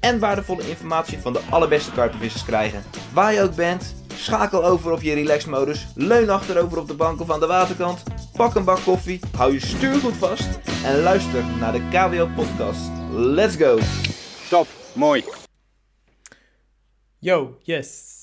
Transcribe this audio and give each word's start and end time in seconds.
en 0.00 0.18
waardevolle 0.18 0.68
informatie 0.68 1.18
van 1.18 1.32
de 1.32 1.40
allerbeste 1.50 1.92
karpenvissers 1.92 2.44
krijgen. 2.44 2.82
Waar 3.12 3.32
je 3.32 3.42
ook 3.42 3.54
bent, 3.54 3.94
schakel 4.14 4.64
over 4.64 4.92
op 4.92 5.02
je 5.02 5.14
relaxmodus, 5.14 5.86
leun 5.94 6.30
achterover 6.30 6.78
op 6.78 6.88
de 6.88 6.94
bank 6.94 7.20
of 7.20 7.30
aan 7.30 7.40
de 7.40 7.46
waterkant, 7.46 8.02
pak 8.36 8.54
een 8.54 8.64
bak 8.64 8.80
koffie, 8.84 9.20
hou 9.36 9.52
je 9.52 9.60
stuur 9.60 9.94
goed 9.94 10.16
vast 10.16 10.48
en 10.84 11.02
luister 11.02 11.44
naar 11.60 11.72
de 11.72 11.88
KWO 11.88 12.28
podcast. 12.34 12.90
Let's 13.10 13.56
go! 13.56 13.78
Top, 14.48 14.66
mooi. 14.94 15.24
Yo, 17.18 17.58
yes. 17.62 18.16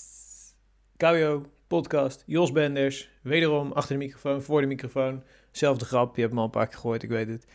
KWO, 0.97 1.45
podcast, 1.67 2.23
Jos 2.25 2.51
Benders. 2.51 3.09
Wederom 3.21 3.71
achter 3.71 3.97
de 3.97 4.03
microfoon, 4.03 4.41
voor 4.41 4.61
de 4.61 4.67
microfoon. 4.67 5.23
Zelfde 5.51 5.85
grap, 5.85 6.15
je 6.15 6.21
hebt 6.21 6.33
me 6.33 6.39
al 6.39 6.45
een 6.45 6.51
paar 6.51 6.67
keer 6.67 6.77
gehoord, 6.77 7.03
ik 7.03 7.09
weet 7.09 7.27
het. 7.27 7.45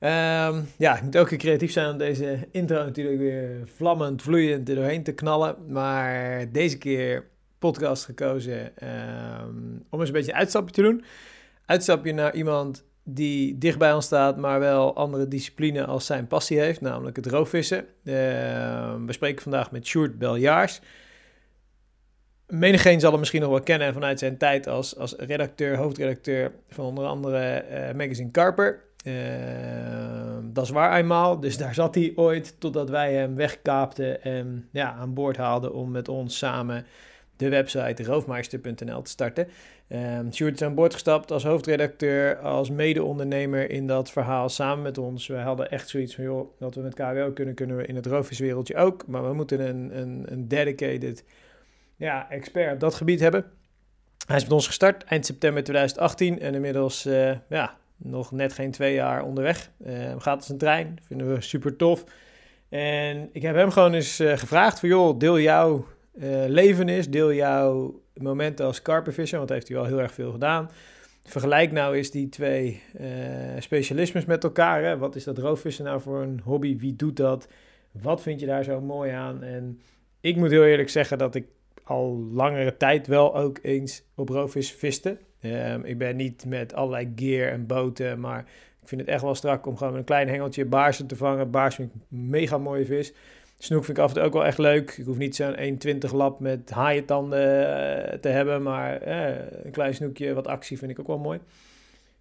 Ehm, 0.00 0.62
ja, 0.76 0.96
ik 0.96 1.02
moet 1.02 1.16
ook 1.16 1.28
keer 1.28 1.38
creatief 1.38 1.72
zijn 1.72 1.90
om 1.90 1.98
deze 1.98 2.48
intro 2.50 2.84
natuurlijk 2.84 3.18
weer 3.18 3.68
vlammend, 3.74 4.22
vloeiend 4.22 4.68
er 4.68 4.74
doorheen 4.74 5.02
te 5.02 5.12
knallen. 5.12 5.56
Maar 5.68 6.44
deze 6.52 6.78
keer 6.78 7.28
podcast 7.58 8.04
gekozen 8.04 8.76
ehm, 8.76 9.48
om 9.90 10.00
eens 10.00 10.08
een 10.08 10.14
beetje 10.14 10.32
een 10.32 10.38
uitstapje 10.38 10.74
te 10.74 10.82
doen. 10.82 11.04
Uitstapje 11.66 12.12
naar 12.12 12.34
iemand 12.34 12.84
die 13.04 13.58
dicht 13.58 13.78
bij 13.78 13.92
ons 13.92 14.04
staat, 14.04 14.36
maar 14.36 14.60
wel 14.60 14.96
andere 14.96 15.28
discipline 15.28 15.84
als 15.84 16.06
zijn 16.06 16.26
passie 16.26 16.58
heeft, 16.60 16.80
namelijk 16.80 17.16
het 17.16 17.26
roofvissen. 17.26 17.86
Ehm, 18.04 19.04
we 19.06 19.12
spreken 19.12 19.42
vandaag 19.42 19.70
met 19.70 19.86
Sjoerd 19.86 20.18
Beljaars. 20.18 20.80
Menigeen 22.46 23.00
zal 23.00 23.10
hem 23.10 23.18
misschien 23.18 23.40
nog 23.40 23.50
wel 23.50 23.62
kennen 23.62 23.92
vanuit 23.92 24.18
zijn 24.18 24.38
tijd 24.38 24.66
als, 24.66 24.96
als 24.96 25.14
redacteur, 25.18 25.76
hoofdredacteur 25.76 26.52
van 26.68 26.84
onder 26.84 27.06
andere 27.06 27.38
eh, 27.38 27.94
magazine 27.94 28.30
Carper. 28.30 28.88
Uh, 29.06 29.12
dat 30.42 30.64
is 30.64 30.70
waar 30.70 30.98
eenmaal, 30.98 31.40
dus 31.40 31.56
daar 31.56 31.74
zat 31.74 31.94
hij 31.94 32.12
ooit 32.14 32.60
totdat 32.60 32.90
wij 32.90 33.14
hem 33.14 33.34
wegkaapten 33.34 34.22
en 34.22 34.68
ja, 34.72 34.92
aan 34.92 35.14
boord 35.14 35.36
haalden 35.36 35.74
om 35.74 35.90
met 35.90 36.08
ons 36.08 36.38
samen 36.38 36.86
de 37.36 37.48
website 37.48 38.04
roofmeister.nl 38.04 39.02
te 39.02 39.10
starten. 39.10 39.48
Um, 39.88 40.28
is 40.28 40.62
aan 40.62 40.74
boord 40.74 40.92
gestapt 40.92 41.30
als 41.30 41.44
hoofdredacteur, 41.44 42.38
als 42.38 42.70
mede-ondernemer 42.70 43.70
in 43.70 43.86
dat 43.86 44.10
verhaal 44.10 44.48
samen 44.48 44.82
met 44.82 44.98
ons. 44.98 45.26
We 45.26 45.36
hadden 45.36 45.70
echt 45.70 45.88
zoiets 45.88 46.14
van, 46.14 46.24
joh, 46.24 46.58
dat 46.58 46.74
we 46.74 46.80
met 46.80 46.94
KWO 46.94 47.30
kunnen, 47.32 47.54
kunnen 47.54 47.76
we 47.76 47.86
in 47.86 47.96
het 47.96 48.06
roofviswereldje 48.06 48.76
ook. 48.76 49.06
Maar 49.06 49.28
we 49.28 49.34
moeten 49.34 49.68
een, 49.68 49.98
een, 49.98 50.24
een 50.26 50.48
dedicated 50.48 51.24
ja, 51.96 52.30
expert 52.30 52.72
op 52.72 52.80
dat 52.80 52.94
gebied 52.94 53.20
hebben. 53.20 53.44
Hij 54.26 54.36
is 54.36 54.42
met 54.42 54.52
ons 54.52 54.66
gestart 54.66 55.04
eind 55.04 55.26
september 55.26 55.62
2018 55.62 56.40
en 56.40 56.54
inmiddels 56.54 57.06
uh, 57.06 57.32
ja, 57.48 57.76
nog 58.02 58.32
net 58.32 58.52
geen 58.52 58.70
twee 58.70 58.94
jaar 58.94 59.22
onderweg. 59.22 59.70
Uh, 59.86 60.14
gaat 60.18 60.36
als 60.36 60.48
een 60.48 60.58
trein, 60.58 60.98
vinden 61.02 61.34
we 61.34 61.40
super 61.40 61.76
tof. 61.76 62.04
En 62.68 63.28
ik 63.32 63.42
heb 63.42 63.54
hem 63.54 63.70
gewoon 63.70 63.92
eens 63.92 64.20
uh, 64.20 64.36
gevraagd 64.36 64.80
van, 64.80 64.88
joh, 64.88 65.18
deel 65.18 65.40
jouw 65.40 65.86
leven 66.46 66.88
is, 66.88 67.10
deel 67.10 67.32
jouw 67.32 68.00
momenten 68.14 68.66
als 68.66 68.82
karpenvisser, 68.82 69.38
want 69.38 69.50
heeft 69.50 69.68
hij 69.68 69.76
wel 69.76 69.86
heel 69.86 70.00
erg 70.00 70.12
veel 70.12 70.30
gedaan. 70.30 70.70
Vergelijk 71.24 71.72
nou 71.72 71.96
eens 71.96 72.10
die 72.10 72.28
twee 72.28 72.82
specialismes 73.58 74.24
met 74.24 74.44
elkaar. 74.44 74.84
Hè? 74.84 74.98
Wat 74.98 75.16
is 75.16 75.24
dat 75.24 75.38
roofvissen 75.38 75.84
nou 75.84 76.00
voor 76.00 76.22
een 76.22 76.40
hobby? 76.44 76.78
Wie 76.78 76.96
doet 76.96 77.16
dat? 77.16 77.48
Wat 77.90 78.22
vind 78.22 78.40
je 78.40 78.46
daar 78.46 78.64
zo 78.64 78.80
mooi 78.80 79.10
aan? 79.10 79.42
En 79.42 79.80
ik 80.20 80.36
moet 80.36 80.50
heel 80.50 80.64
eerlijk 80.64 80.90
zeggen 80.90 81.18
dat 81.18 81.34
ik 81.34 81.46
al 81.84 82.28
langere 82.32 82.76
tijd 82.76 83.06
wel 83.06 83.36
ook 83.36 83.58
eens 83.62 84.02
op 84.14 84.28
roofvis 84.28 84.72
viste. 84.72 85.18
Um, 85.42 85.84
ik 85.84 85.98
ben 85.98 86.16
niet 86.16 86.44
met 86.46 86.74
allerlei 86.74 87.12
gear 87.16 87.52
en 87.52 87.66
boten, 87.66 88.20
maar 88.20 88.40
ik 88.82 88.88
vind 88.88 89.00
het 89.00 89.10
echt 89.10 89.22
wel 89.22 89.34
strak 89.34 89.66
om 89.66 89.76
gewoon 89.76 89.92
met 89.92 90.00
een 90.00 90.06
klein 90.06 90.28
hengeltje 90.28 90.64
baarsen 90.64 91.06
te 91.06 91.16
vangen. 91.16 91.50
Baars 91.50 91.74
vind 91.74 91.94
ik 91.94 92.00
mega 92.08 92.58
mooie 92.58 92.84
vis. 92.84 93.12
Snoek 93.58 93.84
vind 93.84 93.96
ik 93.96 94.02
af 94.02 94.08
en 94.10 94.16
toe 94.16 94.24
ook 94.24 94.32
wel 94.32 94.44
echt 94.44 94.58
leuk. 94.58 94.94
Ik 94.98 95.04
hoef 95.04 95.18
niet 95.18 95.36
zo'n 95.36 95.56
1,20 95.56 96.10
lap 96.12 96.40
met 96.40 96.70
haaientanden 96.70 97.40
uh, 97.40 98.18
te 98.18 98.28
hebben, 98.28 98.62
maar 98.62 99.08
uh, 99.08 99.28
een 99.64 99.70
klein 99.70 99.94
snoekje, 99.94 100.34
wat 100.34 100.46
actie 100.46 100.78
vind 100.78 100.90
ik 100.90 101.00
ook 101.00 101.06
wel 101.06 101.18
mooi. 101.18 101.40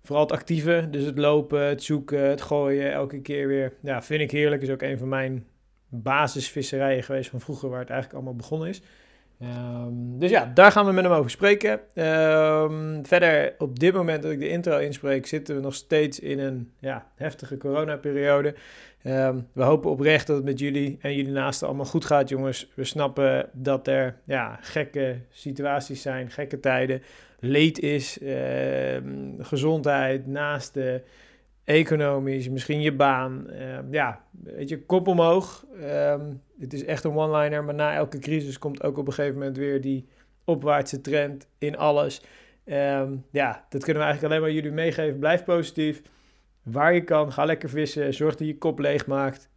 Vooral 0.03 0.23
het 0.23 0.33
actieve, 0.33 0.87
dus 0.91 1.03
het 1.05 1.17
lopen, 1.17 1.61
het 1.61 1.83
zoeken, 1.83 2.29
het 2.29 2.41
gooien, 2.41 2.91
elke 2.91 3.21
keer 3.21 3.47
weer. 3.47 3.73
Ja, 3.81 4.01
vind 4.01 4.21
ik 4.21 4.31
heerlijk. 4.31 4.61
Is 4.61 4.69
ook 4.69 4.81
een 4.81 4.97
van 4.97 5.09
mijn 5.09 5.45
basisvisserijen 5.89 7.03
geweest 7.03 7.29
van 7.29 7.41
vroeger, 7.41 7.69
waar 7.69 7.79
het 7.79 7.89
eigenlijk 7.89 8.19
allemaal 8.19 8.39
begonnen 8.39 8.69
is. 8.69 8.81
Um, 9.43 10.19
dus 10.19 10.29
ja, 10.29 10.51
daar 10.53 10.71
gaan 10.71 10.85
we 10.85 10.91
met 10.91 11.03
hem 11.03 11.13
over 11.13 11.31
spreken. 11.31 11.71
Um, 11.71 13.05
verder, 13.05 13.55
op 13.57 13.79
dit 13.79 13.93
moment 13.93 14.23
dat 14.23 14.31
ik 14.31 14.39
de 14.39 14.49
intro 14.49 14.77
inspreek, 14.77 15.27
zitten 15.27 15.55
we 15.55 15.61
nog 15.61 15.75
steeds 15.75 16.19
in 16.19 16.39
een 16.39 16.71
ja, 16.79 17.07
heftige 17.15 17.57
coronaperiode. 17.57 18.55
Um, 19.03 19.47
we 19.53 19.63
hopen 19.63 19.89
oprecht 19.89 20.27
dat 20.27 20.35
het 20.35 20.45
met 20.45 20.59
jullie 20.59 20.97
en 21.01 21.15
jullie 21.15 21.31
naasten 21.31 21.67
allemaal 21.67 21.85
goed 21.85 22.05
gaat, 22.05 22.29
jongens. 22.29 22.71
We 22.75 22.83
snappen 22.83 23.49
dat 23.53 23.87
er 23.87 24.15
ja, 24.23 24.57
gekke 24.61 25.19
situaties 25.29 26.01
zijn, 26.01 26.31
gekke 26.31 26.59
tijden, 26.59 27.01
leed 27.39 27.79
is, 27.79 28.19
gezondheid, 29.39 30.27
naasten 30.27 31.03
economisch, 31.63 32.49
misschien 32.49 32.81
je 32.81 32.93
baan. 32.93 33.47
Ja, 33.91 34.21
weet 34.43 34.69
je, 34.69 34.85
kop 34.85 35.07
omhoog. 35.07 35.65
Het 36.59 36.73
is 36.73 36.85
echt 36.85 37.03
een 37.03 37.15
one-liner, 37.15 37.63
maar 37.63 37.73
na 37.73 37.95
elke 37.95 38.19
crisis 38.19 38.59
komt 38.59 38.83
ook 38.83 38.97
op 38.97 39.07
een 39.07 39.13
gegeven 39.13 39.37
moment 39.37 39.57
weer 39.57 39.81
die 39.81 40.07
opwaartse 40.43 41.01
trend 41.01 41.47
in 41.57 41.77
alles. 41.77 42.21
Um, 42.65 43.25
ja, 43.31 43.65
dat 43.69 43.83
kunnen 43.83 44.03
we 44.03 44.09
eigenlijk 44.09 44.23
alleen 44.23 44.41
maar 44.41 44.51
jullie 44.51 44.71
meegeven. 44.71 45.19
Blijf 45.19 45.43
positief. 45.43 46.01
Waar 46.63 46.93
je 46.93 47.03
kan, 47.03 47.31
ga 47.31 47.45
lekker 47.45 47.69
vissen. 47.69 48.13
Zorg 48.13 48.35
dat 48.35 48.47
je 48.47 48.57
kop 48.57 48.79
leeg 48.79 49.07
maakt. 49.07 49.49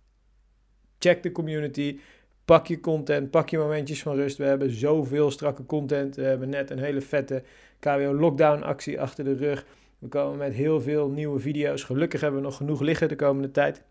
Check 0.98 1.22
de 1.22 1.32
community. 1.32 1.98
Pak 2.44 2.66
je 2.66 2.80
content, 2.80 3.30
pak 3.30 3.48
je 3.48 3.58
momentjes 3.58 4.02
van 4.02 4.14
rust. 4.14 4.36
We 4.36 4.44
hebben 4.44 4.70
zoveel 4.70 5.30
strakke 5.30 5.66
content. 5.66 6.16
We 6.16 6.22
hebben 6.22 6.48
net 6.48 6.70
een 6.70 6.78
hele 6.78 7.00
vette 7.00 7.42
KWO 7.78 8.14
lockdown 8.14 8.62
actie 8.62 9.00
achter 9.00 9.24
de 9.24 9.34
rug. 9.34 9.64
We 9.98 10.08
komen 10.08 10.38
met 10.38 10.52
heel 10.52 10.80
veel 10.80 11.08
nieuwe 11.08 11.40
video's. 11.40 11.84
Gelukkig 11.84 12.20
hebben 12.20 12.40
we 12.40 12.46
nog 12.46 12.56
genoeg 12.56 12.80
liggen 12.80 13.08
de 13.08 13.16
komende 13.16 13.50
tijd. 13.50 13.82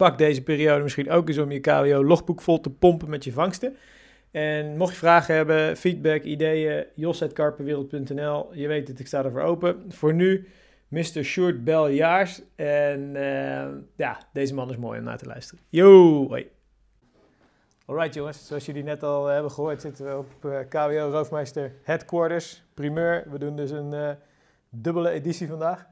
Pak 0.00 0.18
deze 0.18 0.42
periode 0.42 0.82
misschien 0.82 1.10
ook 1.10 1.28
eens 1.28 1.38
om 1.38 1.50
je 1.50 1.60
KWO-logboek 1.60 2.40
vol 2.40 2.60
te 2.60 2.70
pompen 2.70 3.10
met 3.10 3.24
je 3.24 3.32
vangsten. 3.32 3.76
En 4.30 4.76
mocht 4.76 4.92
je 4.92 4.98
vragen 4.98 5.34
hebben, 5.34 5.76
feedback, 5.76 6.22
ideeën, 6.22 6.84
jos.karpenwereld.nl. 6.94 8.54
Je 8.54 8.68
weet 8.68 8.88
het, 8.88 9.00
ik 9.00 9.06
sta 9.06 9.24
ervoor 9.24 9.40
open. 9.40 9.84
Voor 9.88 10.14
nu, 10.14 10.48
Mr. 10.88 11.22
Short 11.22 11.64
Beljaars. 11.64 12.42
En 12.56 13.00
uh, 13.14 13.66
ja, 13.96 14.18
deze 14.32 14.54
man 14.54 14.70
is 14.70 14.76
mooi 14.76 14.98
om 14.98 15.04
naar 15.04 15.18
te 15.18 15.26
luisteren. 15.26 15.64
Yo, 15.68 16.26
hoi. 16.28 16.48
Alright 17.86 18.14
jongens, 18.14 18.46
zoals 18.46 18.66
jullie 18.66 18.82
net 18.82 19.02
al 19.02 19.26
hebben 19.26 19.50
gehoord, 19.50 19.80
zitten 19.80 20.06
we 20.06 20.16
op 20.16 20.44
uh, 20.44 20.58
KWO 20.68 21.10
Roofmeister 21.10 21.72
Headquarters, 21.82 22.62
primeur. 22.74 23.26
We 23.30 23.38
doen 23.38 23.56
dus 23.56 23.70
een... 23.70 24.16
Dubbele 24.70 25.10
editie 25.10 25.48
vandaag. 25.48 25.86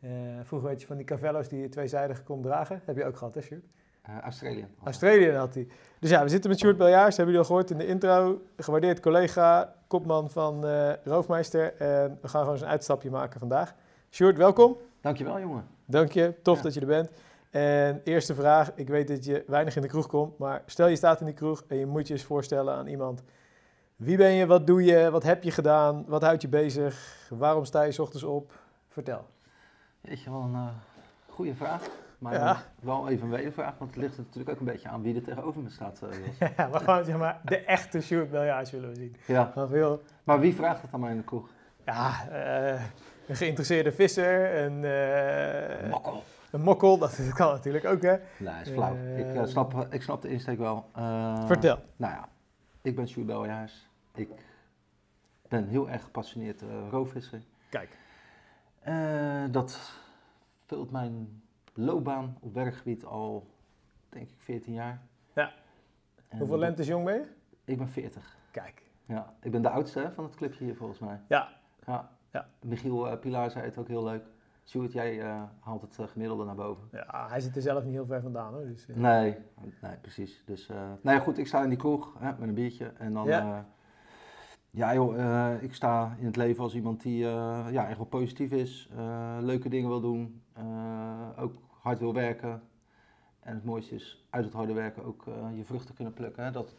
Uh, 0.00 0.10
vroeger 0.42 0.68
weet 0.68 0.80
je 0.80 0.86
van 0.86 0.96
die 0.96 1.06
cavello's 1.06 1.48
die 1.48 1.60
je 1.60 1.68
tweezijdig 1.68 2.22
kon 2.22 2.42
dragen. 2.42 2.80
Heb 2.84 2.96
je 2.96 3.04
ook 3.04 3.16
gehad, 3.16 3.34
hè, 3.34 3.40
Sjoerd? 3.40 3.64
Uh, 4.08 4.18
Australië. 4.20 4.66
Australië 4.84 5.30
had 5.30 5.54
hij. 5.54 5.66
Dus 5.98 6.10
ja, 6.10 6.22
we 6.22 6.28
zitten 6.28 6.50
met 6.50 6.58
Sjoerd 6.58 6.76
Beljaars. 6.76 7.16
Hebben 7.16 7.34
jullie 7.34 7.38
al 7.38 7.44
gehoord 7.44 7.70
in 7.70 7.78
de 7.78 7.86
intro. 7.86 8.42
Gewaardeerd 8.56 9.00
collega, 9.00 9.74
kopman 9.86 10.30
van 10.30 10.66
uh, 10.66 10.92
Roofmeister. 11.04 11.74
En 11.76 12.18
we 12.20 12.28
gaan 12.28 12.40
gewoon 12.40 12.54
eens 12.54 12.62
een 12.62 12.68
uitstapje 12.68 13.10
maken 13.10 13.40
vandaag. 13.40 13.74
Sjoerd, 14.10 14.36
welkom. 14.36 14.76
Dankjewel, 15.00 15.40
jongen. 15.40 15.66
Dank 15.84 16.12
je. 16.12 16.34
Tof 16.42 16.56
ja. 16.56 16.62
dat 16.62 16.74
je 16.74 16.80
er 16.80 16.86
bent. 16.86 17.10
En 17.50 18.00
eerste 18.04 18.34
vraag. 18.34 18.72
Ik 18.74 18.88
weet 18.88 19.08
dat 19.08 19.24
je 19.24 19.44
weinig 19.46 19.76
in 19.76 19.82
de 19.82 19.88
kroeg 19.88 20.06
komt. 20.06 20.38
Maar 20.38 20.62
stel 20.66 20.86
je 20.88 20.96
staat 20.96 21.20
in 21.20 21.26
die 21.26 21.34
kroeg 21.34 21.64
en 21.68 21.76
je 21.76 21.86
moet 21.86 22.06
je 22.06 22.12
eens 22.12 22.24
voorstellen 22.24 22.74
aan 22.74 22.86
iemand 22.86 23.22
wie 23.98 24.16
ben 24.16 24.32
je? 24.32 24.46
Wat 24.46 24.66
doe 24.66 24.84
je? 24.84 25.10
Wat 25.10 25.22
heb 25.22 25.42
je 25.42 25.50
gedaan? 25.50 26.04
Wat 26.06 26.22
houdt 26.22 26.42
je 26.42 26.48
bezig? 26.48 27.26
Waarom 27.30 27.64
sta 27.64 27.82
je 27.82 27.92
s 27.92 27.98
ochtends 27.98 28.24
op? 28.24 28.52
Vertel. 28.88 29.26
Weet 30.00 30.22
je, 30.22 30.30
wel 30.30 30.40
een 30.40 30.52
uh, 30.52 30.68
goede 31.28 31.54
vraag. 31.54 31.88
Maar 32.18 32.32
ja. 32.32 32.62
wel 32.80 33.08
even 33.08 33.24
een 33.24 33.30
wedervraag, 33.30 33.78
want 33.78 33.90
het 33.90 34.02
ligt 34.02 34.16
er 34.16 34.22
natuurlijk 34.22 34.50
ook 34.50 34.58
een 34.58 34.72
beetje 34.72 34.88
aan 34.88 35.02
wie 35.02 35.14
er 35.14 35.22
tegenover 35.22 35.62
me 35.62 35.70
staat. 35.70 36.00
Uh, 36.02 36.48
ja, 36.56 36.70
we 36.70 36.78
gaan 36.78 37.04
zeg 37.04 37.16
maar 37.16 37.40
de 37.44 37.56
echte 37.58 38.00
Sjoerd 38.00 38.30
Beljaars 38.30 38.70
willen 38.70 38.88
we 38.88 38.94
zien. 38.94 39.16
Ja. 39.26 39.52
Veel... 39.68 40.02
Maar 40.24 40.40
wie 40.40 40.54
vraagt 40.54 40.82
het 40.82 40.92
aan 40.92 41.00
mij 41.00 41.10
in 41.10 41.16
de 41.16 41.24
kroeg? 41.24 41.48
Ja, 41.84 42.28
uh, 42.30 42.82
een 43.26 43.36
geïnteresseerde 43.36 43.92
visser, 43.92 44.56
een... 44.56 44.80
Mokkel. 45.90 46.22
Een 46.50 46.60
mokkel, 46.60 46.98
dat 46.98 47.28
kan 47.34 47.52
natuurlijk 47.52 47.84
ook, 47.84 48.02
hè? 48.02 48.16
Nee, 48.38 48.60
is 48.62 48.68
flauw. 48.68 48.94
Eh, 48.94 49.18
ik, 49.18 49.36
eh, 49.36 49.44
snap, 49.44 49.86
ik 49.90 50.02
snap 50.02 50.22
de 50.22 50.28
insteek 50.28 50.58
wel. 50.58 50.90
Eh, 50.94 51.46
Vertel. 51.46 51.78
Nou 51.96 52.12
ja, 52.12 52.28
ik 52.82 52.96
ben 52.96 53.08
Sjoerd 53.08 53.26
Beljaars. 53.26 53.88
Ik 54.14 54.28
ben 55.48 55.68
heel 55.68 55.90
erg 55.90 56.02
gepassioneerd 56.02 56.62
roofvisser. 56.90 57.42
Kijk. 57.70 57.96
Uh, 58.86 59.44
dat 59.50 59.92
vult 60.64 60.90
mijn 60.90 61.42
loopbaan 61.74 62.36
op 62.40 62.54
werkgebied 62.54 63.04
al, 63.04 63.46
denk 64.08 64.28
ik, 64.28 64.34
14 64.38 64.72
jaar. 64.72 65.02
Ja. 65.34 65.52
En 66.28 66.38
Hoeveel 66.38 66.58
lentes 66.58 66.86
jong 66.86 67.04
ben 67.04 67.14
je? 67.14 67.26
Ik 67.64 67.78
ben 67.78 67.88
40. 67.88 68.36
Kijk. 68.50 68.82
Ja, 69.06 69.34
ik 69.40 69.50
ben 69.50 69.62
de 69.62 69.70
oudste 69.70 70.10
van 70.14 70.24
het 70.24 70.34
clubje 70.34 70.64
hier 70.64 70.76
volgens 70.76 70.98
mij. 70.98 71.20
Ja. 71.28 71.48
ja. 71.86 72.10
ja. 72.30 72.48
Michiel 72.60 73.12
uh, 73.12 73.18
Pilar 73.18 73.50
zei 73.50 73.64
het 73.64 73.78
ook 73.78 73.88
heel 73.88 74.04
leuk. 74.04 74.24
Sjoerd, 74.64 74.92
jij 74.92 75.24
uh, 75.24 75.42
haalt 75.60 75.82
het 75.82 75.98
uh, 76.00 76.06
gemiddelde 76.06 76.44
naar 76.44 76.54
boven. 76.54 76.88
Ja, 76.92 77.28
hij 77.28 77.40
zit 77.40 77.56
er 77.56 77.62
zelf 77.62 77.84
niet 77.84 77.92
heel 77.92 78.06
ver 78.06 78.20
vandaan 78.20 78.52
hoor. 78.52 78.66
Dus, 78.66 78.86
nee, 78.86 79.36
nee, 79.80 79.96
precies. 80.00 80.42
Dus, 80.46 80.66
nou 81.02 81.16
ja, 81.16 81.18
goed, 81.18 81.38
ik 81.38 81.46
sta 81.46 81.62
in 81.62 81.68
die 81.68 81.78
kroeg 81.78 82.14
hè, 82.18 82.30
met 82.38 82.48
een 82.48 82.54
biertje 82.54 82.92
en 82.98 83.12
dan... 83.12 83.26
Ja. 83.26 83.66
Ja 84.70 84.94
joh, 84.94 85.16
uh, 85.16 85.50
ik 85.60 85.74
sta 85.74 86.16
in 86.18 86.26
het 86.26 86.36
leven 86.36 86.62
als 86.62 86.74
iemand 86.74 87.02
die 87.02 87.24
uh, 87.24 87.66
ja, 87.70 87.88
echt 87.88 87.96
wel 87.96 88.06
positief 88.06 88.50
is, 88.50 88.90
uh, 88.98 89.36
leuke 89.40 89.68
dingen 89.68 89.88
wil 89.88 90.00
doen, 90.00 90.42
ook 91.36 91.54
hard 91.80 91.98
wil 91.98 92.14
werken. 92.14 92.62
En 93.40 93.54
het 93.54 93.64
mooiste 93.64 93.94
is 93.94 94.26
uit 94.30 94.44
het 94.44 94.52
harde 94.54 94.72
werken 94.72 95.04
ook 95.04 95.24
je 95.54 95.64
vruchten 95.64 95.94
kunnen 95.94 96.14
plukken, 96.14 96.44
hè? 96.44 96.50
dat 96.50 96.74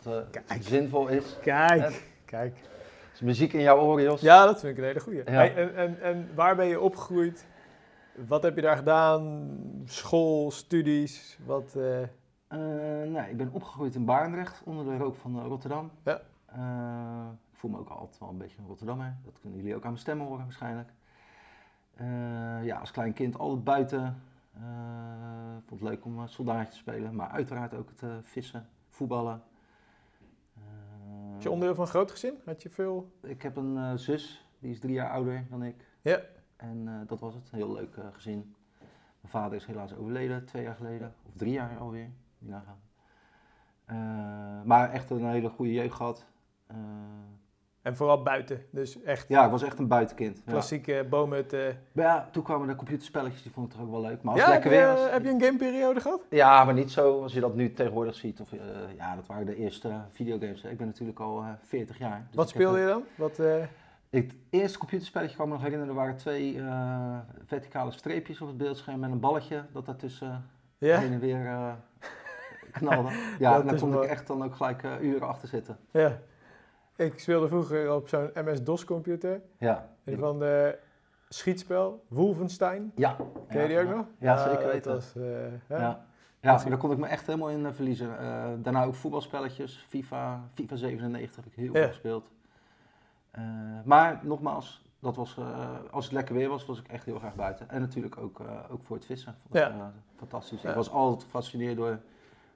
het 0.47 0.65
zinvol 0.65 1.07
is. 1.07 1.37
Kijk, 1.41 1.81
hè? 1.81 1.89
kijk. 2.25 2.57
Is 3.13 3.21
muziek 3.21 3.53
in 3.53 3.61
jouw 3.61 3.79
oren, 3.79 4.03
Jos? 4.03 4.21
Ja, 4.21 4.45
dat 4.45 4.59
vind 4.59 4.71
ik 4.71 4.77
een 4.77 4.87
hele 4.87 4.99
goeie. 4.99 5.21
Ja. 5.25 5.31
Hey, 5.31 5.55
en, 5.55 5.75
en, 5.75 6.01
en 6.01 6.29
waar 6.35 6.55
ben 6.55 6.65
je 6.65 6.79
opgegroeid? 6.79 7.47
Wat 8.27 8.43
heb 8.43 8.55
je 8.55 8.61
daar 8.61 8.77
gedaan? 8.77 9.49
School, 9.85 10.51
studies, 10.51 11.39
wat... 11.45 11.77
nou, 12.49 13.29
ik 13.29 13.37
ben 13.37 13.49
opgegroeid 13.51 13.95
in 13.95 14.05
Barendrecht, 14.05 14.61
onder 14.65 14.85
de 14.85 14.97
rook 14.97 15.15
van 15.15 15.43
Rotterdam. 15.47 15.91
Ja. 16.03 16.21
Voel 17.59 17.71
me 17.71 17.77
ook 17.77 17.89
altijd 17.89 18.19
wel 18.19 18.29
een 18.29 18.37
beetje 18.37 18.57
een 18.57 18.67
Rotterdammer. 18.67 19.17
Dat 19.23 19.39
kunnen 19.39 19.59
jullie 19.59 19.75
ook 19.75 19.83
aan 19.83 19.89
mijn 19.89 20.01
stem 20.01 20.19
horen 20.19 20.43
waarschijnlijk. 20.43 20.89
Uh, 22.01 22.65
ja, 22.65 22.77
als 22.79 22.91
klein 22.91 23.13
kind 23.13 23.37
altijd 23.37 23.63
buiten. 23.63 24.21
Uh, 24.57 24.63
vond 25.65 25.81
het 25.81 25.89
leuk 25.89 26.05
om 26.05 26.27
soldaatje 26.27 26.71
te 26.71 26.77
spelen. 26.77 27.15
Maar 27.15 27.29
uiteraard 27.29 27.73
ook 27.73 27.89
het 27.89 28.01
uh, 28.01 28.15
vissen, 28.23 28.69
voetballen. 28.89 29.43
Is 31.37 31.43
je 31.43 31.49
onderdeel 31.49 31.75
van 31.75 31.83
een 31.83 31.89
groot 31.89 32.11
gezin? 32.11 32.33
Had 32.45 32.61
je 32.61 32.69
veel? 32.69 33.11
Ik 33.21 33.41
heb 33.41 33.55
een 33.55 33.99
zus, 33.99 34.45
die 34.59 34.71
is 34.71 34.79
drie 34.79 34.93
jaar 34.93 35.11
ouder 35.11 35.45
dan 35.49 35.63
ik. 35.63 35.75
Ja. 36.01 36.21
En 36.55 37.05
dat 37.07 37.19
was 37.19 37.33
het, 37.33 37.49
een 37.51 37.57
heel 37.57 37.73
leuk 37.73 37.95
gezin. 38.11 38.55
Mijn 39.21 39.33
vader 39.33 39.57
is 39.57 39.65
helaas 39.65 39.95
overleden, 39.95 40.45
twee 40.45 40.63
jaar 40.63 40.75
geleden. 40.75 41.13
Of 41.25 41.33
drie 41.35 41.51
jaar 41.51 41.77
alweer, 41.77 42.09
niet 42.37 42.51
nagaan. 42.51 42.79
maar 44.65 44.91
echt 44.91 45.09
een 45.09 45.25
hele 45.25 45.49
goede 45.49 45.73
jeugd 45.73 45.95
gehad. 45.95 46.25
En 47.81 47.95
vooral 47.95 48.23
buiten, 48.23 48.65
dus 48.71 49.01
echt... 49.01 49.27
Ja, 49.27 49.45
ik 49.45 49.51
was 49.51 49.63
echt 49.63 49.79
een 49.79 49.87
buitenkind. 49.87 50.41
Klassieke 50.45 50.93
ja. 50.93 51.03
boomhut. 51.03 51.53
Uh... 51.53 51.61
Ja, 51.91 52.29
toen 52.31 52.43
kwamen 52.43 52.67
de 52.67 52.75
computerspelletjes, 52.75 53.41
die 53.43 53.51
vond 53.51 53.65
ik 53.65 53.73
toch 53.73 53.81
ook 53.81 53.91
wel 53.91 54.01
leuk. 54.01 54.21
Maar 54.21 54.33
als 54.33 54.41
ja, 54.41 54.49
lekker 54.49 54.69
weer 54.69 54.87
was... 54.87 55.11
heb 55.11 55.23
je 55.23 55.29
een 55.29 55.41
gameperiode 55.41 55.99
gehad? 55.99 56.21
Ja, 56.29 56.63
maar 56.63 56.73
niet 56.73 56.91
zo 56.91 57.21
als 57.21 57.33
je 57.33 57.39
dat 57.39 57.55
nu 57.55 57.73
tegenwoordig 57.73 58.15
ziet. 58.15 58.39
Of, 58.39 58.51
uh, 58.51 58.59
ja, 58.97 59.15
dat 59.15 59.25
waren 59.25 59.45
de 59.45 59.55
eerste 59.55 60.01
videogames. 60.11 60.63
Ik 60.63 60.77
ben 60.77 60.87
natuurlijk 60.87 61.19
al 61.19 61.41
uh, 61.41 61.49
40 61.63 61.97
jaar. 61.97 62.23
Dus 62.27 62.35
Wat 62.35 62.49
speelde 62.49 62.79
je 62.79 62.85
dan? 62.85 63.03
Wat, 63.15 63.37
het 64.09 64.35
eerste 64.49 64.77
computerspelletje, 64.77 65.35
kan 65.35 65.45
ik 65.45 65.51
me 65.51 65.57
nog 65.57 65.67
herinneren, 65.67 65.95
er 65.95 66.01
waren 66.01 66.17
twee 66.17 66.61
verticale 67.45 67.91
streepjes 67.91 68.41
op 68.41 68.47
het 68.47 68.57
beeldscherm 68.57 68.99
met 68.99 69.11
een 69.11 69.19
balletje 69.19 69.63
dat 69.73 69.85
daartussen 69.85 70.45
ja? 70.77 70.99
heen 70.99 71.11
en 71.11 71.19
weer 71.19 71.75
knalde. 72.71 73.09
Ja, 73.39 73.59
en 73.59 73.67
daar 73.67 73.79
kon 73.79 74.03
ik 74.03 74.09
echt 74.09 74.27
dan 74.27 74.43
ook 74.43 74.55
gelijk 74.55 74.83
uren 75.01 75.27
achter 75.27 75.47
zitten. 75.47 75.77
Ja. 75.91 76.19
Ik 76.99 77.19
speelde 77.19 77.47
vroeger 77.47 77.93
op 77.93 78.07
zo'n 78.07 78.29
MS-DOS-computer. 78.33 79.41
Ja. 79.57 79.89
En 80.03 80.17
van 80.17 80.39
de 80.39 80.79
schietspel, 81.29 82.05
Wolfenstein. 82.07 82.91
Ja. 82.95 83.15
Ken 83.47 83.61
je 83.61 83.67
die 83.67 83.77
ja, 83.77 83.83
ook 83.83 83.95
nog? 83.95 84.05
Ja, 84.17 84.33
ja 84.33 84.49
zeker 84.49 84.67
weten. 84.67 84.93
Was, 84.93 85.13
uh, 85.17 85.23
ja. 85.69 85.77
ja. 85.77 86.05
Ja, 86.41 86.53
maar 86.55 86.69
daar 86.69 86.77
kon 86.77 86.91
ik 86.91 86.97
me 86.97 87.07
echt 87.07 87.25
helemaal 87.25 87.49
in 87.49 87.59
uh, 87.59 87.71
verliezen. 87.71 88.07
Uh, 88.07 88.45
daarna 88.57 88.83
ook 88.83 88.95
voetbalspelletjes, 88.95 89.85
FIFA, 89.87 90.49
FIFA 90.53 90.75
97 90.75 91.35
heb 91.35 91.45
ik 91.45 91.53
heel 91.53 91.73
veel 91.73 91.87
gespeeld. 91.87 92.29
maar 93.83 94.19
nogmaals, 94.23 94.83
dat 94.99 95.15
was, 95.15 95.37
als 95.91 96.05
het 96.05 96.13
lekker 96.13 96.35
weer 96.35 96.49
was, 96.49 96.65
was 96.65 96.79
ik 96.79 96.87
echt 96.87 97.05
heel 97.05 97.19
graag 97.19 97.35
buiten. 97.35 97.69
En 97.69 97.81
natuurlijk 97.81 98.17
ook, 98.17 98.41
ook 98.71 98.83
voor 98.83 98.95
het 98.95 99.05
vissen. 99.05 99.35
Vond 99.41 99.55
ik, 99.55 99.71
fantastisch. 100.17 100.63
Ik 100.63 100.75
was 100.75 100.91
altijd 100.91 101.23
gefascineerd 101.23 101.77
door 101.77 101.99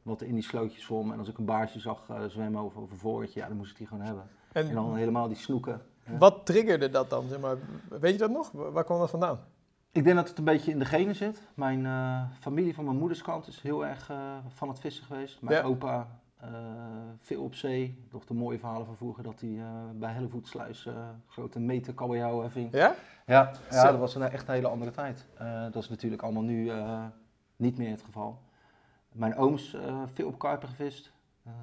wat 0.04 0.22
er 0.22 0.28
in 0.28 0.34
die 0.34 0.44
slootjes 0.44 0.86
vormen. 0.86 1.14
En 1.14 1.20
als 1.20 1.28
ik 1.28 1.38
een 1.38 1.46
baarsje 1.46 1.80
zag 1.80 2.08
uh, 2.10 2.24
zwemmen 2.28 2.62
over, 2.62 2.82
over 2.82 2.94
een 2.94 3.00
voorretje, 3.00 3.40
ja, 3.40 3.48
dan 3.48 3.58
moest 3.58 3.72
ik 3.72 3.78
die 3.78 3.88
gewoon 3.88 4.06
hebben. 4.06 4.24
En, 4.52 4.68
en 4.68 4.74
dan 4.74 4.96
helemaal 4.96 5.28
die 5.28 5.38
snoeken. 5.38 5.82
Wat 6.18 6.46
triggerde 6.46 6.90
dat 6.90 7.10
dan? 7.10 7.28
Zeg 7.28 7.40
maar, 7.40 7.56
weet 7.90 8.12
je 8.12 8.18
dat 8.18 8.32
nog? 8.32 8.52
Waar 8.52 8.84
kwam 8.84 9.00
dat 9.00 9.10
vandaan? 9.10 9.40
Ik 9.92 10.04
denk 10.04 10.16
dat 10.16 10.30
het 10.30 10.38
een 10.38 10.44
beetje 10.44 10.72
in 10.72 10.80
de 10.80 10.86
genen 10.86 11.16
zit. 11.16 11.42
Mijn 11.54 11.80
uh, 11.80 12.24
familie 12.40 12.74
van 12.74 12.84
mijn 12.84 12.98
moeders 12.98 13.22
kant 13.22 13.48
is 13.48 13.62
heel 13.62 13.86
erg 13.86 14.12
uh, 14.12 14.18
van 14.48 14.68
het 14.68 14.80
vissen 14.80 15.06
geweest. 15.06 15.42
Mijn 15.42 15.56
ja. 15.56 15.64
opa 15.64 16.22
veel 17.20 17.44
op 17.44 17.56
zee. 17.56 18.08
Nog 18.12 18.26
de 18.26 18.34
mooie 18.34 18.60
verhalen 18.60 18.86
van 18.86 18.96
vroeger 18.96 19.24
dat 19.24 19.40
hij 19.40 19.62
bij 19.94 20.12
Hellevoetsluis 20.12 20.88
grote 21.28 21.60
meter 21.60 21.94
kabeljauwen 21.94 22.52
ving. 22.52 22.72
Ja? 22.72 22.96
Ja, 23.26 23.52
ja 23.70 23.92
dat 23.92 24.00
was 24.00 24.16
een 24.16 24.22
echt 24.22 24.48
een 24.48 24.54
hele 24.54 24.68
andere 24.68 24.92
tijd. 24.92 25.26
dat 25.72 25.84
is 25.84 25.90
natuurlijk 25.90 26.22
allemaal 26.22 26.44
nu 26.44 26.72
niet 27.56 27.78
meer 27.78 27.90
het 27.90 28.02
geval. 28.02 28.42
Mijn 29.14 29.36
ooms 29.38 29.74
uh, 29.74 30.02
veel 30.14 30.28
op 30.28 30.40
karpen 30.40 30.68
gevist. 30.68 31.12
Uh, 31.48 31.54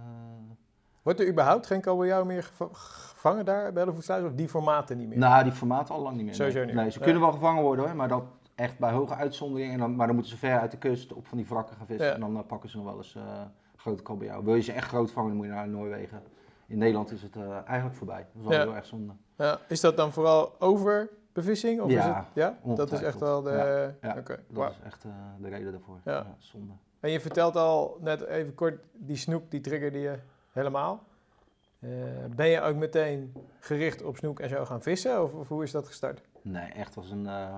Wordt 1.02 1.20
er 1.20 1.28
überhaupt 1.28 1.66
geen 1.66 1.80
kabeljauw 1.80 2.24
meer 2.24 2.50
gevangen 2.72 3.44
daar 3.44 3.72
bij 3.72 3.82
Hellevoetsluis? 3.82 4.24
Of 4.24 4.32
die 4.32 4.48
formaten 4.48 4.96
niet 4.96 5.08
meer? 5.08 5.18
Nou, 5.18 5.42
die 5.42 5.52
formaten 5.52 5.94
al 5.94 6.00
lang 6.00 6.16
niet 6.16 6.24
meer. 6.24 6.34
Sowieso 6.34 6.58
nee. 6.58 6.66
niet. 6.66 6.74
Nee, 6.74 6.90
ze 6.90 6.98
ja. 6.98 7.04
kunnen 7.04 7.22
wel 7.22 7.32
gevangen 7.32 7.62
worden 7.62 7.84
hoor, 7.84 7.96
maar 7.96 8.08
dat 8.08 8.24
echt 8.54 8.78
bij 8.78 8.92
hoge 8.92 9.14
uitzonderingen. 9.14 9.72
En 9.72 9.78
dan, 9.78 9.96
maar 9.96 10.06
dan 10.06 10.14
moeten 10.14 10.32
ze 10.32 10.38
ver 10.38 10.58
uit 10.58 10.70
de 10.70 10.76
kust 10.76 11.12
op 11.12 11.26
van 11.26 11.38
die 11.38 11.46
wrakken 11.46 11.76
gaan 11.76 11.86
vissen. 11.86 12.06
Ja. 12.06 12.14
En 12.14 12.20
dan 12.20 12.36
uh, 12.36 12.40
pakken 12.46 12.70
ze 12.70 12.76
nog 12.76 12.86
wel 12.86 12.96
eens 12.96 13.16
grote 13.76 14.02
kabeljauw. 14.02 14.42
Wil 14.42 14.54
je 14.54 14.62
ze 14.62 14.72
echt 14.72 14.88
groot 14.88 15.10
vangen, 15.10 15.28
dan 15.28 15.36
moet 15.36 15.46
je 15.46 15.52
naar 15.52 15.68
Noorwegen. 15.68 16.22
In 16.66 16.78
Nederland 16.78 17.12
is 17.12 17.22
het 17.22 17.36
eigenlijk 17.64 17.96
voorbij. 17.96 18.26
Dat 18.32 18.42
is 18.42 18.48
wel 18.48 18.66
heel 18.66 18.74
erg 18.74 18.86
zonde. 18.86 19.12
Ja. 19.36 19.58
Is 19.68 19.80
dat 19.80 19.96
dan 19.96 20.12
vooral 20.12 20.54
overbevissing? 21.30 21.80
Of 21.80 21.90
ja, 21.90 21.98
is 21.98 22.16
het, 22.16 22.26
ja? 22.34 22.74
dat 22.74 22.92
is 22.92 23.02
echt 23.02 23.20
wel 23.20 23.42
de... 23.42 23.94
Ja, 24.00 24.16
okay. 24.18 24.36
dat 24.36 24.44
wow. 24.48 24.70
is 24.70 24.76
echt 24.84 25.02
de 25.38 25.48
reden 25.48 25.72
daarvoor. 25.72 26.00
Ja. 26.04 26.26
zonde. 26.38 26.72
En 27.00 27.10
je 27.10 27.20
vertelt 27.20 27.56
al 27.56 27.98
net 28.00 28.20
even 28.20 28.54
kort, 28.54 28.80
die 28.92 29.16
snoek, 29.16 29.50
die 29.50 29.60
triggerde 29.60 29.98
je 29.98 30.18
helemaal. 30.52 31.04
Uh, 31.78 31.90
ben 32.36 32.48
je 32.48 32.60
ook 32.60 32.76
meteen 32.76 33.32
gericht 33.60 34.02
op 34.02 34.16
snoek 34.16 34.40
en 34.40 34.48
zo 34.48 34.64
gaan 34.64 34.82
vissen? 34.82 35.22
Of, 35.22 35.32
of 35.32 35.48
hoe 35.48 35.62
is 35.62 35.70
dat 35.70 35.86
gestart? 35.86 36.22
Nee, 36.42 36.72
echt 36.72 36.96
als 36.96 37.10
een 37.10 37.24
uh, 37.24 37.54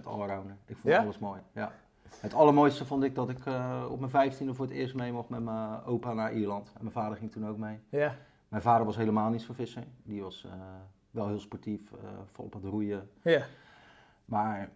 100% 0.00 0.04
allrounder. 0.04 0.56
Ik 0.66 0.76
vond 0.76 0.94
alles 0.94 1.18
mooi, 1.18 1.40
ja. 1.52 1.72
Het 2.20 2.34
allermooiste 2.34 2.84
vond 2.84 3.02
ik 3.02 3.14
dat 3.14 3.28
ik 3.28 3.38
op 3.88 3.98
mijn 3.98 4.10
vijftiende 4.10 4.54
voor 4.54 4.64
het 4.64 4.74
eerst 4.74 4.94
mee 4.94 5.12
mocht 5.12 5.28
met 5.28 5.42
mijn 5.42 5.84
opa 5.84 6.12
naar 6.12 6.32
Ierland. 6.32 6.66
En 6.66 6.80
mijn 6.80 6.92
vader 6.92 7.16
ging 7.16 7.32
toen 7.32 7.48
ook 7.48 7.56
mee. 7.56 7.78
Ja. 7.88 8.14
Mijn 8.48 8.62
vader 8.62 8.86
was 8.86 8.96
helemaal 8.96 9.30
niet 9.30 9.42
zo 9.42 9.52
vissen. 9.52 9.84
Die 10.02 10.22
was 10.22 10.46
wel 11.10 11.28
heel 11.28 11.40
sportief, 11.40 11.80
vol 12.32 12.44
op 12.44 12.52
het 12.52 12.64
roeien. 12.64 13.10
Ja. 13.22 13.42
Maar 14.24 14.70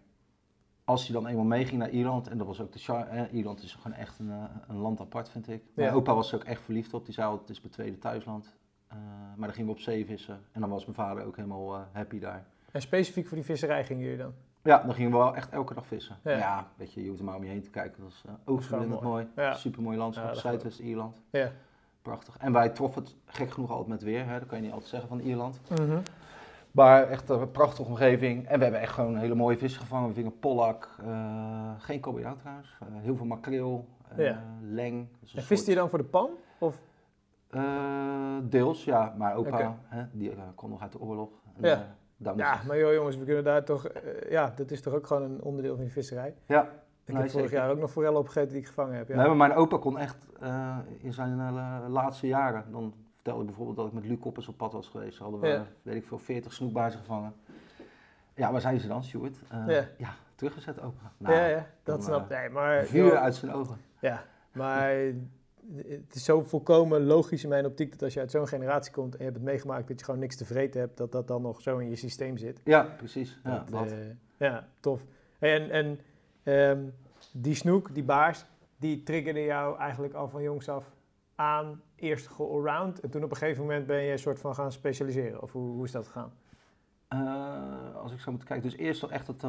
als 0.83 1.07
je 1.07 1.13
dan 1.13 1.27
eenmaal 1.27 1.45
meeging 1.45 1.79
naar 1.79 1.89
Ierland, 1.89 2.27
en 2.27 2.37
dat 2.37 2.47
was 2.47 2.61
ook 2.61 2.71
de 2.71 2.79
char 2.79 3.07
eh, 3.07 3.33
Ierland 3.33 3.63
is 3.63 3.73
gewoon 3.75 3.97
echt 3.97 4.19
een, 4.19 4.31
een 4.67 4.77
land 4.77 4.99
apart, 4.99 5.29
vind 5.29 5.47
ik. 5.49 5.63
Mijn 5.73 5.89
Ja. 5.89 5.95
opa 5.95 6.13
was 6.15 6.31
er 6.31 6.35
ook 6.39 6.43
echt 6.43 6.61
verliefd 6.61 6.93
op, 6.93 7.05
die 7.05 7.13
zei 7.13 7.27
altijd, 7.27 7.47
het 7.47 7.57
is 7.57 7.61
mijn 7.63 7.73
tweede 7.73 7.97
thuisland. 7.97 8.55
Uh, 8.93 8.99
maar 9.35 9.47
dan 9.47 9.53
gingen 9.53 9.65
we 9.65 9.75
op 9.75 9.79
zee 9.81 10.05
vissen 10.05 10.39
en 10.51 10.61
dan 10.61 10.69
was 10.69 10.83
mijn 10.85 10.95
vader 10.97 11.25
ook 11.25 11.35
helemaal 11.35 11.75
uh, 11.75 11.81
happy 11.91 12.19
daar. 12.19 12.45
En 12.71 12.81
specifiek 12.81 13.27
voor 13.27 13.37
die 13.37 13.45
visserij 13.45 13.85
gingen 13.85 14.03
jullie 14.03 14.17
dan? 14.17 14.33
Ja, 14.63 14.83
dan 14.83 14.93
gingen 14.93 15.11
we 15.11 15.17
wel 15.17 15.35
echt 15.35 15.49
elke 15.49 15.73
dag 15.73 15.87
vissen. 15.87 16.17
Ja. 16.23 16.37
Ja, 16.37 16.67
weet 16.75 16.93
je, 16.93 17.01
je 17.01 17.07
hoeft 17.07 17.19
er 17.19 17.25
maar 17.25 17.35
om 17.35 17.43
je 17.43 17.49
heen 17.49 17.61
te 17.61 17.69
kijken. 17.69 18.03
Dat 18.03 18.23
uh, 18.25 18.31
oogverblindend 18.45 19.01
mooi. 19.01 19.23
mooi. 19.35 19.47
Ja. 19.47 19.53
Super 19.53 19.81
mooi 19.81 19.97
landschap, 19.97 20.33
Zuidwest-Ierland. 20.33 21.21
Ja. 21.29 21.51
Prachtig. 22.03 22.37
En 22.37 22.51
wij 22.53 22.69
troffen 22.69 23.01
het 23.03 23.15
gek 23.25 23.51
genoeg 23.51 23.69
altijd 23.69 23.87
met 23.87 24.01
weer, 24.01 24.25
hè? 24.27 24.39
dat 24.39 24.47
kan 24.47 24.57
je 24.57 24.63
niet 24.63 24.71
altijd 24.73 24.89
zeggen 24.89 25.09
van 25.09 25.19
Ierland. 25.19 25.59
Mhm. 25.69 25.97
Maar 26.71 27.07
echt 27.09 27.29
een 27.29 27.51
prachtige 27.51 27.89
omgeving. 27.89 28.47
En 28.47 28.57
we 28.57 28.63
hebben 28.63 28.81
echt 28.81 28.93
gewoon 28.93 29.17
hele 29.17 29.35
mooie 29.35 29.57
vissen 29.57 29.81
gevangen. 29.81 30.07
We 30.07 30.13
vingen 30.13 30.39
pollak, 30.39 30.89
uh, 31.05 31.71
geen 31.77 31.99
kabeljauw 31.99 32.35
trouwens, 32.35 32.77
uh, 32.83 32.87
heel 33.01 33.15
veel 33.15 33.25
makreel, 33.25 33.87
uh, 34.17 34.25
Ja. 34.25 34.43
leng. 34.61 35.07
En 35.35 35.43
viste 35.43 35.69
je 35.69 35.77
dan 35.77 35.89
voor 35.89 35.97
de 35.97 36.03
pan? 36.05 36.29
Of? 36.57 36.81
Eh, 37.49 38.37
deels, 38.43 38.83
ja. 38.83 39.13
Maar 39.17 39.35
opa, 39.35 39.49
Oké. 39.49 39.75
hè, 39.85 40.03
die 40.11 40.31
eh, 40.31 40.37
kwam 40.55 40.69
nog 40.69 40.81
uit 40.81 40.91
de 40.91 40.99
oorlog. 40.99 41.29
En, 41.55 41.67
Ja. 41.69 41.73
eh, 42.23 42.35
Ja, 42.37 42.61
maar 42.67 42.77
joh 42.77 42.93
jongens, 42.93 43.17
we 43.17 43.25
kunnen 43.25 43.43
daar 43.43 43.63
toch... 43.63 43.85
eh, 43.87 44.31
ja, 44.31 44.53
dat 44.55 44.71
is 44.71 44.81
toch 44.81 44.93
ook 44.93 45.07
gewoon 45.07 45.23
een 45.23 45.41
onderdeel 45.43 45.73
van 45.75 45.83
die 45.83 45.93
visserij? 45.93 46.33
Ja, 46.45 46.69
Ik 47.05 47.13
Nee, 47.13 47.21
heb 47.21 47.31
vorig 47.31 47.51
jaar 47.51 47.69
ook 47.69 47.79
nog 47.79 47.91
forellen 47.91 48.19
opgegeten 48.19 48.49
die 48.49 48.59
ik 48.61 48.67
gevangen 48.67 48.95
heb. 48.95 49.07
Ja. 49.07 49.15
Nee, 49.15 49.27
maar 49.27 49.35
mijn 49.35 49.53
opa 49.53 49.77
kon 49.77 49.97
echt 49.97 50.17
eh, 50.39 50.77
in 50.97 51.13
zijn 51.13 51.39
eh, 51.39 51.85
laatste 51.87 52.27
jaren, 52.27 52.65
dan 52.71 52.93
vertelde 53.13 53.37
hij 53.37 53.47
bijvoorbeeld 53.47 53.77
dat 53.77 53.87
ik 53.87 53.93
met 53.93 54.05
Luc 54.05 54.19
Koppers 54.19 54.47
op 54.47 54.57
pad 54.57 54.73
was 54.73 54.87
geweest. 54.87 55.17
Hadden 55.17 55.39
we, 55.39 55.47
Ja. 55.47 55.65
weet 55.81 55.95
ik 55.95 56.05
veel, 56.05 56.19
40 56.19 56.53
snoekbaarzen 56.53 56.99
gevangen. 56.99 57.33
Ja, 58.35 58.51
waar 58.51 58.61
zijn 58.61 58.79
ze 58.79 58.87
dan, 58.87 59.03
Stuart? 59.03 59.37
Uh, 59.53 59.67
ja. 59.67 59.87
ja, 59.97 60.13
teruggezet 60.35 60.81
ook. 60.81 60.93
Nou, 61.17 61.35
ja, 61.35 61.45
ja, 61.45 61.67
dat 61.83 62.03
snap 62.03 62.31
ik. 62.31 62.51
Maar... 62.51 62.83
Vuur 62.85 63.17
uit 63.17 63.35
zijn 63.35 63.53
ogen. 63.53 63.77
Ja, 63.99 64.23
maar 64.51 64.89
het 65.75 66.13
is 66.15 66.23
zo 66.23 66.41
volkomen 66.43 67.03
logisch 67.05 67.43
in 67.43 67.49
mijn 67.49 67.65
optiek 67.65 67.91
dat 67.91 68.01
als 68.01 68.13
je 68.13 68.19
uit 68.19 68.31
zo'n 68.31 68.47
generatie 68.47 68.93
komt 68.93 69.11
en 69.13 69.17
je 69.17 69.23
hebt 69.23 69.35
het 69.35 69.45
meegemaakt 69.45 69.87
dat 69.87 69.99
je 69.99 70.05
gewoon 70.05 70.19
niks 70.19 70.35
te 70.35 70.45
vreten 70.45 70.79
hebt, 70.79 70.97
dat 70.97 71.11
dat 71.11 71.27
dan 71.27 71.41
nog 71.41 71.61
zo 71.61 71.77
in 71.77 71.89
je 71.89 71.95
systeem 71.95 72.37
zit. 72.37 72.61
Ja, 72.63 72.81
precies. 72.97 73.39
Ja, 73.43 73.65
dat, 73.69 73.93
ja 74.37 74.67
tof. 74.79 75.01
En, 75.39 75.69
en 75.69 75.99
um, 76.43 76.93
die 77.31 77.55
snoek, 77.55 77.93
die 77.93 78.03
baars, 78.03 78.45
die 78.77 79.03
triggerde 79.03 79.43
jou 79.43 79.77
eigenlijk 79.77 80.13
al 80.13 80.29
van 80.29 80.41
jongs 80.41 80.69
af 80.69 80.85
aan, 81.35 81.81
eerst 81.95 82.39
allround 82.39 82.99
en 82.99 83.09
toen 83.09 83.23
op 83.23 83.31
een 83.31 83.37
gegeven 83.37 83.61
moment 83.61 83.85
ben 83.85 84.01
je 84.01 84.11
een 84.11 84.19
soort 84.19 84.39
van 84.39 84.55
gaan 84.55 84.71
specialiseren? 84.71 85.41
Of 85.41 85.51
hoe, 85.51 85.71
hoe 85.71 85.85
is 85.85 85.91
dat 85.91 86.07
gegaan? 86.07 86.31
Uh, 87.09 87.95
als 87.95 88.11
ik 88.11 88.19
zo 88.19 88.31
moet 88.31 88.43
kijken, 88.43 88.69
dus 88.69 88.79
eerst 88.79 89.03
echt 89.03 89.27
het 89.27 89.43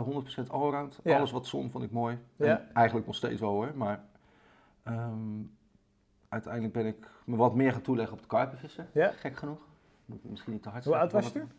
100% 0.46 0.46
allround. 0.46 1.00
Ja. 1.02 1.16
Alles 1.16 1.30
wat 1.30 1.46
zon 1.46 1.70
vond 1.70 1.84
ik 1.84 1.90
mooi. 1.90 2.18
Ja. 2.36 2.64
eigenlijk 2.72 3.06
nog 3.06 3.16
steeds 3.16 3.40
wel 3.40 3.50
hoor, 3.50 3.72
maar 3.74 4.04
um, 4.88 5.56
uiteindelijk 6.28 6.72
ben 6.72 6.86
ik 6.86 7.08
me 7.24 7.36
wat 7.36 7.54
meer 7.54 7.72
gaan 7.72 7.82
toeleggen 7.82 8.12
op 8.12 8.18
het 8.18 8.28
karpenvissen. 8.28 8.88
Ja. 8.92 9.10
Gek 9.10 9.36
genoeg. 9.36 9.60
Misschien 10.06 10.52
niet 10.52 10.62
te 10.62 10.68
hard. 10.68 10.84
Hoe 10.84 10.96
oud 10.96 11.12
was 11.12 11.26
je 11.26 11.32
toen? 11.32 11.52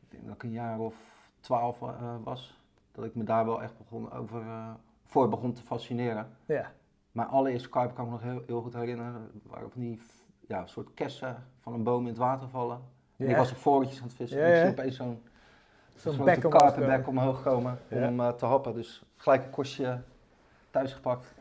Ik 0.00 0.10
denk 0.10 0.26
dat 0.26 0.34
ik 0.34 0.42
een 0.42 0.50
jaar 0.50 0.78
of 0.78 0.94
twaalf 1.40 1.80
uh, 1.80 2.16
was. 2.22 2.60
Dat 2.96 3.04
ik 3.04 3.14
me 3.14 3.24
daar 3.24 3.44
wel 3.44 3.62
echt 3.62 3.78
begon 3.78 4.12
over, 4.12 4.40
uh, 4.42 4.70
voor 5.04 5.28
begon 5.28 5.52
te 5.52 5.62
fascineren. 5.62 6.28
Ja. 6.46 6.72
Mijn 7.12 7.28
allereerste 7.28 7.68
karp 7.68 7.94
kan 7.94 8.04
ik 8.04 8.10
me 8.10 8.16
nog 8.16 8.26
heel, 8.26 8.42
heel 8.46 8.60
goed 8.60 8.74
herinneren. 8.74 9.30
waren 9.42 9.70
van 9.70 9.80
die 9.80 10.00
ja, 10.48 10.66
soort 10.66 10.94
kessen 10.94 11.44
van 11.60 11.72
een 11.72 11.82
boom 11.82 12.00
in 12.00 12.08
het 12.08 12.16
water 12.16 12.48
vallen. 12.48 12.80
En 13.16 13.28
ik 13.28 13.36
was 13.36 13.50
op 13.50 13.56
voortjes 13.56 14.00
aan 14.00 14.06
het 14.06 14.16
vissen. 14.16 14.44
En 14.44 14.50
ik 14.50 14.60
zie 14.60 14.70
opeens 14.70 14.96
zo'n 14.96 15.22
zo'n 15.94 16.38
karpenbek 16.48 17.08
omhoog 17.08 17.42
komen 17.42 17.78
om 17.90 17.98
hem 17.98 18.20
uh, 18.20 18.28
te 18.28 18.46
happen. 18.46 18.74
Dus 18.74 19.04
gelijk 19.16 19.44
een 19.44 19.50
kostje 19.50 20.00
thuis 20.70 20.92
gepakt 20.92 21.34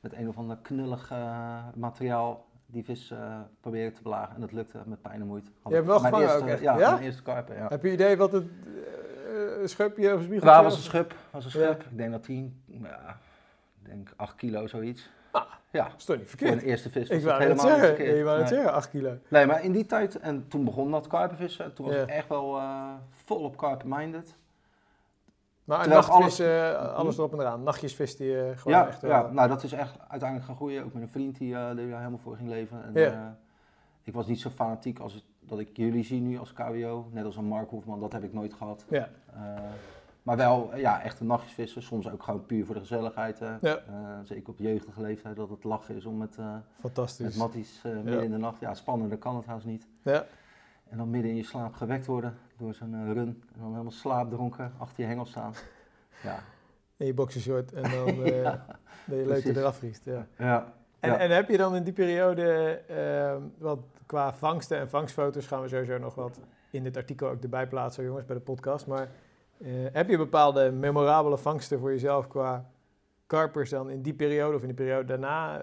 met 0.00 0.12
een 0.12 0.28
of 0.28 0.36
ander 0.36 0.56
knullig 0.62 1.10
uh, 1.12 1.58
materiaal 1.74 2.46
die 2.66 2.84
vis 2.84 3.10
uh, 3.10 3.40
proberen 3.60 3.92
te 3.92 4.02
belagen. 4.02 4.34
En 4.34 4.40
dat 4.40 4.52
lukte 4.52 4.78
met 4.86 5.02
pijn 5.02 5.20
en 5.20 5.26
moeite. 5.26 5.50
je 5.68 5.74
hebt 5.74 5.86
wel 5.86 5.98
gevangen 5.98 6.28
eerste, 6.28 6.42
ook 6.42 6.48
echt? 6.48 6.60
Ja, 6.60 6.78
ja? 6.78 6.90
mijn 6.90 7.02
eerste 7.02 7.22
karpen, 7.22 7.56
ja. 7.56 7.66
Heb 7.68 7.82
je 7.82 7.92
idee 7.92 8.16
wat 8.16 8.32
het 8.32 8.44
uh, 9.62 9.68
schupje 9.68 10.14
of 10.14 10.22
spiegeltje 10.22 10.62
was? 10.62 10.64
was 10.64 10.76
een 10.76 10.82
schub. 10.82 11.14
Was 11.30 11.44
een 11.44 11.50
schub. 11.50 11.82
Ik 11.82 11.96
denk 11.96 12.10
dat 12.10 12.22
10, 12.22 12.62
ja, 12.66 13.18
ik 13.82 13.88
denk 13.88 14.12
8 14.16 14.34
kilo 14.34 14.66
zoiets. 14.66 15.10
Ah, 15.30 15.42
ja. 15.70 15.84
Dat 15.84 15.98
is 15.98 16.04
toch 16.04 16.16
niet 16.16 16.28
verkeerd? 16.28 16.52
Voor 16.52 16.62
een 16.62 16.68
eerste 16.68 16.90
vis 16.90 17.08
was 17.08 17.18
ik 17.18 17.24
wou 17.24 17.42
helemaal 17.42 17.66
zeggen, 17.66 17.88
niet 17.88 17.96
verkeerd. 17.96 18.16
Je 18.16 18.24
wou 18.24 18.38
het 18.40 18.50
nee. 18.50 18.58
zeggen, 18.58 18.74
8 18.74 18.90
kilo. 18.90 19.18
Nee, 19.28 19.46
maar 19.46 19.64
in 19.64 19.72
die 19.72 19.86
tijd, 19.86 20.18
en 20.18 20.48
toen 20.48 20.64
begon 20.64 20.90
dat 20.90 21.06
karpenvissen. 21.06 21.74
Toen 21.74 21.86
was 21.86 21.94
ik 21.94 22.08
echt 22.08 22.28
wel 22.28 22.60
vol 23.10 23.38
op 23.38 23.56
karpen-minded. 23.56 24.36
Maar 25.64 25.88
nachtvissen, 25.88 26.78
alles, 26.78 26.92
alles 26.92 27.16
erop 27.18 27.32
en 27.32 27.40
eraan. 27.40 27.62
Nachtjes 27.62 27.94
viste 27.94 28.24
je 28.24 28.52
gewoon 28.56 28.78
ja, 28.78 28.88
echt 28.88 29.00
Ja, 29.00 29.30
nou 29.30 29.48
dat 29.48 29.62
is 29.62 29.72
echt 29.72 29.98
uiteindelijk 30.08 30.48
gaan 30.48 30.56
groeien. 30.56 30.84
Ook 30.84 30.92
met 30.92 31.02
een 31.02 31.08
vriend 31.08 31.38
die, 31.38 31.52
uh, 31.52 31.68
die 31.68 31.88
daar 31.88 31.98
helemaal 31.98 32.18
voor 32.18 32.36
ging 32.36 32.48
leven. 32.48 32.84
En, 32.84 32.92
ja. 32.94 33.12
uh, 33.12 33.18
ik 34.02 34.14
was 34.14 34.26
niet 34.26 34.40
zo 34.40 34.50
fanatiek 34.50 34.98
als 34.98 35.12
het, 35.12 35.22
dat 35.46 35.58
ik 35.58 35.76
jullie 35.76 36.04
zie 36.04 36.20
nu 36.20 36.38
als 36.38 36.52
KWO. 36.52 37.08
Net 37.12 37.24
als 37.24 37.36
een 37.36 37.44
Mark 37.44 37.70
Hofman, 37.70 38.00
dat 38.00 38.12
heb 38.12 38.22
ik 38.22 38.32
nooit 38.32 38.54
gehad. 38.54 38.84
Ja. 38.88 39.08
Uh, 39.34 39.40
maar 40.22 40.36
wel 40.36 40.76
ja, 40.76 41.02
echt 41.02 41.20
een 41.20 41.26
nachtjes 41.26 41.52
vissen. 41.52 41.82
Soms 41.82 42.10
ook 42.10 42.22
gewoon 42.22 42.46
puur 42.46 42.64
voor 42.64 42.74
de 42.74 42.80
gezelligheid. 42.80 43.38
Ja. 43.60 43.80
zeker 44.24 44.48
op 44.48 44.58
jeugdige 44.58 45.00
leeftijd 45.00 45.36
dat 45.36 45.50
het 45.50 45.64
lachen 45.64 45.96
is 45.96 46.04
om 46.04 46.16
met, 46.16 46.38
Fantastisch. 46.80 47.26
met 47.26 47.36
matties 47.36 47.82
midden 47.82 48.22
in 48.22 48.30
de 48.30 48.36
nacht. 48.36 48.60
Ja, 48.60 48.74
spannender 48.74 49.18
kan 49.18 49.36
het 49.36 49.46
haast 49.46 49.66
niet. 49.66 49.86
Ja. 50.02 50.26
En 50.88 50.98
dan 50.98 51.10
midden 51.10 51.30
in 51.30 51.36
je 51.36 51.44
slaap 51.44 51.74
gewekt 51.74 52.06
worden 52.06 52.34
door 52.56 52.74
zo'n 52.74 53.12
run. 53.12 53.42
En 53.54 53.60
dan 53.60 53.70
helemaal 53.70 53.90
slaapdronken 53.90 54.72
achter 54.78 55.02
je 55.02 55.08
hengel 55.08 55.24
staan. 55.24 55.52
Ja. 56.22 56.38
In 56.96 57.06
je 57.06 57.14
boxershort 57.14 57.72
en 57.72 57.82
dan 57.90 58.08
uh, 58.08 58.42
ja, 58.42 58.66
dat 59.06 59.18
je 59.18 59.26
leuk 59.26 59.44
eraf 59.44 59.76
vriest. 59.76 60.04
Ja. 60.04 60.26
Ja, 60.38 60.72
en, 61.02 61.10
ja. 61.10 61.18
en, 61.18 61.30
heb 61.30 61.48
je 61.48 61.56
dan 61.56 61.76
in 61.76 61.82
die 61.82 61.92
periode, 61.92 62.80
uh, 62.90 63.36
wat 63.58 63.78
qua 64.06 64.34
vangsten 64.34 64.78
en 64.78 64.88
vangstfoto's 64.88 65.46
gaan 65.46 65.62
we 65.62 65.68
sowieso 65.68 65.98
nog 65.98 66.14
wat 66.14 66.40
in 66.70 66.82
dit 66.82 66.96
artikel 66.96 67.28
ook 67.28 67.42
erbij 67.42 67.66
plaatsen, 67.66 68.04
jongens, 68.04 68.24
bij 68.24 68.36
de 68.36 68.42
podcast. 68.42 68.86
Maar 68.86 69.08
uh, 69.58 69.86
heb 69.92 70.08
je 70.08 70.16
bepaalde 70.16 70.70
memorabele 70.70 71.38
vangsten 71.38 71.78
voor 71.78 71.90
jezelf 71.90 72.28
qua 72.28 72.70
karpers 73.26 73.70
dan 73.70 73.90
in 73.90 74.02
die 74.02 74.14
periode 74.14 74.56
of 74.56 74.62
in 74.62 74.68
de 74.68 74.74
periode 74.74 75.04
daarna, 75.04 75.62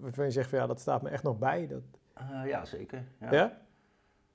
waarvan 0.00 0.24
je 0.24 0.30
zegt 0.30 0.50
van 0.50 0.58
ja, 0.58 0.66
dat 0.66 0.80
staat 0.80 1.02
me 1.02 1.08
echt 1.08 1.22
nog 1.22 1.38
bij? 1.38 1.66
Dat... 1.66 1.82
ja, 2.44 2.64
zeker. 2.64 3.04
Ja? 3.20 3.32
ja? 3.32 3.58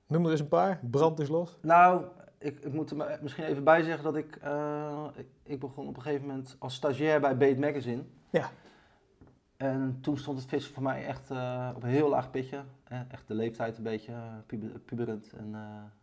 Noem 0.06 0.24
er 0.24 0.30
eens 0.30 0.40
een 0.40 0.48
paar. 0.48 0.80
Brand 0.82 1.20
is 1.20 1.28
los. 1.28 1.58
Nou, 1.62 2.04
ik, 2.38 2.60
ik 2.60 2.72
moet 2.72 2.90
er 2.90 3.18
misschien 3.22 3.44
even 3.44 3.64
bij 3.64 3.82
zeggen 3.82 4.04
dat 4.04 4.16
ik, 4.16 4.38
uh, 4.44 5.04
ik, 5.14 5.26
ik, 5.42 5.60
begon 5.60 5.88
op 5.88 5.96
een 5.96 6.02
gegeven 6.02 6.26
moment 6.26 6.56
als 6.58 6.74
stagiair 6.74 7.20
bij 7.20 7.36
Bait 7.36 7.58
Magazine. 7.58 8.02
Ja. 8.30 8.50
En 9.56 9.98
toen 10.00 10.16
stond 10.16 10.38
het 10.38 10.48
vissen 10.48 10.74
voor 10.74 10.82
mij 10.82 11.06
echt 11.06 11.30
uh, 11.30 11.70
op 11.76 11.82
een 11.82 11.88
heel 11.88 12.08
laag 12.08 12.30
pitje. 12.30 12.62
Eh, 12.84 12.98
echt 13.10 13.28
de 13.28 13.34
leeftijd 13.34 13.76
een 13.76 13.82
beetje 13.82 14.12
puber, 14.46 14.68
puberend 14.68 15.32
en 15.32 15.54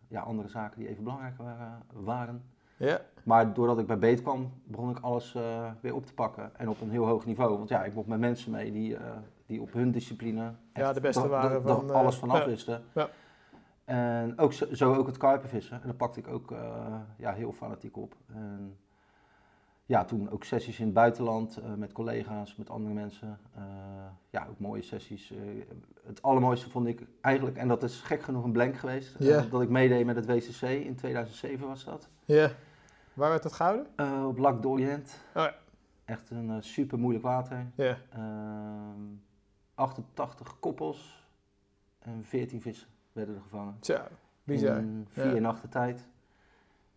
ja, 0.08 0.22
andere 0.22 0.50
zaken 0.50 0.80
die 0.80 0.90
even 0.90 1.04
belangrijk 1.04 1.38
waren. 1.38 1.84
waren. 1.94 2.44
Ja. 2.78 3.02
Maar 3.24 3.54
doordat 3.54 3.80
ik 3.80 3.88
bij 3.88 4.00
Beet 4.00 4.22
kwam, 4.22 4.52
begon 4.64 4.90
ik 4.90 5.00
alles 5.00 5.38
weer 5.82 5.96
op 5.96 6.06
te 6.06 6.14
pakken. 6.14 6.52
En 6.58 6.70
op 6.70 6.82
een 6.82 6.90
heel 6.90 7.06
hoog 7.06 7.26
niveau. 7.26 7.58
Want 7.58 7.70
ja, 7.70 7.84
ik 7.84 7.94
mocht 7.94 8.08
met 8.08 8.20
mensen 8.20 8.52
mee 8.52 8.72
die, 8.72 8.98
die 9.46 9.62
op 9.62 9.74
hun 9.74 9.92
discipline 9.92 10.54
ja, 10.74 10.94
de 10.94 11.02
beste 11.02 11.28
waren 11.28 11.62
van, 11.62 11.90
alles 11.90 12.16
vanaf 12.16 12.46
wisten. 12.46 12.84
Ja. 12.94 13.10
En 13.86 14.40
ook 14.40 14.54
zo, 14.54 14.94
ook 14.94 15.08
het 15.08 15.18
karpenvissen. 15.18 15.76
En 15.82 15.88
daar 15.88 15.96
pakte 15.96 16.20
ik 16.20 16.28
ook 16.28 16.54
ja, 17.18 17.34
heel 17.34 17.52
fanatiek 17.52 17.98
op. 17.98 18.16
En 18.34 18.78
ja, 19.92 20.06
toen 20.06 20.30
ook 20.30 20.44
sessies 20.44 20.80
in 20.80 20.86
het 20.86 20.94
buitenland 20.94 21.60
uh, 21.60 21.74
met 21.74 21.92
collega's, 21.92 22.56
met 22.56 22.70
andere 22.70 22.94
mensen. 22.94 23.40
Uh, 23.58 23.64
ja, 24.30 24.48
ook 24.50 24.60
mooie 24.60 24.82
sessies. 24.82 25.34
het 26.06 26.22
allermooiste 26.22 26.70
vond 26.70 26.88
ik 26.88 27.02
eigenlijk, 27.22 27.58
en 27.58 27.68
dat 27.68 27.84
is 27.84 28.02
gek 28.02 28.24
genoeg 28.24 28.44
een 28.44 28.52
blank 28.52 28.78
geweest, 28.78 29.16
yeah. 29.20 29.52
dat 29.52 29.62
ik 29.62 29.70
meedeed 29.70 30.06
met 30.06 30.16
het 30.16 30.26
WCC. 30.26 30.62
In 30.62 30.96
2007 30.96 31.68
was 31.68 31.84
dat. 31.84 32.08
Ja. 32.26 32.36
Yeah. 32.36 32.52
Waar 33.14 33.30
werd 33.30 33.44
dat 33.44 33.54
gehouden? 33.54 33.88
op 34.28 34.38
Lac 34.38 34.62
d'Orient. 34.62 35.20
Oh, 35.36 35.44
ja. 35.44 35.56
Echt 36.06 36.30
een 36.30 36.64
super 36.64 37.00
moeilijk 37.00 37.24
water. 37.24 37.66
Ja. 37.76 37.98
88 39.76 40.60
koppels 40.60 41.26
en 42.00 42.26
14 42.26 42.62
vissen 42.62 42.88
werden 43.12 43.36
er 43.36 43.42
gevangen. 43.42 43.78
Tja, 43.80 44.08
bizar. 44.44 44.78
In 44.78 45.08
vier 45.10 45.42
nachten 45.42 45.70
tijd. 45.70 46.08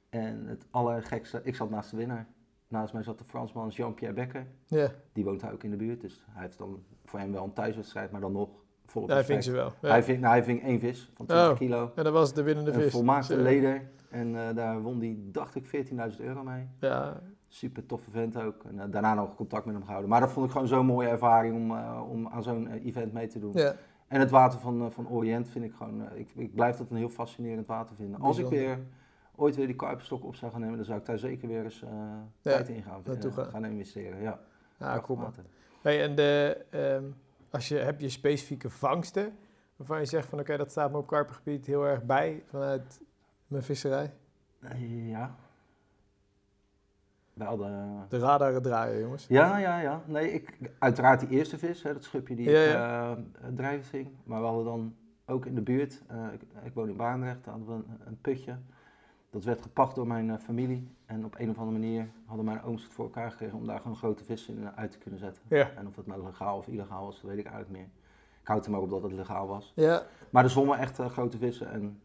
En 0.08 0.46
het 0.46 0.66
allergekste, 0.70 1.40
ik 1.44 1.56
zat 1.56 1.70
naast 1.70 1.90
de 1.90 1.96
winnaar. 1.96 2.26
Naast 2.74 2.92
mij 2.92 3.02
zat 3.02 3.18
de 3.18 3.24
Fransman 3.24 3.68
Jean-Pierre 3.68 4.14
Becker. 4.14 4.46
Ja. 4.66 4.90
Die 5.12 5.24
woont 5.24 5.50
ook 5.52 5.62
in 5.62 5.70
de 5.70 5.76
buurt, 5.76 6.00
dus 6.00 6.24
hij 6.30 6.42
heeft 6.42 6.58
dan 6.58 6.82
voor 7.04 7.18
hem 7.18 7.32
wel 7.32 7.44
een 7.44 7.52
thuiswedstrijd, 7.52 8.10
maar 8.10 8.20
dan 8.20 8.32
nog 8.32 8.48
volop 8.86 9.08
ja, 9.08 9.14
Hij 9.14 9.24
ving 9.24 9.44
ze 9.44 9.52
wel. 9.52 9.72
Ja. 9.82 9.88
Hij, 9.88 10.02
ving, 10.02 10.20
nou, 10.20 10.32
hij 10.32 10.44
ving 10.44 10.62
één 10.62 10.80
vis 10.80 11.10
van 11.14 11.26
20 11.26 11.50
oh. 11.50 11.56
kilo. 11.56 11.92
En 11.94 12.04
dat 12.04 12.12
was 12.12 12.34
de 12.34 12.42
winnende 12.42 12.72
een 12.72 12.80
vis. 12.80 12.92
volmaakte 12.92 13.36
leder. 13.36 13.88
En 14.10 14.28
uh, 14.28 14.40
daar 14.54 14.82
won 14.82 15.00
hij, 15.00 15.18
dacht 15.22 15.54
ik, 15.54 15.88
14.000 16.12 16.20
euro 16.20 16.42
mee. 16.42 16.68
Ja. 16.80 17.20
Super 17.48 17.86
toffe 17.86 18.10
vent 18.10 18.36
ook. 18.40 18.64
En 18.64 18.74
uh, 18.74 18.82
daarna 18.90 19.14
nog 19.14 19.34
contact 19.34 19.64
met 19.64 19.74
hem 19.74 19.84
gehouden. 19.84 20.10
Maar 20.10 20.20
dat 20.20 20.32
vond 20.32 20.46
ik 20.46 20.52
gewoon 20.52 20.68
zo'n 20.68 20.86
mooie 20.86 21.08
ervaring 21.08 21.54
om, 21.54 21.70
uh, 21.70 22.02
om 22.10 22.28
aan 22.28 22.42
zo'n 22.42 22.72
event 22.72 23.12
mee 23.12 23.26
te 23.26 23.38
doen. 23.38 23.52
Ja. 23.54 23.74
En 24.06 24.20
het 24.20 24.30
water 24.30 24.58
van, 24.58 24.92
van 24.92 25.08
Orient 25.08 25.48
vind 25.48 25.64
ik 25.64 25.72
gewoon, 25.74 26.02
ik, 26.14 26.30
ik 26.34 26.54
blijf 26.54 26.76
dat 26.76 26.90
een 26.90 26.96
heel 26.96 27.08
fascinerend 27.08 27.66
water 27.66 27.96
vinden. 27.96 28.20
Als 28.20 28.38
ik 28.38 28.46
weer 28.46 28.78
ooit 29.36 29.56
weer 29.56 29.66
die 29.66 29.76
karpenstok 29.76 30.24
op 30.24 30.34
zou 30.34 30.52
gaan 30.52 30.60
nemen, 30.60 30.76
dan 30.76 30.84
zou 30.84 30.98
ik 30.98 31.06
daar 31.06 31.18
zeker 31.18 31.48
weer 31.48 31.64
eens 31.64 31.80
ja, 31.80 32.26
tijd 32.40 32.68
in 32.68 32.82
gaan, 32.82 33.02
uh, 33.06 33.48
gaan 33.48 33.64
investeren. 33.64 34.22
Ja, 34.22 34.40
ja 34.78 35.00
cool 35.00 35.18
man. 35.18 35.34
Hey, 35.82 36.02
en 36.02 36.14
de, 36.14 36.64
um, 36.70 37.14
als 37.50 37.68
je, 37.68 37.76
heb 37.76 38.00
je 38.00 38.08
specifieke 38.08 38.70
vangsten 38.70 39.36
waarvan 39.76 39.98
je 39.98 40.06
zegt 40.06 40.28
van 40.28 40.38
oké, 40.38 40.46
okay, 40.46 40.56
dat 40.64 40.70
staat 40.70 40.90
me 40.90 40.96
op 40.98 41.06
karpengebied 41.06 41.66
heel 41.66 41.86
erg 41.86 42.04
bij 42.04 42.42
vanuit 42.46 43.00
mijn 43.46 43.62
visserij? 43.62 44.12
Uh, 44.60 45.10
ja, 45.10 45.36
wel 47.34 47.56
de... 47.56 47.88
De 48.08 48.18
radar 48.18 48.60
draaien, 48.60 49.00
jongens. 49.00 49.26
Ja, 49.26 49.58
ja, 49.58 49.80
ja. 49.80 50.02
Nee, 50.06 50.32
ik, 50.32 50.70
uiteraard 50.78 51.20
die 51.20 51.28
eerste 51.28 51.58
vis, 51.58 51.82
hè, 51.82 51.92
dat 51.92 52.04
schupje 52.04 52.34
die 52.34 52.50
ja, 52.50 52.62
ja. 52.62 53.16
uh. 53.92 54.06
Maar 54.24 54.40
we 54.40 54.46
hadden 54.46 54.64
dan 54.64 54.94
ook 55.26 55.46
in 55.46 55.54
de 55.54 55.60
buurt, 55.60 56.02
uh, 56.12 56.32
ik, 56.32 56.42
ik, 56.64 56.74
woon 56.74 56.88
in 56.88 56.96
Baanrecht, 56.96 57.44
hadden 57.44 57.66
we 57.66 57.72
een, 57.72 58.00
een, 58.04 58.20
putje. 58.20 58.56
Dat 59.34 59.44
werd 59.44 59.62
gepacht 59.62 59.94
door 59.94 60.06
mijn 60.06 60.28
uh, 60.28 60.36
familie. 60.38 60.88
En 61.06 61.24
op 61.24 61.38
een 61.38 61.50
of 61.50 61.58
andere 61.58 61.78
manier 61.78 62.08
hadden 62.24 62.44
mijn 62.44 62.62
ooms 62.62 62.82
het 62.82 62.92
voor 62.92 63.04
elkaar 63.04 63.30
gekregen 63.30 63.58
om 63.58 63.66
daar 63.66 63.80
gewoon 63.80 63.96
grote 63.96 64.24
vissen 64.24 64.56
in 64.56 64.70
uit 64.70 64.90
te 64.90 64.98
kunnen 64.98 65.20
zetten. 65.20 65.42
Ja. 65.48 65.70
En 65.76 65.86
of 65.86 65.94
dat 65.94 66.06
nou 66.06 66.24
legaal 66.24 66.58
of 66.58 66.66
illegaal 66.66 67.04
was, 67.04 67.20
dat 67.20 67.30
weet 67.30 67.38
ik 67.38 67.46
eigenlijk 67.46 67.76
meer. 67.76 67.88
Ik 68.40 68.46
houd 68.48 68.64
er 68.64 68.70
maar 68.70 68.80
op 68.80 68.90
dat 68.90 69.02
het 69.02 69.12
legaal 69.12 69.46
was. 69.46 69.72
Ja. 69.76 70.02
Maar 70.30 70.44
er 70.44 70.50
zwommen 70.50 70.78
echt 70.78 70.98
grote 70.98 71.38
vissen. 71.38 71.70
En 71.70 72.00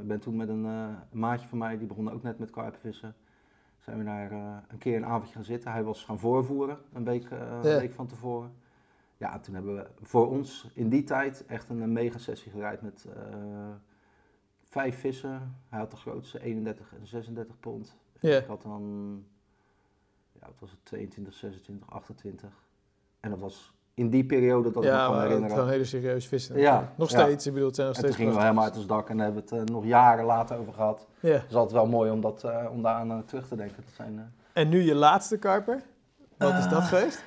ik 0.00 0.06
ben 0.06 0.20
toen 0.20 0.36
met 0.36 0.48
een, 0.48 0.96
maatje 1.10 1.48
van 1.48 1.58
mij, 1.58 1.78
die 1.78 1.86
begon 1.86 2.10
ook 2.10 2.22
net 2.22 2.38
met 2.38 2.50
karpenvissen 2.50 3.14
zijn 3.78 3.98
we 3.98 4.04
daar 4.04 4.32
een 4.68 4.78
keer 4.78 4.96
een 4.96 5.06
avondje 5.06 5.34
gaan 5.34 5.44
zitten. 5.44 5.72
Hij 5.72 5.82
was 5.84 6.04
gaan 6.04 6.18
voorvoeren, 6.18 6.78
een 6.92 7.04
week, 7.04 7.28
ja. 7.30 7.36
een 7.36 7.62
week 7.62 7.92
van 7.92 8.06
tevoren. 8.06 8.52
Ja, 9.16 9.38
toen 9.38 9.54
hebben 9.54 9.74
we 9.74 9.86
voor 10.02 10.30
ons 10.30 10.70
in 10.74 10.88
die 10.88 11.04
tijd 11.04 11.46
echt 11.46 11.68
een, 11.68 11.92
mega 11.92 12.18
sessie 12.18 12.52
gereid 12.52 12.82
met 12.82 13.06
vijf 14.72 15.00
vissen. 15.00 15.54
Hij 15.68 15.78
had 15.78 15.90
de 15.90 15.96
grootste 15.96 16.42
31 16.42 16.86
en 17.00 17.06
36 17.06 17.60
pond. 17.60 17.96
Ja. 18.20 18.36
Ik 18.38 18.46
had 18.46 18.62
dan, 18.62 18.82
ja, 20.32 20.46
wat 20.46 20.54
was 20.58 20.70
het, 20.70 20.78
22, 20.82 21.34
26, 21.34 21.90
28. 21.90 22.48
En 23.20 23.30
dat 23.30 23.38
was 23.38 23.72
in 23.94 24.10
die 24.10 24.24
periode 24.24 24.70
dat 24.70 24.82
ik 24.84 24.90
me 24.90 24.96
ja, 24.96 25.06
kan 25.06 25.20
herinneren. 25.20 25.50
gewoon 25.56 25.70
hele 25.70 25.84
serieus 25.84 26.26
vissen. 26.28 26.58
Ja. 26.58 26.92
Nog 26.96 27.10
ja. 27.10 27.20
steeds. 27.20 27.46
Ik 27.46 27.52
bedoel, 27.52 27.66
het 27.68 27.76
zijn 27.76 27.86
nog 27.86 27.96
En 27.96 28.02
toen 28.02 28.12
steeds 28.12 28.24
gingen 28.28 28.40
we 28.40 28.46
helemaal 28.46 28.64
uit 28.64 28.76
ons 28.76 28.86
dak 28.86 29.08
en 29.08 29.16
daar 29.16 29.26
hebben 29.26 29.44
we 29.48 29.56
het 29.56 29.68
eh, 29.68 29.74
nog 29.74 29.84
jaren 29.84 30.24
later 30.24 30.58
over 30.58 30.72
gehad. 30.72 31.06
Ja. 31.20 31.30
Het 31.30 31.44
is 31.48 31.54
altijd 31.54 31.72
wel 31.76 31.86
mooi 31.86 32.10
om, 32.10 32.20
dat, 32.20 32.44
eh, 32.44 32.66
om 32.70 32.82
daar 32.82 32.94
aan 32.94 33.10
eh, 33.10 33.18
terug 33.18 33.48
te 33.48 33.56
denken. 33.56 33.82
Dat 33.84 33.94
zijn, 33.94 34.34
En 34.52 34.68
nu 34.68 34.82
je 34.82 34.94
laatste 34.94 35.38
karper. 35.38 35.82
Wat 36.36 36.58
is 36.58 36.64
dat 36.68 36.72
Ah. 36.78 36.86
geweest? 36.86 37.24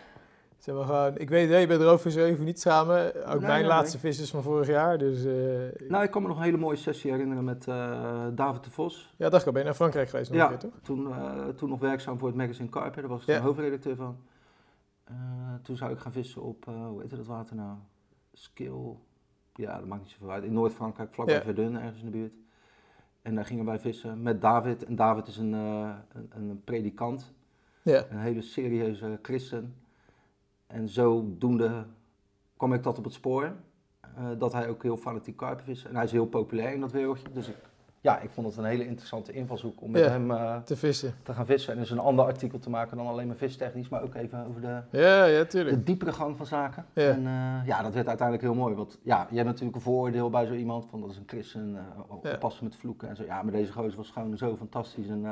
Zeg 0.65 0.75
maar 0.75 0.85
gewoon, 0.85 1.17
ik 1.17 1.29
weet, 1.29 1.61
je 1.61 1.67
bent 1.67 1.81
roofvisser, 1.81 2.23
even 2.25 2.45
niet 2.45 2.59
schamen. 2.59 3.07
Ook 3.15 3.25
Nee, 3.25 3.39
mijn 3.39 3.59
nee, 3.59 3.67
laatste 3.67 3.99
vis 3.99 4.19
is 4.19 4.29
van 4.29 4.41
vorig 4.43 4.67
jaar. 4.67 4.97
Dus 4.97 5.25
eh, 5.25 5.87
Nou, 5.89 6.03
ik 6.03 6.11
kan 6.11 6.21
me 6.21 6.27
nog 6.27 6.37
een 6.37 6.43
hele 6.43 6.57
mooie 6.57 6.75
sessie 6.75 7.11
herinneren 7.11 7.43
met 7.43 7.67
eh, 7.67 8.27
David 8.33 8.63
de 8.63 8.69
Vos. 8.71 9.13
ja, 9.17 9.29
dacht 9.29 9.41
ik 9.41 9.47
al, 9.47 9.51
ben 9.53 9.61
je 9.61 9.67
naar 9.67 9.75
Frankrijk 9.77 10.09
geweest 10.09 10.29
nog 10.31 10.39
Ja, 10.39 10.47
keer, 10.47 10.57
toch? 10.57 10.73
toen, 10.81 11.11
eh, 11.11 11.47
toen 11.47 11.69
nog 11.69 11.79
werkzaam 11.79 12.17
voor 12.17 12.27
het 12.27 12.37
magazine 12.37 12.69
Carper. 12.69 13.01
Daar 13.01 13.11
was 13.11 13.21
ik 13.21 13.27
Ja. 13.27 13.35
de 13.35 13.41
hoofdredacteur 13.41 13.95
van. 13.95 14.17
Toen 15.61 15.75
zou 15.77 15.91
ik 15.91 15.99
gaan 15.99 16.11
vissen 16.11 16.41
op, 16.41 16.65
hoe 16.65 17.01
heet 17.01 17.09
dat 17.09 17.25
water 17.25 17.55
nou? 17.55 17.75
Skill. 18.33 18.95
Ja, 19.55 19.77
dat 19.77 19.85
maakt 19.87 20.01
niet 20.01 20.11
zoveel 20.11 20.31
uit. 20.31 20.43
In 20.43 20.53
Noord-Frankrijk, 20.53 21.13
vlakbij 21.13 21.35
Ja. 21.35 21.41
Verdun, 21.41 21.75
ergens 21.75 21.99
in 21.99 22.05
de 22.05 22.11
buurt. 22.17 22.33
En 23.21 23.35
daar 23.35 23.45
gingen 23.45 23.65
wij 23.65 23.79
vissen 23.79 24.21
met 24.21 24.41
David. 24.41 24.85
En 24.85 24.95
David 24.95 25.27
is 25.27 25.37
een, 25.37 25.53
een, 25.53 26.03
een 26.35 26.61
predikant. 26.63 27.33
Ja. 27.81 28.05
Een 28.09 28.17
hele 28.19 28.41
serieuze 28.41 29.19
christen. 29.21 29.75
En 30.67 30.89
zodoende 30.89 31.85
kwam 32.57 32.73
ik 32.73 32.83
dat 32.83 32.97
op 32.97 33.03
het 33.03 33.13
spoor. 33.13 33.51
eh, 34.15 34.23
dat 34.37 34.53
hij 34.53 34.69
ook 34.69 34.83
heel 34.83 34.97
fanatiek 34.97 35.37
karpen 35.37 35.65
vist. 35.65 35.85
En 35.85 35.95
hij 35.95 36.03
is 36.03 36.11
heel 36.11 36.25
populair 36.25 36.73
in 36.73 36.79
dat 36.79 36.91
wereldje. 36.91 37.27
Dus 37.33 37.47
ik, 37.47 37.55
ja, 38.01 38.19
ik 38.19 38.29
vond 38.29 38.47
het 38.47 38.57
een 38.57 38.63
hele 38.63 38.85
interessante 38.87 39.31
invalshoek 39.31 39.81
om 39.81 39.91
met 39.91 40.01
Ja. 40.03 40.09
hem 40.09 40.31
eh, 40.31 40.57
Te 40.61 40.75
vissen. 40.75 41.13
te 41.23 41.33
gaan 41.33 41.45
vissen. 41.45 41.73
En 41.73 41.79
dus 41.79 41.89
een 41.89 41.99
ander 41.99 42.25
artikel 42.25 42.59
te 42.59 42.69
maken 42.69 42.97
dan 42.97 43.07
alleen 43.07 43.27
maar 43.27 43.35
vistechnisch. 43.35 43.89
Maar 43.89 44.03
ook 44.03 44.13
even 44.15 44.45
over 44.47 44.61
de, 44.61 44.81
Ja, 44.91 45.25
ja, 45.25 45.43
de 45.43 45.83
diepere 45.83 46.11
gang 46.13 46.37
van 46.37 46.45
zaken. 46.45 46.85
Ja. 46.93 47.09
En 47.09 47.25
eh, 47.27 47.67
ja, 47.67 47.81
dat 47.81 47.93
werd 47.93 48.07
uiteindelijk 48.07 48.47
heel 48.47 48.55
mooi. 48.55 48.75
Want 48.75 48.99
ja, 49.03 49.27
je 49.29 49.35
hebt 49.35 49.47
natuurlijk 49.47 49.75
een 49.75 49.81
vooroordeel 49.81 50.29
bij 50.29 50.45
zo 50.45 50.53
iemand. 50.53 50.85
Van 50.89 51.01
dat 51.01 51.09
is 51.09 51.17
een 51.17 51.23
christen, 51.27 51.77
oppassen 52.07 52.63
met 52.63 52.75
vloeken 52.75 53.09
en 53.09 53.15
zo. 53.15 53.23
Ja, 53.23 53.41
maar 53.43 53.51
deze 53.51 53.71
gozer 53.71 53.97
was 53.97 54.11
gewoon 54.11 54.37
zo 54.37 54.55
fantastisch. 54.55 55.07
En 55.07 55.25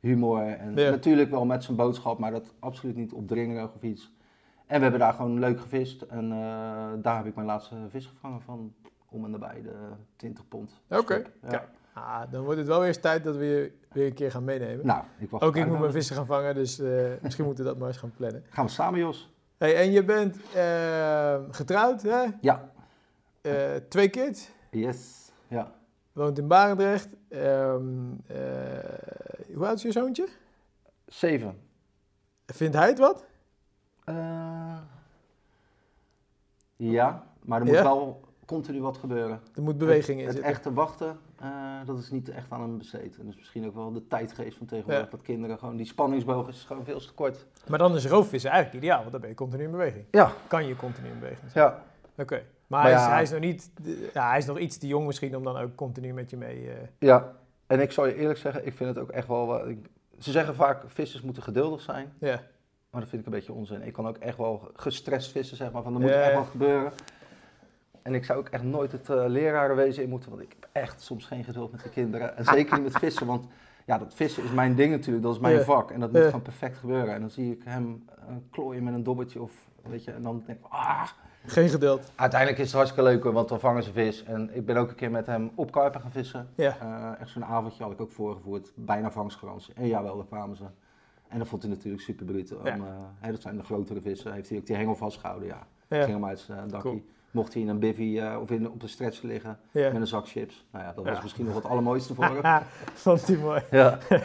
humor. 0.00 0.42
En 0.42 0.74
natuurlijk 0.74 1.30
wel 1.30 1.44
met 1.44 1.64
zijn 1.64 1.76
boodschap, 1.76 2.18
maar 2.18 2.30
dat 2.30 2.54
absoluut 2.58 2.96
niet 2.96 3.12
opdringerig 3.12 3.74
of 3.74 3.82
iets. 3.82 4.12
En 4.68 4.76
we 4.76 4.82
hebben 4.82 5.00
daar 5.00 5.12
gewoon 5.12 5.38
leuk 5.38 5.60
gevist. 5.60 6.02
En 6.02 6.32
eh, 6.32 6.88
daar 7.02 7.16
heb 7.16 7.26
ik 7.26 7.34
mijn 7.34 7.46
laatste 7.46 7.76
vis 7.88 8.06
gevangen 8.06 8.40
van 8.40 8.74
om 9.08 9.24
en 9.24 9.30
nabij 9.30 9.62
de 9.62 9.74
20 10.16 10.48
pond. 10.48 10.80
Oké. 10.88 11.22
Ja. 11.50 11.68
Ah, 11.92 12.22
dan 12.30 12.42
wordt 12.44 12.58
het 12.58 12.68
wel 12.68 12.78
weer 12.78 12.88
eens 12.88 13.00
tijd 13.00 13.24
dat 13.24 13.36
we 13.36 13.44
je 13.44 13.72
weer 13.92 14.06
een 14.06 14.14
keer 14.14 14.30
gaan 14.30 14.44
meenemen. 14.44 14.86
Nou, 14.86 15.04
ik 15.18 15.30
wacht 15.30 15.44
Ook 15.44 15.56
ik 15.56 15.66
moet 15.66 15.78
mijn 15.78 15.92
vissen 15.92 16.16
gaan 16.16 16.26
vangen, 16.26 16.54
dus 16.54 16.78
eh, 16.78 16.88
misschien 17.22 17.44
moeten 17.44 17.64
we 17.64 17.70
dat 17.70 17.78
maar 17.78 17.88
eens 17.88 17.96
gaan 17.96 18.12
plannen. 18.16 18.44
Gaan 18.48 18.64
we 18.64 18.70
samen, 18.70 18.98
Jos? 19.00 19.32
Hey, 19.56 19.76
en 19.76 19.90
je 19.90 20.04
bent 20.04 20.36
eh, 20.54 21.38
getrouwd, 21.50 22.02
hè? 22.02 22.24
Ja. 22.40 22.70
Eh, 23.40 23.74
twee 23.88 24.08
kids, 24.08 24.50
Yes. 24.70 25.30
Ja. 25.48 25.72
woont 26.12 26.38
in 26.38 26.48
Barendrecht. 26.48 27.08
Ehm, 27.28 27.82
eh, 28.26 28.38
hoe 29.54 29.66
oud 29.66 29.76
is 29.76 29.82
je 29.82 29.92
zoontje? 29.92 30.28
Zeven. 31.06 31.58
Vindt 32.46 32.76
hij 32.76 32.88
het 32.88 32.98
wat? 32.98 33.26
Eh, 34.08 34.76
ja, 36.76 37.26
maar 37.44 37.60
er 37.60 37.66
moet 37.66 37.74
Ja? 37.74 37.82
wel 37.82 38.20
continu 38.46 38.80
wat 38.80 38.96
gebeuren. 38.96 39.40
Er 39.54 39.62
moet 39.62 39.78
beweging 39.78 40.20
in 40.20 40.26
het, 40.26 40.34
het 40.34 40.44
zitten. 40.44 40.52
echte 40.52 40.72
wachten, 40.72 41.18
eh, 41.40 41.48
dat 41.84 41.98
is 41.98 42.10
niet 42.10 42.28
echt 42.28 42.50
aan 42.52 42.60
hem 42.60 42.78
besteed. 42.78 43.16
En 43.18 43.22
dat 43.24 43.32
is 43.32 43.36
misschien 43.38 43.66
ook 43.66 43.74
wel 43.74 43.92
de 43.92 44.06
tijdgeest 44.06 44.56
van 44.56 44.66
tegenwoordig. 44.66 45.04
Ja. 45.04 45.10
Dat 45.10 45.22
kinderen 45.22 45.58
gewoon, 45.58 45.76
die 45.76 45.86
spanningsboog 45.86 46.48
is 46.48 46.64
gewoon 46.64 46.84
veel 46.84 46.98
te 47.00 47.12
kort. 47.14 47.46
Maar 47.68 47.78
dan 47.78 47.94
is 47.94 48.06
roofvissen 48.06 48.50
eigenlijk 48.50 48.84
ideaal, 48.84 48.98
want 49.00 49.12
dan 49.12 49.20
ben 49.20 49.30
je 49.30 49.36
continu 49.36 49.62
in 49.64 49.70
beweging. 49.70 50.04
Ja. 50.10 50.32
Kan 50.46 50.66
je 50.66 50.76
continu 50.76 51.08
in 51.08 51.18
beweging 51.18 51.50
zijn. 51.50 51.64
Ja. 51.64 51.82
Oké. 52.22 52.34
Maar, 52.34 52.44
Maar 52.66 52.82
hij, 52.82 52.92
is, 52.92 52.98
ja. 53.00 53.10
hij 53.12 53.22
is 53.22 53.30
nog 53.30 53.40
niet, 53.40 53.70
ja, 54.14 54.28
hij 54.28 54.38
is 54.38 54.46
nog 54.46 54.58
iets 54.58 54.78
te 54.78 54.86
jong 54.86 55.06
misschien 55.06 55.36
om 55.36 55.44
dan 55.44 55.56
ook 55.56 55.74
continu 55.74 56.12
met 56.12 56.30
je 56.30 56.36
mee... 56.36 56.70
eh, 56.70 56.76
Ja. 56.98 57.32
En 57.66 57.80
ik 57.80 57.92
zal 57.92 58.06
je 58.06 58.14
eerlijk 58.14 58.38
zeggen, 58.38 58.66
ik 58.66 58.74
vind 58.74 58.88
het 58.94 58.98
ook 58.98 59.10
echt 59.10 59.26
wel... 59.28 59.68
ik- 59.68 59.90
ze 60.18 60.30
zeggen 60.30 60.54
vaak, 60.54 60.82
vissers 60.86 61.22
moeten 61.22 61.42
geduldig 61.42 61.80
zijn. 61.80 62.12
ja. 62.18 62.40
Maar 62.90 63.00
dat 63.00 63.10
vind 63.10 63.20
ik 63.22 63.26
een 63.28 63.34
beetje 63.38 63.52
onzin. 63.52 63.82
Ik 63.82 63.92
kan 63.92 64.06
ook 64.08 64.16
echt 64.16 64.36
wel 64.36 64.70
gestrest 64.74 65.30
vissen, 65.30 65.56
zeg 65.56 65.72
maar. 65.72 65.82
Van, 65.82 65.94
er 65.94 66.00
moet 66.00 66.10
Ja. 66.10 66.20
echt 66.22 66.34
wat 66.34 66.48
gebeuren. 66.50 66.92
En 68.02 68.14
ik 68.14 68.24
zou 68.24 68.38
ook 68.38 68.48
echt 68.48 68.62
nooit 68.62 68.92
het 68.92 69.08
uh, 69.08 69.24
lerarenwezen 69.26 70.02
in 70.02 70.08
moeten. 70.08 70.30
Want 70.30 70.42
ik 70.42 70.56
heb 70.60 70.68
echt 70.72 71.00
soms 71.02 71.24
geen 71.26 71.44
geduld 71.44 71.72
met 71.72 71.82
de 71.82 71.88
kinderen. 71.88 72.36
En 72.36 72.44
zeker 72.44 72.74
niet 72.80 72.92
met 72.92 72.98
vissen. 73.06 73.26
Want 73.26 73.46
ja, 73.86 73.98
dat 73.98 74.14
vissen 74.14 74.44
is 74.44 74.50
mijn 74.50 74.74
ding 74.74 74.90
natuurlijk. 74.90 75.24
Dat 75.24 75.34
is 75.34 75.40
mijn 75.40 75.62
vak. 75.64 75.90
En 75.90 76.00
dat 76.00 76.12
moet 76.12 76.22
gewoon 76.24 76.42
perfect 76.42 76.76
gebeuren. 76.78 77.14
En 77.14 77.20
dan 77.20 77.30
zie 77.30 77.52
ik 77.52 77.62
hem 77.64 78.04
uh, 78.18 78.36
klooien 78.50 78.82
met 78.84 78.94
een 78.94 79.02
dobbertje 79.02 79.42
of... 79.42 79.52
Weet 79.82 80.04
je, 80.04 80.10
en 80.12 80.22
dan 80.22 80.42
denk 80.46 80.58
ik, 80.58 80.64
ah... 80.68 81.08
Geen 81.46 81.68
geduld. 81.68 82.12
Uiteindelijk 82.14 82.60
is 82.60 82.66
het 82.66 82.74
hartstikke 82.76 83.10
leuk, 83.10 83.24
want 83.24 83.48
dan 83.48 83.60
vangen 83.60 83.82
ze 83.82 83.92
vis. 83.92 84.24
En 84.24 84.50
ik 84.56 84.66
ben 84.66 84.76
ook 84.76 84.88
een 84.88 84.94
keer 84.94 85.10
met 85.10 85.26
hem 85.26 85.50
op 85.54 85.72
karpen 85.72 86.00
gaan 86.00 86.10
vissen. 86.12 86.48
Ja. 86.54 86.76
Eh, 86.80 87.20
echt 87.20 87.30
zo'n 87.30 87.44
avondje 87.44 87.82
had 87.82 87.92
ik 87.92 88.00
ook 88.00 88.10
voorgevoerd. 88.10 88.72
Bijna 88.74 89.10
vangstgarantie. 89.10 89.74
En 89.74 89.86
jawel, 89.86 90.16
daar 90.16 90.26
kwamen 90.26 90.56
ze. 90.56 90.64
En 91.28 91.38
dat 91.38 91.48
vond 91.48 91.62
hij 91.62 91.70
natuurlijk 91.70 92.02
super 92.02 92.26
bruut. 92.26 92.54
Ja. 92.64 92.76
eh, 93.20 93.30
dat 93.30 93.42
zijn 93.42 93.56
de 93.56 93.62
grotere 93.62 94.00
vissen. 94.00 94.32
Heeft 94.32 94.48
hij 94.48 94.58
ook 94.58 94.66
die 94.66 94.76
hengel 94.76 94.94
vastgehouden, 94.96 95.48
ja. 95.48 95.66
Ja. 95.88 96.00
Ging 96.02 96.12
hem 96.12 96.24
uit 96.26 96.38
zijn 96.38 96.68
dakkie. 96.68 96.90
Cool. 96.90 97.02
Mocht 97.30 97.52
hij 97.52 97.62
in 97.62 97.68
een 97.68 97.78
bivvy 97.78 98.18
eh, 98.18 98.38
of 98.40 98.50
in, 98.50 98.70
op 98.70 98.80
de 98.80 98.86
stretch 98.86 99.22
liggen 99.22 99.58
Ja. 99.70 99.90
met 99.92 100.00
een 100.00 100.06
zak 100.06 100.28
chips. 100.28 100.66
Nou 100.72 100.84
ja, 100.84 100.92
dat 100.92 101.04
was 101.04 101.22
misschien 101.22 101.44
nog 101.44 101.54
het 101.54 101.64
allermooiste 101.64 102.14
voor 102.14 102.24
hem. 102.42 102.62
Vond 102.94 103.26
hij 103.26 103.36
mooi. 103.36 103.62
ja. 103.70 103.98
dus 104.08 104.18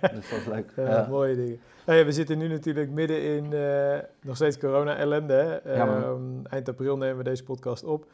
dat 0.00 0.30
was 0.30 0.44
leuk. 0.46 0.72
Mooie 1.08 1.34
dingen. 1.36 1.60
Nou 1.86 1.98
ja, 1.98 2.04
we 2.04 2.12
zitten 2.12 2.38
nu 2.38 2.48
natuurlijk 2.48 2.90
midden 2.90 3.22
in 3.22 3.52
eh, 3.52 3.98
nog 4.22 4.36
steeds 4.36 4.58
corona-ellende. 4.58 5.60
Ehm, 5.64 6.44
eind 6.50 6.68
april 6.68 6.96
nemen 6.96 7.16
we 7.16 7.22
deze 7.24 7.44
podcast 7.44 7.84
op. 7.84 8.06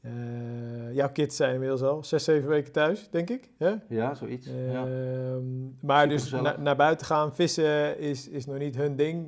Eh, 0.00 0.94
jouw 0.94 1.12
kids 1.12 1.36
zijn 1.36 1.52
inmiddels 1.52 1.82
al 1.82 2.04
zes, 2.04 2.24
zeven 2.24 2.48
weken 2.48 2.72
thuis, 2.72 3.10
denk 3.10 3.30
ik. 3.30 3.50
Ja? 3.58 3.78
ja, 3.88 4.14
zoiets. 4.14 4.46
ja. 4.46 4.86
Ehm, 4.86 5.62
maar 5.80 6.00
Super 6.02 6.08
dus 6.16 6.30
na- 6.30 6.56
naar 6.58 6.76
buiten 6.76 7.06
gaan, 7.06 7.34
vissen 7.34 7.98
is, 7.98 8.28
is 8.28 8.46
nog 8.46 8.58
niet 8.58 8.76
hun 8.76 8.96
ding. 8.96 9.26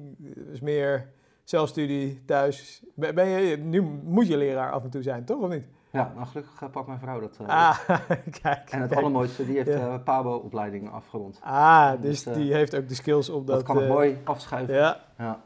Dus 0.49 0.61
meer 0.61 1.11
zelfstudie 1.45 2.25
thuis. 2.25 2.83
Ben, 2.95 3.15
ben 3.15 3.29
je, 3.29 3.57
nu 3.57 3.81
moet 4.05 4.29
je 4.29 4.37
leraar 4.37 4.71
af 4.73 4.85
en 4.85 4.91
toe 4.91 5.03
zijn, 5.03 5.25
toch? 5.25 5.43
Of 5.43 5.49
niet? 5.51 5.65
ja, 5.93 6.13
nou 6.15 6.27
gelukkig 6.27 6.63
eh, 6.63 6.71
pakt 6.71 6.87
mijn 6.87 6.99
vrouw 6.99 7.21
dat. 7.21 7.37
eh, 7.41 7.47
Ah, 7.49 7.79
kijk. 8.43 8.71
En 8.71 8.81
het 8.81 8.89
kijk. 8.89 8.93
allermooiste, 8.95 9.47
die 9.47 9.57
heeft 9.57 9.69
Ja. 9.69 9.99
Pabo-opleiding 9.99 10.91
afgerond. 10.91 11.39
Ah, 11.43 11.93
dus, 12.01 12.23
Dus, 12.23 12.35
die 12.35 12.53
heeft 12.55 12.77
ook 12.77 12.89
de 12.89 12.95
skills 12.95 13.29
om 13.31 13.45
dat... 13.47 13.57
Dat, 13.57 13.65
kan 13.65 13.83
ik 13.83 13.89
mooi 13.89 14.19
afschuiven. 14.25 14.75
Ja, 14.75 15.01
Ja. 15.19 15.43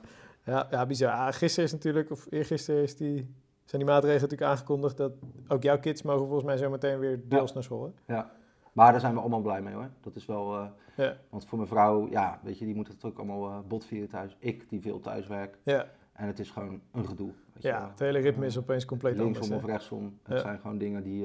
Ja, 0.46 0.66
ja 0.70 0.86
bizar. 0.86 1.12
Ah, 1.12 1.32
gisteren 1.32 1.64
is 1.64 1.72
natuurlijk, 1.72 2.10
of 2.10 2.26
eergisteren 2.30 2.82
is 2.82 2.96
die, 2.96 3.34
zijn 3.64 3.82
die 3.82 3.90
maatregelen 3.90 4.22
natuurlijk 4.22 4.50
aangekondigd 4.50 4.96
dat 4.96 5.12
ook 5.48 5.62
jouw 5.62 5.78
kids 5.78 6.02
mogen 6.02 6.24
volgens 6.26 6.44
mij 6.44 6.56
zo 6.56 6.70
meteen 6.70 6.98
weer 6.98 7.28
deels 7.28 7.52
naar 7.52 7.62
school. 7.62 7.84
Hè? 7.84 8.14
Ja, 8.14 8.30
maar 8.72 8.90
daar 8.92 9.00
zijn 9.00 9.14
we 9.14 9.20
allemaal 9.20 9.40
blij 9.40 9.62
mee 9.62 9.74
hoor. 9.74 9.88
Dat 10.00 10.16
is 10.16 10.26
wel, 10.26 10.54
eh, 10.56 10.66
Ja, 10.96 11.16
want 11.30 11.46
voor 11.46 11.58
mijn 11.58 11.70
vrouw, 11.70 12.08
ja, 12.10 12.40
weet 12.42 12.58
je, 12.58 12.64
die 12.64 12.74
moet 12.74 12.88
het 12.88 13.04
ook 13.04 13.18
allemaal 13.18 13.48
eh 13.50 13.58
botvieren 13.68 14.08
thuis. 14.08 14.36
Ik 14.38 14.68
die 14.68 14.80
veel 14.80 15.00
thuis 15.00 15.26
werk. 15.26 15.58
ja, 15.62 15.86
En 16.12 16.26
het 16.26 16.38
is 16.38 16.50
gewoon 16.50 16.80
een 16.92 17.06
gedoe. 17.06 17.30
Weet 17.52 17.62
ja 17.62 17.88
het 17.90 17.98
hele 17.98 18.18
ritme 18.18 18.46
is 18.46 18.56
Eh, 18.56 18.62
opeens 18.62 18.84
compleet 18.84 19.16
Linksom 19.16 19.42
anders. 19.42 19.60
of 19.62 19.66
hè? 19.66 19.72
rechtsom. 19.72 20.18
Het 20.22 20.40
zijn 20.40 20.58
gewoon 20.58 20.78
dingen 20.78 21.02
die 21.02 21.20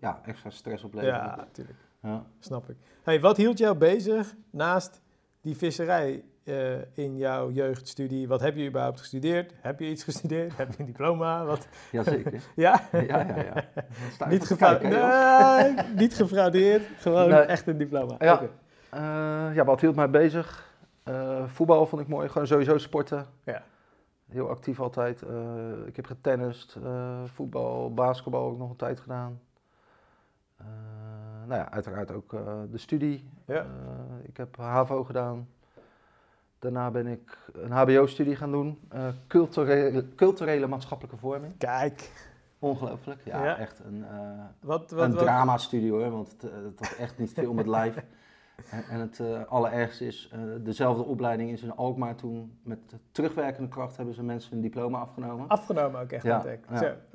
ja, 0.00 0.20
extra 0.24 0.50
stress 0.50 0.84
opleveren. 0.84 1.14
Ja, 1.14 1.36
natuurlijk. 1.36 1.78
Ja. 2.02 2.24
Snap 2.38 2.68
ik. 2.70 2.76
Hey, 3.02 3.20
wat 3.20 3.36
hield 3.36 3.58
jou 3.58 3.76
bezig 3.76 4.34
naast 4.50 5.00
die 5.40 5.56
visserij 5.56 6.24
eh, 6.46 6.96
in 7.04 7.16
jouw 7.16 7.50
jeugdstudie? 7.50 8.28
Wat 8.28 8.40
heb 8.40 8.56
je 8.56 8.66
überhaupt 8.68 8.98
gestudeerd? 9.00 9.52
Heb 9.60 9.80
je 9.80 9.86
iets 9.90 10.04
gestudeerd? 10.04 10.56
heb 10.56 10.72
je 10.72 10.78
een 10.78 10.86
diploma? 10.86 11.44
Wat? 11.44 11.68
Jazeker. 11.92 12.32
Ja? 12.54 12.80
ja, 12.92 13.00
ja, 13.02 13.36
ja. 13.36 13.54
Niet, 13.94 14.16
van 14.18 14.28
te 14.38 14.46
gefra- 14.46 14.74
kijken, 14.74 14.90
hè, 14.90 15.66
Jos. 15.66 15.74
nee, 15.74 15.94
niet 15.94 16.14
gefraudeerd, 16.14 16.82
gewoon 16.98 17.28
Nee. 17.28 17.40
echt 17.40 17.66
een 17.66 17.78
diploma. 17.78 18.14
Ja. 18.18 18.42
Eh, 18.90 19.54
ja, 19.54 19.64
wat 19.64 19.80
hield 19.80 19.96
mij 19.96 20.10
bezig? 20.10 20.74
Eh, 21.04 21.44
voetbal 21.46 21.86
vond 21.86 22.02
ik 22.02 22.08
mooi. 22.08 22.28
Gewoon 22.28 22.46
sowieso 22.46 22.78
sporten. 22.78 23.26
Ja. 23.44 23.62
Heel 24.30 24.48
actief 24.48 24.80
altijd. 24.80 25.22
Ik 25.86 25.96
heb 25.96 26.06
getennist, 26.06 26.76
voetbal, 27.24 27.94
basketbal 27.94 28.44
ook 28.50 28.58
nog 28.58 28.70
een 28.70 28.76
tijd 28.76 29.00
gedaan. 29.00 29.40
Nou 31.46 31.60
ja, 31.60 31.70
uiteraard 31.70 32.12
ook 32.12 32.30
de 32.70 32.78
studie. 32.78 33.28
Ja. 33.46 33.66
Ik 34.22 34.36
heb 34.36 34.56
HAVO 34.56 35.04
gedaan. 35.04 35.48
Daarna 36.58 36.90
ben 36.90 37.06
ik 37.06 37.38
een 37.52 37.70
HBO-studie 37.70 38.36
gaan 38.36 38.50
doen. 38.50 38.78
Eh, 38.88 39.08
culturele, 39.26 40.14
culturele 40.14 40.66
maatschappelijke 40.66 41.18
vorming. 41.18 41.52
Kijk, 41.58 42.10
Ongelooflijk. 42.58 43.20
Ja, 43.24 43.44
Ja. 43.44 43.56
echt 43.58 43.80
een, 43.84 44.04
eh, 44.10 44.18
wat, 44.60 44.90
wat, 44.90 45.04
een 45.04 45.14
wat, 45.14 45.22
drama-studie 45.22 45.90
hoor. 45.90 46.10
Want 46.10 46.32
het, 46.32 46.50
eh, 46.50 46.56
het 46.64 46.88
had 46.88 46.98
echt 46.98 47.18
niet 47.18 47.32
veel 47.32 47.52
met 47.52 47.66
live. 47.66 48.02
En, 48.70 48.84
en 48.90 49.00
het 49.00 49.20
eh, 49.20 49.44
allerergste 49.48 50.06
is, 50.06 50.32
dezelfde 50.60 51.02
opleiding 51.04 51.50
is 51.50 51.62
in 51.62 51.76
Alkmaar 51.76 52.14
toen 52.14 52.58
met 52.62 52.78
terugwerkende 53.12 53.68
kracht 53.68 53.96
hebben 53.96 54.14
ze 54.14 54.22
mensen 54.22 54.52
een 54.52 54.60
diploma 54.60 54.98
afgenomen. 54.98 55.48
afgenomen 55.48 56.00
ook 56.00 56.10
echt 56.12 56.24
ja. 56.24 56.40
Zo. 56.40 56.48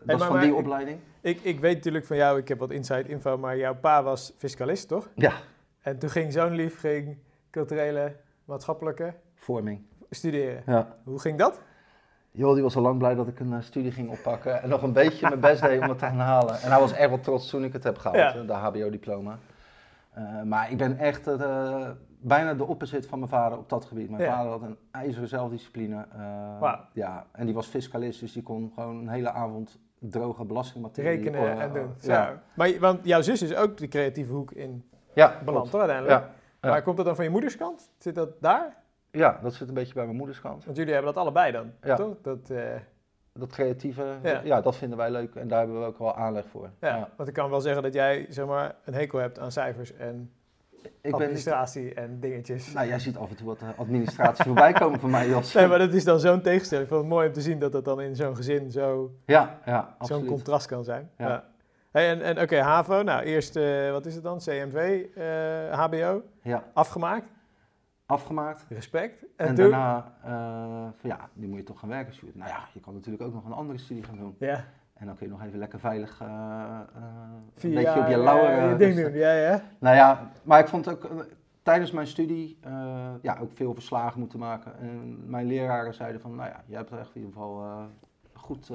dat 0.04 0.20
is 0.20 0.26
van 0.26 0.40
die 0.40 0.50
ik- 0.50 0.56
opleiding. 0.56 1.00
Ik, 1.22 1.40
ik 1.42 1.60
weet 1.60 1.76
natuurlijk 1.76 2.06
van 2.06 2.18
jou, 2.18 2.38
ik 2.40 2.48
heb 2.48 2.60
wat 2.60 2.72
inside 2.72 3.08
info, 3.08 3.38
maar 3.38 3.58
jouw 3.58 3.76
pa 3.76 4.04
was 4.04 4.34
fiscalist, 4.38 4.88
toch? 4.88 5.10
Ja, 5.16 5.34
En 5.82 6.00
toen 6.00 6.10
ging 6.10 6.32
zo'n 6.34 6.52
lief 6.52 6.80
ging 6.80 7.18
culturele, 7.50 8.16
maatschappelijke 8.46 9.14
Vorming. 9.46 9.82
studeren. 10.10 10.64
Ja. 10.66 10.88
Hoe 11.04 11.20
ging 11.20 11.38
dat? 11.38 11.62
Joh, 12.32 12.54
die 12.54 12.64
was 12.64 12.76
al 12.76 12.82
lang 12.82 12.98
blij 12.98 13.16
dat 13.16 13.28
ik 13.28 13.40
een 13.40 13.54
eh, 13.54 13.62
studie 13.62 13.92
ging 13.92 14.10
oppakken 14.10 14.62
en 14.62 14.70
nog 14.70 14.82
een 14.84 14.94
beetje 14.94 15.28
mijn 15.30 15.40
best 15.40 15.62
deed 15.62 15.82
om 15.82 15.90
het 15.90 15.98
te 16.00 16.06
gaan 16.06 16.20
halen. 16.20 16.62
En 16.62 16.72
hij 16.72 16.80
was 16.80 16.92
echt 16.94 17.10
wel 17.10 17.20
trots 17.20 17.50
toen 17.50 17.64
ik 17.64 17.74
het 17.74 17.84
heb 17.84 17.98
gehaald, 17.98 18.34
Ja. 18.34 18.40
eh, 18.42 18.48
de 18.48 18.54
HBO-diploma. 18.54 19.38
Eh, 20.14 20.42
maar 20.44 20.72
ik 20.72 20.78
ben 20.78 20.98
echt 20.98 21.28
eh, 21.28 21.90
bijna 22.20 22.54
de 22.54 22.66
opposite 22.66 23.08
van 23.08 23.20
mijn 23.20 23.32
vader 23.32 23.58
op 23.58 23.70
dat 23.70 23.86
gebied. 23.86 24.10
Mijn 24.10 24.22
Ja. 24.24 24.36
vader 24.36 24.52
had 24.52 24.62
een 24.62 24.78
ijzeren 24.92 25.28
zelfdiscipline. 25.28 26.06
eh, 26.16 26.74
ja, 26.94 27.26
en 27.32 27.46
die 27.46 27.56
was 27.56 27.68
fiscalist, 27.68 28.20
dus 28.20 28.34
die 28.34 28.44
kon 28.44 28.72
gewoon 28.76 28.98
een 28.98 29.10
hele 29.10 29.32
avond 29.32 29.80
droge 30.00 30.46
belastingmaterie... 30.46 31.10
Rekenen 31.10 31.60
en 31.62 31.74
doen. 31.74 31.94
Ja. 32.02 32.42
Maar, 32.54 32.80
want 32.80 33.06
jouw 33.06 33.22
zus 33.22 33.42
is 33.42 33.56
ook 33.56 33.78
de 33.78 33.88
creatieve 33.88 34.32
hoek 34.32 34.52
in 34.52 34.90
ja 35.14 35.40
beland, 35.46 35.76
uiteindelijk? 35.76 36.20
Ja, 36.22 36.30
ja. 36.62 36.70
Maar 36.70 36.82
komt 36.82 36.98
dat 36.98 37.06
dan 37.06 37.16
van 37.16 37.24
je 37.26 37.30
moederskant? 37.32 37.90
Zit 37.98 38.16
dat 38.16 38.30
daar? 38.42 38.76
Ja, 39.12 39.40
dat 39.42 39.54
zit 39.54 39.68
een 39.68 39.74
beetje 39.74 39.94
bij 39.94 40.06
mijn 40.06 40.18
moederskant. 40.18 40.66
Want 40.66 40.78
jullie 40.78 40.94
hebben 40.94 41.14
dat 41.14 41.22
allebei 41.24 41.52
dan, 41.52 41.72
Ja. 41.84 41.96
toch? 41.96 42.16
Dat, 42.22 42.50
eh, 42.50 42.64
Dat 43.34 43.50
creatieve, 43.52 44.06
Ja. 44.24 44.42
ja. 44.44 44.62
dat 44.62 44.76
vinden 44.76 44.98
wij 44.98 45.12
leuk 45.12 45.36
en 45.36 45.48
daar 45.48 45.60
hebben 45.60 45.80
we 45.80 45.86
ook 45.86 45.98
wel 46.00 46.16
aanleg 46.16 46.46
voor. 46.52 46.70
ja. 46.80 47.10
Want 47.18 47.30
ik 47.30 47.36
kan 47.36 47.50
wel 47.50 47.62
zeggen 47.62 47.84
dat 47.84 47.94
jij 47.94 48.26
zeg 48.30 48.46
maar, 48.46 48.76
een 48.86 48.94
hekel 48.94 49.20
hebt 49.20 49.40
aan 49.40 49.52
cijfers 49.52 49.94
en 49.96 50.32
Ik 50.82 50.90
ben, 51.02 51.14
administratie 51.14 51.94
en 51.94 52.20
dingetjes. 52.20 52.74
nou, 52.74 52.88
jij 52.88 53.00
ziet 53.00 53.18
af 53.18 53.30
en 53.30 53.36
toe 53.36 53.46
wat 53.48 53.62
eh, 53.62 53.68
administratie 53.80 54.46
voorbij 54.52 54.72
komen 54.74 55.00
van 55.00 55.10
mij, 55.10 55.28
Jos. 55.28 55.54
Nee, 55.54 55.68
maar 55.68 55.80
dat 55.80 55.94
is 55.94 56.04
dan 56.04 56.20
zo'n 56.20 56.42
tegenstelling. 56.42 56.88
Ik 56.88 56.94
vond 56.94 57.04
het 57.06 57.14
mooi 57.14 57.28
om 57.28 57.34
te 57.34 57.42
zien 57.42 57.60
dat 57.60 57.72
dat 57.72 57.86
dan 57.86 58.02
in 58.02 58.16
zo'n 58.16 58.36
gezin 58.36 58.72
zo, 58.72 59.12
Ja, 59.26 59.60
ja, 59.66 59.96
zo'n 60.00 60.26
contrast 60.26 60.68
kan 60.68 60.84
zijn. 60.84 61.10
Ja. 61.18 61.28
Ja. 61.28 61.44
Hey, 61.92 62.10
en 62.10 62.22
en 62.22 62.42
oké, 62.42 62.58
HAVO, 62.62 63.02
nou 63.02 63.24
eerst, 63.24 63.56
eh, 63.56 63.92
wat 63.92 64.06
is 64.06 64.14
het 64.16 64.24
dan? 64.24 64.38
CMV, 64.40 65.06
HBO, 65.72 66.22
Ja, 66.42 66.64
afgemaakt, 66.74 67.26
afgemaakt. 68.12 68.66
respect. 68.70 69.26
En, 69.36 69.56
daarna, 69.56 70.14
eh, 70.24 70.32
van 71.00 71.10
ja, 71.10 71.30
nu 71.34 71.48
moet 71.48 71.58
je 71.58 71.64
toch 71.64 71.80
gaan 71.80 71.90
werken, 71.90 72.14
Sjoerd. 72.14 72.36
Nou 72.36 72.50
ja, 72.50 72.68
je 72.74 72.80
kan 72.80 72.94
natuurlijk 72.94 73.24
ook 73.24 73.34
nog 73.34 73.46
een 73.46 73.52
andere 73.52 73.80
studie 73.80 74.04
gaan 74.04 74.18
doen. 74.18 74.36
Ja, 74.40 74.66
En 74.94 75.06
dan 75.06 75.16
kun 75.16 75.26
je 75.26 75.32
nog 75.32 75.44
even 75.44 75.60
lekker 75.60 75.80
veilig 75.80 76.22
eh, 76.22 76.28
eh, 76.28 77.62
een 77.62 77.74
beetje 77.74 78.00
op 78.00 78.08
je 78.08 78.18
lauwen 78.18 78.70
je 78.70 78.76
ding 78.76 78.94
rusten. 78.94 79.12
doen. 79.12 79.22
Ja, 79.22 79.34
ja. 79.34 79.62
Nou 79.80 79.96
ja, 79.96 80.32
maar 80.44 80.60
ik 80.60 80.68
vond 80.68 80.90
ook 80.90 81.10
tijdens 81.64 81.92
mijn 81.92 82.08
studie 82.08 82.60
ja, 83.22 83.38
ook 83.42 83.52
veel 83.54 83.74
verslagen 83.74 84.20
moeten 84.20 84.40
maken. 84.40 84.80
En 84.80 85.30
mijn 85.30 85.46
leraren 85.46 85.94
zeiden 85.94 86.22
van, 86.22 86.36
nou 86.36 86.50
ja, 86.50 86.64
je 86.66 86.76
hebt 86.76 86.92
echt 86.92 87.16
in 87.16 87.22
ieder 87.22 87.34
geval 87.34 87.88
goed 88.34 88.72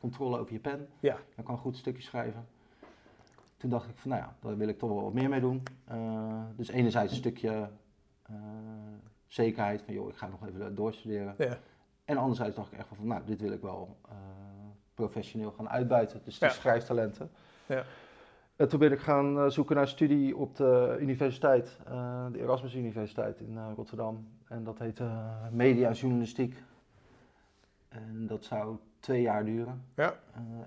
controle 0.00 0.38
over 0.38 0.52
je 0.52 0.58
pen. 0.58 0.88
Ja. 1.00 1.16
Je 1.36 1.42
kan 1.42 1.58
goed 1.58 1.76
stukjes 1.76 2.04
schrijven. 2.04 2.46
Toen 3.56 3.70
dacht 3.70 3.88
ik 3.88 3.96
van, 3.96 4.10
nou 4.10 4.22
ja, 4.22 4.34
daar 4.40 4.56
wil 4.56 4.68
ik 4.68 4.78
toch 4.78 4.90
wel 4.90 5.02
wat 5.02 5.12
meer 5.12 5.28
mee 5.28 5.40
doen. 5.40 5.62
Dus 6.56 6.68
enerzijds 6.68 7.12
een 7.12 7.18
stukje 7.18 7.68
zekerheid 9.26 9.82
van, 9.82 9.94
joh, 9.94 10.08
ik 10.08 10.16
ga 10.16 10.28
nog 10.28 10.46
even 10.46 10.74
doorstuderen. 10.74 11.34
Ja. 11.38 11.58
En 12.04 12.16
anderzijds 12.16 12.56
dacht 12.56 12.72
ik 12.72 12.78
echt 12.78 12.88
van, 12.88 13.06
nou, 13.06 13.22
dit 13.24 13.40
wil 13.40 13.52
ik 13.52 13.60
wel 13.62 13.96
eh, 14.08 14.14
professioneel 14.94 15.50
gaan 15.50 15.68
uitbuiten. 15.68 16.20
Dus 16.24 16.38
die 16.38 16.48
Ja. 16.48 16.54
schrijftalenten. 16.54 17.30
Ja. 17.66 17.84
En 18.56 18.68
toen 18.68 18.78
ben 18.78 18.92
ik 18.92 19.00
gaan 19.00 19.38
eh, 19.38 19.46
zoeken 19.48 19.76
naar 19.76 19.88
studie 19.88 20.36
op 20.36 20.56
de 20.56 20.96
universiteit, 21.00 21.78
eh, 21.86 22.26
de 22.32 22.40
Erasmus 22.40 22.74
Universiteit 22.74 23.40
in 23.40 23.56
eh, 23.58 23.66
Rotterdam. 23.76 24.28
En 24.48 24.64
dat 24.64 24.78
heette 24.78 25.04
eh, 25.04 25.48
Media 25.50 25.88
en 25.88 25.94
Journalistiek. 25.94 26.62
En 27.88 28.26
dat 28.26 28.44
zou 28.44 28.76
twee 29.00 29.22
jaar 29.22 29.44
duren. 29.44 29.84
Ja. 29.96 30.14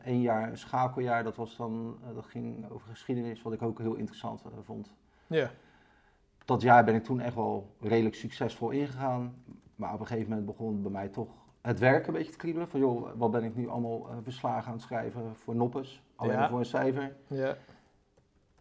Eén 0.03 0.21
jaar 0.21 0.49
een 0.49 0.57
schakeljaar, 0.57 1.23
dat, 1.23 1.35
was 1.35 1.55
dan, 1.57 1.97
eh, 2.09 2.15
dat 2.15 2.25
ging 2.25 2.69
over 2.71 2.87
geschiedenis, 2.89 3.41
wat 3.41 3.53
ik 3.53 3.61
ook 3.61 3.79
heel 3.79 3.95
interessant 3.95 4.41
eh, 4.43 4.51
vond. 4.63 4.93
Ja. 5.27 5.49
Dat 6.45 6.61
jaar 6.61 6.83
ben 6.83 6.95
ik 6.95 7.03
toen 7.03 7.19
echt 7.19 7.35
wel 7.35 7.75
redelijk 7.79 8.15
succesvol 8.15 8.69
ingegaan. 8.69 9.35
Maar 9.75 9.93
op 9.93 9.99
een 9.99 10.07
gegeven 10.07 10.29
moment 10.29 10.45
begon 10.47 10.81
bij 10.81 10.91
mij 10.91 11.07
toch 11.07 11.29
het 11.61 11.79
werk 11.79 12.07
een 12.07 12.13
beetje 12.13 12.31
te 12.31 12.37
kriebelen. 12.37 12.67
Van 12.69 12.79
joh, 12.79 13.09
wat 13.15 13.31
ben 13.31 13.43
ik 13.43 13.55
nu 13.55 13.67
allemaal 13.67 14.09
eh, 14.09 14.17
verslagen 14.23 14.67
aan 14.67 14.73
het 14.73 14.81
schrijven 14.81 15.35
voor 15.35 15.55
noppes, 15.55 16.03
alleen 16.15 16.37
Ja. 16.37 16.49
voor 16.49 16.59
een 16.59 16.65
cijfer. 16.65 17.15
Ja. 17.27 17.57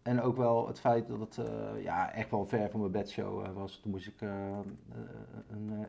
En 0.01 0.21
ook 0.21 0.37
wel 0.37 0.67
het 0.67 0.79
feit 0.79 1.07
dat 1.07 1.19
het 1.19 1.37
eh, 1.37 1.83
ja, 1.83 2.11
echt 2.13 2.31
wel 2.31 2.45
ver 2.45 2.69
van 2.69 2.79
mijn 2.79 2.91
bedshow 2.91 3.45
eh, 3.45 3.51
was. 3.53 3.79
Toen 3.79 3.91
moest 3.91 4.07
ik 4.07 4.21
een, 4.21 5.85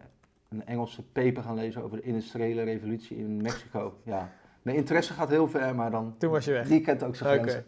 een 0.48 0.66
Engelse 0.66 1.02
paper 1.02 1.42
gaan 1.42 1.54
lezen 1.54 1.82
over 1.82 1.96
de 1.96 2.02
industriële 2.02 2.62
revolutie 2.62 3.16
in 3.16 3.42
Mexico. 3.42 3.98
Ja. 4.02 4.32
Mijn 4.62 4.76
interesse 4.76 5.12
gaat 5.12 5.28
heel 5.28 5.48
ver, 5.48 5.74
maar 5.74 5.90
dan... 5.90 6.14
Toen 6.18 6.30
was 6.30 6.44
je 6.44 6.52
weg. 6.52 6.66
Die 6.68 6.80
kent 6.80 7.02
ook 7.02 7.16
zijn 7.16 7.38
Oké. 7.38 7.48
grenzen. 7.48 7.64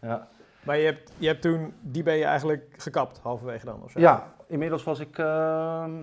Ja. 0.00 0.28
Maar 0.64 0.76
je 0.78 0.84
hebt, 0.84 1.12
je 1.18 1.26
hebt 1.26 1.42
toen, 1.42 1.74
die 1.80 2.02
ben 2.02 2.14
je 2.16 2.24
eigenlijk 2.24 2.74
gekapt, 2.76 3.18
halverwege 3.18 3.64
dan 3.64 3.82
of 3.82 3.90
zo? 3.90 4.00
ja, 4.00 4.32
inmiddels 4.46 4.84
was 4.84 4.98
ik 4.98 5.18
ehm, 5.18 6.02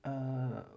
eh, 0.00 0.12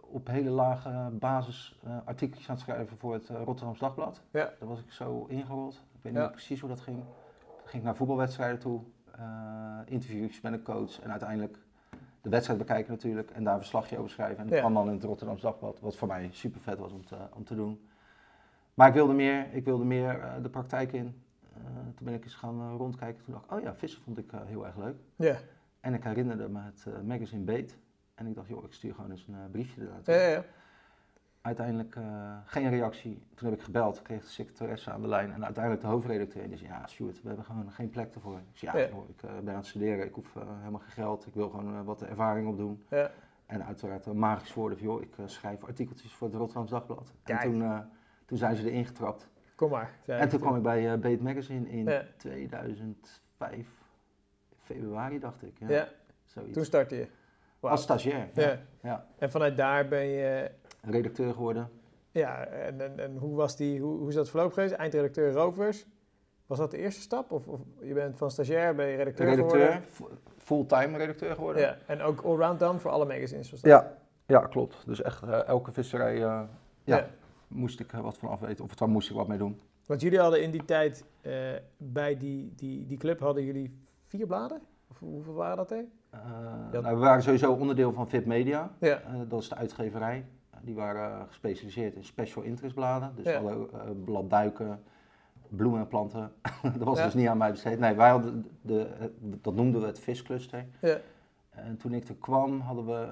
op 0.01 0.27
hele 0.27 0.49
lage 0.49 1.09
basis 1.11 1.79
eh 1.83 1.97
artikeltjes 2.05 2.49
aan 2.49 2.55
het 2.55 2.63
schrijven 2.63 2.97
voor 2.97 3.13
het 3.13 3.29
uh, 3.29 3.37
Rotterdams 3.43 3.79
Dagblad. 3.79 4.21
Ja. 4.31 4.49
Daar 4.59 4.69
was 4.69 4.79
ik 4.79 4.91
zo 4.91 5.25
ingerold. 5.29 5.73
Ik 5.73 5.99
weet 6.03 6.13
Ja. 6.13 6.21
niet 6.21 6.31
precies 6.31 6.59
hoe 6.59 6.69
dat 6.69 6.79
ging. 6.79 6.97
Toen 6.97 7.65
ging 7.67 7.77
ik 7.77 7.83
naar 7.83 7.95
voetbalwedstrijden 7.95 8.59
toe, 8.59 8.81
uh, 9.19 9.23
interviews 9.85 10.41
met 10.41 10.53
een 10.53 10.63
coach 10.63 10.99
en 11.01 11.09
uiteindelijk 11.11 11.57
de 12.21 12.29
wedstrijd 12.29 12.59
bekijken 12.59 12.91
natuurlijk 12.91 13.29
en 13.31 13.43
daar 13.43 13.53
een 13.53 13.59
verslagje 13.59 13.97
over 13.97 14.09
schrijven. 14.09 14.37
En 14.37 14.43
dat 14.45 14.53
Ja. 14.53 14.59
kwam 14.59 14.73
dan 14.73 14.87
in 14.87 14.93
het 14.93 15.03
Rotterdams 15.03 15.41
Dagblad, 15.41 15.79
wat 15.79 15.95
voor 15.95 16.07
mij 16.07 16.29
super 16.31 16.61
vet 16.61 16.79
was 16.79 16.91
om 16.91 17.05
te, 17.05 17.15
om 17.33 17.43
te 17.43 17.55
doen. 17.55 17.87
Maar 18.73 18.87
ik 18.87 18.93
wilde 18.93 19.13
meer, 19.13 19.45
ik 19.53 19.65
wilde 19.65 19.85
meer 19.85 20.17
uh, 20.17 20.31
de 20.41 20.49
praktijk 20.49 20.91
in. 20.91 21.23
Uh, 21.59 21.65
toen 21.95 22.05
ben 22.05 22.13
ik 22.13 22.23
eens 22.23 22.35
gaan 22.35 22.61
uh, 22.61 22.73
rondkijken. 22.77 23.23
Toen 23.23 23.33
dacht 23.33 23.45
ik, 23.45 23.51
oh 23.51 23.61
ja, 23.61 23.75
vissen 23.75 24.01
vond 24.01 24.17
ik 24.17 24.31
heel 24.45 24.65
erg 24.65 24.77
leuk. 24.77 24.95
Ja. 25.15 25.37
En 25.79 25.93
ik 25.93 26.03
herinnerde 26.03 26.49
me 26.49 26.61
het 26.61 27.03
magazine 27.05 27.43
Beet. 27.43 27.77
En 28.15 28.25
ik 28.25 28.35
dacht, 28.35 28.47
joh, 28.47 28.63
ik 28.63 28.73
stuur 28.73 28.93
gewoon 28.93 29.11
eens 29.11 29.27
een 29.27 29.51
briefje 29.51 29.81
ernaartoe. 29.81 30.13
Ja, 30.13 30.21
ja, 30.21 30.27
ja. 30.27 30.43
Uiteindelijk 31.41 31.97
geen 32.45 32.69
reactie. 32.69 33.21
Toen 33.35 33.49
heb 33.49 33.57
ik 33.57 33.63
gebeld, 33.63 34.01
kreeg 34.01 34.21
de 34.21 34.27
secretaresse 34.27 34.91
aan 34.91 35.01
de 35.01 35.07
lijn 35.07 35.31
en 35.31 35.45
uiteindelijk 35.45 35.83
de 35.83 35.89
hoofdredacteur. 35.89 36.43
En 36.43 36.49
die 36.49 36.57
zei, 36.57 36.69
ja, 36.69 36.87
Stuart, 36.87 37.21
we 37.21 37.27
hebben 37.27 37.45
gewoon 37.45 37.71
geen 37.71 37.89
plek 37.89 38.13
ervoor. 38.13 38.37
Ik 38.37 38.57
zei, 38.57 38.77
ja. 38.77 38.87
Joh, 38.87 39.09
ik 39.09 39.21
ben 39.21 39.49
aan 39.49 39.55
het 39.55 39.65
studeren, 39.65 40.05
ik 40.05 40.13
hoef 40.13 40.33
helemaal 40.33 40.79
geen 40.79 40.91
geld, 40.91 41.27
ik 41.27 41.33
wil 41.33 41.49
gewoon 41.49 41.83
wat 41.83 42.01
ervaring 42.01 42.47
opdoen. 42.47 42.83
Ja. 42.89 43.11
En 43.45 43.65
uiteraard 43.65 44.13
magisch 44.13 44.53
woorden 44.53 44.77
van, 44.77 44.87
joh, 44.87 45.01
ik 45.01 45.17
eh, 45.17 45.27
schrijf 45.27 45.63
artikeltjes 45.63 46.13
voor 46.13 46.27
het 46.27 46.35
Rotterdams 46.35 46.69
Dagblad. 46.69 47.13
Kijk. 47.23 47.43
En 47.43 47.51
toen, 47.51 47.61
eh, 47.61 47.79
toen 48.25 48.37
zijn 48.37 48.55
ze 48.55 48.69
erin 48.69 48.85
getrapt. 48.85 49.29
Kom 49.59 49.69
maar. 49.69 49.91
En 50.05 50.29
toen 50.29 50.39
kwam 50.39 50.55
ik 50.55 50.61
bij 50.61 50.97
uh, 50.97 51.19
Magazine 51.19 51.69
in 51.69 51.85
Ja. 51.85 52.03
2005, 52.17 53.67
februari 54.63 55.19
dacht 55.19 55.43
ik. 55.43 55.57
Ja, 55.67 55.87
zoiets. 56.25 56.53
toen 56.53 56.65
startte 56.65 56.95
je. 56.95 57.07
Als 57.59 57.81
stagiair, 57.81 58.27
Ja. 58.81 59.05
En 59.17 59.31
vanuit 59.31 59.57
daar 59.57 59.87
ben 59.87 60.05
je, 60.05 60.51
redacteur 60.81 61.33
geworden. 61.33 61.69
ja, 62.11 62.45
en, 62.45 62.81
en, 62.81 62.99
en 62.99 63.17
hoe 63.17 63.35
was 63.35 63.55
die, 63.57 63.81
hoe, 63.81 63.97
hoe 63.97 64.09
is 64.09 64.15
dat 64.15 64.29
verloop 64.29 64.53
geweest? 64.53 64.73
Eindredacteur 64.73 65.31
Rovers. 65.31 65.85
Was 66.45 66.57
dat 66.57 66.71
de 66.71 66.77
eerste 66.77 67.01
stap? 67.01 67.31
Of, 67.31 67.47
of 67.47 67.59
je 67.81 67.93
bent 67.93 68.17
van 68.17 68.31
stagiair, 68.31 68.75
ben 68.75 68.87
je 68.87 68.95
redacteur, 68.97 69.29
redacteur, 69.29 69.81
geworden? 69.91 70.19
fulltime 70.37 70.97
redacteur 70.97 71.35
geworden. 71.35 71.61
Ja, 71.61 71.77
en 71.87 72.01
ook 72.01 72.21
allround 72.21 72.59
dan 72.59 72.79
voor 72.79 72.91
alle 72.91 73.05
magazines 73.05 73.51
was 73.51 73.61
dat? 73.61 73.71
Ja, 73.71 73.97
ja 74.25 74.39
klopt. 74.47 74.85
Dus 74.85 75.01
echt 75.01 75.21
eh, 75.23 75.47
elke 75.47 75.71
visserij 75.71 76.13
eh, 76.15 76.21
ja, 76.21 76.47
Ja. 76.83 77.07
Moest 77.49 77.79
ik 77.79 77.91
wat 77.91 78.17
van 78.17 78.29
afweten. 78.29 78.63
Of 78.65 78.75
daar 78.75 78.89
moest 78.89 79.09
ik 79.09 79.15
wat 79.15 79.27
mee 79.27 79.37
doen. 79.37 79.59
Want 79.85 80.01
jullie 80.01 80.19
hadden 80.19 80.41
in 80.43 80.51
die 80.51 80.65
tijd, 80.65 81.05
eh, 81.21 81.33
bij 81.77 82.17
die, 82.17 82.53
die, 82.55 82.85
die 82.85 82.97
club 82.97 83.19
hadden 83.19 83.43
jullie 83.43 83.79
vier 84.05 84.25
bladen? 84.27 84.61
Of 84.91 84.99
hoeveel 84.99 85.33
waren 85.33 85.57
dat 85.57 85.71
er? 85.71 85.85
Eh, 86.09 86.19
Ja. 86.71 86.79
nou, 86.81 86.95
we 86.95 87.01
waren 87.01 87.23
sowieso 87.23 87.51
onderdeel 87.53 87.93
van 87.93 88.09
VIP 88.09 88.25
Media. 88.25 88.71
Ja. 88.79 89.01
Eh, 89.01 89.13
dat 89.27 89.41
is 89.41 89.49
de 89.49 89.55
uitgeverij. 89.55 90.25
Die 90.61 90.75
waren 90.75 91.27
gespecialiseerd 91.27 91.95
in 91.95 92.03
special 92.03 92.43
interest 92.43 92.75
bladen. 92.75 93.11
Dus 93.15 93.25
Ja. 93.25 93.41
eh, 93.41 93.57
bladduiken, 94.05 94.83
bloemen 95.49 95.79
en 95.79 95.87
planten. 95.87 96.31
dat 96.77 96.83
was 96.83 97.01
dus 97.03 97.13
niet 97.13 97.27
aan 97.27 97.37
mij 97.37 97.51
besteed. 97.51 97.79
Nee, 97.79 97.93
wij 97.95 98.09
hadden 98.09 98.45
de, 98.61 98.87
de- 99.21 99.37
dat 99.41 99.55
noemden 99.55 99.81
we 99.81 99.87
het 99.87 99.99
viscluster. 99.99 100.65
Ja. 100.81 100.97
En 101.49 101.77
toen 101.77 101.93
ik 101.93 102.07
er 102.07 102.15
kwam 102.15 102.59
hadden 102.59 102.85
we 102.85 103.07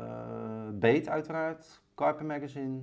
Beet 0.80 1.10
uiteraard, 1.10 1.82
Carper 1.96 2.26
Magazine. 2.26 2.80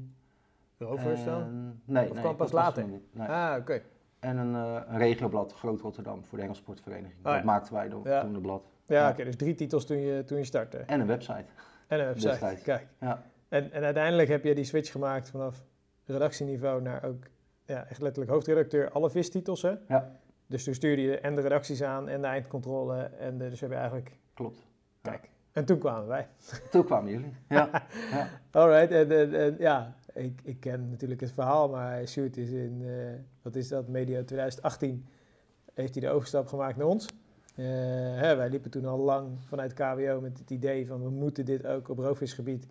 En- 0.88 1.80
Nee, 1.84 2.04
Of 2.08 2.12
nee, 2.12 2.22
kwam 2.22 2.36
pas 2.36 2.52
later? 2.52 2.82
er. 2.82 2.88
Nee. 3.12 3.28
Ah, 3.28 3.56
oké. 3.58 3.82
En 4.20 4.36
een, 4.36 4.54
eh, 4.54 4.82
een 4.88 4.98
regioblad, 4.98 5.52
Groot 5.54 5.80
Rotterdam, 5.80 6.24
voor 6.24 6.36
de 6.38 6.42
Engelse 6.42 6.62
Sportvereniging. 6.62 7.14
Oh, 7.18 7.30
ja. 7.30 7.34
Dat 7.34 7.44
maakten 7.44 7.74
wij 7.74 7.88
dan, 7.88 8.00
Ja. 8.04 8.20
toen 8.20 8.32
de 8.32 8.40
blad. 8.40 8.62
Ja, 8.86 9.10
oké, 9.10 9.24
dus 9.24 9.36
drie 9.36 9.54
titels 9.54 9.86
toen 9.86 9.96
je, 10.00 10.24
toen 10.24 10.38
je 10.38 10.44
startte. 10.44 10.76
En 10.78 11.00
een 11.00 11.06
website. 11.06 11.44
En 11.86 12.00
een 12.00 12.06
website, 12.06 12.28
Destijds. 12.28 12.62
kijk. 12.62 12.86
Ja. 13.00 13.22
En, 13.48 13.72
en 13.72 13.82
uiteindelijk 13.84 14.28
heb 14.28 14.44
je 14.44 14.54
die 14.54 14.64
switch 14.64 14.90
gemaakt 14.92 15.30
vanaf 15.30 15.64
redactieniveau 16.04 16.82
naar 16.82 17.04
ook 17.04 17.24
ja, 17.66 17.84
echt 17.88 18.00
letterlijk 18.00 18.32
hoofdredacteur, 18.32 18.90
alle 18.90 19.10
vistitels 19.10 19.62
hè? 19.62 19.74
Ja. 19.88 20.10
Dus 20.46 20.64
toen 20.64 20.74
stuurde 20.74 21.02
je 21.02 21.18
en 21.18 21.34
de 21.34 21.40
redacties 21.40 21.82
aan 21.82 22.08
en 22.08 22.20
de 22.20 22.26
eindcontrole 22.26 22.96
en 23.02 23.38
de, 23.38 23.48
dus 23.48 23.60
heb 23.60 23.70
je 23.70 23.76
eigenlijk, 23.76 24.18
Klopt. 24.34 24.56
Ja. 25.02 25.10
kijk. 25.10 25.30
En 25.52 25.64
toen 25.64 25.78
kwamen 25.78 26.06
wij. 26.06 26.28
Toen 26.70 26.84
kwamen 26.84 27.10
jullie. 27.10 27.34
Ja. 27.48 27.68
ja. 28.12 28.28
Alright, 28.50 28.90
en, 28.90 29.10
en, 29.12 29.34
en 29.34 29.56
ja, 29.58 29.94
ik, 30.14 30.40
ik 30.44 30.60
ken 30.60 30.90
natuurlijk 30.90 31.20
het 31.20 31.32
verhaal, 31.32 31.68
maar 31.68 32.08
Sjoerd 32.08 32.36
is 32.36 32.50
in, 32.50 32.82
eh, 32.84 33.20
wat 33.42 33.56
is 33.56 33.68
dat, 33.68 33.88
medio 33.88 34.24
2018, 34.24 35.06
heeft 35.74 35.94
hij 35.94 36.02
de 36.02 36.10
overstap 36.10 36.46
gemaakt 36.46 36.76
naar 36.76 36.86
ons. 36.86 37.08
hè, 37.54 38.36
wij 38.36 38.48
liepen 38.48 38.70
toen 38.70 38.84
al 38.84 38.98
lang 38.98 39.44
vanuit 39.44 39.72
KWO 39.72 40.20
met 40.20 40.38
het 40.38 40.50
idee 40.50 40.86
van 40.86 41.02
we 41.02 41.10
moeten 41.10 41.44
dit 41.44 41.66
ook 41.66 41.88
op 41.88 41.98
roofvisgebied 41.98 42.66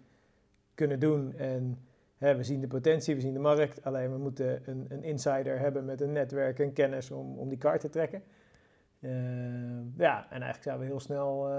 kunnen 0.74 1.00
doen. 1.00 1.34
En 1.34 1.80
hè, 2.18 2.36
we 2.36 2.44
zien 2.44 2.62
de 2.62 2.68
potentie, 2.68 3.16
we 3.16 3.22
zien 3.22 3.34
de 3.34 3.40
markt, 3.40 3.84
alleen 3.84 4.12
we 4.12 4.18
moeten 4.18 4.70
een, 4.70 4.86
een 4.90 5.04
insider 5.04 5.60
hebben 5.60 5.86
met 5.86 6.02
een 6.02 6.12
netwerk 6.12 6.60
en 6.60 6.74
kennis 6.74 7.12
om, 7.12 7.38
om 7.38 7.50
die 7.50 7.58
kaart 7.58 7.82
te 7.82 7.90
trekken. 7.90 8.24
ja, 9.98 10.26
en 10.30 10.42
eigenlijk 10.42 10.64
zijn 10.64 10.80
we 10.80 10.86
heel 10.86 11.00
snel... 11.00 11.50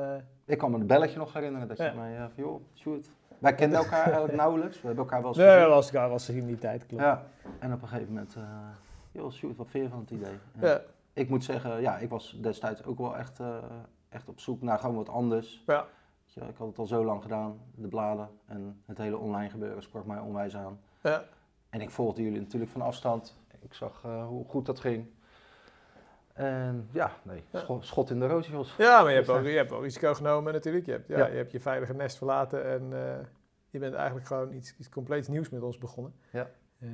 Ik 0.45 0.59
kan 0.59 0.71
me 0.71 0.79
het 0.79 0.87
belletje 0.87 1.19
nog 1.19 1.33
herinneren 1.33 1.69
dat 1.69 1.77
je 1.77 1.93
mij, 1.97 2.17
uh, 2.17 2.27
joh, 2.37 2.61
shoot, 2.75 3.11
wij 3.45 3.55
kenden 3.55 3.79
elkaar 3.79 4.05
eigenlijk 4.05 4.35
nauwelijks. 4.37 4.81
We 4.81 4.87
hebben 4.87 5.05
elkaar 5.05 5.21
wel 5.21 5.29
eens 5.29 5.39
Nee, 5.39 5.59
we 5.59 5.69
was 5.69 5.91
elkaar 5.91 6.09
was 6.09 6.29
in 6.29 6.47
die 6.47 6.59
tijd, 6.59 6.87
klopt. 6.87 7.03
Ja, 7.03 7.23
en 7.59 7.73
op 7.73 7.83
een 7.83 7.89
gegeven 7.89 8.13
moment, 8.13 8.35
uh, 8.37 8.45
joh, 9.13 9.33
shoot, 9.33 9.57
wat 9.57 9.71
vind 9.71 9.85
je 9.85 9.91
van 9.91 10.01
het 10.01 10.11
idee? 10.11 10.39
Ja. 10.61 10.81
Ik 11.13 11.29
moet 11.29 11.45
zeggen, 11.45 11.81
ja, 11.81 11.99
ik 11.99 12.09
was 12.09 12.39
destijds 12.41 12.85
ook 12.85 12.99
wel 12.99 13.17
echt, 13.17 13.41
uh, 13.41 13.57
echt 14.09 14.29
op 14.29 14.41
zoek 14.41 14.63
naar 14.63 14.79
gewoon 14.79 14.97
wat 14.97 15.09
anders. 15.09 15.63
Ja. 15.67 15.87
Ik 16.35 16.57
had 16.57 16.69
het 16.69 16.79
al 16.79 16.87
zo 16.87 17.05
lang 17.05 17.23
gedaan, 17.23 17.61
de 17.75 17.89
bladen 17.89 18.29
en 18.47 18.83
het 18.87 18.99
hele 18.99 19.19
online 19.19 19.51
gebeuren 19.51 19.83
sprak 19.83 20.05
mij 20.07 20.19
onwijs 20.19 20.57
aan. 20.57 20.81
Ja. 21.03 21.25
En 21.71 21.81
ik 21.81 21.91
volgde 21.91 22.23
jullie 22.23 22.41
natuurlijk 22.41 22.71
van 22.71 22.81
afstand. 22.81 23.37
Ik 23.61 23.75
zag 23.75 24.03
uh, 24.07 24.27
hoe 24.27 24.45
goed 24.45 24.67
dat 24.67 24.81
ging. 24.81 25.07
En 26.35 26.89
ja, 26.93 27.13
nee, 27.23 27.45
schot 27.81 28.11
in 28.11 28.19
de 28.19 28.27
roosjes. 28.27 28.75
Ja, 28.79 29.03
maar 29.03 29.11
je 29.11 29.17
hebt, 29.17 29.29
ook, 29.29 29.45
je 29.45 29.57
hebt 29.57 29.73
ook 29.73 29.83
risico 29.83 30.15
genomen 30.15 30.53
natuurlijk. 30.53 30.87
Je 30.87 30.93
hebt, 30.93 31.09
ja, 31.09 31.27
Je 31.27 31.37
hebt 31.37 31.53
je 31.53 31.61
veilige 31.61 31.95
nest 31.95 32.17
verlaten 32.17 32.65
en 32.65 32.91
uh, 32.93 33.17
je 33.71 33.79
bent 33.79 33.95
eigenlijk 33.95 34.27
gewoon 34.27 34.53
iets, 34.53 34.75
iets 34.79 34.89
compleets 34.89 35.29
nieuws 35.29 35.51
met 35.51 35.63
ons 35.63 35.79
begonnen. 35.79 36.15
Ja. 36.31 36.51
Uh, 36.79 36.91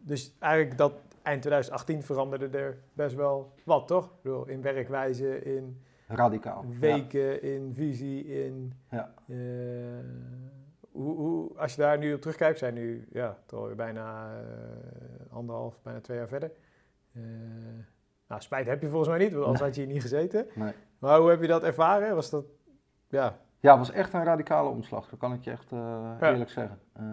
dus 0.00 0.36
eigenlijk 0.38 0.78
dat 0.78 0.92
eind 1.22 1.40
2018 1.40 2.02
veranderde 2.02 2.58
er 2.58 2.78
best 2.92 3.14
wel 3.14 3.52
wat, 3.64 3.86
toch? 3.86 4.04
Ik 4.04 4.22
bedoel, 4.22 4.46
in 4.46 4.62
werkwijze, 4.62 5.42
in... 5.44 5.82
Radicaal. 6.06 6.64
Weken, 6.80 7.42
in 7.42 7.74
visie, 7.74 8.44
in... 8.44 8.72
Ja. 8.90 9.14
Uh, 9.26 9.38
hoe, 10.90 11.16
hoe, 11.16 11.58
als 11.58 11.74
je 11.74 11.80
daar 11.80 11.98
nu 11.98 12.14
op 12.14 12.20
terugkijkt, 12.20 12.58
zijn 12.58 12.74
nu 12.74 13.06
ja, 13.12 13.38
toch 13.46 13.74
bijna 13.74 14.36
anderhalf, 15.30 15.78
bijna 15.82 16.00
twee 16.00 16.16
jaar 16.16 16.28
verder. 16.28 16.50
Nou, 18.32 18.44
spijt 18.44 18.66
heb 18.66 18.80
je 18.80 18.88
volgens 18.88 19.08
mij 19.08 19.18
niet, 19.18 19.32
want 19.32 19.44
anders 19.44 19.64
had 19.64 19.74
je 19.74 19.82
hier 19.82 19.92
niet 19.92 20.02
gezeten. 20.02 20.46
Nee. 20.54 20.72
Maar 20.98 21.18
hoe 21.18 21.30
heb 21.30 21.40
je 21.40 21.46
dat 21.46 21.62
ervaren? 21.62 22.14
Was 22.14 22.30
dat, 22.30 22.44
ja... 23.08 23.36
Ja, 23.60 23.70
het 23.70 23.78
was 23.78 23.90
echt 23.90 24.12
een 24.12 24.24
radicale 24.24 24.68
omslag, 24.68 25.08
dat 25.08 25.18
kan 25.18 25.32
ik 25.32 25.44
je 25.44 25.50
echt 25.50 25.72
uh, 25.72 26.10
eerlijk 26.20 26.50
zeggen. 26.50 26.78
Uh, 27.00 27.04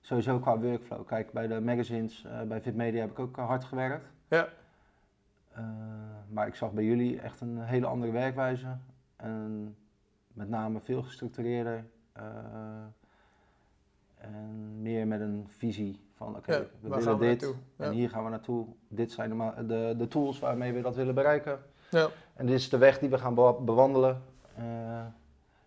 sowieso 0.00 0.38
qua 0.38 0.58
workflow. 0.58 1.06
Kijk, 1.06 1.32
bij 1.32 1.46
de 1.46 1.60
magazines, 1.60 2.24
uh, 2.26 2.42
bij 2.42 2.60
VidMedia 2.60 3.00
heb 3.00 3.10
ik 3.10 3.18
ook 3.18 3.36
hard 3.36 3.64
gewerkt. 3.64 4.06
Ja. 4.28 4.48
maar 6.28 6.46
ik 6.46 6.54
zag 6.54 6.72
bij 6.72 6.84
jullie 6.84 7.20
echt 7.20 7.40
een 7.40 7.58
hele 7.58 7.86
andere 7.86 8.12
werkwijze. 8.12 8.76
En 9.16 9.76
met 10.32 10.48
name 10.48 10.80
veel 10.80 11.02
gestructureerder. 11.02 11.84
En 14.16 14.82
meer 14.82 15.06
met 15.06 15.20
een 15.20 15.46
visie 15.48 16.00
van 16.14 16.36
oké, 16.36 16.68
we 16.80 16.88
willen 16.88 17.18
dit 17.18 17.54
en 17.76 17.92
hier 17.92 18.10
gaan 18.10 18.24
we 18.24 18.30
naartoe. 18.30 18.66
Dit 18.88 19.12
zijn 19.12 19.30
de, 19.30 19.66
de, 19.66 19.94
de, 19.98 20.08
tools 20.08 20.38
waarmee 20.38 20.72
we 20.72 20.80
dat 20.80 20.94
willen 20.94 21.14
bereiken. 21.14 21.58
Ja. 21.90 22.08
En 22.34 22.46
dit 22.46 22.54
is 22.54 22.68
de 22.68 22.78
weg 22.78 22.98
die 22.98 23.08
we 23.08 23.18
gaan 23.18 23.34
bewandelen. 23.64 24.22
Uh, 24.58 24.64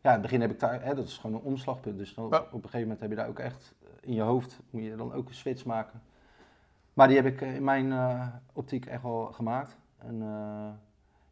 ja, 0.01 0.09
in 0.09 0.11
het 0.11 0.21
begin 0.21 0.41
heb 0.41 0.51
ik 0.51 0.59
daar, 0.59 0.83
hè, 0.83 0.95
dat 0.95 1.07
is 1.07 1.17
gewoon 1.17 1.35
een 1.35 1.45
omslagpunt. 1.45 1.97
Dus 1.97 2.13
dan, 2.13 2.25
op 2.25 2.33
een 2.33 2.61
gegeven 2.61 2.79
moment 2.79 2.99
heb 2.99 3.09
je 3.09 3.15
daar 3.15 3.27
ook 3.27 3.39
echt 3.39 3.73
in 4.01 4.13
je 4.13 4.21
hoofd, 4.21 4.59
moet 4.69 4.83
je 4.83 4.95
dan 4.95 5.13
ook 5.13 5.27
een 5.27 5.35
switch 5.35 5.65
maken. 5.65 6.01
Maar 6.93 7.07
die 7.07 7.17
heb 7.17 7.25
ik 7.25 7.41
in 7.41 7.63
mijn 7.63 7.85
uh, 7.85 8.27
optiek 8.53 8.85
echt 8.85 9.03
wel 9.03 9.25
gemaakt. 9.25 9.77
En 9.97 10.15
uh, 10.15 10.69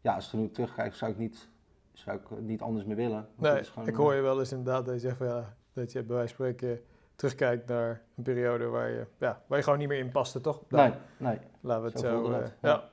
ja, 0.01 0.15
als 0.15 0.25
ik 0.25 0.31
er 0.31 0.37
nu 0.37 0.51
terugkijk, 0.51 0.95
zou 0.95 1.11
ik 1.11 1.17
niet, 1.17 1.49
zou 1.93 2.17
ik 2.17 2.39
niet 2.39 2.61
anders 2.61 2.85
meer 2.85 2.95
willen. 2.95 3.27
Nee, 3.35 3.63
gewoon, 3.63 3.87
ik 3.87 3.95
hoor 3.95 4.13
je 4.13 4.21
wel 4.21 4.39
eens 4.39 4.51
inderdaad 4.51 4.85
dat 4.85 4.93
je 4.93 4.99
zegt 4.99 5.17
van 5.17 5.27
ja, 5.27 5.53
dat 5.73 5.91
je 5.91 6.03
bij 6.03 6.15
wijze 6.15 6.35
van 6.35 6.45
spreken 6.45 6.81
terugkijkt 7.17 7.67
naar 7.67 8.01
een 8.17 8.23
periode 8.23 8.65
waar 8.65 8.89
je, 8.89 9.05
ja, 9.17 9.41
waar 9.47 9.57
je 9.57 9.63
gewoon 9.63 9.79
niet 9.79 9.87
meer 9.87 9.99
in 9.99 10.11
paste, 10.11 10.41
toch? 10.41 10.61
nee, 10.69 10.93
nee. 11.17 11.39
Laten 11.61 11.83
we 11.83 11.89
het 11.89 11.99
zo... 11.99 12.23
zo 12.23 12.31
uh, 12.31 12.45
ja. 12.61 12.89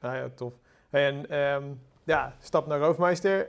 Nou 0.00 0.16
ja, 0.16 0.28
tof. 0.34 0.52
En 0.90 1.38
um, 1.38 1.80
ja, 2.04 2.34
stap 2.38 2.66
naar 2.66 2.78
Roofmeister. 2.78 3.48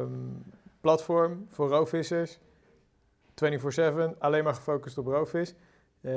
Um, 0.00 0.44
platform 0.80 1.46
voor 1.48 1.68
roofvissers. 1.68 2.38
24-7, 3.34 4.18
alleen 4.18 4.44
maar 4.44 4.54
gefocust 4.54 4.98
op 4.98 5.06
roofvis. 5.06 5.54
Uh, 6.00 6.12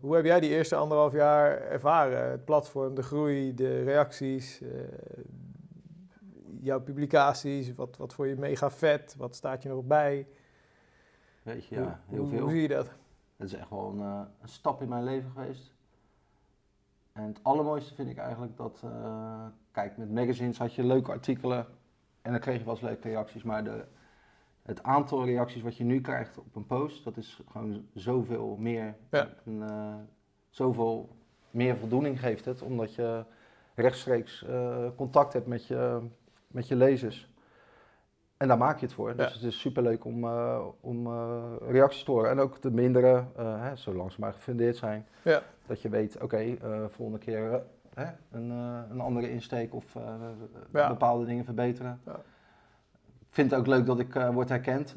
hoe 0.00 0.14
heb 0.14 0.24
jij 0.24 0.40
die 0.40 0.50
eerste 0.50 0.74
anderhalf 0.74 1.12
jaar 1.12 1.60
ervaren? 1.60 2.30
Het 2.30 2.44
platform, 2.44 2.94
de 2.94 3.02
groei, 3.02 3.54
de 3.54 3.82
reacties, 3.82 4.60
uh, 4.60 4.68
jouw 6.60 6.80
publicaties. 6.80 7.74
Wat, 7.74 7.96
wat 7.96 8.14
vond 8.14 8.28
je 8.28 8.36
mega 8.36 8.70
vet? 8.70 9.14
Wat 9.18 9.36
staat 9.36 9.62
je 9.62 9.68
nog 9.68 9.84
bij? 9.84 10.26
Weet 11.48 11.66
je, 11.66 11.74
ja, 11.74 12.00
heel 12.06 12.18
hoe, 12.18 12.28
veel. 12.28 12.40
Hoe 12.40 12.50
zie 12.50 12.60
je 12.60 12.68
dat? 12.68 12.90
Dat 13.36 13.46
is 13.46 13.54
echt 13.54 13.70
wel 13.70 13.88
een, 13.88 13.98
uh, 13.98 14.20
een, 14.40 14.48
stap 14.48 14.82
in 14.82 14.88
mijn 14.88 15.04
leven 15.04 15.30
geweest. 15.30 15.72
En 17.12 17.22
het 17.22 17.40
allermooiste 17.42 17.94
vind 17.94 18.08
ik 18.08 18.16
eigenlijk 18.16 18.56
dat, 18.56 18.82
uh, 18.84 19.46
kijk, 19.70 19.96
met 19.96 20.10
magazines 20.10 20.58
had 20.58 20.74
je 20.74 20.84
leuke 20.84 21.10
artikelen 21.10 21.66
en 22.22 22.30
dan 22.30 22.40
kreeg 22.40 22.58
je 22.58 22.64
wel 22.64 22.74
eens 22.74 22.82
leuke 22.82 23.08
reacties, 23.08 23.42
maar 23.42 23.64
de, 23.64 23.84
het 24.62 24.82
aantal 24.82 25.24
reacties 25.24 25.62
wat 25.62 25.76
je 25.76 25.84
nu 25.84 26.00
krijgt 26.00 26.38
op 26.38 26.56
een 26.56 26.66
post, 26.66 27.04
dat 27.04 27.16
is 27.16 27.42
gewoon 27.50 27.86
zoveel 27.94 28.56
meer. 28.56 28.96
Ja. 29.10 29.28
En, 29.44 29.52
uh, 29.52 29.94
zoveel 30.48 31.16
meer 31.50 31.76
voldoening 31.76 32.20
geeft 32.20 32.44
het, 32.44 32.62
omdat 32.62 32.94
je 32.94 33.24
rechtstreeks 33.74 34.44
contact 34.96 35.32
hebt 35.32 35.46
met 35.46 35.66
je, 35.66 36.08
met 36.46 36.68
je 36.68 36.76
lezers. 36.76 37.30
En 38.38 38.48
daar 38.48 38.58
maak 38.58 38.78
je 38.78 38.86
het 38.86 38.94
voor. 38.94 39.16
Dus 39.16 39.34
het 39.34 39.42
is 39.42 39.60
superleuk 39.60 40.04
om, 40.04 40.24
uh, 40.24 40.58
om 40.80 41.06
uh, 41.06 41.42
reacties 41.68 42.04
te 42.04 42.10
horen. 42.10 42.30
En 42.30 42.38
ook 42.38 42.62
de 42.62 42.70
mindere, 42.70 43.24
uh, 43.38 43.62
hè, 43.62 43.76
zolang 43.76 44.12
ze 44.12 44.20
maar 44.20 44.32
gefundeerd 44.32 44.76
zijn. 44.76 45.06
Ja. 45.22 45.42
Dat 45.66 45.82
je 45.82 45.88
weet, 45.88 46.14
oké, 46.14 46.24
okay, 46.24 46.58
volgende 46.88 47.18
keer 47.18 47.62
hè, 47.94 48.06
een, 48.30 48.50
een 48.90 49.00
andere 49.00 49.30
insteek 49.30 49.74
of 49.74 49.84
ja. 50.72 50.88
bepaalde 50.88 51.24
dingen 51.24 51.44
verbeteren. 51.44 52.00
Ja. 52.06 52.20
Ik 53.18 53.34
vind 53.34 53.50
het 53.50 53.60
ook 53.60 53.66
leuk 53.66 53.86
dat 53.86 53.98
ik 53.98 54.14
word 54.32 54.48
herkend 54.48 54.92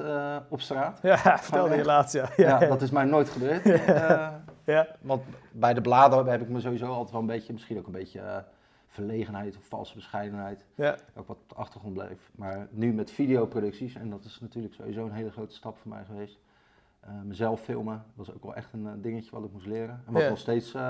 op 0.48 0.60
straat. 0.60 0.98
Ja, 1.02 1.16
vertelde 1.38 1.76
je 1.76 1.84
laatst, 1.84 2.14
ja. 2.14 2.28
ja. 2.36 2.58
dat 2.58 2.82
is 2.82 2.90
mij 2.90 3.04
nooit 3.04 3.28
gebeurd. 3.28 3.64
ja. 4.64 4.86
Want 5.00 5.22
bij 5.52 5.74
de 5.74 5.80
bladen 5.80 6.26
heb 6.26 6.40
ik 6.40 6.48
me 6.48 6.60
sowieso 6.60 6.86
altijd 6.86 7.10
wel 7.10 7.20
een 7.20 7.26
beetje, 7.26 7.52
misschien 7.52 7.78
ook 7.78 7.86
een 7.86 7.92
beetje 7.92 8.44
verlegenheid 8.92 9.56
of 9.56 9.64
valse 9.64 9.94
bescheidenheid. 9.94 10.66
Ja. 10.74 10.96
Ook 11.14 11.26
wat 11.26 11.36
op 11.36 11.48
de 11.48 11.54
achtergrond 11.54 11.94
bleef. 11.94 12.30
Maar 12.34 12.68
nu 12.70 12.92
met 12.92 13.10
videoproducties, 13.10 13.94
en 13.94 14.10
dat 14.10 14.24
is 14.24 14.40
natuurlijk 14.40 14.74
sowieso 14.74 15.04
een 15.04 15.12
hele 15.12 15.30
grote 15.30 15.54
stap 15.54 15.78
voor 15.78 15.90
mij 15.90 16.04
geweest. 16.04 16.38
Uh, 17.04 17.22
mezelf 17.22 17.60
filmen, 17.60 18.04
was 18.14 18.32
ook 18.32 18.42
wel 18.42 18.54
echt 18.54 18.72
een 18.72 18.84
uh, 18.84 18.92
dingetje 18.96 19.30
wat 19.30 19.44
ik 19.44 19.52
moest 19.52 19.66
leren. 19.66 20.02
En 20.06 20.12
wat 20.12 20.28
nog 20.28 20.38
steeds 20.38 20.74
uh, 20.74 20.82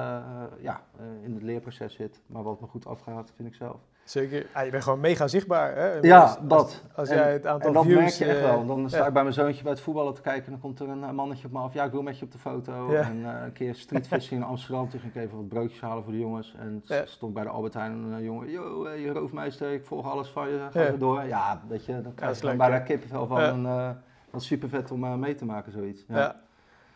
ja, 0.61 0.85
in 1.23 1.35
het 1.35 1.43
leerproces 1.43 1.95
zit, 1.95 2.23
maar 2.27 2.43
wat 2.43 2.61
me 2.61 2.67
goed 2.67 2.87
afgaat, 2.87 3.33
vind 3.37 3.49
ik 3.49 3.55
zelf. 3.55 3.81
Zeker. 4.13 4.47
Ah, 4.53 4.65
je 4.65 4.71
bent 4.71 4.83
gewoon 4.83 5.01
mega 5.01 5.29
zichtbaar. 5.29 5.77
Hè? 5.77 5.93
Ja, 5.93 6.21
als, 6.21 6.37
dat. 6.43 6.83
Als, 6.95 7.09
jij 7.09 7.33
het 7.33 7.47
aantal 7.47 7.69
en 7.69 7.75
dat 7.75 7.85
views... 7.85 7.99
merk 7.99 8.13
je 8.13 8.25
echt 8.25 8.41
wel. 8.41 8.67
Dan 8.67 8.89
sta 8.89 9.07
ik 9.07 9.13
bij 9.13 9.23
mijn 9.23 9.35
zoontje 9.35 9.63
bij 9.63 9.73
het 9.73 9.81
voetballen 9.81 10.15
te 10.15 10.21
kijken 10.21 10.45
en 10.45 10.51
dan 10.51 10.61
komt 10.61 10.81
er 10.81 10.89
een 10.89 11.15
mannetje 11.15 11.47
op 11.47 11.53
me 11.53 11.59
af. 11.59 11.75
Ja, 11.75 11.85
ik 11.85 11.91
wil 11.91 12.03
met 12.03 12.19
je 12.19 12.25
op 12.25 12.33
de 12.33 12.39
foto. 12.39 12.93
En 12.95 13.19
uh, 13.21 13.43
een 13.45 13.53
keer 13.53 13.75
streetfishing 13.75 14.41
in 14.41 14.47
Amsterdam. 14.47 14.89
Toen 14.91 15.01
ging 15.01 15.15
ik 15.15 15.23
even 15.23 15.37
wat 15.37 15.49
broodjes 15.49 15.81
halen 15.81 16.03
voor 16.03 16.13
de 16.13 16.19
jongens. 16.19 16.55
En 16.59 16.83
stond 17.05 17.35
bij 17.35 17.43
de 17.43 17.49
Albert 17.49 17.75
Heijn 17.75 17.93
een 17.93 18.23
jongen. 18.23 18.51
Yo, 18.51 18.91
je 18.91 19.13
roofmeester, 19.13 19.73
ik 19.73 19.85
volg 19.85 20.11
alles 20.11 20.29
van 20.29 20.49
je. 20.49 20.67
Ga 20.71 20.81
er 20.81 20.99
door. 20.99 21.25
Ja, 21.25 21.63
weet 21.69 21.85
je, 21.85 22.01
dan 22.01 22.15
krijg 22.15 22.41
je 22.41 22.47
dan 22.47 22.57
bijna 22.57 22.79
kippenvel 22.79 23.27
van. 23.27 23.41
En, 23.41 23.63
uh, 23.63 23.91
dat 24.31 24.41
is 24.41 24.47
super 24.47 24.69
vet 24.69 24.91
om 24.91 25.05
uh, 25.05 25.15
mee 25.15 25.35
te 25.35 25.45
maken, 25.45 25.73
zoiets. 25.73 26.05
Ja. 26.09 26.19
Ja. 26.19 26.41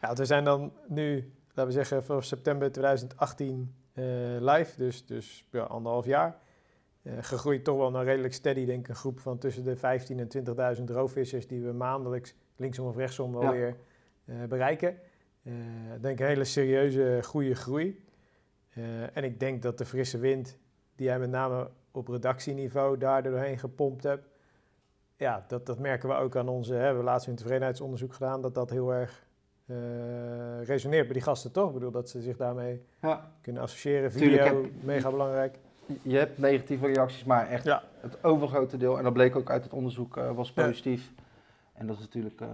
ja, 0.00 0.14
we 0.14 0.24
zijn 0.24 0.44
dan 0.44 0.72
nu, 0.88 1.33
laten 1.48 1.66
we 1.66 1.72
zeggen, 1.72 2.05
vanaf 2.05 2.24
september 2.24 2.72
2018 2.72 3.74
live. 4.40 4.72
Dus, 4.76 5.07
dus 5.07 5.46
ja, 5.50 5.62
anderhalf 5.62 6.05
jaar. 6.05 6.37
Uh, 7.07 7.12
gegroeid 7.21 7.64
toch 7.64 7.77
wel 7.77 7.90
naar 7.90 8.05
redelijk 8.05 8.35
steady, 8.35 8.64
denk 8.64 8.81
ik, 8.81 8.88
een 8.88 8.95
groep 8.95 9.21
van 9.21 9.38
tussen 9.38 9.64
de 9.64 9.77
15.000 9.77 9.83
en 10.16 10.79
20.000 10.79 10.85
roofvissers 10.85 11.47
die 11.47 11.62
we 11.62 11.73
maandelijks 11.73 12.35
linksom 12.57 12.87
of 12.87 12.97
rechtsom 12.97 13.33
wel 13.33 13.42
ja. 13.42 13.53
weer 13.53 13.77
uh, 14.25 14.45
bereiken. 14.45 14.99
Uh, 15.42 15.55
denk 16.01 16.21
een 16.21 16.27
hele 16.27 16.45
serieuze, 16.45 17.21
goede 17.23 17.55
groei. 17.55 18.05
en 19.12 19.25
ik 19.25 19.40
denk 19.40 19.62
dat 19.62 19.79
de 19.79 19.85
frisse 19.85 20.19
wind 20.19 20.59
die 20.97 21.07
jij 21.07 21.19
met 21.19 21.31
name 21.31 21.71
op 21.90 22.09
redactieniveau 22.09 22.99
daar 22.99 23.23
doorheen 23.23 23.59
gepompt 23.59 24.03
hebt, 24.03 24.29
ja, 25.16 25.45
dat, 25.49 25.66
dat 25.66 25.79
merken 25.79 26.09
we 26.09 26.14
ook 26.14 26.37
aan 26.37 26.49
onze, 26.49 26.73
hè, 26.73 26.79
we 26.79 26.85
hebben 26.85 27.05
laatst 27.05 27.29
een 27.29 27.35
tevredenheidsonderzoek 27.35 28.12
gedaan, 28.12 28.42
dat 28.42 28.55
dat 28.55 28.71
heel 28.71 28.95
erg 28.95 29.25
resoneert 30.62 31.05
bij 31.05 31.12
die 31.12 31.23
gasten, 31.23 31.53
toch? 31.53 31.69
Ik 31.69 31.75
bedoel, 31.75 31.90
dat 31.90 32.09
ze 32.09 32.21
zich 32.21 32.37
daarmee 32.37 32.83
ja. 33.01 33.33
kunnen 33.40 33.62
associëren. 33.62 34.12
Video, 34.12 34.45
heb... 34.45 34.71
mega 34.83 35.11
belangrijk 35.11 35.59
je 36.03 36.16
hebt 36.16 36.38
negatieve 36.38 36.87
reacties, 36.87 37.25
maar 37.25 37.49
echt 37.49 37.64
ja. 37.64 37.83
het 38.01 38.25
overgrote 38.25 38.77
deel, 38.77 38.99
en 38.99 39.05
dat 39.05 39.12
bleek 39.12 39.37
ook 39.37 39.51
uit 39.51 39.64
het 39.64 39.72
onderzoek, 39.72 40.16
uh, 40.16 40.33
was 40.33 40.53
positief. 40.53 41.12
Ja. 41.16 41.22
En 41.72 41.87
dat 41.87 41.96
is 41.96 42.03
natuurlijk 42.03 42.40
uh, 42.40 42.49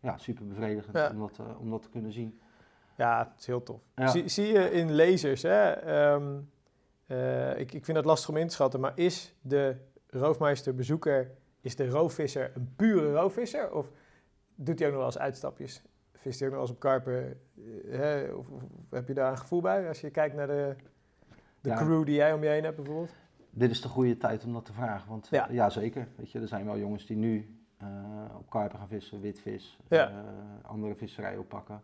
ja, 0.00 0.18
super 0.18 0.46
bevredigend 0.46 0.96
ja. 0.96 1.10
om, 1.10 1.18
dat, 1.18 1.38
uh, 1.40 1.60
om 1.60 1.70
dat 1.70 1.82
te 1.82 1.88
kunnen 1.88 2.12
zien. 2.12 2.40
Ja, 2.96 3.18
het 3.18 3.40
is 3.40 3.46
heel 3.46 3.62
tof. 3.62 3.80
Zie, 3.94 4.28
zie, 4.28 4.46
je 4.46 4.70
in 4.70 4.92
lezers, 4.92 5.42
hè, 5.42 6.12
um, 6.12 6.50
eh, 7.12 7.58
ik, 7.58 7.72
ik 7.72 7.84
vind 7.84 7.96
het 7.96 8.06
lastig 8.06 8.28
om 8.28 8.36
in 8.36 8.46
te 8.46 8.54
schatten, 8.54 8.80
maar 8.80 8.92
is 8.94 9.34
de 9.40 9.76
roofmeester 10.06 10.74
bezoeker, 10.74 11.30
is 11.60 11.76
de 11.76 11.88
roofvisser 11.88 12.52
een 12.54 12.72
pure 12.76 13.12
roofvisser? 13.12 13.72
Of 13.72 13.90
doet 14.54 14.78
hij 14.78 14.88
ook 14.88 14.94
nog 14.94 15.02
wel 15.02 15.12
eens 15.12 15.22
uitstapjes? 15.22 15.82
Vist 16.12 16.38
hij 16.38 16.48
ook 16.48 16.54
nog 16.54 16.62
wel 16.62 16.70
eens 16.70 16.70
op 16.70 16.80
karpen? 16.80 17.40
Eh, 17.56 17.98
hè? 17.98 18.32
Of, 18.32 18.48
of 18.48 18.62
heb 18.90 19.08
je 19.08 19.14
daar 19.14 19.30
een 19.30 19.38
gevoel 19.38 19.60
bij 19.60 19.88
als 19.88 20.00
je 20.00 20.10
kijkt 20.10 20.34
naar 20.34 20.46
de, 20.46 20.76
de 21.62 21.68
Ja. 21.68 21.76
crew 21.76 22.04
die 22.04 22.14
jij 22.14 22.32
om 22.32 22.42
je 22.42 22.48
heen 22.48 22.64
hebt 22.64 22.76
bijvoorbeeld? 22.76 23.14
Dit 23.50 23.70
is 23.70 23.80
de 23.82 23.88
goede 23.88 24.16
tijd 24.16 24.44
om 24.44 24.52
dat 24.52 24.64
te 24.64 24.72
vragen. 24.72 25.08
Want 25.08 25.28
Ja. 25.30 25.46
ja, 25.50 25.70
zeker. 25.70 26.08
Weet 26.16 26.30
je, 26.30 26.40
er 26.40 26.48
zijn 26.48 26.64
wel 26.64 26.78
jongens 26.78 27.06
die 27.06 27.16
nu 27.16 27.56
eh, 27.78 27.88
op 28.38 28.50
karpen 28.50 28.78
gaan 28.78 28.88
vissen, 28.88 29.20
witvis, 29.20 29.78
Ja. 29.88 30.08
eh, 30.08 30.14
andere 30.70 30.94
visserijen 30.94 31.38
oppakken. 31.38 31.80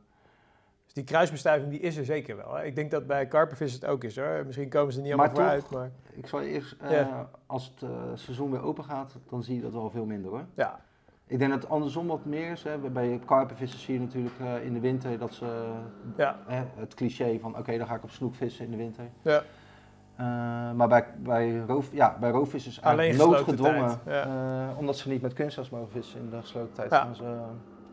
Dus 0.85 0.93
die 0.95 1.05
kruisbestuiving 1.05 1.71
die 1.71 1.81
is 1.81 1.97
er 1.97 2.05
zeker 2.05 2.37
wel. 2.37 2.55
Hè? 2.55 2.65
Ik 2.65 2.75
denk 2.75 2.91
dat 2.91 3.07
bij 3.07 3.27
karpenvissen 3.27 3.81
het 3.81 3.89
ook 3.91 4.05
is 4.05 4.17
hoor. 4.17 4.43
Misschien 4.47 4.69
komen 4.69 4.93
ze 4.93 4.99
er 4.99 5.05
niet 5.05 5.13
allemaal 5.15 5.35
Maar 5.35 5.59
voor 5.61 5.69
toch- 5.71 5.81
uit, 5.81 5.91
maar 5.93 6.17
Ik 6.17 6.27
zal 6.27 6.41
eerst, 6.41 6.77
eh, 6.81 6.91
Ja. 6.91 7.31
als 7.47 7.73
het 7.75 7.83
eh, 7.91 8.03
seizoen 8.15 8.51
weer 8.51 8.63
open 8.63 8.85
gaat, 8.85 9.17
dan 9.29 9.43
zie 9.43 9.55
je 9.57 9.61
dat 9.63 9.73
wel 9.73 9.91
veel 9.91 10.05
minder 10.07 10.31
hoor. 10.31 10.45
ja. 10.55 10.81
Ik 11.27 11.39
denk 11.39 11.51
dat 11.51 11.63
het 11.63 11.71
andersom 11.71 12.07
wat 12.07 12.25
meer 12.25 12.51
is. 12.51 12.63
Hè. 12.63 12.79
Bij 12.79 13.21
karpenvissen 13.25 13.81
zie 13.81 13.95
je 13.95 14.01
natuurlijk 14.01 14.39
eh, 14.41 14.65
in 14.65 14.73
de 14.73 14.81
winter 14.81 15.19
dat 15.19 15.35
ze 15.35 15.73
Ja, 16.17 16.39
hè, 16.47 16.63
het 16.77 16.95
cliché 16.95 17.39
van 17.39 17.57
oké, 17.59 17.79
dan 17.79 17.87
ga 17.87 17.95
ik 17.95 18.03
op 18.03 18.11
snoek 18.11 18.35
vissen 18.35 18.65
in 18.65 18.71
de 18.71 18.77
winter. 18.77 19.05
ja. 19.23 19.43
Eh, 20.19 20.25
maar 20.73 20.89
bij, 20.89 21.05
bij, 21.19 21.59
roof, 21.67 21.93
ja, 21.93 22.17
bij 22.21 22.31
roofvissers 22.31 22.83
Alleen 22.83 23.17
noodgedwongen. 23.17 24.01
tijd, 24.05 24.27
eh, 24.27 24.69
omdat 24.77 24.97
ze 24.97 25.09
niet 25.09 25.23
met 25.23 25.33
kunstgras 25.33 25.71
mogen 25.71 25.91
vissen 25.91 26.21
in 26.21 26.31
de 26.31 26.41
gesloten 26.41 26.73
tijd, 26.75 26.91
Ja. 26.91 27.03
gaan, 27.03 27.15
ze, 27.15 27.25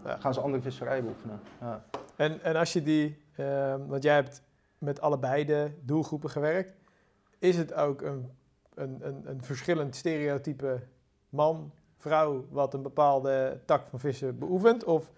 Ja. 0.05 0.17
gaan 0.17 0.33
ze 0.33 0.39
andere 0.41 0.61
visserijen 0.63 1.03
beoefenen. 1.03 1.39
Ja. 1.61 1.83
En, 2.15 2.41
en 2.43 2.55
als 2.55 2.73
je 2.73 2.83
die, 2.83 3.23
ehm, 3.35 3.85
want 3.85 4.03
jij 4.03 4.13
hebt 4.13 4.41
met 4.77 5.01
allebei 5.01 5.45
de 5.45 5.71
doelgroepen 5.81 6.29
gewerkt, 6.29 6.75
is 7.39 7.57
het 7.57 7.73
ook 7.73 8.01
een, 8.01 8.31
een, 8.75 8.97
een, 9.01 9.21
een 9.25 9.43
verschillend 9.43 9.95
stereotype 9.95 10.81
man, 11.29 11.71
vrouw, 11.97 12.45
wat 12.49 12.73
een 12.73 12.81
bepaalde 12.81 13.59
tak 13.65 13.87
van 13.87 13.99
vissen 13.99 14.39
beoefent? 14.39 14.83
Of 14.83 15.11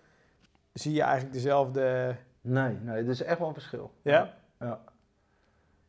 zie 0.74 0.94
je 0.94 1.02
eigenlijk 1.02 1.34
dezelfde, 1.34 2.16
Nee, 2.42 2.78
nee, 2.82 3.04
er 3.04 3.10
is 3.10 3.22
echt 3.24 3.40
wel 3.40 3.48
een 3.48 3.54
verschil. 3.54 3.92
ja? 4.02 4.34
Ja. 4.60 4.80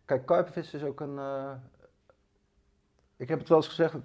Kijk, 0.09 0.27
karpenvissen 0.27 0.79
is 0.79 0.85
ook 0.85 1.01
een. 1.01 1.18
eh, 1.18 1.51
ik 3.16 3.29
heb 3.29 3.38
het 3.38 3.49
wel 3.49 3.59
eens 3.59 3.68
gezegd, 3.68 3.94
een, 3.94 4.03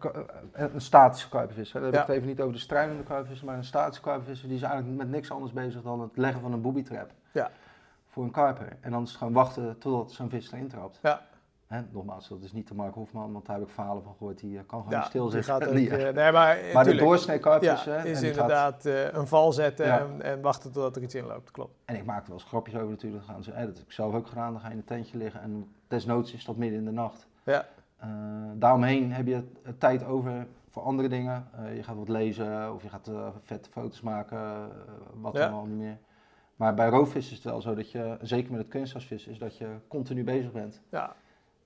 een 0.74 0.82
statische 0.82 1.30
karpenvisser. 1.30 1.76
Dan 1.82 1.84
heb 1.84 1.94
Ja. 1.94 2.02
ik 2.02 2.08
het 2.08 2.16
even 2.16 2.28
niet 2.28 2.40
over 2.42 2.54
de 2.54 2.60
struinende 2.60 3.04
karpenvisser, 3.04 3.46
maar 3.46 3.58
een 3.58 3.64
statische 3.64 4.04
karpenvisser 4.04 4.48
die 4.48 4.58
is 4.58 4.64
eigenlijk 4.64 4.98
met 4.98 5.10
niks 5.10 5.32
anders 5.32 5.52
bezig 5.54 5.82
dan 5.82 6.02
het 6.02 6.18
leggen 6.18 6.42
van 6.42 6.54
een 6.54 6.62
booby 6.62 6.84
trap. 6.84 7.12
Ja. 7.32 7.52
Voor 8.08 8.24
een 8.24 8.32
karper. 8.32 8.78
En 8.82 8.92
dan 8.92 9.04
is 9.04 9.10
het 9.10 9.18
gewoon 9.18 9.34
wachten 9.34 9.78
totdat 9.78 10.12
zo'n 10.12 10.30
vis 10.30 10.52
erin 10.52 10.68
trapt. 10.68 11.00
Ja. 11.02 11.22
Hè, 11.74 11.82
nogmaals, 11.92 12.28
dat 12.30 12.44
is 12.44 12.52
niet 12.52 12.68
de 12.68 12.74
Mark 12.76 12.94
Hofman, 12.94 13.32
want 13.34 13.46
daar 13.46 13.58
heb 13.60 13.68
ik 13.68 13.74
verhalen 13.74 14.04
van 14.04 14.14
gehoord. 14.18 14.40
Die 14.40 14.58
eh, 14.58 14.64
kan 14.68 14.84
gewoon 14.84 15.00
Ja, 15.00 15.06
stilzitten. 15.06 15.54
gaat 15.54 15.66
ook, 15.68 15.74
Die, 15.76 15.90
eh, 15.98 16.14
nee, 16.14 16.32
maar, 16.32 16.58
eh, 16.58 16.74
maar 16.74 16.84
de 16.84 16.96
doorsnee 16.96 17.40
ja, 17.44 17.60
hè, 17.60 18.04
is 18.08 18.20
gaat- 18.20 18.24
inderdaad 18.24 18.86
een 19.12 19.28
val 19.28 19.52
zetten 19.52 19.86
Ja. 19.86 20.00
en, 20.00 20.22
en 20.22 20.42
wachten 20.42 20.72
totdat 20.72 20.96
er 20.96 21.02
iets 21.02 21.16
in 21.16 21.26
loopt, 21.26 21.52
klopt. 21.52 21.76
En 21.86 21.96
ik 21.96 22.06
maak 22.06 22.22
er 22.22 22.28
wel 22.30 22.38
eens 22.38 22.48
grapjes 22.48 22.76
over 22.76 22.90
natuurlijk. 22.90 23.24
Gaan 23.26 23.44
ze, 23.44 23.52
hè, 23.52 23.66
dat 23.66 23.78
heb 23.78 23.86
ik 23.86 23.92
zelf 23.92 24.14
ook 24.14 24.28
gedaan. 24.28 24.52
Dan 24.52 24.62
ga 24.62 24.68
je 24.68 24.74
in 24.74 24.80
een 24.80 24.86
tentje 24.86 25.18
liggen 25.18 25.42
en 25.42 25.72
desnoods 25.88 26.34
is 26.34 26.46
dat 26.46 26.56
midden 26.56 26.80
in 26.80 26.86
de 26.86 26.92
nacht. 26.92 27.28
Ja, 27.44 27.66
daaromheen 28.54 29.12
heb 29.14 29.28
je 29.28 29.44
tijd 29.78 30.06
over 30.06 30.48
voor 30.70 30.84
andere 30.84 31.08
dingen. 31.08 31.48
Je 31.76 31.84
gaat 31.84 31.96
wat 31.96 32.10
lezen 32.10 32.74
of 32.74 32.84
je 32.84 32.90
gaat 32.90 33.08
eh, 33.08 33.28
vette 33.44 33.70
foto's 33.70 34.02
maken, 34.02 34.70
wat 35.14 35.34
dan 35.34 35.54
al 35.54 35.66
niet 35.66 35.78
meer. 35.78 35.98
Maar 36.56 36.74
bij 36.74 36.90
roofvis 36.90 37.26
is 37.30 37.36
het 37.36 37.44
wel 37.44 37.62
zo 37.62 37.76
dat 37.76 37.92
je, 37.92 38.18
zeker 38.22 38.52
met 38.52 38.60
het 38.60 38.70
kunstgrasvissen, 38.70 39.32
is 39.32 39.38
dat 39.38 39.58
je 39.58 39.68
continu 39.88 40.24
bezig 40.24 40.52
bent. 40.52 40.82
ja, 40.90 41.16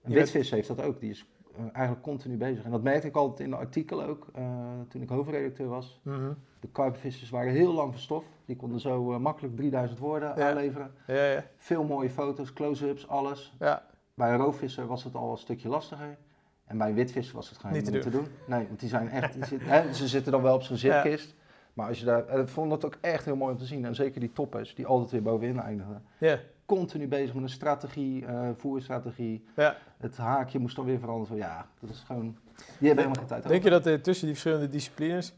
Je 0.08 0.14
witvis 0.14 0.52
heeft 0.52 0.68
dat 0.68 0.82
ook, 0.82 1.00
die 1.00 1.10
is 1.10 1.26
eh, 1.56 1.62
eigenlijk 1.72 2.02
continu 2.02 2.38
bezig. 2.38 2.64
En 2.64 2.72
dat 2.72 2.84
merkte 2.84 3.08
ik 3.08 3.16
altijd 3.16 3.40
in 3.40 3.50
de 3.50 3.56
artikelen 3.56 4.08
ook, 4.08 4.28
eh, 4.34 4.44
toen 4.90 5.02
ik 5.02 5.10
hoofdredacteur 5.10 5.68
was. 5.68 6.00
mhm. 6.04 6.32
De 6.60 6.68
karpenvissers 6.68 7.30
waren 7.30 7.52
heel 7.52 7.74
lang 7.74 7.92
verstof. 7.92 8.24
Die 8.46 8.56
konden 8.56 8.80
zo 8.80 9.12
eh, 9.14 9.20
makkelijk 9.20 9.56
3000 9.56 10.00
woorden 10.00 10.34
Ja. 10.38 10.50
aanleveren. 10.50 10.92
ja, 11.08 11.26
ja, 11.26 11.44
Veel 11.58 11.84
mooie 11.84 12.10
foto's, 12.10 12.54
close-ups, 12.54 13.08
alles. 13.08 13.56
ja. 13.60 13.86
Bij 14.14 14.32
een 14.34 14.38
roofvisser 14.40 14.88
was 14.88 15.04
het 15.04 15.16
al 15.16 15.32
een 15.32 15.38
stukje 15.38 15.70
lastiger. 15.70 16.18
En 16.66 16.78
bij 16.78 16.90
een 16.90 16.96
witvisser 16.96 17.36
was 17.36 17.50
het 17.50 17.58
gewoon 17.58 17.76
Niet 17.76 17.86
te 17.86 17.92
niet 17.92 18.02
te 18.02 18.10
doen. 18.10 18.28
Nee, 18.48 18.68
want 18.68 18.80
die 18.80 18.90
zijn 18.90 19.10
echt, 19.10 19.34
die 19.34 19.46
zit- 19.46 19.62
hè, 19.64 19.94
ze 19.94 20.08
zitten 20.08 20.32
dan 20.32 20.42
wel 20.42 20.56
op 20.56 20.62
zo'n 20.62 20.78
zitkist. 20.78 21.36
Maar 21.74 21.88
als 21.88 22.00
je 22.00 22.06
daar, 22.06 22.28
en 22.28 22.42
ik 22.42 22.48
vond 22.48 22.70
dat 22.70 22.86
ook 22.86 22.98
echt 23.02 23.26
heel 23.26 23.36
mooi 23.36 23.52
om 23.52 23.58
te 23.58 23.66
zien. 23.66 23.86
En 23.86 23.96
zeker 23.96 24.20
die 24.20 24.34
toppers, 24.34 24.76
die 24.76 24.86
altijd 24.86 25.12
weer 25.12 25.22
bovenin 25.22 25.60
eindigen. 25.60 26.04
ja. 26.18 26.40
Continu 26.68 27.08
bezig 27.08 27.34
met 27.34 27.44
een 27.44 27.50
strategie, 27.50 28.26
eh 28.26 28.50
voerstrategie. 28.56 29.46
ja. 29.56 29.78
Het 29.98 30.18
haakje 30.18 30.60
moest 30.60 30.76
dan 30.76 30.86
weer 30.86 31.00
veranderen. 31.00 31.38
Ja, 31.38 31.68
dat 31.80 31.90
is 31.90 32.00
gewoon, 32.00 32.38
die 32.56 32.88
hebben 32.88 32.98
helemaal 32.98 33.16
geen 33.16 33.26
tijd 33.26 33.48
Denk 33.48 33.64
je 33.64 33.70
dat 33.70 33.86
er 33.86 34.02
tussen 34.02 34.26
die 34.26 34.36
verschillende 34.36 34.68
disciplines 34.68 35.34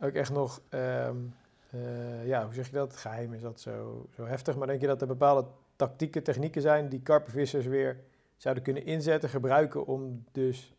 ook 0.00 0.12
echt 0.12 0.32
nog, 0.32 0.60
ehm, 0.68 1.16
eh, 1.70 2.26
ja, 2.26 2.44
hoe 2.44 2.54
zeg 2.54 2.66
je 2.66 2.72
dat? 2.72 2.96
Geheim 2.96 3.32
is 3.32 3.40
dat 3.40 3.60
zo, 3.60 4.06
zo 4.14 4.24
heftig, 4.24 4.56
maar 4.56 4.66
denk 4.66 4.80
je 4.80 4.86
dat 4.86 5.00
er 5.00 5.06
bepaalde 5.06 5.46
tactieken, 5.76 6.22
technieken 6.22 6.62
zijn 6.62 6.88
die 6.88 7.02
karpenvissers 7.02 7.66
weer 7.66 8.00
zouden 8.36 8.62
kunnen 8.62 8.84
inzetten, 8.84 9.28
gebruiken 9.28 9.86
om 9.86 10.24
dus 10.32 10.74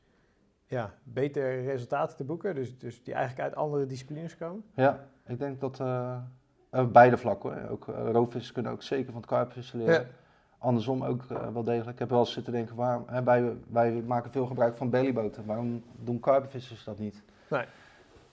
ja, 0.66 0.94
betere 1.04 1.62
resultaten 1.62 2.18
te 2.18 2.24
boeken? 2.24 2.56
Dus, 2.56 2.78
dus 2.78 3.04
die 3.04 3.14
eigenlijk 3.14 3.44
uit 3.48 3.56
andere 3.56 3.86
disciplines 3.86 4.38
komen? 4.38 4.64
Ja, 4.76 5.08
ik 5.28 5.40
denk 5.40 5.60
dat 5.60 5.80
eh, 5.80 6.18
eh, 6.74 6.86
beide 6.86 7.18
vlakken. 7.18 7.70
Ook, 7.70 7.86
roofvissers 7.86 8.52
kunnen 8.52 8.72
ook 8.72 8.84
zeker 8.84 9.12
van 9.12 9.22
het 9.22 9.30
karpenvissen 9.30 9.80
leren. 9.80 9.94
Ja. 9.94 10.06
Andersom 10.58 11.04
ook 11.04 11.24
eh, 11.30 11.48
wel 11.54 11.64
degelijk. 11.64 11.92
Ik 11.92 12.00
heb 12.00 12.10
wel 12.10 12.20
eens 12.20 12.32
zitten 12.32 12.54
denken, 12.54 12.76
waarom, 12.76 13.04
hè, 13.08 13.24
wij, 13.24 13.54
wij 13.68 13.92
maken 13.92 14.32
veel 14.32 14.46
gebruik 14.46 14.78
van 14.78 14.90
bellyboten. 14.90 15.46
Waarom 15.46 15.84
doen 16.00 16.20
karpenvissers 16.20 16.84
dat 16.84 17.00
niet? 17.00 17.24
Nee. 17.50 17.66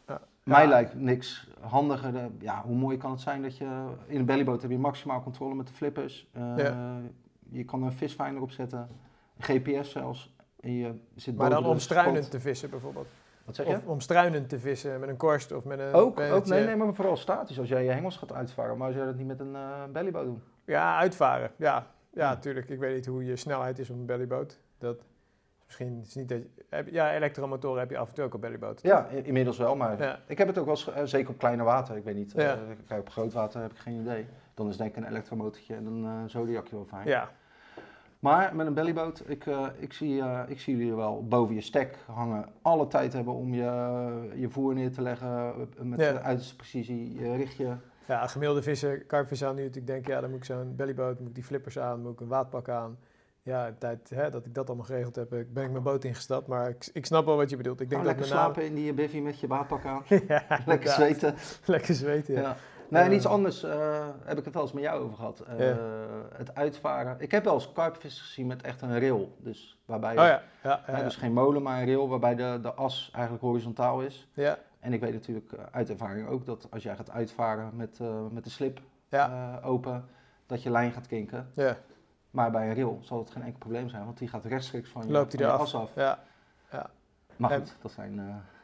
Ja. 0.07 0.21
Mij 0.43 0.69
lijkt 0.69 0.95
niks 0.95 1.49
handiger. 1.61 2.31
ja, 2.39 2.63
hoe 2.63 2.77
mooi 2.77 2.97
kan 2.97 3.11
het 3.11 3.21
zijn 3.21 3.43
dat 3.43 3.57
je 3.57 3.87
in 4.07 4.19
een 4.19 4.27
bellyboot 4.27 4.63
heb 4.63 4.71
je 4.71 4.79
maximaal 4.79 5.23
controle 5.23 5.55
met 5.55 5.67
de 5.67 5.73
flippers. 5.73 6.27
Ja. 6.57 7.01
Je 7.51 7.65
kan 7.65 7.83
een 7.83 7.93
visfinder 7.93 8.43
opzetten, 8.43 8.89
GPS 9.39 9.91
zelfs. 9.91 10.35
En 10.61 10.73
je 10.73 10.95
zit 11.15 11.37
Maar 11.37 11.51
dan 11.51 11.63
boven 11.63 11.69
de 11.69 11.75
om 11.75 11.81
struinend 11.81 12.25
spot. 12.25 12.31
te 12.31 12.41
vissen 12.41 12.71
bijvoorbeeld. 12.71 13.09
Wat 13.57 13.67
zeg 13.67 13.75
je? 13.77 13.81
Of 13.83 13.87
om 13.87 14.01
struinend 14.01 14.49
te 14.49 14.59
vissen 14.61 15.01
met 15.01 15.09
een 15.09 15.17
korst 15.17 15.53
of 15.53 15.65
met 15.65 15.79
een 15.79 15.93
ook, 15.93 16.19
nee, 16.19 16.65
nee, 16.65 16.77
maar 16.77 16.95
vooral 16.95 17.17
statisch. 17.17 17.59
Als 17.59 17.69
jij 17.69 17.85
je 17.85 17.91
hengels 17.91 18.17
gaat 18.17 18.33
uitvaren, 18.33 18.77
maar 18.77 18.87
als 18.87 18.97
jij 18.97 19.05
dat 19.05 19.17
niet 19.17 19.27
met 19.27 19.41
een 19.41 19.55
eh 19.55 19.85
bellyboot 19.93 20.25
doen. 20.25 20.43
Ja, 20.65 20.99
uitvaren. 20.99 21.51
Ja, 21.57 21.87
ja, 22.13 22.37
tuurlijk. 22.37 22.69
Ik 22.69 22.79
weet 22.79 22.95
niet 22.95 23.07
hoe 23.07 23.25
je 23.25 23.37
snelheid 23.37 23.79
is 23.79 23.91
op 23.91 23.97
een 23.97 24.07
bellyboot. 24.07 24.61
Dat 24.79 24.97
is 24.97 25.03
misschien 25.67 26.01
is 26.03 26.15
niet 26.15 26.29
dat 26.29 26.39
je, 26.39 26.85
ja, 26.93 27.13
elektromotoren 27.15 27.81
heb 27.81 27.91
je 27.91 27.99
af 27.99 28.09
en 28.09 28.15
toe 28.15 28.25
ook 28.25 28.35
op 28.35 28.41
bellyboten. 28.41 28.89
Ja, 28.89 29.07
inmiddels 29.07 29.59
wel, 29.59 29.77
maar 29.77 30.03
Ja. 30.03 30.19
ik 30.27 30.39
heb 30.39 30.47
het 30.49 30.59
ook 30.59 30.65
wel 30.65 30.75
eens, 30.75 30.93
eh, 30.93 31.05
zeker 31.05 31.31
op 31.31 31.39
kleine 31.39 31.63
water, 31.63 31.97
ik 31.97 32.05
weet 32.05 32.15
niet. 32.15 32.33
Ja. 32.37 32.53
eh, 32.55 32.59
kijk, 32.87 33.01
op 33.01 33.09
groot 33.11 33.33
water 33.33 33.61
heb 33.61 33.71
ik 33.71 33.79
geen 33.79 34.01
idee. 34.01 34.27
Dan 34.55 34.69
is 34.69 34.77
denk 34.77 34.91
ik 34.91 34.97
een 34.97 35.09
elektromotortje 35.09 35.75
en 35.75 35.87
een 35.87 36.31
zodiacje 36.31 36.75
wel 36.75 36.85
fijn. 36.85 37.07
Ja, 37.07 37.31
Maar 38.21 38.57
met 38.57 38.67
een 38.67 38.75
bellyboot, 38.75 39.23
ik, 39.27 39.47
eh, 39.47 39.67
ik, 39.79 39.93
zie, 39.93 40.21
eh, 40.21 40.41
ik 40.47 40.61
zie 40.61 40.77
jullie 40.77 40.95
wel 40.95 41.27
boven 41.29 41.55
je 41.55 41.61
stek 41.61 41.99
hangen. 42.07 42.49
Alle 42.63 42.87
tijd 42.87 43.13
hebben 43.13 43.35
om 43.35 43.55
je, 43.55 43.63
je 44.35 44.49
voer 44.49 44.75
neer 44.75 44.93
te 44.93 45.03
leggen 45.03 45.29
eh, 45.29 45.83
met 45.83 46.01
Ja. 46.01 46.13
de 46.13 46.21
uiterste 46.21 46.57
precisie. 46.57 47.21
Je 47.21 47.37
richt 47.37 47.57
je. 47.57 47.73
ja 48.07 48.27
gemiddelde 48.27 48.63
vissen, 48.63 49.07
karpvis 49.07 49.45
aan 49.45 49.55
nu 49.55 49.61
natuurlijk 49.61 49.87
denken, 49.87 50.13
ja, 50.13 50.21
dan 50.21 50.31
moet 50.31 50.39
ik 50.39 50.45
zo'n 50.45 50.77
bellyboot, 50.77 51.19
moet 51.19 51.29
ik 51.29 51.35
die 51.35 51.45
flippers 51.45 51.79
aan, 51.79 52.01
moet 52.03 52.13
ik 52.13 52.21
een 52.21 52.29
waadpak 52.29 52.69
aan. 52.69 52.99
Ja, 53.43 53.67
de 53.67 53.79
tijd 53.79 54.11
hè, 54.11 54.31
dat 54.31 54.47
ik 54.47 54.55
dat 54.55 54.67
allemaal 54.69 54.87
geregeld 54.87 55.15
heb, 55.17 55.29
ben 55.29 55.65
ik 55.65 55.71
mijn 55.71 55.83
boot 55.83 56.05
ingestapt. 56.05 56.47
Maar 56.47 56.69
ik, 56.69 56.89
ik 56.93 57.07
snap 57.07 57.25
wel 57.25 57.37
wat 57.37 57.51
je 57.51 57.57
bedoelt. 57.57 57.81
Ik 57.81 57.89
denk 57.91 58.03
dat 58.03 58.11
lekker 58.11 58.31
slapen 58.31 58.65
in 58.65 58.75
die 58.75 58.93
bivvy 58.95 59.19
met 59.19 59.41
je 59.41 59.47
baadpak 59.47 59.85
aan. 59.85 60.03
ja, 60.09 60.19
lekker 60.49 60.59
inderdaad. 60.59 60.95
zweten. 60.95 61.35
Lekker 61.65 61.95
zweten, 61.95 62.35
ja. 62.35 62.41
Ja. 62.41 62.57
Nee, 62.91 63.03
en 63.03 63.11
Ja. 63.11 63.17
iets 63.17 63.27
anders 63.27 63.63
eh, 63.63 64.07
heb 64.25 64.39
ik 64.39 64.45
het 64.45 64.55
wel 64.55 64.63
eens 64.63 64.73
met 64.73 64.83
jou 64.83 65.03
over 65.03 65.17
gehad. 65.17 65.41
Eh, 65.41 65.59
Ja. 65.69 65.77
Het 66.35 66.55
uitvaren. 66.55 67.17
Ik 67.21 67.31
heb 67.31 67.45
wel 67.45 67.55
eens 67.55 67.73
karpvissers 67.73 68.27
gezien 68.27 68.47
met 68.47 68.63
echt 68.63 68.83
een 68.83 68.99
rail. 69.01 69.37
Dus 69.39 69.79
waarbij 69.85 70.11
Oh 70.11 70.17
ja, 70.17 70.27
ja, 70.27 70.43
ja, 70.63 70.83
ja. 70.97 71.03
dus 71.03 71.17
geen 71.17 71.33
molen, 71.33 71.63
maar 71.63 71.81
een 71.81 71.87
rail 71.87 72.09
waarbij 72.09 72.35
de, 72.35 72.59
de 72.63 72.73
as 72.75 73.11
eigenlijk 73.13 73.45
horizontaal 73.45 74.01
is. 74.01 74.29
ja, 74.33 74.59
En 74.81 74.93
ik 74.93 75.01
weet 75.01 75.13
natuurlijk 75.13 75.53
eh, 75.53 75.65
uit 75.71 75.91
ervaring 75.91 76.29
ook 76.29 76.47
dat 76.47 76.67
als 76.71 76.83
jij 76.83 76.97
gaat 76.97 77.11
uitvaren 77.11 77.71
met, 77.77 78.01
met 78.31 78.45
de 78.45 78.51
slip 78.51 78.81
ja, 79.09 79.61
open, 79.65 80.05
dat 80.47 80.63
je 80.63 80.71
lijn 80.71 80.93
gaat 80.93 81.07
kinken. 81.07 81.51
ja. 81.55 81.77
Maar 82.31 82.51
bij 82.51 82.69
een 82.69 82.75
rail 82.75 82.99
zal 83.03 83.19
het 83.19 83.31
geen 83.31 83.43
enkel 83.43 83.59
probleem 83.59 83.89
zijn, 83.89 84.05
want 84.05 84.19
die 84.19 84.29
gaat 84.29 84.45
rechtstreeks 84.45 84.91
van 84.91 85.03
je, 85.07 85.13
Loopt 85.13 85.31
van 85.31 85.41
hij 85.41 85.49
je 85.49 85.55
eraf. 85.55 85.67
as 85.67 85.75
af. 85.75 85.91
ja. 85.95 86.19
Maar 87.37 87.51
En- 87.51 87.59
goed, 87.61 87.77
dat 87.83 87.91
zijn 87.91 88.21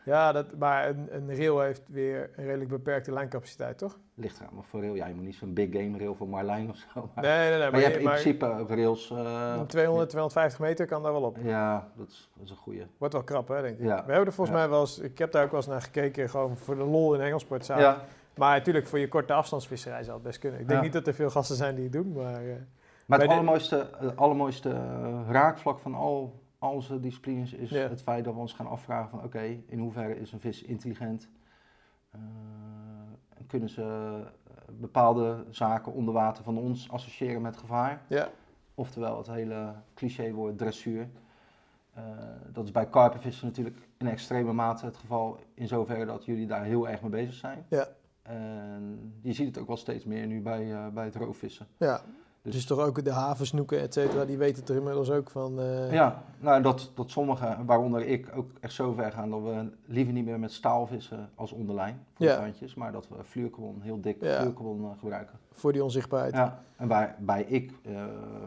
Ja, 0.06 0.32
dat, 0.32 0.56
maar 0.58 0.88
een, 0.88 1.08
een 1.10 1.36
rail 1.36 1.60
heeft 1.60 1.82
weer 1.86 2.30
een 2.36 2.44
redelijk 2.44 2.70
beperkte 2.70 3.12
lijncapaciteit, 3.12 3.78
toch? 3.78 3.98
ligt. 4.14 4.40
Maar 4.52 4.64
voor 4.64 4.80
rail, 4.80 4.94
ja, 4.94 5.06
je 5.06 5.14
moet 5.14 5.24
niet 5.24 5.34
zo'n 5.34 5.52
big 5.52 5.72
game 5.72 5.98
rail 5.98 6.14
voor 6.14 6.28
Marlijn 6.28 6.70
of 6.70 6.76
zo. 6.76 7.10
Maar, 7.14 7.24
Nee, 7.24 7.38
nee, 7.38 7.48
nee. 7.50 7.58
maar, 7.58 7.70
Maar, 7.70 7.80
je 7.80 7.86
hebt 7.86 7.98
in 7.98 8.04
principe 8.04 8.46
ook 8.46 8.68
rails. 8.68 9.10
eh, 9.10 9.54
een 9.58 9.66
200, 9.66 10.08
250 10.08 10.60
meter 10.60 10.86
kan 10.86 11.02
daar 11.02 11.12
wel 11.12 11.22
op. 11.22 11.36
Ja, 11.42 11.88
dat 11.96 12.08
is, 12.08 12.30
dat 12.34 12.44
is 12.44 12.50
een 12.50 12.56
goeie. 12.56 12.86
Wordt 12.98 13.14
wel 13.14 13.22
krap, 13.22 13.48
hè, 13.48 13.62
denk 13.62 13.78
ik. 13.78 13.84
Ja. 13.84 13.94
We 13.94 14.10
hebben 14.12 14.26
er 14.26 14.32
volgens 14.32 14.56
Ja. 14.56 14.62
mij 14.62 14.70
wel 14.70 14.80
eens... 14.80 14.98
Ik 14.98 15.18
heb 15.18 15.32
daar 15.32 15.44
ook 15.44 15.50
wel 15.50 15.60
eens 15.60 15.68
naar 15.68 15.82
gekeken, 15.82 16.28
gewoon 16.28 16.56
voor 16.56 16.76
de 16.76 16.84
lol 16.84 17.14
in 17.14 17.20
Engelsport 17.20 17.64
zaten. 17.64 17.84
Ja, 17.84 18.04
Maar 18.34 18.56
natuurlijk, 18.58 18.86
voor 18.86 18.98
je 18.98 19.08
korte 19.08 19.32
afstandsvisserij 19.32 20.02
zou 20.02 20.14
het 20.14 20.26
best 20.26 20.38
kunnen. 20.38 20.60
Ik 20.60 20.68
denk 20.68 20.82
niet 20.82 20.92
dat 20.92 21.06
er 21.06 21.14
veel 21.14 21.30
gasten 21.30 21.56
zijn 21.56 21.74
die 21.74 21.84
het 21.84 21.92
doen, 21.92 22.12
maar... 22.12 22.34
eh, 22.34 22.54
maar 23.06 23.18
het 23.18 23.28
de- 23.28 23.34
allermooiste, 23.34 23.86
het 23.98 24.16
allermooiste 24.16 24.70
eh, 24.70 25.20
raakvlak 25.30 25.78
van 25.78 25.94
al 25.94 26.40
onze 26.58 27.00
disciplines 27.00 27.52
is 27.52 27.70
het 27.70 28.02
feit 28.02 28.24
dat 28.24 28.34
we 28.34 28.40
ons 28.40 28.52
gaan 28.52 28.66
afvragen 28.66 29.10
van 29.10 29.24
oké, 29.24 29.62
in 29.66 29.78
hoeverre 29.78 30.18
is 30.18 30.32
een 30.32 30.40
vis 30.40 30.62
intelligent? 30.62 31.28
Uh, 32.14 32.20
kunnen 33.46 33.68
ze 33.68 33.82
eh, 33.82 34.74
bepaalde 34.74 35.44
zaken 35.50 35.92
onder 35.92 36.14
water 36.14 36.44
van 36.44 36.58
ons 36.58 36.90
associëren 36.90 37.42
met 37.42 37.56
gevaar? 37.56 38.02
Ja. 38.08 38.28
Oftewel 38.74 39.16
het 39.16 39.26
hele 39.26 39.74
clichéwoord 39.94 40.58
dressuur. 40.58 41.08
Uh, 41.98 42.02
dat 42.52 42.64
is 42.64 42.70
bij 42.70 42.88
karpenvissen 42.88 43.46
natuurlijk 43.46 43.88
in 43.96 44.06
extreme 44.06 44.52
mate 44.52 44.84
het 44.84 44.96
geval, 44.96 45.38
in 45.54 45.68
zoverre 45.68 46.04
dat 46.04 46.24
jullie 46.24 46.46
daar 46.46 46.64
heel 46.64 46.88
erg 46.88 47.00
mee 47.00 47.10
bezig 47.10 47.34
zijn. 47.34 47.66
Ja. 47.68 47.88
En 48.22 49.14
je 49.22 49.32
ziet 49.32 49.46
het 49.46 49.58
ook 49.58 49.66
wel 49.66 49.76
steeds 49.76 50.04
meer 50.04 50.26
nu 50.26 50.40
bij, 50.40 50.64
uh, 50.64 50.88
bij 50.88 51.04
het 51.04 51.14
roofvissen. 51.14 51.66
Ja, 51.76 52.00
dus, 52.52 52.66
toch 52.66 52.78
ook 52.78 53.04
de 53.04 53.12
havensnoeken, 53.12 53.80
et 53.80 53.94
cetera, 53.94 54.24
die 54.24 54.36
weten 54.36 54.60
het 54.60 54.68
er 54.68 54.76
inmiddels 54.76 55.10
ook 55.10 55.30
van. 55.30 55.60
Uh... 55.60 55.92
Ja, 55.92 56.22
nou 56.38 56.62
dat, 56.62 56.90
dat 56.94 57.10
sommigen, 57.10 57.66
waaronder 57.66 58.06
ik, 58.06 58.28
ook 58.34 58.50
echt 58.60 58.72
zo 58.72 58.92
ver 58.92 59.12
gaan 59.12 59.30
dat 59.30 59.42
we 59.42 59.70
liever 59.84 60.12
niet 60.12 60.24
meer 60.24 60.38
met 60.38 60.52
staal 60.52 60.86
vissen 60.86 61.30
als 61.34 61.52
onderlijn 61.52 62.06
voor 62.14 62.26
ja. 62.26 62.50
de 62.58 62.68
maar 62.76 62.92
dat 62.92 63.08
we 63.08 63.24
fluorcarbon, 63.24 63.80
heel 63.80 64.00
dik 64.00 64.20
ja. 64.20 64.44
uh, 64.44 64.90
gebruiken. 64.98 65.38
Voor 65.52 65.72
die 65.72 65.84
onzichtbaarheid. 65.84 66.34
Ja, 66.34 66.62
en 66.76 66.88
bij, 66.88 67.14
bij 67.18 67.42
ik, 67.42 67.72
uh, 67.86 68.02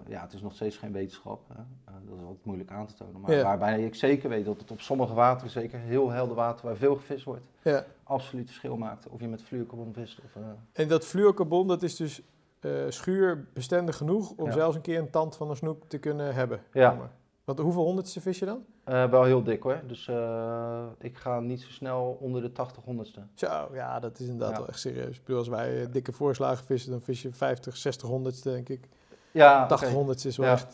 ja, 0.07 0.21
het 0.21 0.33
is 0.33 0.41
nog 0.41 0.53
steeds 0.53 0.77
geen 0.77 0.91
wetenschap, 0.91 1.41
hè? 1.47 1.61
dat 2.09 2.17
is 2.17 2.23
altijd 2.23 2.45
moeilijk 2.45 2.71
aan 2.71 2.85
te 2.85 2.93
tonen, 2.93 3.21
maar 3.21 3.43
waarbij 3.43 3.83
ik 3.83 3.95
zeker 3.95 4.29
weet 4.29 4.45
dat 4.45 4.59
het 4.59 4.71
op 4.71 4.81
sommige 4.81 5.13
wateren, 5.13 5.51
zeker 5.51 5.79
heel 5.79 6.09
helder 6.09 6.35
water 6.35 6.65
waar 6.65 6.75
veel 6.75 6.95
gevist 6.95 7.23
wordt, 7.23 7.43
ja. 7.61 7.85
absoluut 8.03 8.47
verschil 8.47 8.77
maakt 8.77 9.07
of 9.07 9.19
je 9.19 9.27
met 9.27 9.43
fluorcarbon 9.43 9.93
vist. 9.93 10.19
Of, 10.25 10.41
en 10.71 10.87
dat 10.87 11.05
fluorcarbon, 11.05 11.67
dat 11.67 11.83
is 11.83 11.95
dus 11.95 12.21
uh, 12.61 12.71
schuurbestendig 12.89 13.97
genoeg 13.97 14.33
om 14.35 14.51
zelfs 14.51 14.75
een 14.75 14.81
keer 14.81 14.99
een 14.99 15.09
tand 15.09 15.35
van 15.35 15.49
een 15.49 15.55
snoek 15.55 15.83
te 15.87 15.97
kunnen 15.97 16.33
hebben. 16.33 16.61
Ja. 16.73 17.09
Want 17.43 17.59
hoeveel 17.59 17.83
honderdste 17.83 18.21
vis 18.21 18.39
je 18.39 18.45
dan? 18.45 18.65
Uh, 18.89 19.09
wel 19.09 19.23
heel 19.23 19.43
dik 19.43 19.63
hoor. 19.63 19.81
Dus 19.87 20.07
uh, 20.07 20.83
ik 20.99 21.17
ga 21.17 21.39
niet 21.39 21.61
zo 21.61 21.69
snel 21.69 22.17
onder 22.19 22.41
de 22.41 22.51
80 22.51 22.83
honderdste. 22.83 23.21
Zo, 23.33 23.69
ja, 23.73 23.99
dat 23.99 24.19
is 24.19 24.27
inderdaad 24.27 24.57
wel 24.57 24.67
echt 24.67 24.79
serieus. 24.79 25.17
Ik 25.17 25.23
bedoel, 25.23 25.37
als 25.37 25.47
wij 25.47 25.89
dikke 25.91 26.11
voorslagen 26.11 26.65
vissen, 26.65 26.91
dan 26.91 27.01
vis 27.01 27.21
je 27.21 27.33
50, 27.33 27.77
60 27.77 28.09
honderdste, 28.09 28.51
denk 28.51 28.69
ik. 28.69 28.87
Ja, 29.31 29.65
80 29.65 29.87
okay. 29.87 29.97
honderdste 29.99 30.27
is 30.27 30.37
wel 30.37 30.47
ja. 30.47 30.53
echt... 30.53 30.73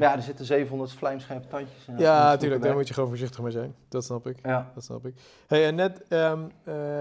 Ja, 0.00 0.16
er 0.16 0.22
zitten 0.22 0.44
700 0.44 0.92
vlijmscherpe 0.92 1.46
tandjes 1.46 1.86
in. 1.86 1.98
Ja, 1.98 2.22
natuurlijk. 2.24 2.62
Daar 2.62 2.74
moet 2.74 2.88
je 2.88 2.94
gewoon 2.94 3.08
voorzichtig 3.08 3.40
mee 3.40 3.52
zijn. 3.52 3.74
Dat 3.88 4.04
snap 4.04 4.26
ik. 4.26 4.38
Ja. 4.42 4.70
Dat 4.74 4.84
snap 4.84 5.06
ik. 5.06 5.14
Hey, 5.46 5.66
en 5.66 5.74
net 5.74 6.02
um, 6.08 6.50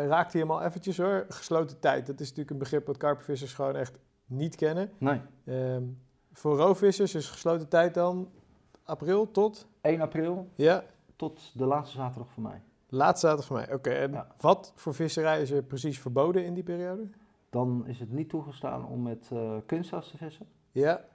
raakte 0.08 0.38
je 0.38 0.44
hem 0.44 0.52
al 0.52 0.62
eventjes 0.62 0.98
hoor. 0.98 1.26
Gesloten 1.30 1.80
tijd. 1.80 2.08
Dat 2.08 2.20
is 2.20 2.28
natuurlijk 2.28 2.50
een 2.50 2.58
begrip 2.58 2.88
wat 2.88 2.98
karpenvissers 2.98 3.54
gewoon 3.54 3.76
echt 3.76 4.00
niet 4.26 4.56
kennen. 4.56 4.92
Nee. 4.98 5.22
Um, 5.46 5.98
voor 6.32 6.58
roofvissers 6.58 7.16
is 7.16 7.30
gesloten 7.30 7.68
tijd 7.68 7.94
dan 7.94 8.30
april 8.84 9.32
tot? 9.32 9.68
1 9.82 10.02
april. 10.02 10.50
Ja. 10.56 10.84
Tot 11.16 11.52
de 11.54 11.66
laatste 11.66 11.98
zaterdag 11.98 12.32
van 12.32 12.44
mei. 12.44 12.62
Laatste 12.90 13.28
zaterdag 13.28 13.48
van 13.48 13.56
mei, 13.56 13.68
oké. 13.68 13.90
Okay. 13.90 14.02
En 14.02 14.12
ja. 14.12 14.28
wat 14.40 14.72
voor 14.76 14.94
visserij 14.94 15.42
is 15.42 15.52
er 15.52 15.64
precies 15.64 16.00
verboden 16.00 16.46
in 16.46 16.54
die 16.54 16.64
periode? 16.64 17.08
Dan 17.50 17.88
is 17.88 18.00
het 18.00 18.12
niet 18.12 18.30
toegestaan 18.30 18.88
om 18.88 19.02
met 19.02 19.30
uh, 19.34 19.56
kunstgas 19.66 20.10
te 20.10 20.18
vissen. 20.18 20.48
Ja. 20.72 21.06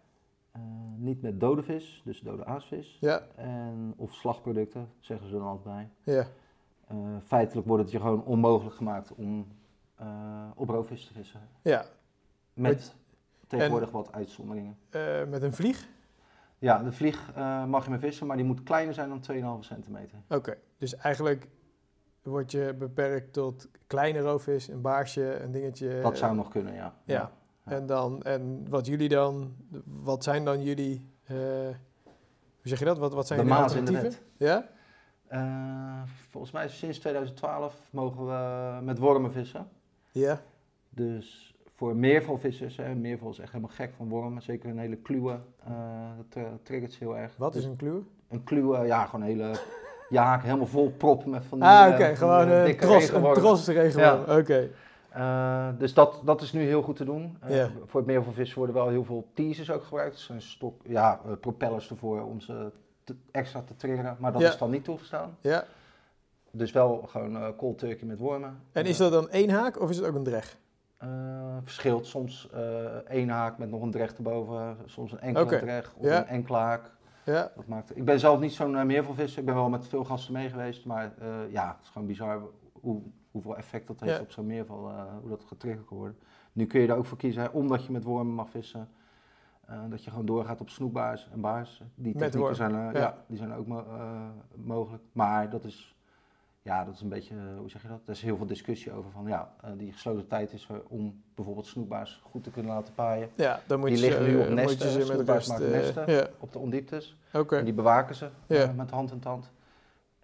Uh, 0.56 0.62
niet 0.96 1.22
met 1.22 1.40
dode 1.40 1.62
vis, 1.62 2.02
dus 2.04 2.20
dode 2.20 2.44
aasvis. 2.44 2.96
Ja. 3.00 3.26
En, 3.34 3.94
of 3.96 4.14
slagproducten, 4.14 4.88
zeggen 5.00 5.28
ze 5.28 5.32
dan 5.32 5.46
altijd 5.46 5.64
bij. 5.64 6.14
Ja. 6.14 6.26
Uh, 6.92 7.16
feitelijk 7.24 7.66
wordt 7.66 7.82
het 7.82 7.92
je 7.92 8.00
gewoon 8.00 8.24
onmogelijk 8.24 8.76
gemaakt 8.76 9.14
om 9.14 9.46
op 10.54 10.68
roofvis 10.68 11.06
te 11.06 11.12
vissen. 11.12 11.40
Ja. 11.62 11.84
Met 12.52 12.94
tegenwoordig 13.51 13.90
wat 13.90 14.12
uitzonderingen. 14.12 14.78
Uh, 14.90 15.24
met 15.28 15.42
een 15.42 15.53
vlieg? 15.53 15.88
Ja, 16.59 16.82
de 16.82 16.92
vlieg 16.92 17.32
uh, 17.36 17.64
mag 17.64 17.84
je 17.84 17.90
mee 17.90 17.98
vissen, 17.98 18.26
maar 18.26 18.36
die 18.36 18.46
moet 18.46 18.62
kleiner 18.62 18.94
zijn 18.94 19.09
dan 19.09 19.59
2,5 19.61 19.66
centimeter. 19.66 20.18
Oké, 20.28 20.57
dus 20.78 20.96
eigenlijk 20.96 21.46
word 22.22 22.51
je 22.51 22.74
beperkt 22.78 23.32
tot 23.32 23.68
kleine 23.86 24.18
roofvis, 24.18 24.68
een 24.68 24.80
baarsje, 24.80 25.40
een 25.40 25.51
dingetje. 25.51 26.01
Dat 26.01 26.18
zou 26.18 26.34
nog 26.34 26.48
kunnen, 26.48 26.74
ja. 26.74 26.94
Ja. 27.05 27.14
ja. 27.14 27.32
En, 27.64 27.86
dan, 27.86 28.22
en 28.22 28.66
wat 28.68 28.86
jullie 28.86 29.09
dan, 29.09 29.57
wat 29.84 30.24
zijn 30.24 30.44
dan 30.44 30.62
jullie, 30.62 31.11
uh, 31.30 31.36
hoe 31.36 31.74
zeg 32.62 32.78
je 32.78 32.84
dat? 32.84 32.98
Wat, 32.98 33.12
wat 33.12 33.26
zijn 33.26 33.40
de 33.40 33.46
jullie 33.46 33.62
alternatieven? 33.62 34.12
Ja? 34.36 34.68
Uh, 35.32 36.03
volgens 36.30 36.53
mij 36.53 36.68
sinds 36.68 36.98
2012 36.98 37.88
mogen 37.90 38.26
we 38.26 38.78
met 38.82 38.98
wormen 38.98 39.32
vissen. 39.32 39.68
Ja. 40.12 40.40
Dus 40.88 41.49
voor 41.81 41.97
meervalvissers, 41.97 42.76
hè, 42.76 42.95
meerval 42.95 43.31
is 43.31 43.39
echt 43.39 43.53
helemaal 43.53 43.74
gek 43.74 43.93
van 43.97 44.09
wormen, 44.09 44.43
zeker 44.43 44.70
een 44.70 44.78
hele 44.78 44.97
kluwe, 44.97 45.39
uh, 45.68 45.74
dat 46.16 46.43
uh, 46.43 46.49
triggert 46.62 46.93
ze 46.93 46.99
heel 46.99 47.16
erg. 47.16 47.33
Wat 47.37 47.55
is 47.55 47.64
een 47.64 47.76
kluwe? 47.76 48.03
Een 48.28 48.45
kluwe, 48.45 48.87
ja, 48.87 49.05
gewoon 49.05 49.20
een 49.20 49.26
hele 49.26 49.53
jaak, 50.09 50.43
helemaal 50.43 50.66
vol 50.66 50.91
prop 50.91 51.24
met 51.24 51.45
van 51.45 51.59
die 51.59 51.68
Ah, 51.68 51.87
oké, 51.87 51.95
okay, 51.95 52.16
gewoon 52.16 52.49
een 52.49 52.76
tros, 52.76 53.09
een 53.09 53.33
tros 53.33 53.66
regenworm, 53.66 54.24
ja. 54.26 54.39
oké. 54.39 54.70
Uh, 55.16 55.68
dus 55.78 55.95
dat, 55.95 56.20
dat 56.24 56.43
is 56.43 56.53
nu 56.53 56.62
heel 56.62 56.83
goed 56.83 56.97
te 56.97 57.05
doen. 57.05 57.39
Yeah. 57.49 57.70
Voor 57.87 58.05
het 58.07 58.55
worden 58.55 58.74
wel 58.74 58.89
heel 58.89 59.05
veel 59.05 59.26
teasers 59.35 59.70
ook 59.70 59.85
gebruikt. 59.85 60.14
Dus 60.14 60.28
een 60.28 60.43
stok, 60.43 60.81
ja, 60.87 61.20
propellers 61.41 61.91
ervoor 61.91 62.22
om 62.22 62.41
ze 62.41 62.72
te, 63.05 63.14
extra 63.31 63.62
te 63.62 63.76
triggeren, 63.76 64.16
maar 64.18 64.33
dat 64.33 64.41
yeah. 64.41 64.53
is 64.53 64.59
dan 64.59 64.70
niet 64.70 64.85
toegestaan. 64.85 65.37
Ja. 65.41 65.64
Dus 66.51 66.72
wel 66.72 67.05
gewoon 67.07 67.57
cold 67.57 67.78
turkey 67.78 68.07
met 68.07 68.18
wormen. 68.18 68.61
En 68.72 68.87
is 68.87 68.97
dat 68.97 69.12
dan 69.12 69.31
één 69.31 69.51
haak 69.51 69.81
of 69.81 69.91
is 69.91 69.97
het 69.97 70.07
ook 70.07 70.14
een 70.14 70.22
dreg? 70.22 70.59
Uh, 71.05 71.57
verschilt 71.62 72.07
soms 72.07 72.48
uh, 72.55 72.61
één 73.09 73.28
haak 73.28 73.59
met 73.59 73.70
nog 73.70 73.82
een 73.82 73.90
drecht 73.90 74.16
erboven, 74.16 74.76
soms 74.86 75.12
een 75.12 75.20
enkele 75.20 75.44
okay. 75.44 75.61
drecht 75.61 75.94
of 75.94 76.05
een 76.05 76.26
enkele 76.26 76.57
haak. 76.57 76.90
Ja. 77.24 77.53
Dat 77.57 77.66
maakt, 77.66 77.96
ik 77.96 78.05
ben 78.05 78.20
zelf 78.20 78.40
niet 78.40 78.53
zo'n 78.53 78.74
uh, 78.74 78.82
meervalvisser, 78.82 79.38
ik 79.38 79.44
ben 79.44 79.55
wel 79.55 79.68
met 79.68 79.88
veel 79.88 80.05
gasten 80.05 80.32
mee 80.32 80.48
geweest, 80.48 80.84
maar 80.84 81.12
ja, 81.51 81.68
het 81.68 81.82
is 81.82 81.88
gewoon 81.88 82.07
bizar 82.07 82.42
hoe, 82.72 83.03
hoeveel 83.30 83.57
effect 83.57 83.86
dat 83.86 84.01
heeft 84.01 84.16
ja. 84.16 84.20
op 84.20 84.30
zo'n 84.30 84.46
meerval, 84.46 84.90
hoe 85.20 85.28
dat 85.28 85.44
getriggerd 85.44 85.86
kan 85.86 85.96
worden. 85.96 86.18
Nu 86.53 86.66
kun 86.66 86.80
je 86.80 86.88
er 86.88 86.96
ook 86.96 87.07
voor 87.07 87.18
kiezen, 87.18 87.53
omdat 87.53 87.84
je 87.84 87.92
met 87.92 88.05
wormen 88.05 88.34
mag 88.34 88.51
vissen, 88.51 88.88
dat 89.88 90.05
je 90.05 90.11
gewoon 90.11 90.26
doorgaat 90.26 90.61
op 90.61 90.68
snoekbaars 90.68 91.28
en 91.32 91.40
baars. 91.40 91.82
Die 91.94 92.16
technieken 92.16 92.57
zijn, 92.57 92.72
ja. 92.72 92.92
ja. 92.92 93.16
die 93.26 93.36
zijn 93.36 93.53
ook 93.53 93.66
mo 93.66 93.84
mogelijk, 94.55 95.03
maar 95.12 95.51
dat 95.51 95.64
is 95.64 95.94
ja, 96.62 96.84
dat 96.84 96.94
is 96.94 97.00
een 97.00 97.08
beetje, 97.08 97.34
eh, 97.34 97.58
hoe 97.58 97.70
zeg 97.70 97.82
je 97.82 97.88
dat? 97.88 98.00
Er 98.04 98.12
is 98.12 98.22
heel 98.22 98.36
veel 98.36 98.46
discussie 98.46 98.92
over 98.92 99.11
van, 99.11 99.26
ja, 99.26 99.54
uh, 99.64 99.70
die 99.76 99.92
gesloten 99.92 100.26
tijd 100.26 100.52
is 100.52 100.68
om 100.88 101.22
bijvoorbeeld 101.34 101.66
snoekbaars 101.66 102.20
goed 102.30 102.44
te 102.44 102.50
kunnen 102.50 102.72
laten 102.72 102.94
paaien. 102.94 103.30
Ja, 103.34 103.61
dan 103.66 103.78
moet 103.78 103.88
die 103.88 103.98
je 103.98 104.02
liggen 104.02 104.26
nu 104.26 104.40
op 104.40 104.46
uh, 104.46 104.52
nesten, 104.52 104.90
je 104.90 105.04
maken 105.04 105.70
nesten 105.70 106.30
op 106.38 106.52
de 106.52 106.58
ondieptes. 106.58 107.16
Okay. 107.32 107.58
En 107.58 107.64
die 107.64 107.74
bewaken 107.74 108.14
ze 108.14 108.28
met 108.76 108.90
hand 108.90 109.11
en 109.11 109.18
tand. 109.18 109.50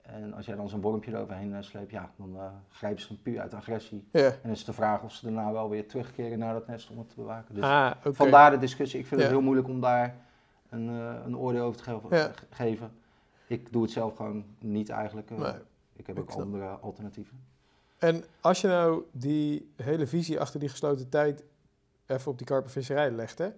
En 0.02 0.34
als 0.34 0.46
jij 0.46 0.56
dan 0.56 0.68
zo'n 0.68 0.80
wormpje 0.80 1.12
eroverheen 1.12 1.64
sleept, 1.64 1.90
ja, 1.90 2.10
dan 2.16 2.38
grijpen 2.70 3.00
ze 3.00 3.08
hem 3.08 3.22
puur 3.22 3.40
uit 3.40 3.54
agressie. 3.54 4.08
En 4.10 4.50
is 4.50 4.64
de 4.64 4.72
vraag 4.72 5.02
of 5.02 5.12
ze 5.12 5.24
daarna 5.24 5.52
wel 5.52 5.68
weer 5.68 5.88
terugkeren 5.88 6.38
naar 6.38 6.52
dat 6.52 6.66
nest 6.66 6.90
om 6.90 6.98
het 6.98 7.08
te 7.08 7.14
bewaken. 7.16 7.54
Dus 7.54 7.64
ah, 7.64 7.90
okay. 7.98 8.12
vandaar 8.12 8.50
de 8.50 8.58
discussie. 8.58 9.00
Ik 9.00 9.06
vind 9.06 9.20
het 9.20 9.30
heel 9.30 9.40
moeilijk 9.40 9.68
om 9.68 9.80
daar 9.80 10.16
een, 10.68 10.88
een 10.88 11.36
oordeel 11.36 11.64
over 11.64 11.76
te 11.76 11.82
geven. 11.82 12.32
geven. 12.50 12.90
Ik 13.46 13.72
doe 13.72 13.82
het 13.82 13.90
zelf 13.90 14.16
gewoon 14.16 14.44
niet 14.58 14.88
eigenlijk. 14.88 15.30
Nee. 15.30 15.52
Ik 15.96 16.06
heb 16.06 16.18
ook 16.18 16.30
andere 16.30 16.66
alternatieven. 16.66 17.40
En 17.98 18.24
als 18.40 18.60
je 18.60 18.68
nou 18.68 19.04
die 19.12 19.72
hele 19.76 20.06
visie 20.06 20.40
achter 20.40 20.60
die 20.60 20.68
gesloten 20.68 21.08
tijd 21.08 21.44
even 22.06 22.30
op 22.30 22.38
die 22.38 22.46
karpenvisserij 22.46 23.10
legt, 23.10 23.38
hè? 23.38 23.50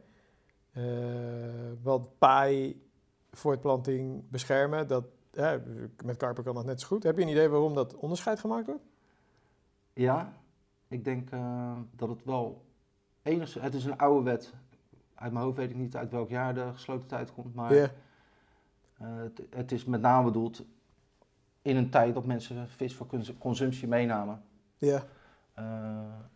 Uh, 0.72 1.72
want 1.82 2.18
paai, 2.18 2.82
voortplanting 3.32 4.28
beschermen, 4.28 4.89
dat, 4.89 5.05
met 6.05 6.16
karpen 6.16 6.45
kan 6.45 6.55
dat 6.55 6.64
net 6.64 6.80
zo 6.80 6.86
goed. 6.86 7.03
Heb 7.03 7.16
je 7.16 7.22
een 7.22 7.28
idee 7.28 7.49
waarom 7.49 7.74
dat 7.74 7.97
onderscheid 7.97 8.41
gemaakt 8.41 8.66
wordt? 8.66 8.84
Ja, 9.93 10.32
ik 10.89 11.05
denk 11.05 11.30
uh, 11.30 11.72
dat 11.97 12.09
het 12.09 12.24
wel 12.24 12.64
enigszins, 13.22 13.64
het 13.64 13.74
is 13.74 13.84
een 13.84 13.99
oude 13.99 14.24
wet. 14.24 14.55
Uit 15.14 15.32
mijn 15.32 15.45
hoofd 15.45 15.57
weet 15.57 15.70
ik 15.70 15.76
niet 15.76 15.97
uit 15.97 16.11
welk 16.11 16.28
jaar 16.28 16.55
de 16.55 16.70
gesloten 16.72 17.09
tijd 17.09 17.32
komt, 17.32 17.55
maar 17.55 17.74
yeah. 17.74 17.91
het, 18.97 19.43
het 19.51 19.72
is 19.72 19.84
met 19.84 20.01
name 20.01 20.24
bedoeld 20.24 20.64
in 21.69 21.77
een 21.77 21.91
tijd 21.91 22.14
dat 22.14 22.25
mensen 22.25 22.69
vis 22.69 22.95
voor 22.95 23.07
consumptie 23.39 23.89
meenamen. 23.89 24.43
Ja. 24.77 25.03
Uh, 25.59 25.64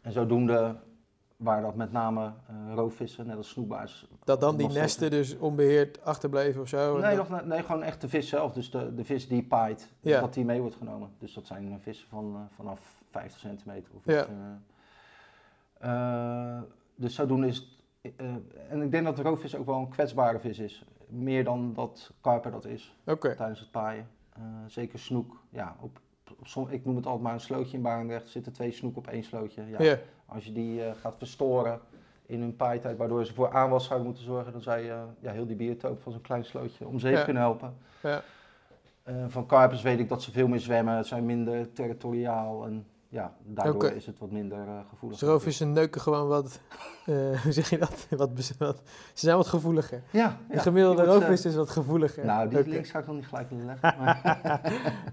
en 0.00 0.12
zodoende 0.12 0.76
waar 1.36 1.62
dat 1.62 1.74
met 1.74 1.92
name 1.92 2.32
uh, 2.50 2.74
roofvissen, 2.74 3.26
net 3.26 3.36
als 3.36 3.48
snoekbaars. 3.48 4.06
Dat 4.24 4.40
dan 4.40 4.56
die 4.56 4.68
nesten 4.68 5.10
dus 5.10 5.38
onbeheerd 5.38 6.04
achterbleven 6.04 6.60
of 6.60 6.68
zo? 6.68 6.98
Nee, 6.98 7.16
nog, 7.16 7.44
nee, 7.44 7.62
gewoon 7.62 7.82
echt 7.82 8.00
de 8.00 8.08
vis 8.08 8.28
zelf. 8.28 8.52
Dus 8.52 8.70
de, 8.70 8.94
de 8.94 9.04
vis 9.04 9.28
die 9.28 9.42
paait, 9.42 9.92
ja. 10.00 10.20
dat 10.20 10.34
die 10.34 10.44
mee 10.44 10.60
wordt 10.60 10.76
genomen. 10.76 11.10
Dus 11.18 11.34
dat 11.34 11.46
zijn 11.46 11.80
vissen 11.80 12.08
van, 12.08 12.32
uh, 12.34 12.40
vanaf 12.56 13.02
50 13.10 13.40
centimeter. 13.40 13.92
Of 13.94 14.02
ja. 14.04 14.26
dus 16.94 17.14
zodoende 17.14 17.46
is 17.46 17.80
het, 18.00 18.12
en 18.68 18.82
ik 18.82 18.90
denk 18.90 19.04
dat 19.04 19.16
de 19.16 19.22
roofvis 19.22 19.56
ook 19.56 19.66
wel 19.66 19.78
een 19.78 19.88
kwetsbare 19.88 20.38
vis 20.38 20.58
is. 20.58 20.84
Meer 21.06 21.44
dan 21.44 21.72
dat 21.74 22.12
karper 22.20 22.50
dat 22.50 22.64
is 22.64 22.96
okay. 23.06 23.34
tijdens 23.34 23.60
het 23.60 23.70
paaien. 23.70 24.08
Uh, 24.38 24.44
zeker 24.66 24.98
snoek. 24.98 25.42
Ja, 25.50 25.76
op, 25.80 26.00
op 26.54 26.70
ik 26.70 26.84
noem 26.84 26.96
het 26.96 27.06
altijd 27.06 27.22
maar 27.22 27.32
een 27.32 27.40
slootje 27.40 27.76
in 27.76 27.82
Barendrecht. 27.82 28.24
Er 28.24 28.30
zitten 28.30 28.52
twee 28.52 28.72
snoek 28.72 28.96
op 28.96 29.06
één 29.06 29.24
slootje. 29.24 29.66
Ja, 29.68 29.82
yeah. 29.82 29.98
Als 30.26 30.44
je 30.44 30.52
die 30.52 30.80
uh, 30.80 30.90
gaat 31.00 31.16
verstoren 31.18 31.80
in 32.26 32.40
hun 32.40 32.56
paaitijd, 32.56 32.96
waardoor 32.96 33.24
ze 33.24 33.34
voor 33.34 33.52
aanwas 33.52 33.84
zouden 33.84 34.06
moeten 34.06 34.24
zorgen, 34.24 34.52
dan 34.52 34.62
zou 34.62 34.78
je 34.78 34.88
uh, 34.88 35.02
ja, 35.20 35.32
heel 35.32 35.46
die 35.46 35.56
biotoop 35.56 36.02
van 36.02 36.12
zo'n 36.12 36.20
klein 36.20 36.44
slootje 36.44 36.86
om 36.86 36.98
zeep 36.98 37.24
kunnen 37.24 37.42
helpen. 37.42 37.76
Ja. 38.02 38.22
van 39.28 39.46
karpers 39.46 39.82
weet 39.82 39.98
ik 39.98 40.08
dat 40.08 40.22
ze 40.22 40.30
veel 40.30 40.48
meer 40.48 40.60
zwemmen, 40.60 41.04
zijn 41.04 41.26
minder 41.26 41.72
territoriaal 41.72 42.64
en 42.64 42.86
ja, 43.12 43.36
daardoor 43.44 43.90
is 43.90 44.06
het 44.06 44.18
wat 44.18 44.30
minder 44.30 44.58
eh, 44.58 44.78
gevoelig. 44.88 45.18
Stroofvissen 45.18 45.72
neuken 45.72 46.00
gewoon 46.00 46.28
wat, 46.28 46.60
eh, 47.06 47.42
hoe 47.42 47.52
zeg 47.52 47.70
je 47.70 47.78
dat? 47.78 48.06
Wat, 48.16 48.30
ze 48.38 48.54
zijn 49.14 49.36
wat 49.36 49.46
gevoeliger. 49.46 50.02
Ja, 50.10 50.36
De 50.48 50.54
ja, 50.54 50.60
gemiddelde 50.60 51.02
eh, 51.02 51.08
roofvis 51.08 51.44
is 51.44 51.54
wat 51.54 51.70
gevoeliger. 51.70 52.24
Nou, 52.24 52.48
die 52.48 52.68
links 52.68 52.90
ga 52.90 52.98
ik 52.98 53.06
nog 53.06 53.16
niet 53.16 53.26
gelijk 53.26 53.50
willen 53.50 53.64
leggen. 53.66 53.94
Maar, 53.98 54.50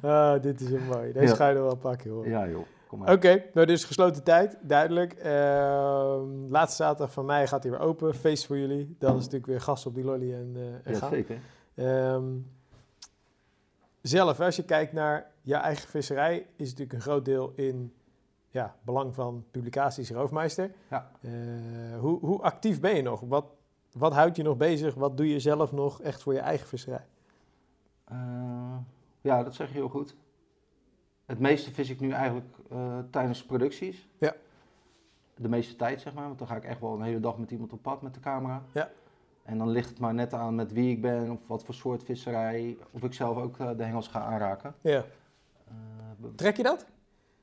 Ah, 0.02 0.42
dit 0.42 0.62
is 0.62 0.72
een 0.72 0.86
mooi. 0.86 1.12
Deze 1.12 1.26
Ja. 1.28 1.36
ga 1.36 1.48
je 1.50 1.56
er 1.56 1.64
wel 1.64 1.76
pakken 1.76 2.12
hoor. 2.12 2.28
ja 2.28 2.48
joh, 2.48 2.66
kom 2.88 3.00
maar. 3.00 3.14
Oké, 3.14 3.44
nou 3.54 3.68
dus 3.68 3.84
gesloten 3.84 4.24
tijd, 4.24 4.58
duidelijk. 4.62 5.14
Ehm, 5.14 6.50
laatste 6.50 6.84
zaterdag 6.84 7.12
van 7.14 7.26
mei 7.26 7.48
gaat 7.48 7.64
hij 7.64 7.72
weer 7.72 7.82
open. 7.82 8.16
Feest 8.16 8.46
voor 8.46 8.58
jullie. 8.58 8.96
Dan 9.00 9.12
is 9.16 9.24
natuurlijk 9.24 9.46
weer 9.46 9.62
gas 9.62 9.86
op 9.86 9.96
die 9.96 10.04
lolly 10.04 10.34
en, 10.34 10.52
eh 10.56 10.62
en 10.84 10.94
Ja, 10.94 10.98
gaan. 10.98 11.10
zeker. 11.10 11.40
Ehm, 11.76 12.24
zelf, 14.02 14.40
als 14.40 14.56
je 14.56 14.64
kijkt 14.64 14.94
naar 14.94 15.32
je 15.42 15.56
eigen 15.56 15.90
visserij, 15.90 16.48
is 16.56 16.70
natuurlijk 16.70 16.94
een 16.94 17.02
groot 17.02 17.26
deel 17.26 17.54
in 17.56 17.94
ja, 18.50 18.76
belang 18.82 19.16
van 19.16 19.46
publicaties 19.52 20.12
Roofmeister. 20.12 20.72
Ja. 20.90 21.12
Eh, 21.22 21.32
hoe, 22.00 22.20
hoe 22.20 22.42
actief 22.42 22.80
ben 22.80 22.96
je 22.96 23.02
nog? 23.02 23.22
Wat, 23.22 23.46
wat 23.92 24.14
houdt 24.14 24.36
je 24.36 24.44
nog 24.44 24.58
bezig? 24.58 24.96
Wat 24.96 25.18
doe 25.18 25.30
je 25.30 25.40
zelf 25.40 25.72
nog 25.72 26.02
echt 26.02 26.24
voor 26.24 26.34
je 26.34 26.40
eigen 26.40 26.68
visserij? 26.68 27.06
Eh, 28.04 28.78
ja, 29.22 29.44
dat 29.44 29.56
zeg 29.56 29.68
je 29.68 29.74
heel 29.74 29.90
goed. 29.90 30.16
Het 31.26 31.40
meeste 31.40 31.72
vis 31.72 31.90
ik 31.90 32.00
nu 32.00 32.12
eigenlijk 32.12 32.56
eh, 32.70 33.00
tijdens 33.12 33.46
producties. 33.46 34.08
Ja. 34.18 34.36
De 35.36 35.50
meeste 35.50 35.76
tijd, 35.76 36.02
zeg 36.02 36.14
maar. 36.14 36.26
Want 36.28 36.40
dan 36.40 36.48
ga 36.48 36.56
ik 36.56 36.64
echt 36.64 36.82
wel 36.82 36.94
een 36.94 37.02
hele 37.02 37.20
dag 37.20 37.38
met 37.38 37.52
iemand 37.52 37.74
op 37.74 37.82
pad 37.82 38.02
met 38.02 38.14
de 38.14 38.20
camera. 38.20 38.64
Ja. 38.72 38.90
En 39.44 39.58
dan 39.58 39.70
ligt 39.70 39.90
het 39.90 40.00
maar 40.00 40.14
net 40.14 40.34
aan 40.34 40.56
met 40.56 40.74
wie 40.74 40.92
ik 40.92 41.02
ben, 41.02 41.32
of 41.32 41.48
wat 41.48 41.64
voor 41.64 41.74
soort 41.74 42.04
visserij, 42.04 42.78
of 42.92 43.04
ik 43.04 43.14
zelf 43.14 43.38
ook 43.38 43.58
de 43.58 43.84
hengels 43.84 44.08
ga 44.08 44.22
aanraken. 44.22 44.76
Ja. 44.82 45.06
Eh, 45.70 46.28
Trek 46.36 46.58
je 46.58 46.64
dat? 46.64 46.86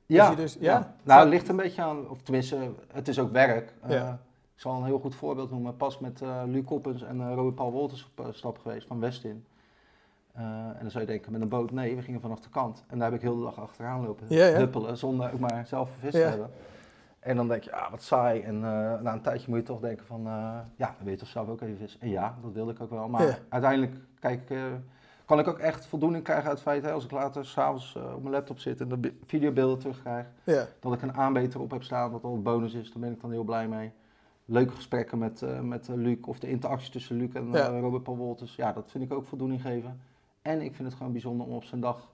ja, 0.07 0.31
je 0.31 0.37
dus- 0.37 0.57
ja? 0.61 0.95
Nou, 1.03 1.21
het 1.21 1.29
ligt 1.29 1.49
een 1.49 1.57
beetje 1.57 1.83
aan, 1.83 2.09
of 2.09 2.23
tenminste, 2.23 2.71
het 2.93 3.09
is 3.09 3.19
ook 3.19 3.33
werk. 3.33 3.75
Eh, 3.83 3.91
Ja. 3.91 4.19
Ik 4.55 4.63
zal 4.63 4.77
een 4.77 4.85
heel 4.85 4.99
goed 4.99 5.15
voorbeeld 5.15 5.51
noemen. 5.51 5.77
Pas 5.77 5.99
met 5.99 6.23
eh 6.23 6.43
Luc 6.47 6.65
Koppens 6.65 7.03
en 7.03 7.21
eh 7.21 7.35
Robert 7.35 7.55
Paul 7.55 7.73
Wolters 7.73 8.11
op 8.17 8.29
stap 8.35 8.59
geweest 8.59 8.87
van 8.87 9.01
Westin. 9.01 9.45
En 10.35 10.77
dan 10.81 10.91
zou 10.91 11.05
je 11.05 11.11
denken, 11.11 11.33
met 11.33 11.41
een 11.41 11.49
boot, 11.49 11.71
nee, 11.71 11.97
we 11.97 12.03
gingen 12.03 12.21
vanaf 12.21 12.41
de 12.41 12.49
kant. 12.49 12.85
En 12.89 12.99
daar 12.99 13.07
heb 13.11 13.17
ik 13.17 13.23
heel 13.25 13.37
de 13.37 13.43
dag 13.43 13.61
achteraan 13.61 14.05
lopen 14.07 14.27
Ja, 14.29 14.47
ja. 14.47 14.57
huppelen, 14.57 14.97
zonder 14.99 15.33
ook 15.33 15.39
maar 15.41 15.67
zelf 15.67 15.91
vis 15.99 16.11
te 16.13 16.19
Ja. 16.19 16.29
hebben. 16.29 16.51
En 17.21 17.37
dan 17.37 17.49
denk 17.49 17.63
je, 17.63 17.73
ah, 17.73 17.91
wat 17.91 18.03
saai. 18.03 18.41
En 18.43 18.61
na 18.61 19.13
een 19.13 19.21
tijdje 19.21 19.47
moet 19.49 19.59
je 19.59 19.65
toch 19.65 19.81
denken 19.81 20.07
van, 20.07 20.23
ja, 20.77 20.95
dan 20.97 21.05
weet 21.05 21.13
je 21.15 21.19
toch 21.21 21.29
zelf 21.29 21.49
ook 21.49 21.61
even 21.61 21.77
vis. 21.79 21.99
En 21.99 22.09
ja, 22.09 22.37
dat 22.43 22.53
wilde 22.53 22.73
ik 22.73 22.81
ook 22.81 22.91
wel. 22.91 23.09
Maar 23.09 23.39
uiteindelijk, 23.49 23.95
kijk, 24.21 24.51
kan 25.27 25.39
ik 25.39 25.49
ook 25.49 25.59
echt 25.59 25.87
voldoening 25.87 26.25
krijgen 26.25 26.45
uit 26.45 26.53
het 26.53 26.63
feit, 26.63 26.83
hè, 26.83 26.93
als 26.93 27.05
ik 27.05 27.11
later 27.11 27.47
s'avonds 27.47 27.95
uh, 27.97 28.15
op 28.15 28.21
mijn 28.23 28.35
laptop 28.35 28.59
zit 28.59 28.81
en 28.81 28.89
de 28.89 29.13
videobeelden 29.27 29.79
terugkrijg, 29.79 30.27
Ja. 30.45 30.67
dat 30.81 30.93
ik 30.93 31.03
een 31.03 31.15
aanbeter 31.15 31.61
op 31.61 31.71
heb 31.71 31.83
staan, 31.83 32.11
wat 32.11 32.25
al 32.25 32.35
een 32.35 32.43
bonus 32.43 32.75
is, 32.75 32.93
dan 32.93 33.01
ben 33.01 33.13
ik 33.13 33.21
dan 33.21 33.31
heel 33.31 33.45
blij 33.45 33.69
mee. 33.69 33.93
Leuke 34.45 34.73
gesprekken 34.75 35.19
met, 35.19 35.43
eh, 35.43 35.61
met 35.61 35.89
eh, 35.89 35.95
Luc, 35.95 36.17
of 36.21 36.39
de 36.39 36.49
interactie 36.49 36.91
tussen 36.91 37.17
Luc 37.17 37.33
en 37.33 37.51
Ja. 37.53 37.67
Robert 37.81 38.03
Paul 38.03 38.17
Wolters. 38.17 38.57
Ja, 38.57 38.73
dat 38.73 38.91
vind 38.91 39.05
ik 39.05 39.13
ook 39.13 39.27
voldoening 39.27 39.61
geven. 39.63 40.01
En 40.43 40.61
ik 40.63 40.75
vind 40.75 40.89
het 40.89 40.97
gewoon 40.97 41.13
bijzonder 41.13 41.47
om 41.47 41.53
op 41.53 41.65
zijn 41.65 41.81
dag 41.81 42.13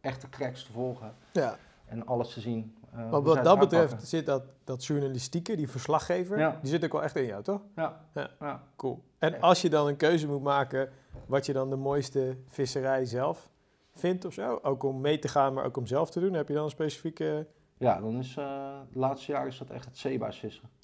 echte 0.00 0.28
cracks 0.28 0.64
te 0.64 0.72
volgen 0.72 1.14
ja. 1.32 1.56
en 1.86 2.06
alles 2.06 2.32
te 2.32 2.40
zien. 2.40 2.76
Eh, 2.92 2.96
Maar 2.96 3.02
zij 3.10 3.10
wat 3.10 3.24
het 3.34 3.44
dat 3.44 3.46
aanpakken. 3.46 3.80
betreft 3.80 4.08
zit 4.08 4.26
dat, 4.26 4.42
dat 4.64 4.84
journalistieke, 4.84 5.56
die 5.56 5.68
verslaggever, 5.68 6.38
Ja. 6.38 6.58
die 6.62 6.70
zit 6.70 6.84
ook 6.84 6.92
wel 6.92 7.02
echt 7.02 7.16
in 7.16 7.24
jou, 7.26 7.42
toch? 7.42 7.60
Ja, 7.76 8.00
Ja. 8.14 8.30
ja. 8.40 8.62
Cool. 8.76 9.02
En 9.18 9.40
als 9.40 9.62
je 9.62 9.70
dan 9.70 9.86
een 9.86 9.96
keuze 9.96 10.28
moet 10.28 10.42
maken 10.42 10.90
wat 11.26 11.46
je 11.46 11.52
dan 11.52 11.70
de 11.70 11.76
mooiste 11.76 12.36
visserij 12.48 13.04
zelf 13.04 13.50
vindt 13.94 14.24
of 14.24 14.32
zo, 14.32 14.58
ook 14.62 14.82
om 14.82 15.00
mee 15.00 15.18
te 15.18 15.28
gaan, 15.28 15.54
maar 15.54 15.64
ook 15.64 15.76
om 15.76 15.86
zelf 15.86 16.10
te 16.10 16.20
doen, 16.20 16.32
heb 16.32 16.48
je 16.48 16.54
dan 16.54 16.64
een 16.64 16.70
specifieke 16.70 17.46
ja 17.78 18.00
dan 18.00 18.18
is 18.18 18.36
eh 18.36 18.44
de 18.92 18.98
laatste 18.98 19.32
jaar 19.32 19.46
is 19.46 19.58
dat 19.58 19.70
echt 19.70 19.84
het 19.84 19.98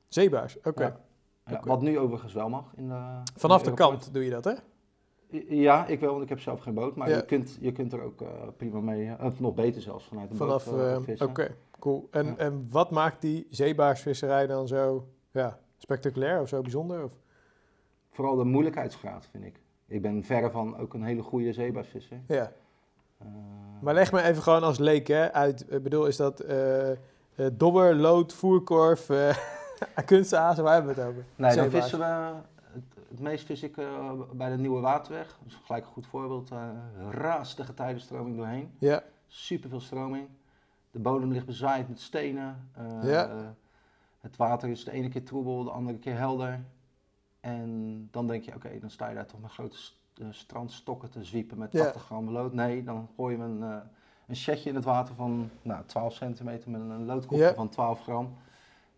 zeebaars? 0.09 0.59
Oké. 0.65 0.83
Ja. 0.83 0.97
Ja, 1.47 1.57
Oké. 1.57 1.69
Wat 1.69 1.83
nu 1.83 1.99
overigens 1.99 2.33
wel 2.33 2.49
mag. 2.49 2.73
In 2.77 2.89
de, 2.89 3.23
Vanaf 3.37 3.63
in 3.65 3.71
de 3.71 3.75
kant 3.77 4.15
doe 4.15 4.25
je 4.25 4.31
dat, 4.31 4.45
hè? 4.45 4.53
Ja, 5.49 5.87
ik 5.87 6.01
wel, 6.01 6.11
want 6.11 6.23
ik 6.23 6.29
heb 6.29 6.41
zelf 6.41 6.61
geen 6.61 6.75
boot. 6.75 6.97
Maar 6.97 7.09
Ja. 7.09 7.17
je, 7.17 7.25
kunt, 7.25 7.57
je 7.61 7.73
kunt 7.73 7.93
er 7.93 8.03
ook 8.03 8.21
eh, 8.21 8.29
prima 8.57 8.81
mee, 8.81 9.07
eh, 9.11 9.25
of 9.27 9.41
nog 9.41 9.55
beter 9.55 9.83
zelfs, 9.83 10.05
vanuit 10.05 10.31
de 10.31 10.37
Vanaf, 10.37 10.65
boot 10.65 10.79
eh, 10.81 10.95
eh, 10.95 11.03
vissen. 11.03 11.29
oké, 11.29 11.55
cool. 11.79 12.09
En, 12.11 12.27
Ja. 12.27 12.37
en 12.37 12.67
wat 12.71 12.91
maakt 12.91 13.21
die 13.21 13.47
zeebaarsvisserij 13.51 14.47
dan 14.47 14.69
zo 14.69 15.09
ja, 15.31 15.59
spectaculair 15.79 16.41
of 16.41 16.49
zo 16.49 16.61
bijzonder? 16.61 17.05
Of? 17.05 17.13
Vooral 18.11 18.37
de 18.37 18.45
moeilijkheidsgraad, 18.45 19.29
vind 19.31 19.45
ik. 19.45 19.61
Ik 19.87 20.03
ben 20.03 20.25
verre 20.25 20.51
van 20.51 20.77
ook 20.79 20.95
een 20.95 21.03
hele 21.05 21.23
goede 21.23 21.53
zeebaarsvisser. 21.53 22.21
Ja. 22.29 22.53
Eh, 23.19 23.27
Maar 23.81 23.95
leg 23.95 24.13
me 24.13 24.23
even 24.23 24.43
gewoon 24.43 24.63
als 24.63 24.79
leek 24.79 25.07
hè, 25.07 25.33
uit. 25.33 25.73
Ik 25.73 25.83
bedoel, 25.83 26.07
is 26.07 26.17
dat 26.17 26.41
eh, 26.41 26.91
eh, 26.91 26.97
dobber, 27.53 27.95
lood, 27.97 28.33
voerkorf, 28.33 29.11
eh 29.11 29.37
kunstazen? 30.07 30.65
Waar 30.65 30.75
hebben 30.75 30.95
we 30.95 31.01
het 31.01 31.11
over? 31.11 31.25
Nee, 31.37 31.57
dan 31.57 31.71
vissen 31.71 31.99
we. 31.99 32.05
Het, 32.05 32.83
het 33.09 33.21
meest 33.21 33.47
vis 33.47 33.63
ik 33.63 33.77
bij 34.33 34.51
de 34.51 34.57
Nieuwe 34.59 34.81
Waterweg. 34.81 35.27
Dat 35.27 35.47
is 35.47 35.61
gelijk 35.65 35.85
een 35.85 35.93
goed 35.93 36.07
voorbeeld. 36.07 36.51
raast 37.11 37.57
de 37.57 37.65
getijdenstroming 37.65 38.37
doorheen. 38.37 38.71
Ja, 38.79 39.03
Super 39.27 39.69
veel 39.69 39.81
stroming. 39.81 40.29
De 40.95 41.01
bodem 41.01 41.33
ligt 41.33 41.47
bezaaid 41.47 41.89
met 41.89 42.01
stenen. 42.01 42.69
Eh, 42.73 43.11
Ja. 43.11 43.29
eh, 43.29 43.37
het 44.21 44.37
water 44.37 44.69
is 44.69 44.85
de 44.85 44.91
ene 44.91 45.09
keer 45.09 45.25
troebel, 45.25 45.65
de 45.65 45.71
andere 45.71 45.99
keer 45.99 46.17
helder. 46.17 46.65
En 47.41 48.09
dan 48.11 48.27
denk 48.27 48.45
je, 48.45 48.55
oké, 48.55 48.79
dan 48.81 48.91
sta 48.91 49.09
je 49.09 49.15
daar 49.15 49.27
toch 49.27 49.41
met 49.41 49.51
grote 49.51 49.77
st- 49.77 49.97
eh, 50.15 50.27
strandstokken 50.31 51.11
te 51.11 51.25
zwiepen 51.25 51.59
met 51.59 51.73
Ja. 51.73 51.83
80 51.83 52.03
gram 52.05 52.31
lood. 52.31 52.53
Nee, 52.53 52.83
dan 52.85 53.09
gooi 53.17 53.37
je 53.37 53.43
een, 53.43 53.63
eh 53.63 53.77
een 54.27 54.37
setje 54.37 54.69
in 54.69 54.75
het 54.75 54.85
water 54.85 55.15
van 55.15 55.51
nou, 55.63 55.85
12 55.87 56.15
centimeter 56.15 56.71
met 56.71 56.81
een 56.81 57.05
loodkopje 57.05 57.45
Ja. 57.45 57.55
van 57.55 57.69
12 57.69 58.01
gram. 58.03 58.35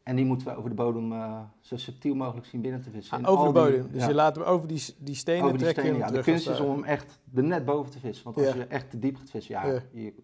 En 0.03 0.17
die 0.17 0.25
moeten 0.25 0.47
we 0.47 0.57
over 0.57 0.71
de 0.71 0.77
bodem 0.77 1.13
zo 1.61 1.77
subtiel 1.77 2.15
mogelijk 2.15 2.47
zien 2.47 2.61
binnen 2.61 2.81
te 2.83 2.91
vissen. 2.91 3.25
Ah, 3.25 3.31
over 3.33 3.47
de 3.47 3.53
die- 3.53 3.63
bodem. 3.71 3.93
Dus 3.93 4.03
ja. 4.03 4.09
je 4.09 4.15
laat 4.15 4.37
hem 4.37 4.45
over 4.45 4.69
die, 4.69 4.95
die 4.99 5.15
stenen 5.15 5.43
Over 5.45 5.53
die 5.59 5.63
trekken 5.63 5.85
stenen, 5.85 6.01
ja. 6.09 6.13
De 6.13 6.23
kunst 6.23 6.49
is 6.49 6.61
om 6.61 6.71
hem 6.71 6.85
echt 6.85 7.19
er 7.35 7.43
net 7.45 7.65
boven 7.65 7.91
te 7.93 7.99
vissen. 7.99 8.25
Want 8.25 8.37
als 8.37 8.47
Ja. 8.47 8.55
je 8.55 8.65
echt 8.67 8.91
te 8.91 8.99
diep 8.99 9.17
gaat 9.17 9.31
vissen, 9.31 9.55
ja, 9.55 9.67
Ja. 9.67 9.81
je- 9.93 10.15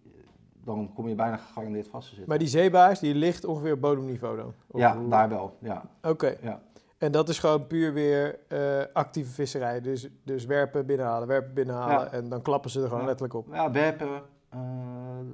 dan 0.63 0.91
kom 0.93 1.07
je 1.07 1.15
bijna 1.15 1.37
gegarandeerd 1.37 1.87
vast 1.87 2.03
te 2.03 2.09
zitten. 2.09 2.29
Maar 2.29 2.37
die 2.39 2.47
zeebaars, 2.47 2.99
die 2.99 3.15
ligt 3.15 3.45
ongeveer 3.45 3.73
op 3.73 3.81
bodemniveau 3.81 4.37
dan? 4.37 4.53
Of 4.67 4.79
ja, 4.79 4.97
hoe- 4.97 5.09
daar 5.09 5.29
wel. 5.29 5.57
Ja. 5.59 5.83
Oké. 6.01 6.35
Ja. 6.41 6.61
En 6.97 7.11
dat 7.11 7.29
is 7.29 7.39
gewoon 7.39 7.67
puur 7.67 7.93
weer 7.93 8.39
eh, 8.47 8.59
actieve 8.93 9.31
visserij. 9.31 9.81
Dus, 9.81 10.09
dus 10.23 10.45
werpen, 10.45 10.85
binnenhalen, 10.85 11.27
werpen, 11.27 11.53
binnenhalen. 11.53 12.05
Ja. 12.05 12.11
En 12.11 12.29
dan 12.29 12.41
klappen 12.41 12.69
ze 12.69 12.79
er 12.81 12.85
gewoon 12.87 12.99
Ja. 13.01 13.05
letterlijk 13.07 13.33
op. 13.35 13.47
ja, 13.53 13.71
werpen, 13.71 14.21
eh, 14.49 14.59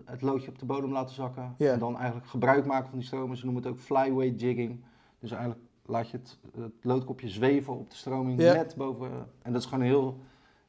het 0.05 0.21
loodje 0.21 0.49
op 0.49 0.59
de 0.59 0.65
bodem 0.65 0.91
laten 0.91 1.15
zakken. 1.15 1.55
En 1.57 1.79
dan 1.79 1.97
eigenlijk 1.97 2.27
gebruik 2.27 2.65
maken 2.65 2.89
van 2.89 2.97
die 2.97 3.07
stromen. 3.07 3.37
Ze 3.37 3.45
noemen 3.45 3.63
het 3.63 3.71
ook 3.71 3.79
flyweight 3.79 4.41
jigging. 4.41 4.83
Dus 5.19 5.31
eigenlijk 5.31 5.61
laat 5.85 6.09
je 6.09 6.17
het, 6.17 6.37
het 6.55 6.71
loodkopje 6.81 7.29
zweven 7.29 7.73
op 7.77 7.89
de 7.89 7.95
stroming 7.95 8.37
net 8.37 8.75
boven. 8.77 9.09
En 9.41 9.51
dat 9.53 9.61
is 9.61 9.67
gewoon 9.67 9.83
heel, 9.83 10.17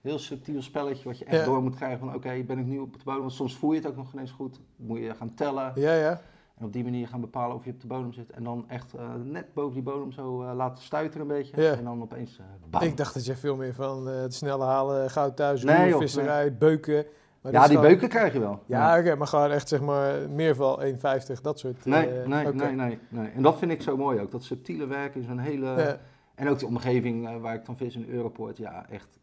heel 0.01 0.19
subtiel 0.19 0.63
spelletje 0.63 1.05
wat 1.05 1.19
je 1.19 1.25
echt 1.25 1.39
Ja. 1.39 1.45
door 1.45 1.63
moet 1.63 1.75
krijgen 1.77 1.99
van 1.99 2.15
oké, 2.15 2.43
ben 2.47 2.59
ik 2.59 2.67
nu 2.67 2.79
op 2.79 2.93
de 2.93 3.05
bodem? 3.05 3.21
Want 3.21 3.33
soms 3.33 3.57
voel 3.57 3.73
je 3.73 3.79
het 3.79 3.89
ook 3.89 3.97
nog 3.97 4.13
ineens 4.13 4.31
goed. 4.31 4.61
Dan 4.77 4.87
moet 4.87 4.99
je 4.99 5.15
gaan 5.15 5.35
tellen. 5.35 5.73
Ja, 5.75 5.95
ja. 5.95 6.21
En 6.59 6.67
op 6.67 6.73
die 6.73 6.85
manier 6.85 7.09
gaan 7.09 7.21
bepalen 7.21 7.57
of 7.57 7.65
je 7.65 7.71
op 7.71 7.81
de 7.81 7.87
bodem 7.87 8.13
zit. 8.13 8.31
En 8.31 8.45
dan 8.45 8.65
echt 8.69 8.95
eh, 8.95 9.15
net 9.25 9.55
boven 9.55 9.75
die 9.75 9.83
bodem 9.83 10.13
zo 10.13 10.43
eh, 10.43 10.55
laten 10.55 10.83
stuiteren 10.85 11.21
een 11.31 11.37
beetje. 11.37 11.63
Ja. 11.63 11.73
En 11.73 11.85
dan 11.85 12.03
opeens 12.03 12.39
uh, 12.39 12.45
bam. 12.71 12.83
Ik 12.83 12.97
dacht 12.97 13.15
dat 13.15 13.25
je 13.27 13.37
veel 13.37 13.57
meer 13.57 13.75
van 13.75 14.09
eh, 14.09 14.21
het 14.21 14.35
snelle 14.35 14.65
halen, 14.65 15.11
goud 15.11 15.37
thuis, 15.37 15.65
Nee, 15.65 15.89
joh, 15.89 15.99
visserij, 16.01 16.57
beuken. 16.57 17.05
Maar 17.41 17.53
ja, 17.53 17.59
die 17.61 17.69
gewoon- 17.69 17.83
beuken 17.91 18.09
krijg 18.09 18.33
je 18.33 18.39
wel. 18.41 18.63
Ja, 18.67 18.99
oké, 18.99 19.15
maar 19.15 19.27
gewoon 19.27 19.51
echt 19.51 19.69
zeg 19.69 19.81
maar 19.81 20.31
meerval 20.31 20.83
1,50, 20.83 21.41
dat 21.43 21.59
soort. 21.59 21.85
Nee, 21.85 22.07
eh, 22.07 22.27
nee, 22.27 22.53
nee, 22.53 22.73
nee, 22.73 22.99
nee. 23.09 23.29
En 23.29 23.43
dat 23.43 23.59
vind 23.59 23.71
ik 23.73 23.83
zo 23.83 23.97
mooi 23.97 24.21
ook. 24.21 24.31
Dat 24.31 24.43
subtiele 24.43 24.87
werk 24.87 25.15
is 25.15 25.27
een 25.27 25.39
hele... 25.39 25.99
En 26.35 26.49
ook 26.49 26.59
de 26.59 26.67
omgeving 26.67 27.29
eh, 27.29 27.37
waar 27.37 27.55
ik 27.55 27.65
dan 27.67 27.77
vis 27.77 27.95
in 27.97 28.07
Europort. 28.11 28.57
Ja, 28.57 28.87
echt 28.91 29.20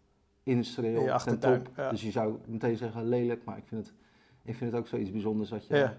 In 0.48 0.62
ten 0.76 1.10
achtertuin, 1.10 1.64
top. 1.64 1.74
ja. 1.78 1.90
Dus 1.90 2.02
je 2.02 2.12
zou 2.12 2.38
meteen 2.46 2.78
zeggen 2.78 3.08
lelijk. 3.08 3.44
Maar 3.44 3.58
ik 3.58 3.64
vind 3.68 3.86
het, 3.86 3.96
ik 4.44 4.56
vind 4.56 4.72
het 4.72 4.80
ook 4.80 4.88
zoiets 4.88 5.12
bijzonders 5.12 5.50
dat 5.50 5.68
je... 5.68 5.76
Ja. 5.76 5.94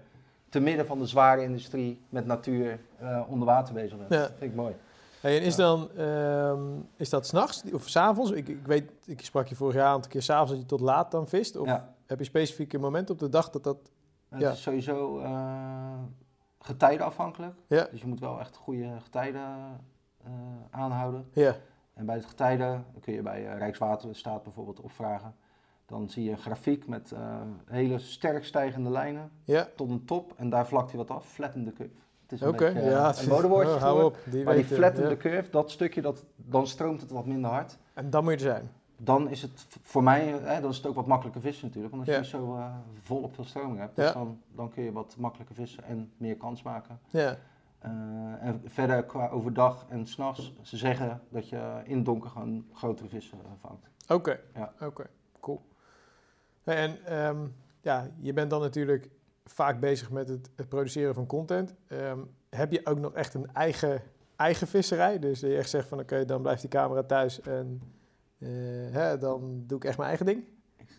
Te 0.49 0.59
midden 0.59 0.85
van 0.85 0.99
de 0.99 1.05
zware 1.05 1.43
industrie 1.43 2.01
met 2.09 2.25
natuur 2.25 2.79
eh, 2.97 3.21
onder 3.27 3.45
water 3.47 3.73
bezig 3.73 3.97
bent. 3.97 4.09
Ja. 4.13 4.19
Dat 4.19 4.31
vind 4.37 4.51
ik 4.51 4.57
mooi. 4.57 4.75
Hey, 5.21 5.37
en 5.37 5.43
is, 5.43 5.55
dan, 5.55 5.91
ehm, 5.97 6.61
is 6.95 7.09
dat 7.09 7.27
s'nachts 7.27 7.63
of 7.73 7.87
s'avonds? 7.89 8.31
Ik, 8.31 8.47
ik 8.47 8.65
weet, 8.67 8.91
ik 9.05 9.21
sprak 9.21 9.47
je 9.47 9.55
vorig 9.55 9.75
jaar 9.75 9.85
een 9.87 9.93
aantal 9.93 10.11
keer 10.11 10.21
s'avonds 10.21 10.51
dat 10.51 10.59
je 10.59 10.65
tot 10.65 10.79
laat 10.79 11.11
dan 11.11 11.27
vist. 11.27 11.55
Of 11.57 11.69
heb 12.05 12.19
je 12.19 12.25
specifieke 12.25 12.77
momenten 12.79 13.13
op 13.13 13.19
de 13.19 13.29
dag 13.29 13.49
dat 13.49 13.63
dat... 13.63 13.77
Het 14.29 14.41
Ja. 14.41 14.51
is 14.51 14.61
sowieso 14.61 15.19
eh 15.19 15.93
getijdenafhankelijk. 16.59 17.53
Ja, 17.67 17.87
Dus 17.91 18.01
je 18.01 18.07
moet 18.07 18.19
wel 18.19 18.39
echt 18.39 18.55
goede 18.55 18.89
getijden 19.03 19.41
eh, 20.23 20.31
aanhouden. 20.71 21.25
ja, 21.33 21.55
En 21.99 22.05
bij 22.05 22.15
het 22.15 22.25
getijden 22.25 22.67
dan 22.67 23.01
kun 23.01 23.13
je 23.13 23.21
bij 23.21 23.47
eh, 23.47 23.57
Rijkswaterstaat 23.57 24.43
bijvoorbeeld 24.43 24.81
opvragen. 24.81 25.35
Dan 25.85 26.09
zie 26.09 26.23
je 26.23 26.31
een 26.31 26.37
grafiek 26.37 26.87
met 26.87 27.11
eh, 27.11 27.41
hele 27.65 27.99
sterk 27.99 28.45
stijgende 28.45 28.89
lijnen 28.89 29.31
ja. 29.43 29.67
tot 29.75 29.89
een 29.89 30.05
top. 30.05 30.33
En 30.37 30.49
daar 30.49 30.67
vlakt 30.67 30.89
hij 30.89 30.97
wat 30.97 31.09
af, 31.09 31.27
flatten 31.27 31.65
the 31.65 31.73
curve. 31.73 31.93
Het 32.21 32.31
is 32.31 32.41
een 32.41 32.51
beetje, 32.51 32.67
eh, 32.67 32.89
ja. 32.89 33.13
een 33.17 33.27
modewoordje 33.27 33.73
oh, 33.73 33.81
hou 33.81 33.95
geworden. 33.95 34.19
op. 34.19 34.31
Die 34.31 34.43
Maar 34.43 34.53
die 34.53 34.63
weten, 34.63 34.77
flatten 34.77 35.03
ja. 35.03 35.09
the 35.09 35.17
curve, 35.17 35.49
dat 35.49 35.71
stukje, 35.71 36.01
dat, 36.01 36.25
dan 36.35 36.67
stroomt 36.67 37.01
het 37.01 37.11
wat 37.11 37.25
minder 37.25 37.51
hard. 37.51 37.77
En 37.93 38.09
dan 38.09 38.23
moet 38.23 38.31
je 38.31 38.37
er 38.39 38.51
zijn. 38.51 38.71
dan 38.97 39.29
is 39.29 39.41
het 39.41 39.65
voor 39.81 40.03
mij, 40.03 40.27
hè, 40.27 40.61
dan 40.61 40.69
is 40.69 40.77
het 40.77 40.85
ook 40.85 40.95
wat 40.95 41.07
makkelijker 41.07 41.41
vissen 41.41 41.67
natuurlijk. 41.67 41.95
Want 41.95 42.07
als 42.07 42.17
je 42.17 42.25
zo 42.25 42.55
uh, 42.55 42.65
vol 43.01 43.21
op 43.21 43.35
veel 43.35 43.45
stroming 43.45 43.79
hebt, 43.79 43.95
dus 43.95 44.13
dan, 44.13 44.41
dan 44.55 44.69
kun 44.69 44.83
je 44.83 44.91
wat 44.91 45.15
makkelijker 45.17 45.55
vissen 45.55 45.83
en 45.83 46.11
meer 46.17 46.35
kans 46.35 46.63
maken. 46.63 46.99
Ja. 47.09 47.37
Uh, 47.85 47.91
en 48.39 48.61
verder 48.65 49.03
qua 49.03 49.29
overdag 49.29 49.85
en 49.89 50.05
s'nachts, 50.05 50.53
ze 50.61 50.77
zeggen 50.77 51.21
dat 51.29 51.49
je 51.49 51.81
in 51.83 51.95
het 51.95 52.05
donker 52.05 52.29
gewoon 52.29 52.65
grotere 52.73 53.09
vissen 53.09 53.37
vangt. 53.59 53.89
Oké, 54.07 54.39
ja. 54.53 54.73
oké, 54.81 55.05
cool. 55.39 55.61
En 56.63 57.17
um, 57.27 57.55
ja, 57.81 58.07
je 58.17 58.33
bent 58.33 58.49
dan 58.49 58.61
natuurlijk 58.61 59.09
vaak 59.43 59.79
bezig 59.79 60.11
met 60.11 60.29
het, 60.29 60.49
het 60.55 60.69
produceren 60.69 61.13
van 61.13 61.25
content. 61.25 61.75
Um, 61.87 62.29
heb 62.49 62.71
je 62.71 62.85
ook 62.85 62.99
nog 62.99 63.13
echt 63.13 63.33
een 63.33 63.53
eigen, 63.53 64.01
eigen 64.35 64.67
visserij? 64.67 65.19
Dus 65.19 65.39
je 65.39 65.57
echt 65.57 65.69
zegt 65.69 65.87
van 65.87 65.99
oké, 65.99 66.25
dan 66.25 66.41
blijft 66.41 66.61
die 66.61 66.69
camera 66.69 67.03
thuis 67.03 67.41
en 67.41 67.81
uh, 68.37 68.49
hè, 68.91 69.17
dan 69.17 69.63
doe 69.67 69.77
ik 69.77 69.83
echt 69.83 69.97
mijn 69.97 70.09
eigen 70.09 70.25
ding? 70.25 70.43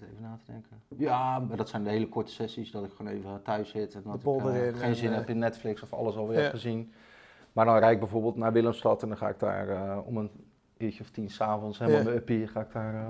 Even 0.03 0.23
na 0.23 0.39
te 0.45 0.53
denken. 0.53 0.83
Ja, 0.97 1.39
maar 1.39 1.57
dat 1.57 1.69
zijn 1.69 1.85
de 1.85 1.91
hele 1.91 2.09
korte 2.09 2.33
sessies 2.33 2.71
dat 2.71 2.85
ik 2.85 2.91
gewoon 2.97 3.13
even 3.13 3.43
thuis 3.43 3.71
zit 3.71 3.95
en 3.95 4.03
dat 4.05 4.15
ik 4.15 4.45
uh, 4.45 4.81
geen 4.81 4.95
zin 4.95 5.13
heb 5.13 5.29
in 5.29 5.39
Netflix 5.39 5.83
of 5.83 5.93
alles 5.93 6.17
alweer 6.17 6.37
ja. 6.37 6.43
heb 6.43 6.53
gezien. 6.53 6.93
Maar 7.53 7.65
dan 7.65 7.77
rijd 7.77 7.93
ik 7.93 7.99
bijvoorbeeld 7.99 8.37
naar 8.37 8.53
Willemstad 8.53 9.03
en 9.03 9.09
dan 9.09 9.17
ga 9.17 9.29
ik 9.29 9.39
daar 9.39 9.69
uh, 9.69 9.99
om 10.05 10.17
een 10.17 10.31
uurtje 10.77 11.03
of 11.03 11.11
tien 11.11 11.31
s'avonds 11.31 11.79
helemaal 11.79 12.13
ja. 12.13 12.19
uppie, 12.19 12.47
ga 12.47 12.61
ik 12.61 12.73
daar 12.73 12.95
uh, 12.95 13.09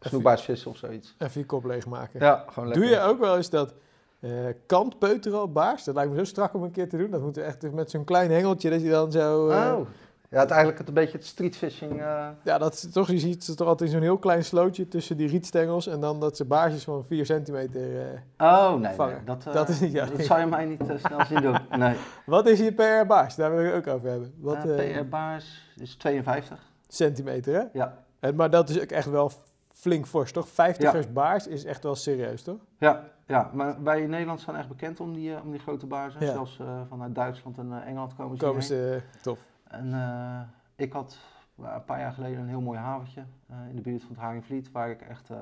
snoekbaars 0.00 0.42
vissen 0.42 0.70
of 0.70 0.76
zoiets. 0.76 1.14
Even 1.18 1.40
je 1.40 1.46
kop 1.46 1.64
leegmaken. 1.64 2.20
Ja, 2.20 2.44
gewoon 2.48 2.68
lekker. 2.68 2.86
Doe 2.86 2.96
je 2.96 3.00
ook 3.00 3.18
wel 3.18 3.36
eens 3.36 3.50
dat 3.50 3.74
uh, 4.20 4.30
kant 4.66 4.98
peuteren 4.98 5.42
op 5.42 5.54
baars? 5.54 5.84
Dat 5.84 5.94
lijkt 5.94 6.10
me 6.10 6.16
zo 6.16 6.24
strak 6.24 6.54
om 6.54 6.62
een 6.62 6.70
keer 6.70 6.88
te 6.88 6.96
doen. 6.96 7.10
Dat 7.10 7.20
moet 7.20 7.36
echt 7.36 7.72
met 7.72 7.90
zo'n 7.90 8.04
klein 8.04 8.30
hengeltje 8.30 8.70
dat 8.70 8.82
je 8.82 8.90
dan 8.90 9.12
zo... 9.12 9.48
Uh, 9.48 9.74
oh. 9.78 9.86
Ja, 10.32 10.40
het 10.40 10.50
eigenlijk 10.50 10.78
het 10.78 10.88
een 10.88 10.94
beetje 10.94 11.16
het 11.16 11.26
streetfishing. 11.26 11.92
Uh... 11.92 12.28
Ja, 12.42 12.58
dat 12.58 12.72
is 12.72 12.90
toch, 12.92 13.10
je 13.10 13.18
ziet 13.18 13.44
ze 13.44 13.54
toch 13.54 13.68
altijd 13.68 13.90
zo'n 13.90 14.00
heel 14.00 14.18
klein 14.18 14.44
slootje 14.44 14.88
tussen 14.88 15.16
die 15.16 15.28
rietstengels 15.28 15.86
en 15.86 16.00
dan 16.00 16.20
dat 16.20 16.36
ze 16.36 16.44
baarsjes 16.44 16.84
van 16.84 17.04
4 17.04 17.26
centimeter 17.26 17.90
uh, 17.90 18.00
Oh, 18.38 18.70
nee, 18.70 18.96
nee 18.96 19.24
dat, 19.24 19.44
uh, 19.48 19.54
dat, 19.54 19.68
is 19.68 19.80
niet, 19.80 19.92
ja, 19.92 20.06
dat 20.06 20.20
zou 20.20 20.40
je 20.40 20.46
mij 20.46 20.64
niet 20.64 20.82
snel 20.96 21.24
zien 21.24 21.42
doen. 21.42 21.58
Nee. 21.78 21.96
Wat 22.26 22.46
is 22.46 22.58
je 22.58 22.72
PR 22.72 23.06
baars? 23.06 23.34
Daar 23.34 23.56
wil 23.56 23.64
ik 23.64 23.74
ook 23.74 23.94
over 23.94 24.10
hebben. 24.10 24.34
Wat, 24.38 24.60
PR 24.60 25.04
baars 25.10 25.74
is 25.76 25.94
52 25.94 26.58
centimeter, 26.88 27.54
hè? 27.54 27.64
Ja. 27.72 27.98
En, 28.20 28.34
maar 28.34 28.50
dat 28.50 28.68
is 28.68 28.80
ook 28.80 28.90
echt 28.90 29.10
wel 29.10 29.30
flink 29.68 30.06
fors, 30.06 30.32
toch? 30.32 30.48
50ers 30.48 30.78
ja. 30.78 31.02
baars 31.12 31.46
is 31.46 31.64
echt 31.64 31.82
wel 31.82 31.94
serieus, 31.94 32.42
toch? 32.42 32.58
Ja, 32.78 33.04
ja, 33.26 33.50
maar 33.52 33.82
wij 33.82 34.02
in 34.02 34.10
Nederland 34.10 34.40
zijn 34.40 34.56
echt 34.56 34.68
bekend 34.68 35.00
om 35.00 35.12
die, 35.12 35.40
om 35.42 35.50
die 35.50 35.60
grote 35.60 35.86
baarzen. 35.86 36.26
Ja. 36.26 36.32
Zelfs 36.32 36.60
vanuit 36.88 37.14
Duitsland 37.14 37.58
en 37.58 37.82
Engeland 37.84 38.14
komen 38.14 38.36
ze 38.38 38.44
Komen 38.44 38.62
ze, 38.62 39.00
tof. 39.22 39.50
En 39.72 39.86
uh, 39.86 40.40
ik 40.76 40.92
had 40.92 41.18
een 41.56 41.84
paar 41.84 41.98
jaar 41.98 42.12
geleden 42.12 42.38
een 42.38 42.48
heel 42.48 42.60
mooi 42.60 42.78
haventje 42.78 43.24
uh, 43.50 43.56
in 43.68 43.76
de 43.76 43.82
buurt 43.82 44.02
van 44.02 44.10
het 44.10 44.20
Haringvliet, 44.20 44.72
waar 44.72 44.90
ik 44.90 45.00
echt 45.00 45.30
uh, 45.30 45.36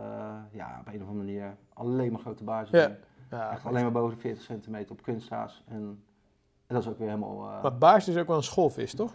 ja, 0.51 0.76
op 0.81 0.87
een 0.87 1.03
of 1.03 1.09
andere 1.09 1.26
manier 1.26 1.57
alleen 1.72 2.12
maar 2.12 2.20
grote 2.20 2.45
baarzen 2.45 2.78
ja. 2.78 2.97
ja 3.31 3.51
echt 3.51 3.66
alleen 3.66 3.83
maar 3.83 3.93
boven 3.93 4.14
de 4.14 4.20
40 4.20 4.43
centimeter 4.43 4.93
op 4.93 5.03
kunsthaas. 5.03 5.64
En, 5.68 6.05
en, 6.66 6.74
dat 6.74 6.83
is 6.83 6.89
ook 6.89 6.99
weer 6.99 7.09
helemaal... 7.09 7.61
maar 7.62 7.78
baars 7.78 8.09
is 8.09 8.16
ook 8.16 8.26
wel 8.26 8.37
een 8.37 8.43
schoolvis, 8.43 8.95
toch? 8.95 9.12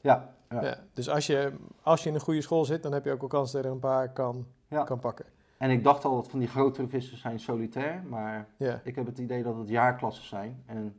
Ja. 0.00 0.34
ja. 0.50 0.62
ja. 0.62 0.78
Dus 0.92 1.08
als 1.08 1.26
je, 1.26 1.52
als 1.82 2.02
je 2.02 2.08
in 2.08 2.14
een 2.14 2.20
goede 2.20 2.42
school 2.42 2.64
zit, 2.64 2.82
dan 2.82 2.92
heb 2.92 3.04
je 3.04 3.12
ook 3.12 3.20
wel 3.20 3.28
kans 3.28 3.52
dat 3.52 3.62
je 3.62 3.66
er 3.66 3.74
een 3.74 3.80
paar 3.80 4.12
kan, 4.12 4.46
kan 4.84 4.98
pakken. 4.98 5.26
En 5.58 5.70
ik 5.70 5.84
dacht 5.84 6.04
al 6.04 6.14
dat 6.14 6.28
van 6.28 6.38
die 6.38 6.48
grotere 6.48 6.88
vissen 6.88 7.16
zijn 7.16 7.40
solitair, 7.40 8.02
maar 8.08 8.48
ik 8.82 8.94
heb 8.94 9.06
het 9.06 9.18
idee 9.18 9.42
dat 9.42 9.56
het 9.56 9.68
jaarklassen 9.68 10.24
zijn. 10.24 10.62
En 10.66 10.96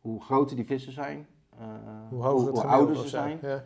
hoe 0.00 0.22
groter 0.22 0.56
die 0.56 0.64
vissen 0.66 0.92
zijn, 0.92 1.26
hoe, 2.08 2.24
hoe, 2.24 2.50
hoe 2.50 2.64
ouder 2.64 2.96
ze 2.96 3.08
zijn. 3.08 3.38
Ja. 3.42 3.62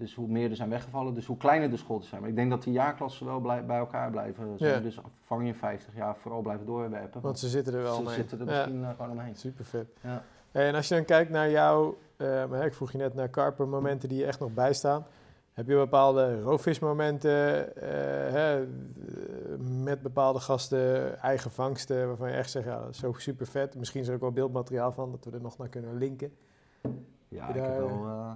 Dus 0.00 0.14
hoe 0.14 0.28
meer 0.28 0.50
er 0.50 0.56
zijn 0.56 0.68
weggevallen, 0.68 1.14
dus 1.14 1.26
hoe 1.26 1.36
kleiner 1.36 1.70
de 1.70 1.76
schotten 1.76 2.08
zijn. 2.08 2.20
Maar 2.20 2.30
ik 2.30 2.36
denk 2.36 2.50
dat 2.50 2.62
die 2.62 2.72
jaarklassen 2.72 3.26
wel 3.26 3.40
bij 3.40 3.78
elkaar 3.78 4.10
blijven. 4.10 4.54
Ja. 4.56 4.78
Dus 4.78 4.98
vang 5.24 5.46
je 5.46 5.54
50 5.54 5.94
jaar 5.94 6.16
vooral 6.16 6.40
blijven 6.40 6.66
doorwerpen. 6.66 7.20
Want 7.20 7.38
ze 7.38 7.48
zitten 7.48 7.74
er 7.74 7.82
wel 7.82 7.94
ze 7.94 8.02
mee. 8.02 8.10
Ze 8.10 8.16
zitten 8.16 8.40
er 8.40 8.44
misschien 8.44 8.80
uh, 8.80 8.88
gewoon 8.96 9.10
omheen. 9.10 9.36
Super 9.36 9.64
vet. 9.64 9.86
Ja. 10.02 10.22
En 10.52 10.74
als 10.74 10.88
je 10.88 10.94
dan 10.94 11.04
kijkt 11.04 11.30
naar 11.30 11.50
jouw, 11.50 11.98
uh, 12.16 12.64
ik 12.64 12.74
vroeg 12.74 12.92
je 12.92 12.98
net 12.98 13.14
naar 13.14 13.28
Karper, 13.28 13.68
momenten 13.68 14.08
die 14.08 14.18
je 14.18 14.26
echt 14.26 14.40
nog 14.40 14.54
bijstaan. 14.54 15.06
Heb 15.52 15.68
je 15.68 15.74
bepaalde 15.74 16.40
roofvismomenten 16.40 17.30
hè, 18.32 18.66
met 19.84 20.02
bepaalde 20.02 20.40
gasten, 20.40 21.18
eigen 21.18 21.50
vangsten, 21.50 22.06
waarvan 22.06 22.28
je 22.28 22.34
echt 22.34 22.50
zegt, 22.50 22.66
ja, 22.66 22.80
dat 22.80 22.90
is 22.90 22.98
zo 22.98 23.12
super 23.12 23.46
vet. 23.46 23.74
Misschien 23.74 24.00
is 24.00 24.08
er 24.08 24.14
ook 24.14 24.20
wel 24.20 24.32
beeldmateriaal 24.32 24.92
van, 24.92 25.10
dat 25.10 25.24
we 25.24 25.30
er 25.30 25.40
nog 25.40 25.58
naar 25.58 25.68
kunnen 25.68 25.96
linken. 25.96 26.32
Ja, 27.28 27.48
ik 27.48 27.54
heb 27.54 27.76
wel... 27.76 28.06
Uh... 28.06 28.32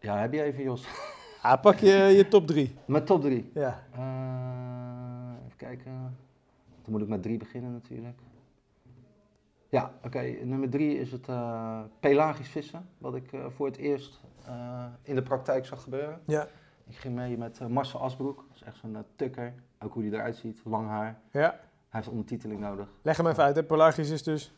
Ja, 0.00 0.18
heb 0.18 0.32
je 0.32 0.42
even, 0.42 0.62
Jos? 0.62 0.86
Ah, 1.42 1.60
pak 1.60 1.78
je 1.78 1.92
je 1.92 2.28
top 2.28 2.46
3. 2.46 2.74
Mijn 2.86 3.04
top 3.04 3.22
3? 3.22 3.50
Ja. 3.54 3.82
Uh, 3.96 5.46
even 5.46 5.56
kijken. 5.56 5.92
Dan 6.82 6.92
moet 6.92 7.02
ik 7.02 7.08
met 7.08 7.22
3 7.22 7.38
beginnen 7.38 7.72
natuurlijk. 7.72 8.18
Ja, 9.68 9.92
oké. 9.96 10.06
Okay. 10.06 10.40
Nummer 10.42 10.70
3 10.70 10.98
is 10.98 11.12
het 11.12 11.28
uh, 11.28 11.80
pelagisch 12.00 12.48
vissen. 12.48 12.88
Wat 12.98 13.14
ik 13.14 13.32
uh, 13.32 13.46
voor 13.48 13.66
het 13.66 13.76
eerst 13.76 14.20
in 15.02 15.14
de 15.14 15.22
praktijk 15.22 15.66
zag 15.66 15.82
gebeuren. 15.82 16.20
Ja. 16.26 16.46
Ik 16.86 16.96
ging 16.96 17.14
mee 17.14 17.38
met 17.38 17.68
Marcel 17.68 18.00
Asbroek. 18.00 18.44
Dat 18.48 18.56
is 18.56 18.62
echt 18.62 18.76
zo'n 18.76 19.04
tukker. 19.16 19.54
Ook 19.78 19.92
hoe 19.92 20.02
hij 20.02 20.12
eruit 20.12 20.36
ziet. 20.36 20.60
Lang 20.64 20.88
haar. 20.88 21.20
Ja. 21.30 21.50
Hij 21.88 22.00
heeft 22.00 22.08
ondertiteling 22.08 22.60
nodig. 22.60 22.88
Leg 23.02 23.16
hem 23.16 23.26
even 23.26 23.42
uit. 23.42 23.56
Hè? 23.56 23.62
Pelagisch 23.62 24.10
is 24.10 24.22
dus 24.22 24.52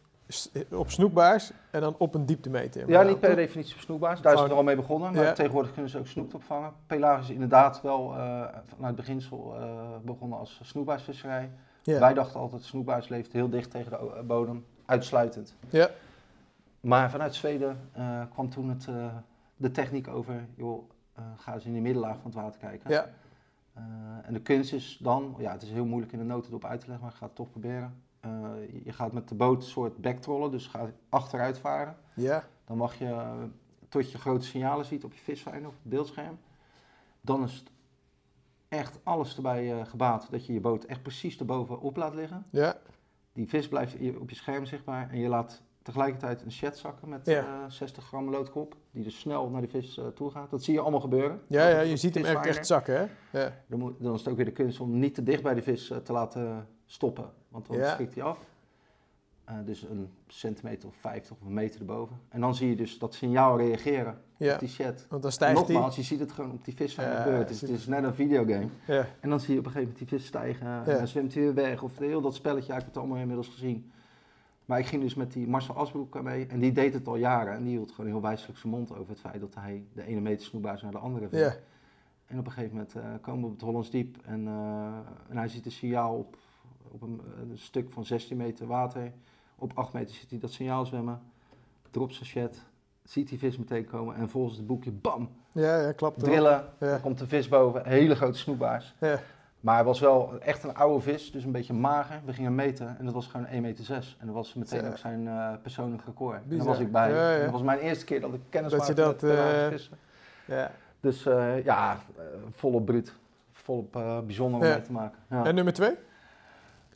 op 0.71 0.91
snoekbaars 0.91 1.53
en 1.71 1.81
dan 1.81 1.95
op 1.99 2.15
een 2.15 2.27
dieptemeter. 2.27 2.89
Ja, 2.89 3.03
niet 3.03 3.21
per 3.21 3.37
definitie 3.37 3.75
op 3.75 3.81
snoekbaars. 3.81 4.21
Daar 4.21 4.35
is 4.35 4.41
het 4.41 4.51
er 4.51 4.57
al 4.57 4.63
mee 4.63 4.77
begonnen. 4.77 5.15
Maar 5.15 5.35
tegenwoordig 5.35 5.73
kunnen 5.73 5.91
ze 5.91 5.99
ook 5.99 6.07
snoek 6.07 6.35
opvangen. 6.35 6.73
Pelagisch 6.87 7.29
is 7.29 7.35
inderdaad 7.35 7.81
wel 7.83 8.17
uh, 8.17 8.45
vanuit 8.65 8.97
beginsel 8.97 9.55
uh, 9.57 9.81
begonnen 10.03 10.39
als 10.39 10.61
snoekbaarsvisserij. 10.63 11.51
Ja. 11.83 11.99
Wij 11.99 12.15
dachten 12.15 12.41
altijd, 12.41 12.63
snoekbaars 12.63 13.09
leeft 13.09 13.33
heel 13.33 13.49
dicht 13.49 13.71
tegen 13.71 13.91
de 13.91 14.23
bodem, 14.23 14.67
uitsluitend. 14.85 15.57
Ja. 15.69 15.91
Maar 16.81 17.11
vanuit 17.11 17.35
Zweden 17.35 17.91
uh, 17.99 18.23
kwam 18.33 18.51
toen 18.51 18.69
het, 18.69 18.89
de 19.57 19.71
techniek 19.71 20.09
over, 20.09 20.47
joh, 20.57 20.91
ga 21.37 21.55
eens 21.55 21.65
in 21.65 21.75
de 21.75 21.81
middenlaag 21.81 22.17
van 22.17 22.31
het 22.31 22.35
water 22.35 22.61
kijken. 22.61 22.91
Ja. 22.91 23.09
en 24.23 24.33
de 24.33 24.41
kunst 24.41 24.73
is 24.73 24.99
dan, 25.01 25.35
ja, 25.39 25.53
het 25.53 25.63
is 25.63 25.71
heel 25.71 25.85
moeilijk 25.85 26.13
in 26.13 26.19
de 26.19 26.25
notendop 26.25 26.65
uit 26.65 26.81
te 26.81 26.87
leggen, 26.87 27.05
maar 27.05 27.15
ik 27.15 27.21
ga 27.21 27.27
het 27.27 27.35
toch 27.35 27.51
proberen 27.51 27.95
uh, 28.27 28.85
je 28.85 28.93
gaat 28.93 29.13
met 29.13 29.29
de 29.29 29.35
boot 29.35 29.63
een 29.63 29.69
soort 29.69 29.97
backtrollen, 29.97 30.51
dus 30.51 30.67
ga 30.67 30.91
achteruit 31.09 31.59
varen. 31.59 31.97
Ja. 32.15 32.45
Dan 32.65 32.77
mag 32.77 32.99
je, 32.99 33.05
uh, 33.05 33.33
tot 33.89 34.13
je 34.13 34.19
grote 34.19 34.47
signalen 34.47 34.85
ziet 34.85 35.05
op 35.05 35.13
je 35.13 35.21
visfijn 35.21 35.67
of 35.67 35.73
het 35.73 35.91
beeldscherm. 35.91 36.39
Dan 37.21 37.43
is 37.43 37.55
het 37.55 37.71
echt 38.69 38.99
alles 39.03 39.37
erbij 39.37 39.75
uh, 39.75 39.85
gebaat 39.85 40.27
dat 40.31 40.47
je 40.47 40.53
je 40.53 40.61
boot 40.61 40.85
echt 40.85 41.03
precies 41.03 41.39
erbovenop 41.39 41.97
laat 41.97 42.15
liggen. 42.15 42.47
Ja. 42.51 42.77
Die 43.33 43.49
vis 43.49 43.69
blijft 43.69 43.95
op 44.19 44.31
je 44.31 44.37
scherm 44.37 44.65
zichtbaar 44.65 45.11
en 45.11 45.19
je 45.19 45.29
laat 45.29 45.63
tegelijkertijd 45.83 46.43
een 46.43 46.51
chat 46.51 46.79
zakken 46.79 47.09
met 47.09 47.27
ja. 47.27 47.69
60 47.69 48.05
gram 48.05 48.31
loodkop, 48.31 48.77
die 48.91 49.05
dus 49.05 49.19
snel 49.19 49.51
naar 49.51 49.61
de 49.61 49.69
vis 49.69 50.01
toe 50.15 50.31
gaat. 50.31 50.51
Dat 50.51 50.63
zie 50.63 50.75
je 50.75 50.81
allemaal 50.81 51.01
gebeuren. 51.01 51.41
Ja, 51.47 51.69
ja 51.69 51.81
je 51.81 51.97
ziet 51.97 52.15
hem 52.15 52.25
echt, 52.25 52.47
echt 52.47 52.67
zakken, 52.67 52.95
hè? 52.95 53.07
Ja. 53.41 53.55
Dan, 53.67 53.79
moet, 53.79 53.95
dan, 54.03 54.15
is 54.15 54.21
het 54.21 54.29
ook 54.29 54.37
weer 54.37 54.45
de 54.45 54.53
kunst 54.53 54.81
om 54.81 54.99
niet 54.99 55.15
te 55.15 55.23
dicht 55.23 55.43
bij 55.43 55.55
de 55.55 55.63
vis 55.63 55.93
te 56.05 56.13
laten 56.13 56.69
stoppen 56.87 57.31
want 57.51 57.67
dan 57.67 57.77
ja. 57.77 57.95
schrikt 57.95 58.15
hij 58.15 58.25
af. 58.25 58.39
Uh, 59.49 59.57
dus 59.65 59.83
een 59.83 60.11
centimeter 60.27 60.89
of 60.89 60.95
50 60.97 61.37
of 61.41 61.47
een 61.47 61.55
meter 61.55 61.81
erboven. 61.81 62.21
En 62.29 62.41
dan 62.41 62.55
zie 62.55 62.69
je 62.69 62.77
dus 62.77 62.99
dat 62.99 63.15
signaal 63.15 63.59
reageren 63.59 64.21
ja. 64.37 64.53
op 64.53 64.59
die 64.59 64.69
chat. 64.69 65.07
Want 65.09 65.23
dan 65.23 65.33
stijgt 65.33 65.55
nogmaals, 65.55 65.97
je 65.97 66.03
ziet 66.03 66.21
het 66.21 66.33
gewoon 66.33 66.51
op 66.51 66.65
die 66.65 66.75
vis 66.75 66.95
van 66.95 67.05
ja. 67.05 67.11
Het 67.11 67.51
is, 67.51 67.61
het 67.61 67.71
is 67.71 67.87
net 67.87 68.05
een 68.05 68.15
videogame. 68.15 68.69
Ja. 68.87 69.07
En 69.21 69.31
dan 69.31 69.41
zie 69.41 69.53
je 69.53 69.59
op 69.59 69.67
een 69.67 69.73
gegeven 69.73 69.93
moment 69.93 70.11
die 70.11 70.19
vis 70.19 70.27
stijgen. 70.27 70.67
En 70.67 70.97
dan 70.97 71.09
zwemt 71.09 71.35
hij 71.35 71.43
weer 71.43 71.55
weg. 71.55 71.83
Of 71.83 71.99
heel 71.99 72.21
dat 72.21 72.35
spelletje, 72.35 72.73
ik 72.73 72.79
heb 72.79 72.87
het 72.87 72.97
allemaal 72.97 73.17
inmiddels 73.17 73.49
gezien. 73.49 73.93
Maar 74.65 74.79
ik 74.79 74.87
ging 74.87 75.03
dus 75.03 75.15
met 75.15 75.33
die 75.33 75.49
Marcel 75.49 75.77
Asbroek 75.77 76.23
mee. 76.23 76.47
En 76.47 76.61
die 76.61 76.73
deed 76.73 76.95
het 76.95 77.07
al 77.07 77.17
jaren. 77.17 77.55
En 77.55 77.63
die 77.63 77.77
hield 77.77 77.93
gewoon 77.93 78.11
heel 78.11 78.21
wijselijk 78.21 78.59
zijn 78.59 78.73
mond 78.73 78.93
over 78.93 79.09
het 79.09 79.21
feit 79.21 79.41
dat 79.41 79.55
hij 79.55 79.85
de 79.93 80.03
ene 80.03 80.21
meter 80.21 80.47
snoepbaars 80.47 80.83
naar 80.83 80.93
de 80.93 80.99
andere 80.99 81.29
vindt. 81.29 81.55
Ja. 81.55 81.61
En 82.27 82.39
op 82.39 82.47
een 82.47 82.53
gegeven 82.53 82.77
moment 82.77 82.95
uh, 82.97 83.03
komen 83.21 83.41
we 83.41 83.47
op 83.47 83.53
het 83.53 83.63
Hollands 83.63 83.91
Diep. 83.91 84.17
En, 84.25 84.41
uh, 84.41 84.85
en 85.29 85.37
hij 85.37 85.49
ziet 85.49 85.65
een 85.65 85.73
signaal 85.73 86.19
op 86.19 86.37
op 86.91 87.03
een, 87.03 87.21
een, 87.41 87.59
stuk 87.59 87.91
van 87.93 88.05
16 88.05 88.37
meter 88.37 88.67
water. 88.67 89.13
Op 89.59 89.73
8 89.75 89.93
meter 89.93 90.15
ziet 90.15 90.31
hij 90.31 90.39
dat 90.39 90.53
signaal 90.53 90.87
zwemmen. 90.87 91.21
Drop 91.91 92.13
sachet. 92.13 92.63
Ziet 93.03 93.29
die 93.29 93.39
vis 93.39 93.59
meteen 93.59 93.85
komen 93.85 94.15
en 94.15 94.29
volgens 94.29 94.57
het 94.57 94.67
boekje, 94.67 94.91
bam! 94.91 95.31
Ja, 95.53 95.81
ja. 95.81 95.93
Drillen, 96.17 96.65
ja. 96.81 96.99
komt 96.99 97.19
de 97.19 97.27
vis 97.27 97.49
boven. 97.49 97.87
Hele 97.87 98.15
grote 98.15 98.39
snoepbaars. 98.39 98.95
Ja. 99.01 99.21
Maar 99.61 99.77
het 99.77 99.87
was 99.87 100.01
wel 100.01 100.41
echt 100.41 100.65
een 100.65 100.75
oude 100.75 101.01
vis, 101.01 101.33
dus 101.33 101.45
een 101.45 101.53
beetje 101.53 101.73
mager. 101.73 102.21
We 102.25 102.33
gingen 102.33 102.55
meten 102.55 102.97
en 102.99 103.05
dat 103.05 103.15
was 103.15 103.27
gewoon 103.27 103.47
1,6 103.47 103.61
meter. 103.61 104.17
En 104.19 104.27
dat 104.27 104.35
was 104.35 104.55
meteen 104.55 104.87
ook 104.87 104.97
zijn 104.97 105.25
uh, 105.25 105.53
persoonlijk 105.63 106.03
record. 106.05 106.43
En 106.49 106.57
daar 106.57 106.67
was 106.67 106.79
ik 106.79 106.93
bij. 106.93 107.11
Ja, 107.11 107.33
ja. 107.33 107.43
dat 107.43 107.51
was 107.51 107.63
mijn 107.63 107.79
eerste 107.79 108.05
keer 108.05 108.21
dat 108.21 108.35
ik 108.35 108.41
kennis 108.49 108.71
dat 108.71 108.81
maakte 108.81 108.95
dat, 108.95 109.23
met 109.23 109.33
uh, 109.33 109.69
vissen. 109.69 109.99
Ja. 110.45 110.71
Dus 111.01 111.27
uh, 111.27 111.65
ja, 111.65 111.99
volop 112.51 112.87
bruut. 112.87 113.15
Volop 113.53 113.93
bijzonder 114.27 114.61
om 114.61 114.67
mee 114.67 114.83
te 114.83 114.93
maken. 114.93 115.19
En 115.29 115.55
nummer 115.55 115.73
twee? 115.73 115.95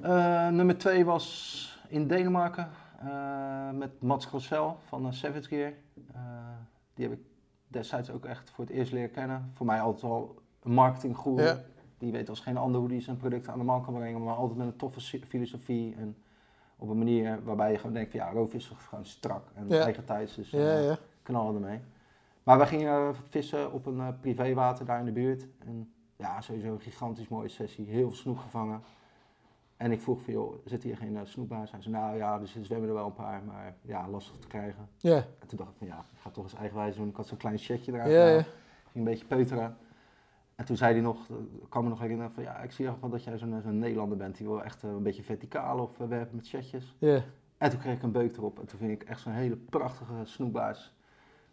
Uh, 0.01 0.49
nummer 0.49 0.79
twee 0.79 1.05
was 1.05 1.79
in 1.89 2.07
Denemarken 2.07 2.71
uh, 3.05 3.71
met 3.71 4.03
Mats 4.03 4.27
Grossel 4.27 4.79
van 4.85 5.07
uh, 5.07 5.13
Savage 5.13 5.49
Gear. 5.49 5.73
die 6.95 7.09
heb 7.09 7.19
ik 7.19 7.25
destijds 7.69 8.11
ook 8.11 8.25
echt 8.25 8.51
voor 8.51 8.65
het 8.65 8.75
eerst 8.75 8.93
leren 8.93 9.11
kennen. 9.11 9.51
Voor 9.55 9.67
mij 9.67 9.81
altijd 9.81 10.13
al 10.13 10.43
een 10.63 10.73
marketinggoer. 10.73 11.43
Ja. 11.43 11.61
Die 11.99 12.13
weet 12.13 12.29
als 12.29 12.41
geen 12.41 12.57
ander 12.57 12.81
hoe 12.81 12.89
die 12.89 13.01
zijn 13.01 13.17
producten 13.17 13.53
aan 13.53 13.59
de 13.59 13.65
man 13.65 13.85
kan 13.85 13.95
brengen, 13.95 14.25
maar 14.25 14.35
altijd 14.35 14.59
met 14.59 14.67
een 14.67 14.77
toffe 14.77 15.21
filosofie. 15.29 15.95
En 15.95 16.17
op 16.77 16.89
een 16.89 16.99
manier 16.99 17.45
waarbij 17.45 17.71
je 17.73 17.79
gewoon 17.79 17.93
denkt 17.95 18.11
van 18.11 18.21
ja, 18.21 18.31
roof 18.31 18.55
is 18.55 18.73
gewoon 18.89 19.07
strak 19.07 19.49
en 19.55 19.69
Ja. 19.69 19.83
eigen 19.83 20.05
tijds, 20.05 20.35
dus 20.35 20.51
Ja, 20.51 20.59
eh, 20.59 20.85
ja. 20.85 20.99
knallen 21.23 21.55
ermee. 21.55 21.81
Maar 22.43 22.59
wij 22.59 22.67
gingen 22.67 22.93
eh, 22.93 23.09
vissen 23.29 23.73
op 23.73 23.87
een 23.87 24.01
eh, 24.01 24.09
privéwater 24.21 24.87
daar 24.87 24.99
in 24.99 25.05
de 25.05 25.13
buurt. 25.13 25.47
En 25.59 25.93
ja, 26.17 26.41
sowieso 26.41 26.73
een 26.73 26.81
gigantisch 26.81 27.29
mooie 27.29 27.49
sessie, 27.49 27.87
heel 27.87 28.07
veel 28.09 28.17
snoek 28.17 28.41
gevangen. 28.41 28.83
En 29.77 29.93
ik 29.93 30.01
vroeg 30.01 30.23
van 30.23 30.33
joh, 30.33 30.55
zit 30.65 30.83
hier 30.83 30.97
geen 30.97 31.15
uh, 31.15 31.21
snoekbaars? 31.25 31.71
Hij 31.71 31.83
zei 31.83 31.95
nou 31.95 32.17
ja, 32.17 32.39
dus 32.39 32.57
er 32.57 32.65
zwemmen 32.65 32.89
er 32.89 32.95
wel 32.95 33.07
een 33.07 33.15
paar, 33.15 33.43
maar 33.43 33.75
ja, 33.83 34.09
lastig 34.09 34.37
te 34.37 34.47
krijgen. 34.47 34.89
Ja, 34.97 35.17
En 35.17 35.47
toen 35.47 35.59
dacht 35.59 35.71
ik 35.71 35.77
van 35.79 35.87
ja, 35.87 35.99
ik 36.13 36.19
ga 36.19 36.31
toch 36.31 36.45
eens 36.45 36.55
eigenwijs 36.55 36.97
doen. 36.97 37.09
Ik 37.09 37.17
had 37.17 37.27
zo'n 37.27 37.37
klein 37.37 37.59
checkje 37.59 37.93
eruit 37.93 38.11
gehaald. 38.13 38.43
Ging 38.93 38.95
een 38.95 39.05
beetje 39.05 39.27
peuteren. 39.27 39.77
En 40.55 40.65
toen 40.65 40.77
zei 40.77 40.93
hij 40.93 41.03
nog, 41.03 41.31
eh, 41.31 41.37
ik 41.63 41.69
kan 41.71 41.83
me 41.83 41.89
nog 41.89 42.01
herinneren 42.01 42.33
van 42.33 42.43
ja, 42.43 42.59
ik 42.59 42.73
zie 42.73 42.87
echt 42.87 43.01
wel 43.01 43.11
dat 43.11 43.25
jij 43.25 43.39
zo'n 43.39 43.61
zo'n 43.63 43.79
Nederlander 43.79 44.17
bent. 44.19 44.37
Die 44.37 44.47
wil 44.47 44.63
echt 44.63 44.85
eh, 44.85 44.91
een 44.91 45.03
beetje 45.03 45.23
verticaal 45.23 45.79
of 45.79 46.01
eh, 46.01 46.07
werpen 46.07 46.37
met 46.37 46.49
chatjes. 46.49 46.95
ja. 46.99 47.23
En 47.59 47.71
toen 47.71 47.79
kreeg 47.79 47.97
ik 47.97 48.03
een 48.03 48.13
beuk 48.13 48.37
erop. 48.37 48.59
En 48.59 48.67
toen 48.67 48.79
vind 48.79 48.91
ik 49.03 49.09
echt 49.09 49.21
zo'n 49.21 49.33
hele 49.33 49.57
prachtige 49.57 50.13
snoekbaars. 50.25 50.93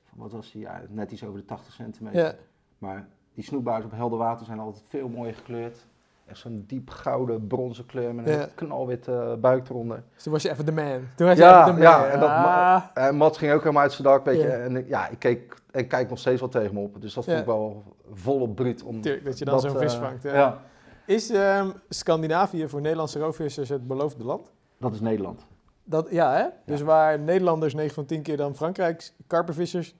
Van 0.03 0.17
wat 0.17 0.31
was 0.31 0.51
die? 0.51 0.61
Ja, 0.61 0.81
net 0.89 1.11
iets 1.11 1.23
over 1.23 1.39
de 1.39 1.45
80 1.45 1.73
centimeter. 1.73 2.21
Ja. 2.21 2.35
Maar 2.77 3.07
die 3.33 3.43
snoekbaars 3.43 3.85
op 3.85 3.91
helder 3.91 4.17
water 4.17 4.45
zijn 4.45 4.59
altijd 4.59 4.83
veel 4.87 5.09
mooier 5.09 5.35
gekleurd. 5.35 5.87
Echt 6.31 6.39
zo'n 6.39 6.63
diep 6.67 6.89
gouden, 6.89 7.47
bronzen 7.47 7.85
kleur 7.85 8.15
met 8.15 8.27
een 8.27 8.33
Ja. 8.33 8.47
knalwitte 8.55 9.37
buik 9.41 9.69
eronder. 9.69 10.03
Dus 10.13 10.23
toen 10.23 10.33
was 10.33 10.41
je 10.41 10.49
even 10.49 10.65
de 10.65 10.71
man. 10.71 10.99
Toen 11.15 11.27
was 11.27 11.37
je 11.37 11.43
even 11.45 11.65
de 11.65 11.71
man. 11.71 11.81
ja, 11.81 12.05
en 12.07 12.19
dat 12.19 12.29
Ah. 12.29 12.81
En 12.93 13.15
Mats 13.15 13.37
ging 13.37 13.51
ook 13.53 13.59
helemaal 13.61 13.81
uit 13.81 13.91
zijn 13.91 14.07
dak, 14.07 14.25
weet 14.25 14.41
je. 14.41 14.47
Ja. 14.47 14.53
En 14.53 14.85
ja, 14.87 15.07
ik 15.09 15.19
keek 15.19 15.55
en 15.71 15.87
kijk 15.87 16.09
nog 16.09 16.19
steeds 16.19 16.39
wel 16.39 16.49
tegen 16.49 16.73
me 16.73 16.79
op. 16.79 17.01
Dus 17.01 17.13
dat 17.13 17.25
vond 17.25 17.37
ik 17.39 17.45
wel 17.45 17.83
volop 18.13 18.55
bruut. 18.55 18.83
Om 18.83 19.01
Tuurlijk, 19.01 19.25
dat 19.25 19.37
je 19.39 19.45
dan 19.45 19.59
zo'n 19.59 19.73
eh, 19.75 19.81
vis 19.81 19.93
vangt. 19.93 20.23
Ja. 20.23 20.33
ja, 20.33 20.57
Is 21.05 21.29
ehm, 21.29 21.69
Scandinavië 21.89 22.67
voor 22.67 22.81
Nederlandse 22.81 23.19
roofvissers 23.19 23.69
het 23.69 23.87
beloofde 23.87 24.23
land? 24.23 24.51
dat 24.77 24.93
is 24.93 24.99
Nederland. 25.01 25.45
Dat, 25.83 26.07
ja, 26.09 26.33
hè? 26.33 26.45
Dus 26.65 26.81
waar 26.81 27.19
Nederlanders 27.19 27.73
9 27.73 27.93
van 27.93 28.05
10 28.05 28.21
keer 28.21 28.37
dan 28.37 28.55
Frankrijk, 28.55 29.11
karpervissers, 29.27 29.95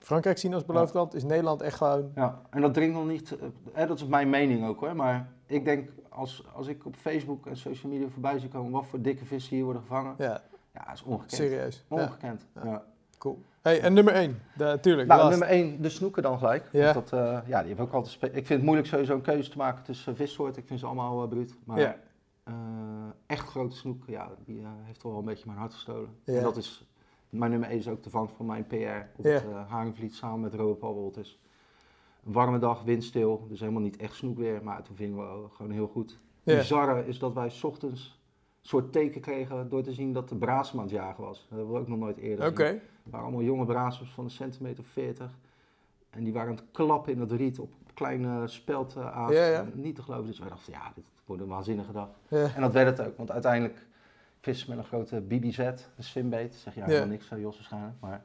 Frankrijk 0.00 0.38
zien 0.38 0.54
als 0.54 0.64
beloofd 0.64 0.94
land, 0.94 1.14
is 1.14 1.24
Nederland 1.24 1.62
echt 1.62 1.76
gewoon... 1.76 2.10
Ja, 2.14 2.40
en 2.50 2.60
dat 2.60 2.74
dringt 2.74 2.94
nog 2.94 3.06
niet, 3.06 3.36
eh, 3.72 3.86
dat 3.86 3.98
is 3.98 4.06
mijn 4.06 4.30
mening 4.30 4.66
ook 4.66 4.80
hoor. 4.80 4.96
Maar 4.96 5.28
ik 5.46 5.64
denk, 5.64 5.90
als, 6.08 6.44
als 6.54 6.66
ik 6.66 6.84
op 6.86 6.96
Facebook 6.96 7.46
en 7.46 7.56
social 7.56 7.92
media 7.92 8.08
voorbij 8.08 8.38
zie 8.38 8.48
komen 8.48 8.70
wat 8.70 8.86
voor 8.86 9.00
dikke 9.02 9.24
vissen 9.24 9.54
hier 9.56 9.64
worden 9.64 9.82
gevangen. 9.82 10.14
Ja, 10.18 10.42
Ja, 10.74 10.84
dat 10.84 10.94
is 10.94 11.02
ongekend. 11.02 11.32
serieus. 11.32 11.84
Ongekend. 11.88 12.46
Ja. 12.64 12.84
Cool. 13.18 13.42
Hey, 13.62 13.80
en 13.80 13.92
nummer 13.92 14.14
1, 14.14 14.40
natuurlijk. 14.54 15.08
Nou, 15.08 15.20
last. 15.20 15.30
nummer 15.30 15.48
1, 15.48 15.82
de 15.82 15.88
snoeken 15.88 16.22
dan 16.22 16.38
gelijk. 16.38 16.68
Want 16.72 16.94
Dat, 16.94 17.12
eh, 17.12 17.38
ja, 17.46 17.58
die 17.58 17.68
hebben 17.68 17.86
ook 17.86 17.92
altijd 17.92 18.14
Ik 18.22 18.30
vind 18.32 18.48
het 18.48 18.62
moeilijk 18.62 18.88
sowieso 18.88 19.14
een 19.14 19.20
keuze 19.20 19.50
te 19.50 19.56
maken 19.56 19.84
tussen 19.84 20.16
vissoorten. 20.16 20.62
Ik 20.62 20.68
vind 20.68 20.80
ze 20.80 20.86
allemaal 20.86 21.22
uh, 21.22 21.28
bruut. 21.28 21.54
Maar 21.64 21.80
Ja. 21.80 21.96
echt 23.26 23.48
grote 23.48 23.76
snoek, 23.76 24.04
ja, 24.06 24.30
die 24.44 24.62
heeft 24.82 25.00
toch 25.00 25.10
wel 25.10 25.20
een 25.20 25.26
beetje 25.26 25.46
mijn 25.46 25.58
hart 25.58 25.72
gestolen. 25.74 26.08
Ja. 26.24 26.34
En 26.36 26.42
dat 26.42 26.56
is, 26.56 26.89
mijn 27.30 27.50
nummer 27.50 27.68
1 27.68 27.78
is 27.78 27.88
ook 27.88 28.02
de 28.02 28.10
vangst 28.10 28.34
van 28.36 28.46
mijn 28.46 28.66
PR 28.66 28.74
op 29.16 29.24
Ja. 29.24 29.30
het 29.30 29.44
uh, 29.44 29.70
Haringvliet 29.70 30.14
samen 30.14 30.40
met 30.40 30.54
Robert 30.54 30.78
Paul 30.78 30.94
Wolters. 30.94 31.38
Een 32.26 32.32
warme 32.32 32.58
dag, 32.58 32.82
windstil, 32.82 33.46
dus 33.48 33.60
helemaal 33.60 33.82
niet 33.82 33.96
echt 33.96 34.14
snoek 34.14 34.38
weer, 34.38 34.60
maar 34.62 34.82
toen 34.82 34.96
vingen 34.96 35.16
we 35.16 35.48
gewoon 35.52 35.72
heel 35.72 35.86
goed. 35.88 36.18
Ja. 36.42 36.56
Bizarre 36.56 37.06
is 37.06 37.18
dat 37.18 37.34
wij 37.34 37.50
's 37.50 37.64
ochtends 37.64 38.20
een 38.62 38.68
soort 38.68 38.92
teken 38.92 39.20
kregen 39.20 39.68
door 39.68 39.82
te 39.82 39.92
zien 39.92 40.12
dat 40.12 40.28
de 40.28 40.36
braadsem 40.36 40.78
aan 40.78 40.84
het 40.84 40.94
jagen 40.94 41.24
was. 41.24 41.38
Dat 41.48 41.58
hebben 41.58 41.74
we 41.74 41.80
ook 41.80 41.88
nog 41.88 41.98
nooit 41.98 42.16
eerder 42.16 42.46
Oké. 42.46 42.62
gezien. 42.62 42.80
Het 43.02 43.12
waren 43.12 43.26
allemaal 43.26 43.44
jonge 43.44 43.64
braasers 43.64 44.10
van 44.10 44.24
een 44.24 44.30
centimeter 44.30 44.84
40. 44.84 45.30
En 46.10 46.24
die 46.24 46.32
waren 46.32 46.48
aan 46.50 46.56
het 46.56 46.64
klappen 46.72 47.12
in 47.12 47.20
het 47.20 47.32
riet 47.32 47.58
op 47.58 47.72
kleine 47.94 48.48
speld 48.48 48.94
uh, 48.96 49.16
aan. 49.16 49.32
Ja, 49.32 49.46
ja. 49.46 49.66
Niet 49.74 49.94
te 49.94 50.02
geloven. 50.02 50.26
Dus 50.26 50.38
wij 50.38 50.48
dachten, 50.48 50.72
ja, 50.72 50.92
dit 50.94 51.04
wordt 51.24 51.42
een 51.42 51.48
waanzinnige 51.48 51.92
dag. 51.92 52.08
En 52.28 52.60
dat 52.60 52.72
werd 52.72 52.98
het 52.98 53.06
ook. 53.08 53.16
Want 53.16 53.30
uiteindelijk 53.30 53.86
vissen 54.40 54.68
met 54.70 54.78
een 54.78 54.84
grote 54.84 55.20
BBZ, 55.20 55.58
een 55.58 55.78
swimbeet. 55.98 56.54
Zeg 56.54 56.74
je 56.74 56.80
Ja. 56.80 56.86
helemaal 56.86 57.08
niks, 57.08 57.30
eh, 57.30 57.38
Jos 57.40 57.54
waarschijnlijk. 57.56 57.94
Maar 58.00 58.22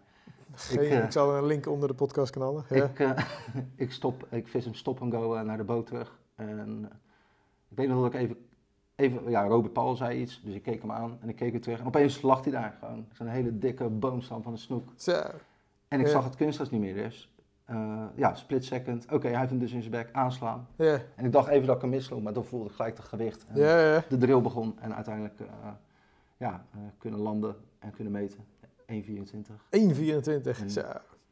Geen- 0.53 0.81
Ik, 0.83 0.89
eh, 0.91 1.03
ik 1.03 1.11
zal 1.11 1.35
een 1.37 1.45
link 1.45 1.67
onder 1.67 1.87
de 1.87 1.93
podcast 1.93 2.31
knallen. 2.31 2.63
Ja. 2.69 2.83
ik, 2.83 2.99
eh, 2.99 3.11
ik, 3.75 3.91
stop, 3.91 4.27
ik 4.29 4.47
vis 4.47 4.63
hem 4.65 4.73
stop 4.73 5.01
en 5.01 5.11
go 5.11 5.43
naar 5.43 5.57
de 5.57 5.63
boot 5.63 5.85
terug. 5.85 6.19
En 6.35 6.89
ik 7.69 7.77
weet 7.77 7.87
nog 7.87 8.01
dat 8.01 8.13
ik 8.13 8.19
even, 8.19 8.37
even, 8.95 9.29
ja, 9.29 9.47
Robert 9.47 9.73
Paul 9.73 9.95
zei 9.95 10.19
iets. 10.21 10.41
Dus 10.43 10.53
ik 10.53 10.63
keek 10.63 10.81
hem 10.81 10.91
aan 10.91 11.17
en 11.21 11.29
ik 11.29 11.35
keek 11.35 11.51
weer 11.51 11.61
terug. 11.61 11.79
En 11.79 11.85
opeens 11.85 12.21
lag 12.21 12.43
hij 12.43 12.51
daar 12.51 12.75
gewoon. 12.79 13.07
Zo'n 13.11 13.27
hele 13.27 13.57
dikke 13.57 13.89
boomstam 13.89 14.43
van 14.43 14.51
een 14.51 14.57
snoek. 14.57 14.89
Zo. 14.95 15.21
En 15.87 15.99
ik 15.99 16.05
Ja. 16.05 16.11
zag 16.11 16.23
het 16.23 16.35
kunstgras 16.35 16.69
niet 16.69 16.81
meer 16.81 16.93
dus. 16.93 17.33
Ja, 18.15 18.35
split 18.35 18.65
second. 18.65 19.11
Oké, 19.11 19.27
hij 19.27 19.37
heeft 19.37 19.49
hem 19.49 19.59
dus 19.59 19.71
in 19.71 19.79
zijn 19.81 19.91
bek 19.91 20.09
aanslaan. 20.11 20.67
Ja. 20.75 20.99
En 21.15 21.25
ik 21.25 21.31
dacht 21.31 21.47
even 21.47 21.67
dat 21.67 21.75
ik 21.75 21.81
hem 21.81 21.89
missloeg, 21.89 22.21
maar 22.21 22.33
toen 22.33 22.45
voelde 22.45 22.69
ik 22.69 22.75
gelijk 22.75 22.97
het 22.97 23.05
gewicht. 23.05 23.45
En 23.47 23.55
Ja, 23.59 23.93
ja. 23.93 24.03
De 24.09 24.17
drill 24.17 24.41
begon 24.41 24.75
en 24.79 24.95
uiteindelijk 24.95 25.39
ja, 26.37 26.65
eh, 26.73 26.79
kunnen 26.97 27.19
landen 27.19 27.55
en 27.79 27.91
kunnen 27.91 28.13
meten. 28.13 28.39
1,24. 28.85 29.67
1,24. 29.69 30.61
En 30.61 30.69
Zo. 30.69 30.81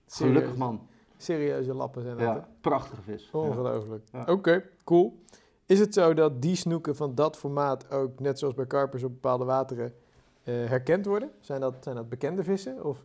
Gelukkig 0.07 0.55
man. 0.57 0.87
Serieuze 1.17 1.73
lappen 1.73 2.01
zijn 2.01 2.17
dat. 2.17 2.25
Ja, 2.25 2.47
prachtige 2.61 3.01
vis. 3.01 3.29
Ongelooflijk. 3.31 4.03
Ja. 4.11 4.23
Oké, 4.27 4.63
cool. 4.83 5.21
Is 5.65 5.79
het 5.79 5.93
zo 5.93 6.13
dat 6.13 6.41
die 6.41 6.55
snoeken 6.55 6.95
van 6.95 7.15
dat 7.15 7.37
formaat 7.37 7.91
ook, 7.91 8.19
net 8.19 8.39
zoals 8.39 8.53
bij 8.53 8.65
karpers 8.67 9.03
op 9.03 9.11
bepaalde 9.13 9.45
wateren, 9.45 9.93
eh, 10.43 10.53
herkend 10.53 11.05
worden? 11.05 11.31
Zijn 11.39 11.61
dat, 11.61 11.75
zijn 11.79 11.95
dat 11.95 12.09
bekende 12.09 12.43
vissen? 12.43 12.85
Of 12.85 12.97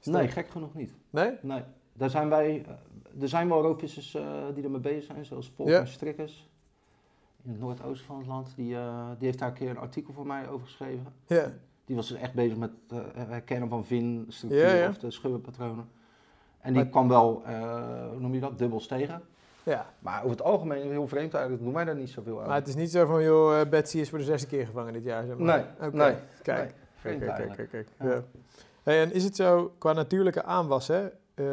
is 0.00 0.04
dat- 0.04 0.14
Nee, 0.14 0.28
gek 0.28 0.48
genoeg 0.48 0.74
niet. 0.74 0.92
Nee? 1.10 1.32
Nee, 1.42 1.62
daar 1.92 2.10
zijn 2.10 2.28
wij, 2.28 2.64
eh, 2.66 3.22
er 3.22 3.28
zijn 3.28 3.48
wel 3.48 3.62
roofvissers 3.62 4.14
eh, 4.14 4.44
die 4.54 4.64
er 4.64 4.70
mee 4.70 4.80
bezig 4.80 5.04
zijn, 5.04 5.24
zoals 5.24 5.50
Volk 5.56 5.68
Ja. 5.68 5.80
en 5.80 5.86
Strikkers. 5.88 6.48
In 7.44 7.50
het 7.50 7.60
noordoosten 7.60 8.06
van 8.06 8.18
het 8.18 8.26
land. 8.26 8.52
Die, 8.56 8.74
eh, 8.76 9.08
die 9.18 9.26
heeft 9.26 9.38
daar 9.38 9.48
een 9.48 9.54
keer 9.54 9.70
een 9.70 9.78
artikel 9.78 10.12
voor 10.12 10.26
mij 10.26 10.48
over 10.48 10.66
geschreven. 10.66 11.06
Ja. 11.26 11.52
Die 11.84 11.96
was 11.96 12.08
dus 12.08 12.18
echt 12.18 12.34
bezig 12.34 12.56
met 12.56 12.70
het 12.88 12.98
eh, 13.14 13.24
herkennen 13.28 13.68
van 13.68 13.84
vinstructuur 13.84 14.66
Ja, 14.66 14.72
ja. 14.74 14.88
of 14.88 14.98
de 14.98 15.10
schubbenpatronen. 15.10 15.88
En 16.60 16.72
die 16.72 16.82
Maar- 16.82 16.90
kwam 16.90 17.08
wel, 17.08 17.42
eh, 17.44 18.08
hoe 18.10 18.20
noem 18.20 18.34
je 18.34 18.40
dat, 18.40 18.58
dubbels 18.58 18.86
tegen. 18.86 19.22
ja. 19.62 19.86
Maar 19.98 20.18
over 20.18 20.30
het 20.30 20.42
algemeen, 20.42 20.90
heel 20.90 21.08
vreemd 21.08 21.34
eigenlijk, 21.34 21.64
doen 21.64 21.72
wij 21.74 21.84
daar 21.84 21.96
niet 21.96 22.10
zoveel 22.10 22.40
aan. 22.40 22.46
Maar 22.46 22.56
het 22.56 22.68
is 22.68 22.74
niet 22.74 22.90
zo 22.90 23.06
van, 23.06 23.22
joh, 23.22 23.60
eh, 23.60 23.68
Betsy 23.68 23.98
is 23.98 24.08
voor 24.08 24.18
de 24.18 24.24
zesde 24.24 24.46
keer 24.46 24.66
gevangen 24.66 24.92
dit 24.92 25.04
jaar. 25.04 25.26
Zeg 25.26 25.38
maar. 25.38 25.56
Nee, 25.56 25.88
Oké, 25.88 25.96
nee, 25.96 26.14
Kijk, 26.42 26.58
nee, 26.64 26.72
vreemd 26.94 27.24
kijk, 27.24 27.36
kijk, 27.36 27.52
kijk, 27.56 27.70
kijk. 27.70 27.88
Ja. 28.12 28.22
Hey, 28.82 29.02
en 29.02 29.12
is 29.12 29.24
het 29.24 29.36
zo, 29.36 29.72
qua 29.78 29.92
natuurlijke 29.92 30.42
aanwas, 30.42 30.88
hè, 30.88 31.08
eh, 31.34 31.44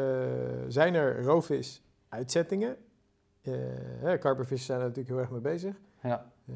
zijn 0.68 0.94
er 0.94 1.22
roofvis-uitzettingen? 1.22 2.68
Eh 2.68 2.74
hè, 4.00 4.18
karpervissen 4.18 4.66
zijn 4.66 4.78
er 4.80 4.84
natuurlijk 4.86 5.14
heel 5.14 5.22
erg 5.22 5.30
mee 5.30 5.40
bezig. 5.52 5.76
Ja, 6.02 6.26
Eh, 6.46 6.54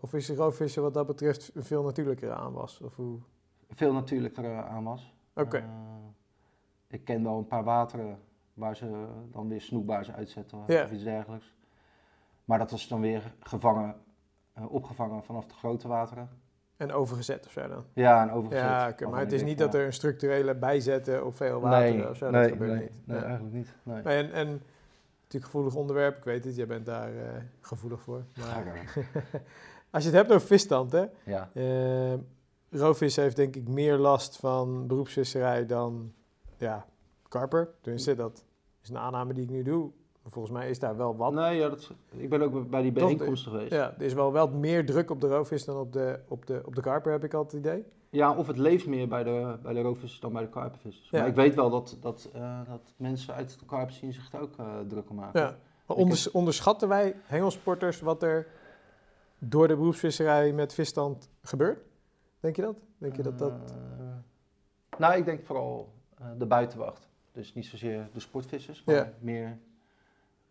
of 0.00 0.14
is 0.14 0.26
de 0.26 0.34
roofvissen 0.34 0.82
wat 0.82 0.94
dat 0.94 1.06
betreft 1.06 1.50
een 1.54 1.64
veel 1.64 1.82
natuurlijkere 1.82 2.32
aanwas? 2.34 2.80
Of 2.80 2.96
hoe? 2.96 3.18
veel 3.74 3.92
natuurlijker 3.92 4.44
eh, 4.44 4.66
aanwas. 4.74 5.14
Oké. 5.34 5.56
Eh, 5.56 5.64
ik 6.88 7.04
ken 7.04 7.22
wel 7.24 7.38
een 7.38 7.46
paar 7.46 7.64
wateren 7.64 8.18
waar 8.54 8.76
ze 8.76 9.06
dan 9.30 9.48
weer 9.48 9.60
snoekbaars 9.60 10.12
uitzetten 10.12 10.58
of 10.58 10.90
iets 10.92 11.04
dergelijks. 11.04 11.52
Maar 12.44 12.58
dat 12.58 12.70
was 12.70 12.88
dan 12.88 13.00
weer 13.00 13.34
gevangen, 13.40 13.94
eh, 14.52 14.72
opgevangen 14.72 15.22
vanaf 15.24 15.46
de 15.46 15.54
grote 15.54 15.88
wateren. 15.88 16.28
En 16.76 16.92
overgezet 16.92 17.46
of 17.46 17.52
zo 17.52 17.68
dan? 17.68 17.84
Ja, 17.92 18.22
en 18.22 18.30
overgezet. 18.30 18.98
Ja, 18.98 19.08
maar 19.08 19.20
het 19.20 19.32
is 19.32 19.42
niet 19.42 19.58
dat 19.58 19.74
er 19.74 19.84
een 19.86 19.92
structurele 19.92 20.54
bijzetten 20.54 21.26
op 21.26 21.36
veel 21.36 21.60
wateren 21.60 21.96
Nee, 21.96 22.08
of 22.08 22.16
zo. 22.16 22.30
nee, 22.30 22.42
dat 22.42 22.50
gebeurt 22.52 22.70
nee, 22.72 22.80
niet. 22.80 23.06
nee, 23.06 23.18
eigenlijk 23.18 23.54
niet. 23.54 23.74
En, 24.04 24.32
en 24.32 24.62
natuurlijk 25.28 25.52
gevoelig 25.52 25.74
onderwerp, 25.74 26.16
ik 26.16 26.24
weet 26.24 26.44
het, 26.44 26.56
jij 26.56 26.66
bent 26.66 26.86
daar 26.86 27.16
eh, 27.16 27.42
gevoelig 27.60 28.00
voor. 28.00 28.24
Maar 28.38 28.90
als 29.90 30.02
je 30.02 30.08
het 30.08 30.18
hebt 30.18 30.32
over 30.32 30.46
visstand, 30.46 30.92
hè. 30.92 31.04
ja. 31.24 31.50
eh, 31.54 32.18
roofvis 32.70 33.16
heeft 33.16 33.36
denk 33.36 33.56
ik 33.56 33.68
meer 33.68 33.96
last 33.96 34.36
van 34.36 34.86
beroepsvisserij 34.86 35.66
dan 35.66 36.12
ja, 36.56 36.86
karper. 37.28 37.68
Tenminste, 37.80 38.14
dat 38.14 38.44
is 38.82 38.88
een 38.88 38.98
aanname 38.98 39.32
die 39.32 39.44
ik 39.44 39.50
nu 39.50 39.62
doe. 39.62 39.90
Maar 40.22 40.32
Volgens 40.32 40.54
mij 40.54 40.70
is 40.70 40.78
daar 40.78 40.96
wel 40.96 41.16
wat. 41.16 41.32
Nee, 41.32 41.58
ja, 41.58 41.68
dat 41.68 41.90
ik 42.10 42.28
ben 42.28 42.42
ook 42.42 42.70
bij 42.70 42.82
die 42.82 42.92
bijeenkomsten 42.92 43.50
geweest. 43.52 43.72
Ja. 43.72 43.78
Ja, 43.78 43.94
er 43.98 44.02
is 44.02 44.14
wel 44.14 44.32
wel 44.32 44.48
meer 44.48 44.86
druk 44.86 45.10
op 45.10 45.20
de 45.20 45.28
roofvis 45.28 45.64
dan 45.64 45.76
op 45.76 45.92
de, 45.92 46.20
op 46.28 46.46
de, 46.46 46.62
op 46.64 46.74
de 46.74 46.80
karper, 46.80 47.12
heb 47.12 47.24
ik 47.24 47.34
altijd 47.34 47.64
het 47.64 47.72
idee. 47.72 47.86
Of 48.12 48.46
het 48.46 48.58
leeft 48.58 48.86
meer 48.86 49.08
bij 49.08 49.22
de, 49.24 49.58
bij 49.62 49.72
de 49.72 49.80
roofvissers 49.80 50.20
dan 50.20 50.32
bij 50.32 50.42
de 50.42 50.48
karpenvissers. 50.48 51.10
Ja. 51.10 51.18
Maar 51.18 51.28
ik 51.28 51.34
weet 51.34 51.54
wel 51.54 51.70
dat, 51.70 51.96
dat, 52.00 52.30
eh, 52.34 52.60
dat 52.68 52.94
mensen 52.96 53.34
uit 53.34 53.58
de 53.58 53.64
karpen 53.66 53.94
zien 53.94 54.12
zich 54.12 54.32
er 54.32 54.40
ook 54.40 54.58
eh, 54.58 54.78
druk 54.88 55.10
om 55.10 55.16
maken. 55.16 55.40
Ja. 55.40 55.46
Maar 55.86 55.96
Ik 55.96 56.02
onders- 56.02 56.30
onderschatten 56.30 56.88
wij 56.88 57.14
hengelsporters 57.24 58.00
wat 58.00 58.22
er 58.22 58.46
door 59.38 59.68
de 59.68 59.76
beroepsvisserij 59.76 60.52
met 60.52 60.74
visstand 60.74 61.30
gebeurt? 61.42 61.84
Denk 62.40 62.56
je 62.56 62.62
dat? 62.62 62.76
Denk 62.98 63.16
je 63.16 63.22
dat 63.22 63.38
dat... 63.38 63.74
Eh, 63.98 64.98
nou, 64.98 65.16
ik 65.16 65.24
denk 65.24 65.44
vooral 65.44 65.92
de 66.38 66.46
buitenwacht. 66.46 67.08
Dus 67.32 67.54
niet 67.54 67.66
zozeer 67.66 68.08
de 68.12 68.20
sportvissers, 68.20 68.84
maar 68.84 68.94
Ja. 68.94 69.12
meer 69.20 69.58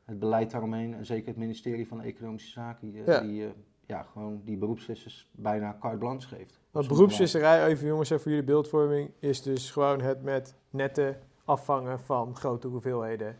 het 0.05 0.19
beleid 0.19 0.51
daaromheen. 0.51 0.93
En 0.93 1.05
zeker 1.05 1.27
het 1.27 1.37
ministerie 1.37 1.87
van 1.87 2.01
Economische 2.01 2.49
Zaken, 2.51 2.91
die, 2.91 3.03
Ja. 3.05 3.19
die, 3.19 3.53
ja, 3.85 4.03
gewoon 4.03 4.41
die 4.45 4.57
beroepsvissers 4.57 5.29
bijna 5.31 5.77
carte 5.79 5.97
blanche 5.97 6.27
geeft. 6.27 6.59
Want 6.77 6.89
beroepsvisserij, 6.89 7.65
even 7.65 7.87
jongens, 7.87 8.09
even 8.09 8.21
voor 8.21 8.31
jullie 8.31 8.45
beeldvorming, 8.47 9.11
is 9.19 9.41
dus 9.41 9.71
gewoon 9.71 10.01
het 10.01 10.23
met 10.23 10.55
netten 10.69 11.19
afvangen 11.45 11.99
van 11.99 12.35
grote 12.35 12.67
hoeveelheden 12.67 13.37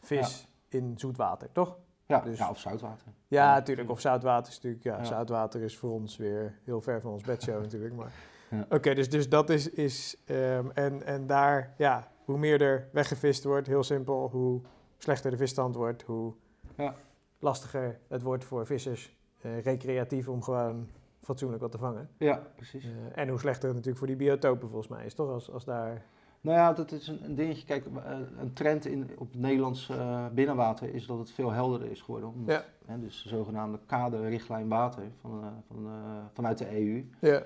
vis 0.00 0.48
in 0.68 0.92
zoet 0.96 1.16
water, 1.16 1.48
toch? 1.52 1.76
Ja, 2.06 2.20
Dus- 2.20 2.38
ja, 2.38 2.50
of 2.50 2.58
zoutwater. 2.58 3.06
Ja, 3.06 3.44
Ja, 3.44 3.54
natuurlijk. 3.54 3.90
Of 3.90 4.00
zoutwater 4.00 4.48
is 4.52 4.54
natuurlijk... 4.54 4.82
Ja, 4.84 5.04
zoutwater 5.04 5.60
is 5.60 5.76
voor 5.78 5.90
ons 5.90 6.16
weer 6.16 6.58
heel 6.64 6.80
ver 6.80 7.00
van 7.00 7.10
ons 7.12 7.22
bedshow 7.22 7.60
natuurlijk. 7.62 7.94
Maar 7.94 8.12
Ja. 8.50 8.66
oké, 8.68 8.94
dus, 8.94 9.08
dus 9.10 9.28
dat 9.28 9.50
is... 9.50 9.70
is 9.70 10.16
ehm, 10.26 10.70
en, 10.74 11.02
en 11.06 11.26
daar, 11.26 11.74
ja, 11.76 12.08
hoe 12.24 12.38
meer 12.38 12.60
er 12.62 12.88
weggevist 12.92 13.44
wordt, 13.44 13.66
heel 13.66 13.82
simpel, 13.82 14.28
hoe 14.32 14.60
slechter 14.98 15.30
de 15.30 15.36
visstand 15.36 15.74
wordt, 15.74 16.02
hoe 16.02 16.34
Ja. 16.76 16.94
lastiger 17.38 17.98
het 18.08 18.22
wordt 18.22 18.44
voor 18.44 18.66
vissers 18.66 19.16
eh, 19.40 19.62
recreatief 19.62 20.28
om 20.28 20.42
gewoon 20.42 20.88
fatsoenlijk 21.22 21.62
wat 21.62 21.72
te 21.72 21.78
vangen. 21.78 22.08
Ja, 22.16 22.42
precies. 22.56 22.84
Eh, 22.84 22.90
en 23.22 23.28
hoe 23.28 23.38
slechter 23.38 23.62
het 23.64 23.72
natuurlijk 23.72 23.98
voor 23.98 24.06
die 24.06 24.16
biotopen 24.16 24.68
volgens 24.68 24.88
mij 24.88 25.04
is, 25.04 25.14
toch? 25.14 25.30
Als, 25.30 25.50
als 25.50 25.64
daar... 25.64 26.02
Nou 26.40 26.56
ja, 26.56 26.72
dat 26.72 26.92
is 26.92 27.08
een, 27.08 27.34
dingetje. 27.34 27.64
Kijk, 27.64 27.86
eh, 27.86 28.18
een 28.38 28.52
trend 28.52 28.86
in, 28.86 29.10
op 29.18 29.32
het 29.32 29.40
Nederlands 29.40 29.88
eh, 29.88 30.26
binnenwater 30.32 30.94
is 30.94 31.06
dat 31.06 31.18
het 31.18 31.30
veel 31.30 31.50
helderder 31.50 31.90
is 31.90 32.00
geworden. 32.02 32.28
Omdat, 32.28 32.54
Ja. 32.54 32.64
hè, 32.92 32.98
dus 33.00 33.22
de 33.22 33.28
zogenaamde 33.28 33.78
kaderrichtlijn 33.86 34.68
water 34.68 35.02
van, 35.20 35.44
van, 35.68 35.88
vanuit 36.32 36.58
de 36.58 36.78
EU. 36.80 37.08
Ja, 37.20 37.42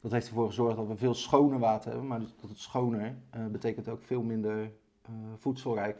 Dat 0.00 0.12
heeft 0.12 0.26
ervoor 0.26 0.46
gezorgd 0.46 0.76
dat 0.76 0.86
we 0.86 0.96
veel 0.96 1.14
schoner 1.14 1.58
water 1.58 1.90
hebben. 1.90 2.08
Maar 2.08 2.20
dus 2.20 2.34
dat 2.40 2.50
het 2.50 2.58
schoner 2.58 3.14
betekent 3.50 3.88
ook 3.88 4.02
veel 4.02 4.22
minder 4.22 4.70
voedselrijk. 5.36 5.96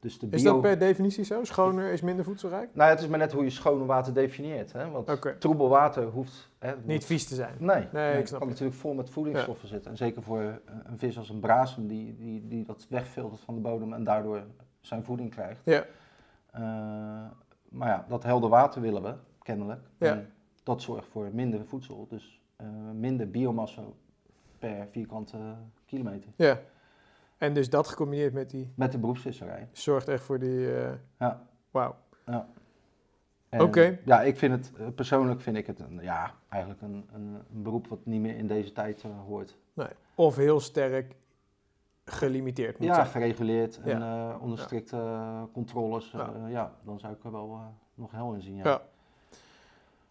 Dus 0.00 0.18
de 0.18 0.26
is 0.30 0.42
dat 0.42 0.60
per 0.60 0.78
definitie 0.78 1.24
zo? 1.24 1.44
Schoner 1.44 1.92
is 1.92 2.00
minder 2.00 2.24
voedselrijk? 2.24 2.68
Nou 2.72 2.90
het 2.90 3.00
is 3.00 3.06
maar 3.06 3.18
net 3.18 3.32
hoe 3.32 3.44
je 3.44 3.50
schone 3.50 3.84
water 3.84 4.14
definieert. 4.14 4.72
Hè? 4.72 4.90
Want 4.90 5.40
troebel 5.40 5.68
water 5.68 6.04
hoeft... 6.04 6.48
Hè, 6.58 6.74
Niet 6.84 7.04
vies 7.04 7.26
te 7.28 7.34
zijn. 7.34 7.54
Nee, 7.58 7.76
Nee, 7.76 7.86
nee, 7.92 8.12
ik 8.12 8.18
het 8.18 8.30
kan 8.30 8.40
het. 8.40 8.48
natuurlijk 8.48 8.76
vol 8.76 8.94
met 8.94 9.10
voedingsstoffen 9.10 9.68
zitten. 9.68 9.90
En 9.90 9.96
zeker 9.96 10.22
voor 10.22 10.60
een 10.84 10.98
vis 10.98 11.18
als 11.18 11.28
een 11.28 11.40
brasem 11.40 11.86
die, 11.86 12.16
die, 12.16 12.48
die 12.48 12.64
dat 12.64 12.86
wegfiltert 12.88 13.40
van 13.40 13.54
de 13.54 13.60
bodem 13.60 13.92
en 13.92 14.04
daardoor 14.04 14.42
zijn 14.80 15.04
voeding 15.04 15.30
krijgt. 15.30 15.60
Ja. 15.64 15.84
Eh, 16.50 16.60
maar 17.68 17.88
ja, 17.88 18.04
dat 18.08 18.22
helder 18.22 18.50
water 18.50 18.80
willen 18.80 19.02
we, 19.02 19.14
kennelijk. 19.42 19.80
Ja. 19.98 20.10
En 20.10 20.32
dat 20.62 20.82
zorgt 20.82 21.08
voor 21.08 21.28
minder 21.32 21.64
voedsel, 21.66 22.06
dus 22.08 22.40
eh, 22.56 22.66
minder 22.94 23.30
biomassa 23.30 23.82
per 24.58 24.86
vierkante 24.90 25.36
kilometer. 25.86 26.30
Ja. 26.36 26.58
En 27.38 27.54
dus 27.54 27.70
dat 27.70 27.88
gecombineerd 27.88 28.32
met 28.32 28.50
die 28.50 28.72
Met 28.74 28.92
de 28.92 28.98
beroepsvisserij. 28.98 29.68
zorgt 29.72 30.08
echt 30.08 30.22
voor 30.22 30.38
die... 30.38 30.74
eh 30.76 30.92
Ja. 31.18 31.46
Wauw. 31.70 31.94
En, 33.48 33.62
Oké. 33.62 33.98
Ja, 34.04 34.22
ik 34.22 34.36
vind 34.36 34.52
het, 34.52 34.72
eh, 34.78 34.86
persoonlijk 34.94 35.40
vind 35.40 35.56
ik 35.56 35.66
het 35.66 35.78
een, 35.80 35.98
ja, 36.02 36.34
eigenlijk 36.48 36.82
een, 36.82 37.08
een, 37.12 37.34
een 37.54 37.62
beroep 37.62 37.86
wat 37.86 37.98
niet 38.06 38.20
meer 38.20 38.36
in 38.36 38.46
deze 38.46 38.72
tijd 38.72 39.02
eh, 39.04 39.10
hoort. 39.26 39.56
Nee. 39.72 39.88
Of 40.14 40.36
heel 40.36 40.60
sterk 40.60 41.14
gelimiteerd 42.04 42.78
moet 42.78 42.86
Ja, 42.88 42.94
zijn. 42.94 43.06
gereguleerd 43.06 43.80
en 43.80 43.98
Ja. 43.98 44.36
onder 44.40 44.58
Ja. 44.58 44.64
strikte 44.64 45.28
controles. 45.52 46.10
Ja. 46.10 46.30
Ja. 46.38 46.46
ja, 46.48 46.72
dan 46.84 46.98
zou 46.98 47.12
ik 47.12 47.24
er 47.24 47.32
wel 47.32 47.60
nog 47.94 48.10
hel 48.12 48.32
in 48.34 48.42
zien. 48.42 48.56
Ja. 48.56 48.82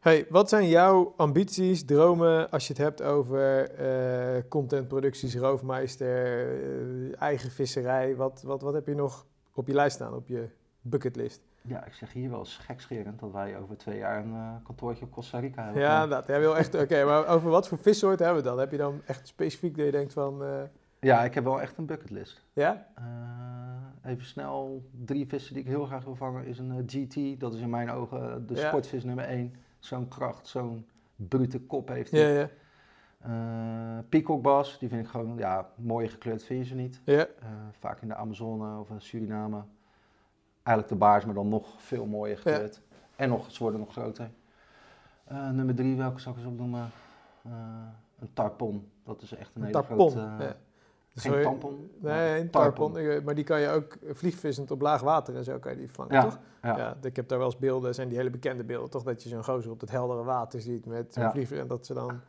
Hey, 0.07 0.25
wat 0.29 0.49
zijn 0.49 0.67
jouw 0.67 1.13
ambities, 1.17 1.85
dromen 1.85 2.49
als 2.49 2.67
je 2.67 2.73
het 2.73 2.81
hebt 2.81 3.01
over 3.01 3.69
eh, 3.71 4.43
contentproducties, 4.49 5.35
roofmeister, 5.35 6.47
eh, 6.61 7.21
eigen 7.21 7.51
visserij? 7.51 8.15
Wat, 8.15 8.41
wat, 8.45 8.61
wat 8.61 8.73
heb 8.73 8.87
je 8.87 8.95
nog 8.95 9.25
op 9.53 9.67
je 9.67 9.73
lijst 9.73 9.95
staan, 9.95 10.13
op 10.13 10.27
je 10.27 10.49
bucketlist? 10.81 11.41
Ja, 11.61 11.85
ik 11.85 11.93
zeg 11.93 12.13
hier 12.13 12.29
wel 12.29 12.39
eens 12.39 12.57
gekscherend 12.57 13.19
dat 13.19 13.31
wij 13.31 13.57
over 13.57 13.77
twee 13.77 13.97
jaar 13.97 14.23
een 14.25 14.33
eh, 14.33 14.55
kantoortje 14.63 15.05
op 15.05 15.11
Costa 15.11 15.39
Rica 15.39 15.63
hebben. 15.63 15.81
Ja, 15.81 16.07
dat. 16.07 16.27
Jij 16.27 16.39
wil 16.39 16.57
echt. 16.57 16.75
Oké, 16.75 17.03
maar 17.05 17.27
over 17.27 17.49
wat 17.49 17.67
voor 17.67 17.77
vissoort 17.77 18.19
hebben 18.19 18.37
we 18.43 18.49
dan? 18.49 18.59
Heb 18.59 18.71
je 18.71 18.77
dan 18.77 19.01
echt 19.05 19.27
specifiek 19.27 19.77
dat 19.77 19.85
je 19.85 19.91
denkt 19.91 20.13
van. 20.13 20.43
ja, 20.99 21.23
ik 21.23 21.33
heb 21.33 21.43
wel 21.43 21.61
echt 21.61 21.77
een 21.77 21.85
bucketlist. 21.85 22.41
ja? 22.53 22.87
Even 24.05 24.25
snel, 24.25 24.83
drie 25.05 25.27
vissen 25.27 25.53
die 25.53 25.63
ik 25.63 25.69
heel 25.69 25.85
graag 25.85 26.03
wil 26.03 26.15
vangen 26.15 26.45
is 26.45 26.59
een 26.59 26.83
GT. 26.87 27.39
Dat 27.39 27.53
is 27.53 27.59
in 27.61 27.69
mijn 27.69 27.91
ogen 27.91 28.47
de 28.47 28.55
Ja. 28.55 28.67
sportvis 28.67 29.03
nummer 29.03 29.25
één. 29.25 29.65
Zo'n 29.87 30.07
kracht, 30.07 30.47
zo'n 30.47 30.85
brute 31.15 31.59
kop 31.59 31.87
heeft 31.87 32.11
hij. 32.11 32.33
Ja, 32.33 32.39
ja. 32.39 32.49
Eh, 33.19 34.03
peacockbas, 34.09 34.79
die 34.79 34.89
vind 34.89 35.05
ik 35.05 35.09
gewoon, 35.11 35.37
ja, 35.37 35.69
mooi 35.75 36.07
gekleurd 36.07 36.43
vind 36.43 36.59
je 36.59 36.65
ze 36.65 36.75
niet. 36.75 37.01
Ja, 37.03 37.19
Eh, 37.39 37.47
vaak 37.71 38.01
in 38.01 38.07
de 38.07 38.15
Amazone 38.15 38.79
of 38.79 38.89
in 38.89 39.01
Suriname. 39.01 39.63
Eigenlijk 40.63 40.87
de 40.87 40.95
baars, 41.05 41.25
maar 41.25 41.33
dan 41.33 41.47
nog 41.49 41.81
veel 41.81 42.05
mooier 42.05 42.37
gekleurd. 42.37 42.81
En 43.15 43.29
nog, 43.29 43.51
ze 43.51 43.63
worden 43.63 43.79
nog 43.79 43.91
groter. 43.91 44.29
Eh, 45.23 45.49
nummer 45.49 45.75
drie, 45.75 45.95
welke 45.97 46.19
zal 46.19 46.31
ik 46.31 46.37
eens 46.37 46.47
opnoemen? 46.47 46.89
Een 48.19 48.33
tarpon. 48.33 48.91
Dat 49.03 49.21
is 49.21 49.31
echt 49.31 49.55
een, 49.55 49.61
een 49.61 49.67
hele 49.67 49.81
tarpon. 49.81 50.09
grote... 50.11 50.43
ja. 50.43 50.55
Geen 51.21 51.41
tampon? 51.43 51.89
Nee, 51.99 52.39
een 52.39 52.49
tarpon. 52.49 52.97
Ik- 52.97 53.23
Maar 53.23 53.35
die 53.35 53.43
kan 53.43 53.59
je 53.61 53.69
ook 53.69 53.93
eh, 54.03 54.09
vliegvissend 54.13 54.71
op 54.71 54.81
laag 54.81 55.01
water 55.01 55.35
en 55.35 55.43
zo 55.43 55.59
kan 55.59 55.71
je 55.71 55.77
die 55.77 55.91
vangen, 55.91 56.13
Ja, 56.13 56.21
toch? 56.23 56.39
ja. 56.61 56.77
Ja, 56.77 56.97
ik 57.01 57.15
heb 57.15 57.27
daar 57.27 57.37
wel 57.37 57.47
eens 57.47 57.57
beelden, 57.57 57.95
zijn 57.95 58.07
die 58.07 58.17
hele 58.17 58.29
bekende 58.29 58.63
beelden, 58.63 58.89
toch? 58.89 59.03
Dat 59.03 59.23
je 59.23 59.29
zo'n 59.29 59.43
gozer 59.43 59.71
op 59.71 59.79
het 59.81 59.91
heldere 59.91 60.23
water 60.23 60.61
ziet 60.61 60.85
met 60.85 61.13
zo'n 61.13 61.31
vlieger 61.31 61.59
en 61.59 61.67
dat 61.67 61.85
ze 61.85 61.93
dan 61.93 62.19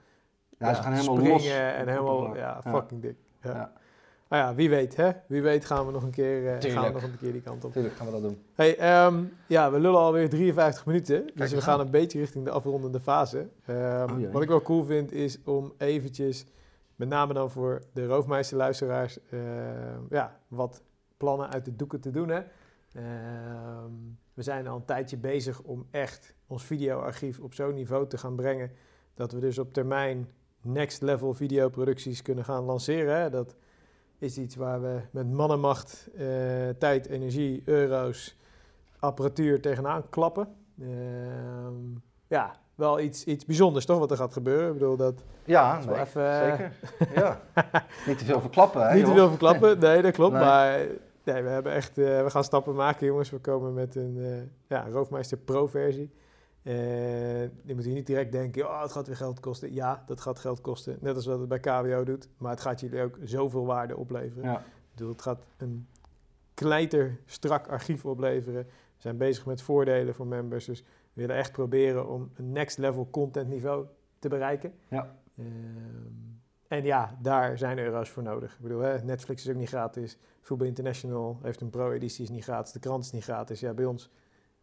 Ja, 0.59 0.75
ze 0.75 0.83
gaan 0.83 0.93
helemaal 0.93 1.15
springen 1.17 1.33
los. 1.37 1.49
en 1.51 1.89
helemaal, 1.89 2.37
ja, 2.37 2.61
fucking 2.67 3.03
dik. 3.03 3.17
Ja. 3.43 3.51
Ja. 3.51 3.73
Nou 4.29 4.43
ja, 4.43 4.55
wie 4.55 4.71
weet, 4.71 4.97
hè? 4.97 5.11
Wie 5.27 5.43
weet 5.43 5.65
gaan 5.65 5.87
we 5.87 5.93
nog 5.93 6.03
een 6.03 6.11
keer, 6.11 6.37
eh, 6.39 6.45
gaan 6.45 6.55
we 6.61 6.67
Tuurlijk. 6.69 6.93
nog 6.93 7.03
een 7.03 7.19
keer 7.19 7.33
die 7.33 7.41
kant 7.41 7.57
op. 7.57 7.63
Natuurlijk 7.63 7.95
gaan 7.95 8.07
we 8.07 8.13
dat 8.13 8.23
doen. 8.23 8.39
Hey, 8.55 8.77
ehm, 8.79 9.15
ja, 9.47 9.71
we 9.71 9.81
lullen 9.81 9.99
alweer 10.01 10.29
53 10.29 10.87
minuten, 10.87 11.27
dus 11.35 11.53
we 11.53 11.61
gaan 11.61 11.79
aan. 11.79 11.85
een 11.85 11.91
beetje 11.91 12.19
richting 12.19 12.45
de 12.45 12.51
afrondende 12.51 13.01
fase. 13.01 13.47
Ehm, 13.67 14.11
Oh 14.25 14.33
wat 14.33 14.43
ik 14.43 14.49
wel 14.49 14.63
cool 14.63 14.85
vind 14.85 15.13
is 15.13 15.39
om 15.45 15.73
eventjes, 15.79 16.47
met 16.99 17.09
name 17.09 17.33
dan 17.35 17.51
voor 17.51 17.83
de 17.93 18.07
roofmeisterluisteraars, 18.07 19.19
ehm, 19.31 20.01
ja, 20.11 20.41
wat 20.49 20.83
plannen 21.17 21.51
uit 21.51 21.65
de 21.65 21.77
doeken 21.77 22.01
te 22.01 22.11
doen. 22.11 22.29
Hè? 22.29 22.43
Ehm, 22.93 23.93
we 24.35 24.43
zijn 24.43 24.67
al 24.67 24.77
een 24.77 24.85
tijdje 24.85 25.17
bezig 25.17 25.63
om 25.63 25.87
echt 25.91 26.35
ons 26.47 26.65
videoarchief 26.65 27.41
op 27.41 27.55
zo'n 27.55 27.75
niveau 27.75 28.07
te 28.07 28.19
gaan 28.19 28.37
brengen 28.37 28.71
dat 29.15 29.33
we 29.33 29.41
dus 29.41 29.59
op 29.59 29.73
termijn 29.73 30.31
next 30.61 31.03
level 31.03 31.35
videoproducties 31.35 32.23
kunnen 32.23 32.45
gaan 32.45 32.65
lanceren. 32.65 33.21
Hè? 33.21 33.31
Dat 33.31 33.57
is 34.19 34.39
iets 34.39 34.57
waar 34.57 34.83
we 34.83 35.01
met 35.11 35.33
mannenmacht, 35.33 36.09
eh, 36.15 36.69
tijd, 36.69 37.07
energie, 37.07 37.63
euro's, 37.65 38.39
apparatuur 38.99 39.61
tegenaan 39.61 40.09
klappen. 40.09 40.49
Ehm, 40.81 41.75
ja, 42.27 42.61
wel 42.79 43.01
iets, 43.01 43.25
iets 43.25 43.45
bijzonders 43.45 43.85
toch 43.85 43.99
wat 43.99 44.11
er 44.11 44.17
gaat 44.17 44.33
gebeuren. 44.33 44.67
Ik 44.67 44.73
bedoel 44.73 44.97
dat 44.97 45.23
Ja, 45.45 45.85
nee, 45.87 46.01
even, 46.01 46.41
eh, 46.41 46.49
zeker. 46.49 46.73
Ja. 47.23 47.41
Niet 48.07 48.19
te 48.19 48.25
veel 48.25 48.41
verklappen, 48.41 48.89
hè, 48.89 48.95
niet 48.95 49.05
te 49.05 49.13
veel 49.13 49.29
verklappen, 49.29 49.79
nee 49.79 50.03
dat 50.03 50.13
klopt. 50.13 50.33
Nee. 50.33 50.43
Maar 50.43 50.87
nee, 51.25 51.43
we 51.43 51.49
hebben 51.49 51.73
echt, 51.73 51.99
eh, 51.99 52.23
we 52.23 52.31
gaan 52.31 52.45
stappen 52.45 52.75
maken 52.75 53.07
jongens. 53.07 53.31
We 53.31 53.39
komen 53.39 53.75
met 53.75 53.95
een 53.95 54.17
eh, 54.19 54.77
ja, 54.77 54.89
Roofmeister 54.89 55.39
Pro 55.39 55.67
versie. 55.67 56.11
En 56.63 57.61
je 57.63 57.75
moet 57.75 57.85
hier 57.85 57.95
niet 57.95 58.07
direct 58.07 58.33
denken, 58.33 58.69
oh, 58.69 58.83
het 58.83 58.93
gaat 58.93 59.07
weer 59.07 59.17
geld 59.17 59.41
kosten. 59.41 59.75
Ja, 59.75 60.03
dat 60.07 60.21
gaat 60.21 60.39
geld 60.39 60.61
kosten. 60.61 60.97
Net 61.01 61.15
als 61.15 61.27
wat 61.27 61.39
het 61.39 61.49
bij 61.49 61.61
KWO 61.61 62.05
doet. 62.05 62.29
Maar 62.37 62.51
het 62.51 62.61
gaat 62.61 62.81
jullie 62.81 63.03
ook 63.03 63.19
zoveel 63.25 63.67
waarde 63.67 63.97
opleveren. 63.97 64.51
Ja. 64.51 64.59
Ik 64.59 64.95
bedoel, 64.95 65.13
het 65.13 65.23
gaat 65.23 65.47
een 65.57 65.87
kleiner, 66.55 67.19
strak 67.27 67.69
archief 67.69 68.05
opleveren. 68.05 68.65
We 68.65 69.05
zijn 69.05 69.17
bezig 69.17 69.47
met 69.47 69.63
voordelen 69.63 70.15
voor 70.15 70.27
members. 70.27 70.65
Dus 70.65 70.85
we 71.19 71.25
willen 71.27 71.37
echt 71.43 71.53
proberen 71.53 72.09
om 72.09 72.31
een 72.35 72.53
next 72.53 72.79
level 72.79 73.09
content 73.11 73.49
niveau 73.49 73.87
te 74.19 74.29
bereiken. 74.29 74.73
Ja. 74.89 75.15
Ehm, 75.39 75.47
en 76.69 76.85
ja, 76.85 77.17
daar 77.23 77.59
zijn 77.59 77.79
euro's 77.79 78.09
voor 78.11 78.23
nodig. 78.23 78.53
Ik 78.55 78.61
bedoel, 78.61 78.81
hè, 78.81 79.03
Netflix 79.03 79.45
is 79.45 79.51
ook 79.51 79.57
niet 79.59 79.69
gratis. 79.69 80.19
Voetbal 80.41 80.67
International 80.67 81.39
heeft 81.43 81.61
een 81.61 81.71
pro-editie, 81.71 82.25
is 82.25 82.31
niet 82.31 82.43
gratis. 82.45 82.73
De 82.73 82.79
krant 82.79 83.05
is 83.05 83.13
niet 83.13 83.23
gratis. 83.25 83.61
Ja, 83.61 83.73
bij 83.73 83.85
ons 83.85 84.11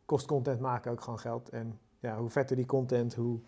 kost 0.06 0.26
content 0.28 0.60
maken 0.60 0.92
ook 0.92 1.02
gewoon 1.02 1.20
geld. 1.20 1.50
En 1.50 1.80
ja, 2.00 2.18
hoe 2.18 2.30
vetter 2.30 2.56
die 2.56 2.66
content, 2.66 3.16
hoe 3.16 3.40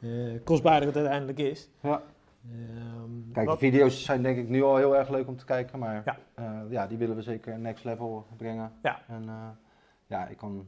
eh, 0.00 0.08
kostbaarder 0.44 0.86
het 0.88 0.96
uiteindelijk 0.96 1.38
is. 1.38 1.68
Ja. 1.80 2.02
Ehm, 2.50 3.32
Kijk, 3.32 3.46
wat- 3.46 3.60
de 3.60 3.66
video's 3.70 4.04
zijn 4.04 4.22
denk 4.22 4.38
ik 4.38 4.48
nu 4.48 4.62
al 4.62 4.76
heel 4.76 4.96
erg 4.96 5.08
leuk 5.08 5.28
om 5.28 5.36
te 5.36 5.44
kijken, 5.44 5.78
maar 5.78 6.02
Ja. 6.04 6.18
ja, 6.36 6.64
ja 6.70 6.86
die 6.86 6.98
willen 6.98 7.16
we 7.16 7.22
zeker 7.22 7.58
next 7.58 7.84
level 7.84 8.26
brengen. 8.36 8.72
Ja. 8.82 9.02
En 9.08 9.28
eh, 9.28 9.48
ja, 10.06 10.26
ik 10.26 10.36
kan 10.36 10.66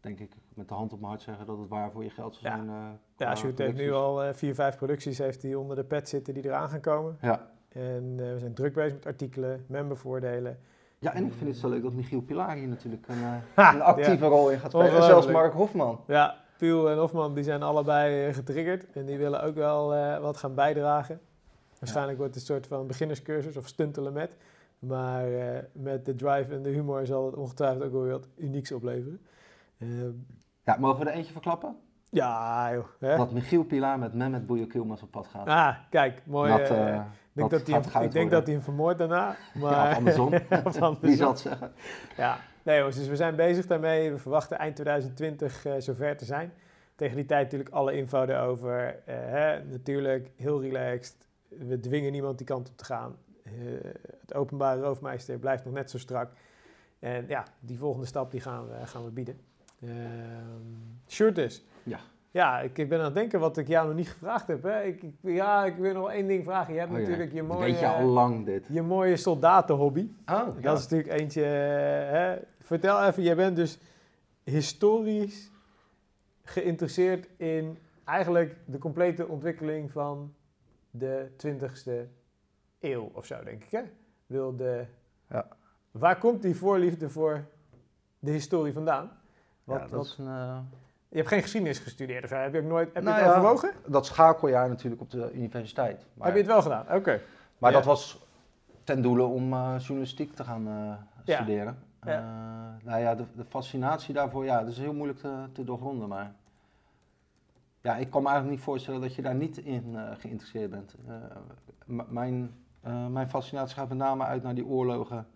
denk 0.00 0.18
ik 0.20 0.32
met 0.58 0.68
de 0.68 0.74
hand 0.74 0.92
op 0.92 0.98
mijn 0.98 1.10
hart 1.10 1.22
zeggen 1.22 1.46
dat 1.46 1.58
het 1.58 1.68
waar 1.68 1.90
voor 1.90 2.04
je 2.04 2.10
geld 2.10 2.38
Ja. 2.40 2.40
zijn. 2.56 2.68
eh, 2.68 2.74
Ja, 3.16 3.24
qua 3.26 3.34
Sjoerd 3.34 3.58
heeft 3.58 3.76
nu 3.76 3.92
al 3.92 4.22
eh, 4.22 4.34
vier, 4.34 4.54
vijf 4.54 4.76
producties 4.76 5.18
heeft 5.18 5.42
hij 5.42 5.54
onder 5.54 5.76
de 5.76 5.84
pet 5.84 6.08
zitten 6.08 6.34
die 6.34 6.44
eraan 6.44 6.68
gaan 6.68 6.80
komen. 6.80 7.16
Ja. 7.20 7.50
En 7.68 8.14
eh, 8.18 8.32
we 8.32 8.38
zijn 8.38 8.54
druk 8.54 8.74
bezig 8.74 8.92
met 8.92 9.06
artikelen, 9.06 9.64
membervoordelen. 9.66 10.58
ja, 10.98 11.14
en 11.14 11.24
ik 11.26 11.32
vind 11.32 11.50
het 11.50 11.58
zo 11.58 11.68
leuk 11.68 11.82
dat 11.82 11.92
Michiel 11.92 12.20
Pilar 12.20 12.54
hier 12.56 12.68
natuurlijk 12.68 13.08
een, 13.08 13.16
Ha, 13.54 13.74
een 13.74 13.82
actieve 13.82 14.26
rol 14.26 14.50
in 14.50 14.58
gaat 14.58 14.70
spelen. 14.70 14.90
En 14.96 15.02
zelfs 15.02 15.26
Mark 15.26 15.52
Hofman. 15.52 16.00
Ja, 16.06 16.36
Piel 16.58 16.90
en 16.90 16.98
Hofman 16.98 17.34
die 17.34 17.44
zijn 17.44 17.62
allebei 17.62 18.32
getriggerd 18.32 18.86
en 18.92 19.06
die 19.06 19.18
willen 19.18 19.42
ook 19.42 19.54
wel 19.54 19.88
wat 20.20 20.36
gaan 20.36 20.54
bijdragen. 20.54 21.20
Waarschijnlijk 21.78 22.18
wordt 22.18 22.34
het 22.34 22.42
een 22.42 22.54
soort 22.54 22.66
van 22.66 22.86
beginnerscursus 22.86 23.56
of 23.56 23.66
stuntelen 23.66 24.12
met. 24.12 24.36
Maar 24.78 25.24
met 25.72 26.04
de 26.04 26.14
drive 26.14 26.54
en 26.54 26.62
de 26.62 26.68
humor 26.70 27.06
zal 27.06 27.26
het 27.26 27.34
ongetwijfeld 27.34 27.84
ook 27.84 27.92
wel 27.92 28.02
weer 28.02 28.12
wat 28.12 28.28
unieks 28.36 28.72
opleveren. 28.72 29.20
Ja, 30.68 30.76
mogen 30.78 31.04
we 31.04 31.10
er 31.10 31.16
eentje 31.16 31.32
verklappen? 31.32 31.76
ja, 32.10 32.72
joh. 32.72 32.86
Hè? 32.98 33.16
Dat 33.16 33.32
Michiel 33.32 33.64
Pilar 33.64 33.98
met 33.98 34.14
Mehmet 34.14 34.46
Bouyakilmas 34.46 35.02
op 35.02 35.10
pad 35.10 35.26
gaat. 35.26 35.46
Ah, 35.46 35.76
kijk, 35.90 36.22
mooi. 36.26 36.50
dat, 36.50 36.60
eh, 36.60 36.88
eh, 36.88 36.94
ik 36.94 37.02
denk, 37.32 37.50
dat 37.50 37.66
dat, 37.66 37.66
hij 37.66 37.92
hem, 37.92 38.02
ik 38.02 38.12
denk 38.12 38.30
dat 38.30 38.44
hij 38.44 38.54
hem 38.54 38.62
vermoordt 38.62 38.98
daarna. 38.98 39.36
Maar, 39.60 39.72
ja, 39.72 39.90
of 39.90 39.96
andersom. 39.96 40.34
Of 40.50 40.50
andersom. 40.50 40.98
Wie 41.00 41.16
zal 41.16 41.28
het 41.28 41.38
zeggen? 41.38 41.72
Ja, 42.16 42.38
Nee 42.62 42.78
jongens, 42.78 42.96
dus 42.96 43.08
we 43.08 43.16
zijn 43.16 43.36
bezig 43.36 43.66
daarmee. 43.66 44.10
We 44.10 44.18
verwachten 44.18 44.58
eind 44.58 44.74
2020 44.76 45.66
uh, 45.66 45.72
zover 45.78 46.16
te 46.16 46.24
zijn. 46.24 46.52
Tegen 46.94 47.16
die 47.16 47.26
tijd 47.26 47.42
natuurlijk 47.42 47.70
alle 47.70 47.92
info 47.92 48.22
erover. 48.22 48.86
Uh, 48.86 48.94
hè, 49.06 49.64
natuurlijk 49.64 50.30
heel 50.36 50.60
relaxed. 50.60 51.28
We 51.48 51.80
dwingen 51.80 52.12
niemand 52.12 52.38
die 52.38 52.46
kant 52.46 52.68
op 52.68 52.76
te 52.76 52.84
gaan. 52.84 53.16
Het 54.20 54.34
openbare 54.34 54.80
roofmeester 54.80 55.38
blijft 55.38 55.64
nog 55.64 55.74
net 55.74 55.90
zo 55.90 55.98
strak. 55.98 56.32
En 56.98 57.24
ja, 57.28 57.44
die 57.60 57.78
volgende 57.78 58.06
stap 58.06 58.30
die 58.30 58.40
gaan, 58.40 58.68
we, 58.68 58.86
gaan 58.86 59.04
we 59.04 59.10
bieden. 59.10 59.40
Uh, 59.80 59.92
shirt 61.08 61.34
dus. 61.34 61.64
Ja. 61.82 61.98
Ja, 62.30 62.60
ik, 62.60 62.78
ik 62.78 62.88
ben 62.88 62.98
aan 62.98 63.04
het 63.04 63.14
denken 63.14 63.40
wat 63.40 63.56
ik 63.56 63.68
jou 63.68 63.86
nog 63.86 63.96
niet 63.96 64.08
gevraagd 64.10 64.46
heb. 64.46 64.62
Hè. 64.62 64.82
Ik, 64.82 65.02
ik, 65.02 65.14
ja, 65.20 65.64
ik 65.64 65.76
wil 65.76 65.92
nog 65.92 66.10
één 66.10 66.26
ding 66.26 66.44
vragen. 66.44 66.72
Je 66.74 66.78
hebt 66.78 66.92
Oh 66.92 66.98
ja, 66.98 67.02
natuurlijk 67.02 67.32
je 67.32 67.42
mooie, 67.42 67.64
Weet 67.64 67.78
je 67.78 67.86
al 67.86 68.06
lang 68.06 68.44
dit? 68.44 68.64
je 68.68 68.82
mooie 68.82 69.16
soldatenhobby. 69.16 70.10
Oh, 70.26 70.46
Dat 70.60 70.78
is 70.78 70.88
natuurlijk 70.88 71.20
eentje. 71.20 71.42
Hè. 71.42 72.36
Vertel 72.60 73.04
even, 73.04 73.22
jij 73.22 73.36
bent 73.36 73.56
dus 73.56 73.78
historisch 74.44 75.50
geïnteresseerd 76.42 77.28
in 77.36 77.78
eigenlijk 78.04 78.56
de 78.64 78.78
complete 78.78 79.28
ontwikkeling 79.28 79.92
van 79.92 80.34
de 80.90 81.28
20ste 81.46 81.92
eeuw 82.80 83.10
of 83.12 83.26
zo, 83.26 83.44
denk 83.44 83.64
ik. 83.64 83.70
Hè? 83.70 83.82
Wil 84.26 84.56
de, 84.56 84.84
Ja. 85.30 85.48
Waar 85.90 86.18
komt 86.18 86.42
die 86.42 86.56
voorliefde 86.56 87.08
voor 87.08 87.44
de 88.18 88.30
historie 88.30 88.72
vandaan? 88.72 89.10
Wat, 89.68 89.76
ja, 89.78 89.82
dat, 89.86 89.90
wat- 89.96 90.04
is 90.06 90.16
een, 90.18 90.26
eh, 90.26 90.58
je 91.08 91.16
hebt 91.16 91.28
geen 91.28 91.42
geschiedenis 91.42 91.78
gestudeerd 91.78 92.24
of. 92.24 92.30
Heb 92.30 92.52
je, 92.52 92.58
ook 92.60 92.66
nooit, 92.66 92.94
heb 92.94 93.02
Nou 93.02 93.16
je 93.16 93.22
het 93.24 93.32
ja. 93.32 93.38
overwogen? 93.38 93.70
dat 93.86 94.06
schakeljaar 94.06 94.68
natuurlijk 94.68 95.02
op 95.02 95.10
de 95.10 95.32
universiteit. 95.32 96.06
Maar, 96.14 96.26
Heb 96.26 96.34
je 96.36 96.42
het 96.42 96.50
wel 96.50 96.62
gedaan? 96.62 96.86
Oké. 96.96 97.20
maar 97.58 97.70
Ja. 97.70 97.76
dat 97.76 97.86
was 97.86 98.26
ten 98.84 99.02
doele 99.02 99.22
om 99.22 99.52
eh, 99.52 99.74
journalistiek 99.78 100.34
te 100.34 100.44
gaan 100.44 100.64
Ja. 101.24 101.36
studeren. 101.36 101.78
Ja. 102.02 102.76
Nou 102.84 103.00
ja, 103.00 103.14
de, 103.14 103.24
de 103.36 103.44
fascinatie 103.44 104.14
daarvoor, 104.14 104.44
ja, 104.44 104.60
dat 104.60 104.68
is 104.68 104.78
heel 104.78 104.92
moeilijk 104.94 105.18
te, 105.18 105.32
te 105.52 105.64
doorgronden. 105.64 106.08
Maar 106.08 106.32
ja, 107.80 107.96
ik 107.96 108.10
kan 108.10 108.22
me 108.22 108.28
eigenlijk 108.28 108.56
niet 108.56 108.66
voorstellen 108.66 109.00
dat 109.00 109.14
je 109.14 109.22
daar 109.22 109.34
niet 109.34 109.56
in 109.58 109.96
geïnteresseerd 110.18 110.70
bent. 110.70 110.94
Mijn, 112.08 112.54
mijn 113.10 113.28
fascinatie 113.28 113.76
gaat 113.76 113.88
met 113.88 113.98
name 113.98 114.24
uit 114.24 114.42
naar 114.42 114.54
die 114.54 114.66
oorlogen 114.66 115.26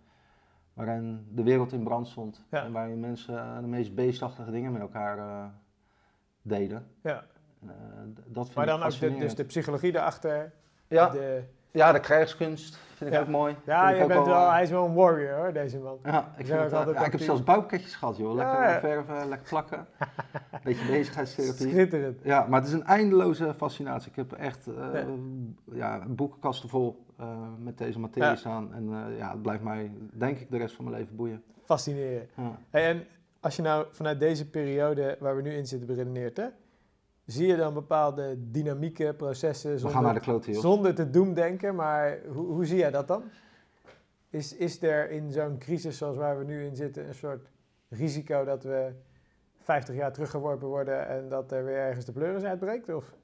waarin 0.75 1.27
de 1.31 1.43
wereld 1.43 1.73
in 1.73 1.83
brand 1.83 2.09
stond. 2.09 2.45
Ja. 2.51 2.65
En 2.65 2.73
waarin 2.73 3.01
mensen 3.01 3.39
eh, 3.39 3.57
de 3.61 3.67
meest 3.67 3.95
beestachtige 3.95 4.51
dingen 4.51 4.73
met 4.73 4.81
elkaar 4.83 5.19
eh, 5.19 5.45
deden. 6.43 6.87
Ja. 7.03 7.25
Eh, 7.67 7.69
dat 8.27 8.45
vind 8.45 8.55
Maar 8.57 8.65
ik 8.65 8.71
dan 8.71 8.83
ook 8.83 8.99
de, 8.99 9.19
dus 9.19 9.35
de 9.35 9.45
psychologie 9.45 9.93
daarachter. 9.93 10.53
ja, 10.89 11.09
De, 11.09 11.43
ja, 11.71 11.93
de 11.93 12.01
krijgskunst 12.01 12.77
vind 12.77 13.11
ik 13.11 13.17
Ja. 13.17 13.23
ook 13.23 13.29
mooi. 13.29 13.57
ja, 13.65 13.91
ik 13.91 14.01
je 14.01 14.07
bent 14.07 14.27
wel, 14.27 14.51
hij 14.51 14.63
is 14.63 14.71
wel 14.71 14.85
een 14.87 14.95
warrior 14.95 15.35
hoor, 15.37 15.53
deze 15.53 15.79
man. 15.79 15.99
Ja, 16.05 16.19
ik, 16.37 16.47
vind 16.47 16.71
ja, 16.71 17.05
ik 17.05 17.13
heb 17.13 17.21
zelfs 17.21 17.43
bouwpakketjes 17.43 17.95
gehad, 17.95 18.17
joh. 18.17 18.35
Lekker 18.35 18.81
verven, 18.81 19.29
lekker 19.29 19.49
plakken. 19.49 19.87
Beetje 20.65 20.87
bezigheidstherapie. 20.87 21.69
Schitterend. 21.69 22.21
Ja, 22.23 22.47
maar 22.49 22.59
het 22.61 22.69
is 22.69 22.75
een 22.75 22.85
eindeloze 22.85 23.55
fascinatie. 23.55 24.11
Ik 24.11 24.17
heb 24.17 24.33
echt 24.33 24.69
Ja. 25.73 25.99
boekenkasten 26.09 26.69
vol 26.69 27.05
met 27.59 27.79
deze 27.79 27.99
materie 27.99 28.37
staan. 28.37 28.75
En 28.75 28.93
eh, 28.93 29.19
ja, 29.19 29.31
het 29.31 29.43
blijft 29.43 29.63
mij, 29.63 29.93
denk 30.13 30.39
ik, 30.39 30.51
de 30.51 30.57
rest 30.57 30.75
van 30.75 30.85
mijn 30.85 30.97
leven 30.97 31.17
boeien. 31.17 31.43
Fascinerend. 31.65 32.31
Hey, 32.71 32.89
en 32.89 33.05
als 33.41 33.57
je 33.57 33.63
nou 33.63 33.87
vanuit 33.91 34.21
deze 34.21 34.51
periode 34.51 35.17
waar 35.21 35.37
we 35.37 35.43
nu 35.43 35.55
in 35.55 35.67
zitten 35.67 35.87
beredeneert, 35.87 36.37
hè, 36.37 36.47
zie 37.25 37.47
je 37.47 37.57
dan 37.57 37.75
bepaalde 37.75 38.37
dynamieke 38.51 39.15
processen 39.17 39.79
klote, 40.21 40.53
zonder 40.53 40.95
te 40.95 41.11
doemdenken, 41.11 41.75
maar 41.75 42.19
hoe, 42.33 42.47
hoe 42.47 42.67
zie 42.67 42.79
jij 42.79 42.91
dat 42.91 43.09
dan? 43.09 43.23
Is, 44.31 44.57
is 44.57 44.83
er 44.83 45.11
in 45.11 45.31
zo'n 45.31 45.59
crisis 45.59 45.99
zoals 45.99 46.17
waar 46.17 46.39
we 46.39 46.45
nu 46.45 46.65
in 46.65 46.77
zitten 46.77 47.09
een 47.09 47.15
soort 47.15 47.51
risico 47.89 48.45
dat 48.45 48.63
we 48.63 48.93
50 49.57 49.95
jaar 49.95 50.13
teruggeworpen 50.13 50.69
worden 50.69 51.09
en 51.09 51.29
dat 51.29 51.53
er 51.53 51.65
weer 51.65 51.77
ergens 51.77 52.05
de 52.05 52.13
pleuris 52.13 52.43
uitbreekt? 52.43 52.95
Of? 52.95 53.15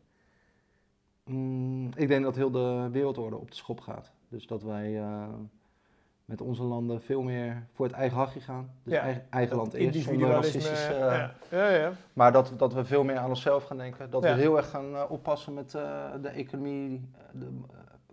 Mm, 1.28 1.90
ik 1.96 2.08
denk 2.08 2.24
dat 2.24 2.36
heel 2.36 2.50
de 2.50 2.88
wereldorde 2.92 3.36
op 3.36 3.50
de 3.50 3.56
schop 3.56 3.80
gaat. 3.80 4.10
Dus 4.28 4.46
dat 4.46 4.62
wij 4.62 5.00
eh, 5.00 5.28
met 6.24 6.40
onze 6.40 6.62
landen 6.62 7.02
veel 7.02 7.22
meer 7.22 7.66
voor 7.72 7.86
het 7.86 7.94
eigen 7.94 8.16
hachje 8.18 8.40
gaan. 8.40 8.70
Dus 8.82 8.92
Ja, 8.92 9.00
eigen, 9.00 9.26
eigen 9.30 9.56
land 9.56 9.74
eerst, 9.74 10.02
zonder 10.02 10.28
racistisch... 10.28 10.86
eh, 10.88 10.98
ja. 10.98 11.34
Ja, 11.50 11.68
ja. 11.68 11.92
Maar 12.12 12.32
dat, 12.32 12.52
dat 12.56 12.72
we 12.74 12.84
veel 12.84 13.04
meer 13.04 13.16
aan 13.18 13.28
onszelf 13.28 13.64
gaan 13.64 13.76
denken. 13.76 14.10
Dat 14.10 14.22
Ja. 14.22 14.34
we 14.34 14.40
heel 14.40 14.56
erg 14.56 14.70
gaan 14.70 14.94
eh, 14.94 15.04
oppassen 15.10 15.54
met 15.54 15.70
de 15.70 16.28
economie 16.34 17.10
de, 17.32 17.48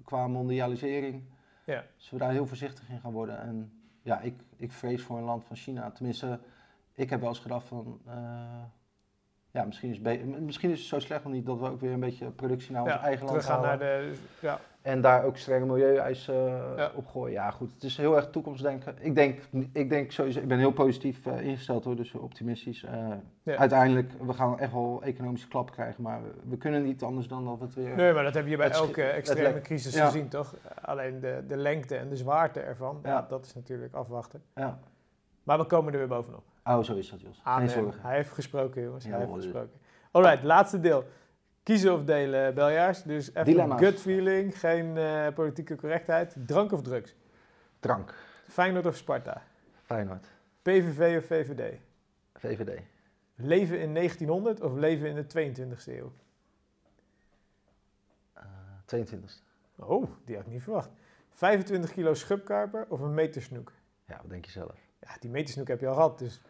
qua 0.03 0.27
mondialisering. 0.27 1.23
Ja. 1.65 1.83
Dus 1.97 2.09
we 2.09 2.17
daar 2.17 2.31
heel 2.31 2.45
voorzichtig 2.45 2.89
in 2.89 2.99
gaan 2.99 3.11
worden. 3.11 3.39
En 3.39 3.71
ja, 4.01 4.19
ik, 4.19 4.41
ik 4.55 4.71
vrees 4.71 5.01
voor 5.03 5.17
een 5.17 5.23
land 5.23 5.43
van 5.45 5.55
China. 5.55 5.91
Tenminste, 5.91 6.39
ik 6.93 7.09
heb 7.09 7.19
wel 7.19 7.29
eens 7.29 7.39
gedacht 7.39 7.67
van... 7.67 8.01
eh, 9.55 9.61
ja, 9.61 9.65
misschien 9.67 9.89
is, 9.89 9.99
misschien 10.39 10.69
is 10.71 10.79
het 10.79 10.87
zo 10.87 10.99
slecht 10.99 11.23
nog 11.23 11.33
niet 11.33 11.45
dat 11.45 11.59
we 11.59 11.69
ook 11.69 11.81
weer 11.81 11.91
een 11.91 11.99
beetje 11.99 12.29
productie 12.29 12.71
naar 12.71 12.81
ons 12.81 12.91
Ja, 12.91 13.01
eigen 13.01 13.25
land 13.25 13.45
halen. 13.47 13.67
naar 13.67 13.79
de... 13.79 14.13
Ja, 14.39 14.59
En 14.81 15.01
daar 15.01 15.23
ook 15.23 15.37
strenge 15.37 15.65
milieueisen 15.65 16.35
uh, 16.35 16.71
Ja. 16.77 16.91
op 16.95 17.07
gooien. 17.07 17.33
Ja, 17.33 17.51
goed. 17.51 17.73
Het 17.73 17.83
is 17.83 17.97
heel 17.97 18.15
erg 18.15 18.29
toekomstdenken. 18.29 18.95
Ik 18.99 19.15
denk, 19.15 19.39
ik 19.73 19.89
denk 19.89 20.11
sowieso, 20.11 20.39
ik 20.39 20.47
ben 20.47 20.57
heel 20.57 20.71
positief 20.71 21.25
eh, 21.25 21.41
ingesteld 21.41 21.83
hoor, 21.83 21.95
dus 21.95 22.13
optimistisch. 22.13 22.83
Eh, 22.83 23.07
Ja. 23.43 23.55
Uiteindelijk, 23.55 24.11
we 24.21 24.33
gaan 24.33 24.59
echt 24.59 24.71
wel 24.71 25.01
economische 25.03 25.47
klap 25.47 25.71
krijgen, 25.71 26.03
maar 26.03 26.21
we, 26.23 26.29
we 26.49 26.57
kunnen 26.57 26.83
niet 26.83 27.03
anders 27.03 27.27
dan 27.27 27.45
dat 27.45 27.57
we 27.59 27.65
het 27.65 27.73
weer... 27.73 27.95
Nee, 27.95 28.13
maar 28.13 28.23
dat 28.23 28.33
heb 28.33 28.47
je 28.47 28.57
bij 28.57 28.69
elke 28.71 29.03
extreme 29.03 29.61
crisis 29.61 29.99
gezien, 29.99 30.27
toch? 30.27 30.55
Alleen 30.81 31.19
de, 31.19 31.43
de 31.47 31.57
lengte 31.57 31.95
en 31.95 32.09
de 32.09 32.15
zwaarte 32.15 32.59
ervan, 32.59 32.99
dat 33.29 33.45
is 33.45 33.55
natuurlijk 33.55 33.93
afwachten. 33.93 34.41
Ja. 34.55 34.79
Maar 35.43 35.57
we 35.57 35.65
komen 35.65 35.93
er 35.93 35.99
weer 35.99 36.07
bovenop. 36.07 36.43
Oh, 36.65 36.83
zo 36.83 36.95
is 36.95 37.09
dat, 37.09 37.21
Jos. 37.21 37.35
Geen 37.35 37.53
Amen. 37.53 37.69
zorgen. 37.69 38.01
Hij 38.01 38.15
heeft 38.15 38.31
gesproken, 38.31 38.81
jongens. 38.83 39.03
Ja, 39.05 39.09
Hij 39.09 39.19
heeft 39.19 39.33
gesproken. 39.33 39.79
Alright, 40.11 40.43
laatste 40.43 40.79
deel. 40.79 41.05
Kiezen 41.63 41.93
of 41.93 42.03
delen, 42.03 42.53
Beljaars. 42.53 43.03
Dus 43.03 43.29
even 43.29 43.45
Dilemma's. 43.45 43.81
gut 43.81 43.99
feeling, 44.01 44.59
geen 44.59 44.97
eh, 44.97 45.27
politieke 45.33 45.75
correctheid. 45.75 46.35
Drank 46.45 46.71
of 46.71 46.81
drugs? 46.81 47.15
Drank. 47.79 48.13
Feyenoord 48.47 48.85
of 48.85 48.95
Sparta? 48.95 49.41
Feyenoord. 49.83 50.27
PVV 50.61 51.17
of 51.17 51.25
VVD? 51.25 51.77
VVD. 52.33 52.81
Leven 53.35 53.79
in 53.79 53.93
1900 53.93 54.61
of 54.61 54.73
leven 54.75 55.07
in 55.09 55.15
de 55.15 55.23
22e 55.25 55.85
eeuw? 55.85 56.11
Eh 58.33 58.43
22 58.85 59.43
Oh, 59.75 60.09
die 60.25 60.35
had 60.35 60.45
ik 60.45 60.51
niet 60.51 60.63
verwacht. 60.63 60.89
25 61.29 61.91
kilo 61.91 62.13
schubkarper 62.13 62.85
of 62.89 62.99
een 62.99 63.13
metersnoek? 63.13 63.71
Ja, 64.05 64.17
wat 64.21 64.29
denk 64.29 64.45
je 64.45 64.51
zelf? 64.51 64.75
Ja, 65.01 65.09
die 65.19 65.29
metersnoek 65.29 65.67
heb 65.67 65.79
je 65.79 65.87
al 65.87 65.93
gehad, 65.93 66.19
dus... 66.19 66.41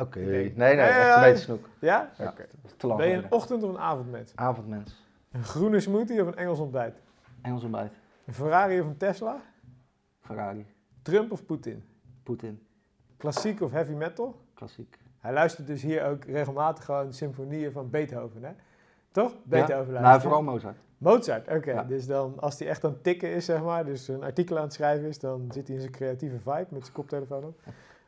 Oké. 0.00 0.18
Nee, 0.18 0.52
nee, 0.54 0.76
echt 0.76 1.16
een 1.16 1.22
beetje 1.22 1.44
snoek. 1.44 1.68
Ja? 1.78 2.10
Ja. 2.18 2.28
Oké. 2.28 2.96
Ben 2.96 3.08
je 3.08 3.14
een 3.14 3.32
ochtend- 3.32 3.62
of 3.62 3.70
een 3.70 3.78
avondmens? 3.78 4.32
Avondmens. 4.34 5.04
Een 5.32 5.44
groene 5.44 5.80
smoothie 5.80 6.20
of 6.22 6.26
een 6.26 6.36
Engels 6.36 6.58
ontbijt? 6.58 6.94
Engels 7.42 7.62
ontbijt. 7.62 7.92
Een 8.24 8.34
Ferrari 8.34 8.80
of 8.80 8.86
een 8.86 8.96
Tesla? 8.96 9.40
Ferrari. 10.20 10.66
Trump 11.02 11.32
of 11.32 11.46
Poetin? 11.46 11.84
Poetin. 12.22 12.62
Klassiek 13.16 13.60
of 13.60 13.70
heavy 13.70 13.92
metal? 13.92 14.40
Klassiek. 14.54 14.98
Hij 15.18 15.32
luistert 15.32 15.66
dus 15.66 15.82
hier 15.82 16.04
ook 16.04 16.24
regelmatig 16.24 16.84
gewoon 16.84 17.12
symfonieën 17.12 17.72
van 17.72 17.90
Beethoven, 17.90 18.42
hè? 18.44 18.50
Toch? 19.10 19.34
Beethoven 19.42 19.92
Ja? 19.94 20.00
Nou, 20.00 20.20
vooral 20.20 20.42
Mozart. 20.42 20.76
Mozart, 20.98 21.48
oké. 21.48 21.70
Ja. 21.72 21.82
Dus 21.82 22.06
dan, 22.06 22.34
als 22.40 22.58
hij 22.58 22.68
echt 22.68 22.84
aan 22.84 22.90
het 22.90 23.02
tikken 23.02 23.30
is, 23.30 23.44
zeg 23.44 23.62
maar, 23.62 23.84
dus 23.84 24.08
een 24.08 24.22
artikel 24.22 24.56
aan 24.56 24.62
het 24.62 24.72
schrijven 24.72 25.08
is, 25.08 25.18
dan 25.18 25.48
zit 25.52 25.66
hij 25.66 25.74
in 25.76 25.80
zijn 25.82 25.92
creatieve 25.92 26.38
vibe 26.38 26.66
met 26.68 26.82
zijn 26.82 26.92
koptelefoon 26.92 27.44
op. 27.44 27.60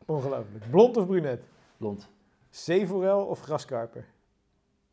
Ongelooflijk. 0.06 0.70
Blond 0.70 0.96
of 0.96 1.06
brunet? 1.06 1.42
Blond. 1.82 2.08
Zeeforel 2.50 3.26
of 3.26 3.40
graskarper? 3.40 4.04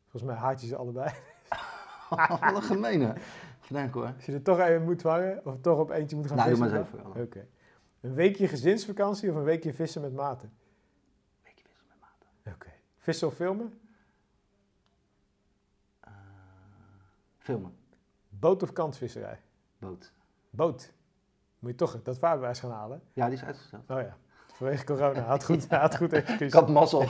Volgens 0.07 0.31
mij 0.31 0.41
haat 0.41 0.61
je 0.61 0.67
ze 0.67 0.75
allebei. 0.75 1.11
Een 2.55 2.61
gemene. 2.61 3.15
Verdenk 3.59 3.93
hoor. 3.93 4.13
Als 4.15 4.25
je 4.25 4.33
er 4.33 4.41
toch 4.41 4.59
even 4.59 4.83
moet 4.83 5.01
vangen, 5.01 5.45
of 5.45 5.55
toch 5.61 5.79
op 5.79 5.89
eentje 5.89 6.15
moet 6.15 6.27
gaan 6.27 6.35
Nou, 6.35 6.49
vissen. 6.49 6.67
maar 6.69 6.77
eens 6.79 6.87
even. 6.87 7.03
dan? 7.13 7.21
Oké. 7.21 7.47
Een 8.01 8.13
weekje 8.13 8.47
gezinsvakantie 8.47 9.29
of 9.29 9.35
een 9.35 9.43
weekje 9.43 9.73
vissen 9.73 10.01
met 10.01 10.13
maten? 10.13 10.51
Weekje 11.43 11.63
vissen 11.67 11.85
met 11.87 11.97
maten. 11.99 12.53
Oké. 12.53 12.69
Vissen 12.97 13.27
of 13.27 13.33
filmen? 13.33 13.79
Eh, 15.99 16.11
filmen. 17.37 17.77
Boot 18.29 18.63
of 18.63 18.73
kansvisserij? 18.73 19.41
Boot. 19.77 20.11
Boot. 20.49 20.93
Moet 21.59 21.71
je 21.71 21.77
toch 21.77 22.01
dat 22.03 22.17
vaarbewijs 22.17 22.59
gaan 22.59 22.71
halen? 22.71 23.01
Ja, 23.13 23.25
die 23.25 23.35
is 23.37 23.43
uitgesteld. 23.43 23.89
Oh 23.89 24.01
ja, 24.01 24.17
vanwege 24.59 24.83
corona. 24.83 25.21
Had 25.21 25.45
goed, 25.45 25.69
had 25.85 25.97
goed 25.97 26.13
excuus. 26.13 26.47
Ik 26.47 26.53
had 26.53 26.69
mazzel. 26.69 27.05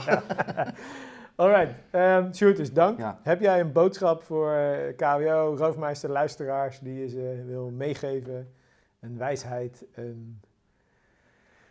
Alright, 1.36 1.74
um, 1.92 2.34
shooters, 2.34 2.72
dank. 2.72 2.98
Ja. 2.98 3.18
Heb 3.22 3.40
jij 3.40 3.60
een 3.60 3.72
boodschap 3.72 4.22
voor 4.22 4.52
eh, 4.52 4.96
KWO, 4.96 5.54
roofmeister, 5.58 6.10
luisteraars 6.10 6.78
die 6.78 6.94
je 7.00 7.08
ze 7.08 7.42
wil 7.46 7.70
meegeven? 7.70 8.52
Een 9.00 9.18
wijsheid, 9.18 9.84
een 9.94 10.40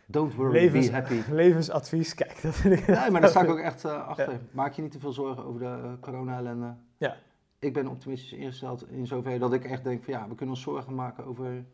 Don't 0.06 0.34
worry, 0.34 0.52
Levens- 0.52 0.86
be 0.86 0.92
happy. 0.92 1.20
levensadvies? 1.42 2.14
Kijk, 2.14 2.42
dat 2.42 2.54
vind 2.54 2.78
ik... 2.78 2.86
Nee, 2.86 3.10
maar 3.10 3.20
daar 3.20 3.30
sta 3.30 3.42
ik 3.42 3.50
ook 3.50 3.58
echt 3.58 3.84
eh, 3.84 4.06
achter. 4.08 4.40
Maak 4.50 4.72
je 4.72 4.82
niet 4.82 4.92
te 4.92 4.98
veel 4.98 5.12
zorgen 5.12 5.44
over 5.44 5.60
de 5.60 5.66
eh, 5.66 5.92
corona-ellende. 6.00 6.74
Ja. 6.96 7.16
Ik 7.58 7.72
ben 7.72 7.86
optimistisch 7.86 8.32
ingesteld 8.32 8.88
in 8.88 9.06
zover 9.06 9.38
dat 9.38 9.52
ik 9.52 9.64
echt 9.64 9.84
denk 9.84 10.04
van 10.04 10.14
ja, 10.14 10.28
we 10.28 10.34
kunnen 10.34 10.54
ons 10.54 10.64
zorgen 10.64 10.94
maken 10.94 11.24
over 11.24 11.64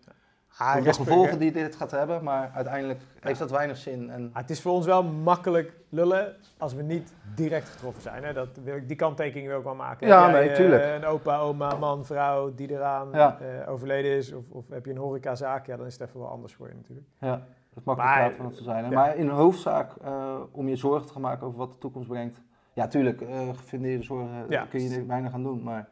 ah, 0.58 0.82
de 0.82 0.92
gevolgen 0.92 1.38
die 1.38 1.52
dit 1.52 1.76
gaat 1.76 1.90
hebben, 1.90 2.22
maar 2.24 2.50
uiteindelijk 2.54 3.00
heeft 3.20 3.38
dat 3.38 3.50
weinig 3.50 3.76
zin. 3.76 4.10
En... 4.10 4.30
Ah, 4.32 4.40
het 4.40 4.50
is 4.50 4.60
voor 4.60 4.72
ons 4.72 4.86
wel 4.86 5.02
makkelijk 5.02 5.72
lullen 5.88 6.36
als 6.58 6.74
we 6.74 6.82
niet 6.82 7.12
direct 7.34 7.68
getroffen 7.68 8.02
zijn. 8.02 8.24
Hè? 8.24 8.32
Dat 8.32 8.48
wil 8.64 8.76
ik, 8.76 8.88
die 8.88 8.96
kanttekening 8.96 9.48
wil 9.48 9.58
ik 9.58 9.64
wel 9.64 9.74
maken. 9.74 10.06
Ja, 10.06 10.28
nee, 10.30 10.52
tuurlijk. 10.52 10.84
Uh, 10.84 10.94
een 10.94 11.04
opa, 11.04 11.38
oma, 11.38 11.74
man, 11.74 12.04
vrouw 12.04 12.54
die 12.54 12.70
eraan 12.70 13.08
ja. 13.12 13.38
uh, 13.40 13.70
overleden 13.70 14.10
is, 14.10 14.32
of, 14.32 14.44
of, 14.50 14.68
heb 14.68 14.84
je 14.84 14.90
een 14.90 14.96
horecazaak, 14.96 15.66
ja, 15.66 15.76
dan 15.76 15.86
is 15.86 15.98
het 15.98 16.08
even 16.08 16.20
wel 16.20 16.28
anders 16.28 16.54
voor 16.54 16.68
je 16.68 16.74
natuurlijk. 16.74 17.06
Ja, 17.20 17.42
dat 17.74 17.84
makkelijk 17.84 18.14
praten 18.14 18.36
van 18.36 18.52
te 18.52 18.62
zijn. 18.62 18.84
Hè? 18.84 18.90
Maar 18.90 19.16
in 19.16 19.28
een 19.28 19.34
hoofdzaak, 19.34 19.92
uh, 20.04 20.34
om 20.50 20.68
je 20.68 20.76
zorgen 20.76 21.06
te 21.06 21.12
gaan 21.12 21.22
maken 21.22 21.46
over 21.46 21.58
wat 21.58 21.70
de 21.70 21.78
toekomst 21.78 22.08
brengt. 22.08 22.42
Ja, 22.72 22.86
tuurlijk, 22.86 23.22
gefundeerde 23.56 24.02
zorgen 24.02 24.46
ja. 24.48 24.66
kun 24.70 24.80
je 24.80 25.06
weinig 25.06 25.30
gaan 25.30 25.42
doen, 25.42 25.62
maar 25.62 25.88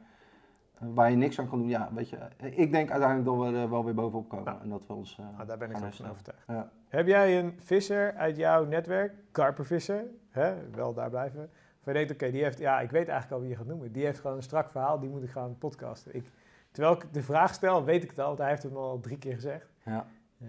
waar 0.78 1.10
je 1.10 1.16
niks 1.16 1.38
aan 1.38 1.48
kan 1.48 1.58
doen. 1.58 1.68
Ja, 1.68 1.88
weet 1.94 2.08
je, 2.08 2.18
ik 2.38 2.72
denk 2.72 2.90
uiteindelijk 2.90 3.24
dat 3.24 3.52
we 3.52 3.58
er 3.58 3.70
wel 3.70 3.84
weer 3.84 3.94
bovenop 3.94 4.28
komen. 4.28 4.60
En 4.62 4.68
dat 4.68 4.86
we 4.86 4.92
ons. 4.92 5.18
Uh, 5.20 5.40
ah, 5.40 5.48
daar 5.48 5.58
ben 5.58 5.70
ik 5.70 5.76
wel 5.76 5.92
van 5.92 6.10
overtuigd. 6.10 6.44
Ja. 6.46 6.70
Heb 6.88 7.06
jij 7.06 7.38
een 7.38 7.54
visser 7.58 8.14
uit 8.14 8.36
jouw 8.36 8.64
netwerk, 8.64 9.12
karpervisser, 9.30 10.04
hè, 10.30 10.70
wel 10.70 10.94
daar 10.94 11.10
blijven? 11.10 11.50
Of 11.80 11.86
je 11.86 11.92
denkt, 11.92 12.12
oké, 12.12 12.30
die 12.30 12.42
heeft, 12.42 12.58
ja, 12.58 12.80
ik 12.80 12.90
weet 12.90 13.08
eigenlijk 13.08 13.32
al 13.32 13.40
wie 13.40 13.48
je 13.48 13.56
gaat 13.56 13.66
noemen. 13.66 13.92
Die 13.92 14.04
heeft 14.04 14.20
gewoon 14.20 14.36
een 14.36 14.42
strak 14.42 14.70
verhaal, 14.70 15.00
die 15.00 15.10
moet 15.10 15.22
ik 15.22 15.30
gaan 15.30 15.58
podcasten. 15.58 16.14
Ik, 16.14 16.30
terwijl 16.70 16.94
ik 16.94 17.12
de 17.12 17.22
vraag 17.22 17.54
stel, 17.54 17.84
weet 17.84 18.02
ik 18.02 18.10
het 18.10 18.18
al, 18.18 18.26
want 18.26 18.38
hij 18.38 18.48
heeft 18.48 18.62
het 18.62 18.74
al 18.74 19.00
drie 19.00 19.18
keer 19.18 19.34
gezegd. 19.34 19.70
Ja. 19.84 20.06
Uh, 20.38 20.48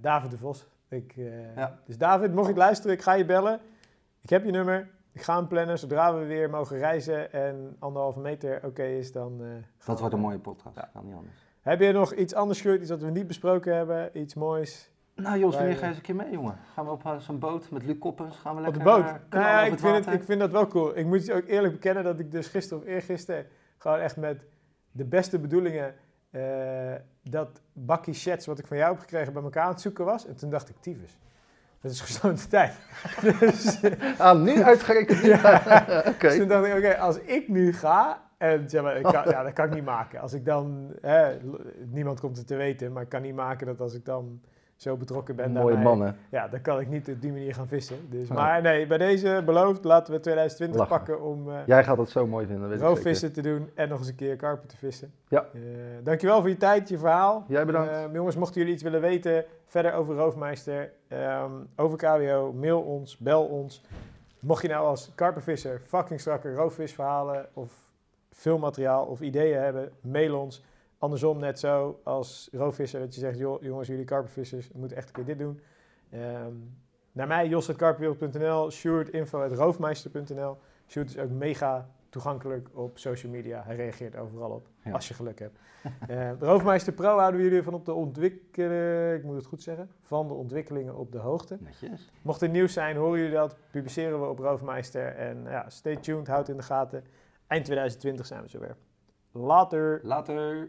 David 0.00 0.30
de 0.30 0.38
Vos. 0.38 0.66
Ik, 0.88 1.16
uh, 1.16 1.56
ja. 1.56 1.78
Dus 1.84 1.98
David, 1.98 2.34
mocht 2.34 2.48
ik 2.48 2.56
luisteren, 2.56 2.96
ik 2.96 3.02
ga 3.02 3.12
je 3.12 3.24
bellen. 3.24 3.60
Ik 4.20 4.30
heb 4.30 4.44
je 4.44 4.50
nummer. 4.50 4.88
Ik 5.12 5.22
ga 5.22 5.36
hem 5.36 5.46
plannen 5.46 5.78
zodra 5.78 6.14
we 6.14 6.24
weer 6.24 6.50
mogen 6.50 6.78
reizen 6.78 7.32
en 7.32 7.76
anderhalve 7.78 8.20
meter 8.20 8.60
oké 8.64 8.84
is, 8.84 9.12
dan... 9.12 9.42
Uh, 9.42 9.48
dat 9.84 10.00
wordt 10.00 10.14
een 10.14 10.20
mooie 10.20 10.38
podcast, 10.38 10.76
ja. 10.76 10.90
kan 10.92 11.04
niet 11.04 11.14
anders. 11.14 11.46
Heb 11.60 11.80
je 11.80 11.92
nog 11.92 12.14
iets 12.14 12.34
anders 12.34 12.60
gehoord, 12.60 12.80
iets 12.80 12.90
wat 12.90 13.02
we 13.02 13.10
niet 13.10 13.26
besproken 13.26 13.74
hebben, 13.74 14.18
iets 14.18 14.34
moois? 14.34 14.90
Nou 15.14 15.38
Jos, 15.38 15.54
wanneer 15.54 15.74
ga 15.74 15.80
je 15.80 15.86
eens 15.86 15.96
een 15.96 16.02
keer 16.02 16.14
mee, 16.14 16.30
jongen? 16.30 16.58
Gaan 16.74 16.84
we 16.84 16.90
op 16.90 17.04
uh, 17.04 17.18
zo'n 17.18 17.38
boot 17.38 17.70
met 17.70 17.84
Luc 17.84 17.98
Koppens, 17.98 18.36
gaan 18.36 18.54
we 18.54 18.60
lekker 18.60 18.80
Op 18.80 18.86
de 18.86 18.90
boot? 18.90 19.04
Uh, 19.34 19.40
ja, 19.40 19.62
ik, 19.62 19.78
vind 19.78 20.04
het, 20.04 20.14
ik 20.14 20.22
vind 20.22 20.40
dat 20.40 20.50
wel 20.50 20.66
cool. 20.66 20.96
Ik 20.96 21.06
moet 21.06 21.26
je 21.26 21.34
ook 21.34 21.46
eerlijk 21.46 21.72
bekennen 21.72 22.04
dat 22.04 22.18
ik 22.18 22.30
dus 22.30 22.46
gisteren 22.46 22.82
of 22.82 22.88
eergisteren 22.88 23.46
gewoon 23.78 23.98
echt 23.98 24.16
met 24.16 24.46
de 24.90 25.04
beste 25.04 25.38
bedoelingen 25.38 25.94
dat 27.22 27.60
bakkie 27.72 28.14
chats 28.14 28.46
wat 28.46 28.58
ik 28.58 28.66
van 28.66 28.76
jou 28.76 28.90
heb 28.90 29.00
gekregen 29.00 29.32
bij 29.32 29.42
elkaar 29.42 29.62
aan 29.62 29.72
het 29.72 29.80
zoeken 29.80 30.04
was. 30.04 30.26
En 30.26 30.36
toen 30.36 30.50
dacht 30.50 30.68
ik, 30.68 30.76
tyfus. 30.80 31.18
Dat 31.80 31.90
is 31.90 32.00
gesloten 32.00 32.48
tijd. 32.58 32.74
dus, 33.40 33.80
ah, 34.18 34.40
nu 34.40 34.62
uitgerekend. 34.62 35.20
ja. 35.20 35.62
okay. 36.12 36.14
Dus 36.18 36.36
toen 36.36 36.48
dacht 36.48 36.66
ik, 36.66 36.74
oké, 36.76 36.96
als 36.96 37.18
ik 37.18 37.48
nu 37.48 37.72
ga, 37.72 38.22
en 38.38 38.70
zeg 38.70 38.82
maar, 38.82 38.96
ik 38.96 39.02
kan, 39.02 39.24
ja, 39.28 39.42
dat 39.42 39.52
kan 39.52 39.66
ik 39.66 39.74
niet 39.74 39.84
maken. 39.84 40.20
Als 40.20 40.32
ik 40.32 40.44
dan, 40.44 40.94
hè, 41.00 41.36
niemand 41.86 42.20
komt 42.20 42.36
het 42.36 42.46
te 42.46 42.56
weten, 42.56 42.92
maar 42.92 43.02
ik 43.02 43.08
kan 43.08 43.22
niet 43.22 43.34
maken 43.34 43.66
dat 43.66 43.80
als 43.80 43.94
ik 43.94 44.04
dan 44.04 44.40
zo 44.78 44.96
betrokken 44.96 45.36
ben. 45.36 45.52
Mooie 45.52 45.76
mannen. 45.76 46.16
Ja, 46.30 46.48
dan 46.48 46.60
kan 46.60 46.80
ik 46.80 46.88
niet 46.88 47.08
op 47.08 47.20
die 47.20 47.32
manier 47.32 47.54
gaan 47.54 47.68
vissen. 47.68 47.96
Dus, 48.10 48.28
Maar 48.28 48.62
nee, 48.62 48.86
bij 48.86 48.98
deze 48.98 49.42
beloofd, 49.44 49.84
laten 49.84 50.14
we 50.14 50.20
2020 50.20 50.88
pakken 50.88 51.22
om... 51.22 51.48
Uh, 51.48 51.54
Jij 51.66 51.84
gaat 51.84 51.98
het 51.98 52.10
zo 52.10 52.26
mooi 52.26 52.46
vinden, 52.46 52.78
Roofvissen 52.78 53.32
te 53.32 53.42
doen 53.42 53.70
en 53.74 53.88
nog 53.88 53.98
eens 53.98 54.08
een 54.08 54.14
keer 54.14 54.36
karpen 54.36 54.68
te 54.68 54.76
vissen. 54.76 55.12
Ja. 55.28 55.46
Uh, 55.52 55.62
dankjewel 56.02 56.40
voor 56.40 56.48
je 56.48 56.56
tijd, 56.56 56.88
je 56.88 56.98
verhaal. 56.98 57.44
Jij 57.48 57.64
bedankt. 57.64 57.90
Uh, 57.92 58.04
jongens, 58.12 58.36
mochten 58.36 58.60
jullie 58.60 58.74
iets 58.74 58.82
willen 58.82 59.00
weten 59.00 59.44
verder 59.66 59.92
over 59.92 60.14
Roofmeister, 60.14 60.92
um, 61.08 61.68
over 61.76 61.98
KWO, 61.98 62.52
mail 62.52 62.80
ons, 62.80 63.16
bel 63.16 63.44
ons. 63.44 63.84
Mocht 64.40 64.62
je 64.62 64.68
nou 64.68 64.86
als 64.86 65.12
karpenvisser 65.14 65.80
fucking 65.86 66.20
strakke 66.20 66.54
roofvisverhalen 66.54 67.46
of 67.52 67.72
filmmateriaal 68.30 69.04
of 69.04 69.20
ideeën 69.20 69.60
hebben, 69.60 69.92
mail 70.00 70.40
ons. 70.40 70.64
Andersom 70.98 71.38
net 71.38 71.58
zo 71.58 72.00
als 72.04 72.48
roofvisser, 72.52 73.00
dat 73.00 73.14
je 73.14 73.20
zegt, 73.20 73.38
joh, 73.38 73.62
jongens, 73.62 73.88
jullie 73.88 74.04
karpenvissers, 74.04 74.72
moeten 74.72 74.96
echt 74.96 75.08
een 75.08 75.14
keer 75.14 75.24
dit 75.24 75.38
doen. 75.38 75.60
Um, 76.14 76.76
naar 77.12 77.26
mij, 77.26 77.48
jos.karpenwereld.nl, 77.48 78.70
Sjoerd.info.roofmeister.nl. 78.70 80.58
Sjoerd 80.86 81.08
is 81.08 81.18
ook 81.18 81.30
mega 81.30 81.88
toegankelijk 82.08 82.68
op 82.72 82.98
social 82.98 83.32
media. 83.32 83.62
Hij 83.64 83.76
reageert 83.76 84.16
overal 84.16 84.50
op, 84.50 84.68
als 84.92 85.08
je 85.08 85.14
geluk 85.14 85.38
hebt. 85.38 85.58
uh, 86.10 86.30
Roofmeister 86.40 86.92
Pro 86.92 87.18
houden 87.18 87.40
we 87.40 87.46
jullie 87.46 87.62
van 87.62 87.74
op 87.74 87.84
de 87.84 87.92
ontwikkeling, 87.92 89.18
ik 89.18 89.24
moet 89.24 89.36
het 89.36 89.46
goed 89.46 89.62
zeggen, 89.62 89.90
van 90.02 90.28
de 90.28 90.34
ontwikkelingen 90.34 90.96
op 90.96 91.12
de 91.12 91.18
hoogte. 91.18 91.58
Netjes. 91.60 92.10
Mocht 92.22 92.40
er 92.42 92.48
nieuws 92.48 92.72
zijn, 92.72 92.96
horen 92.96 93.18
jullie 93.18 93.34
dat, 93.34 93.56
publiceren 93.70 94.20
we 94.20 94.26
op 94.26 94.38
Roofmeister. 94.38 95.14
En 95.14 95.42
ja, 95.42 95.68
stay 95.68 95.96
tuned, 95.96 96.26
houd 96.26 96.48
in 96.48 96.56
de 96.56 96.62
gaten. 96.62 97.04
Eind 97.46 97.64
2020 97.64 98.26
zijn 98.26 98.42
we 98.42 98.48
zover. 98.48 98.76
Later. 99.32 100.00
Later. 100.02 100.68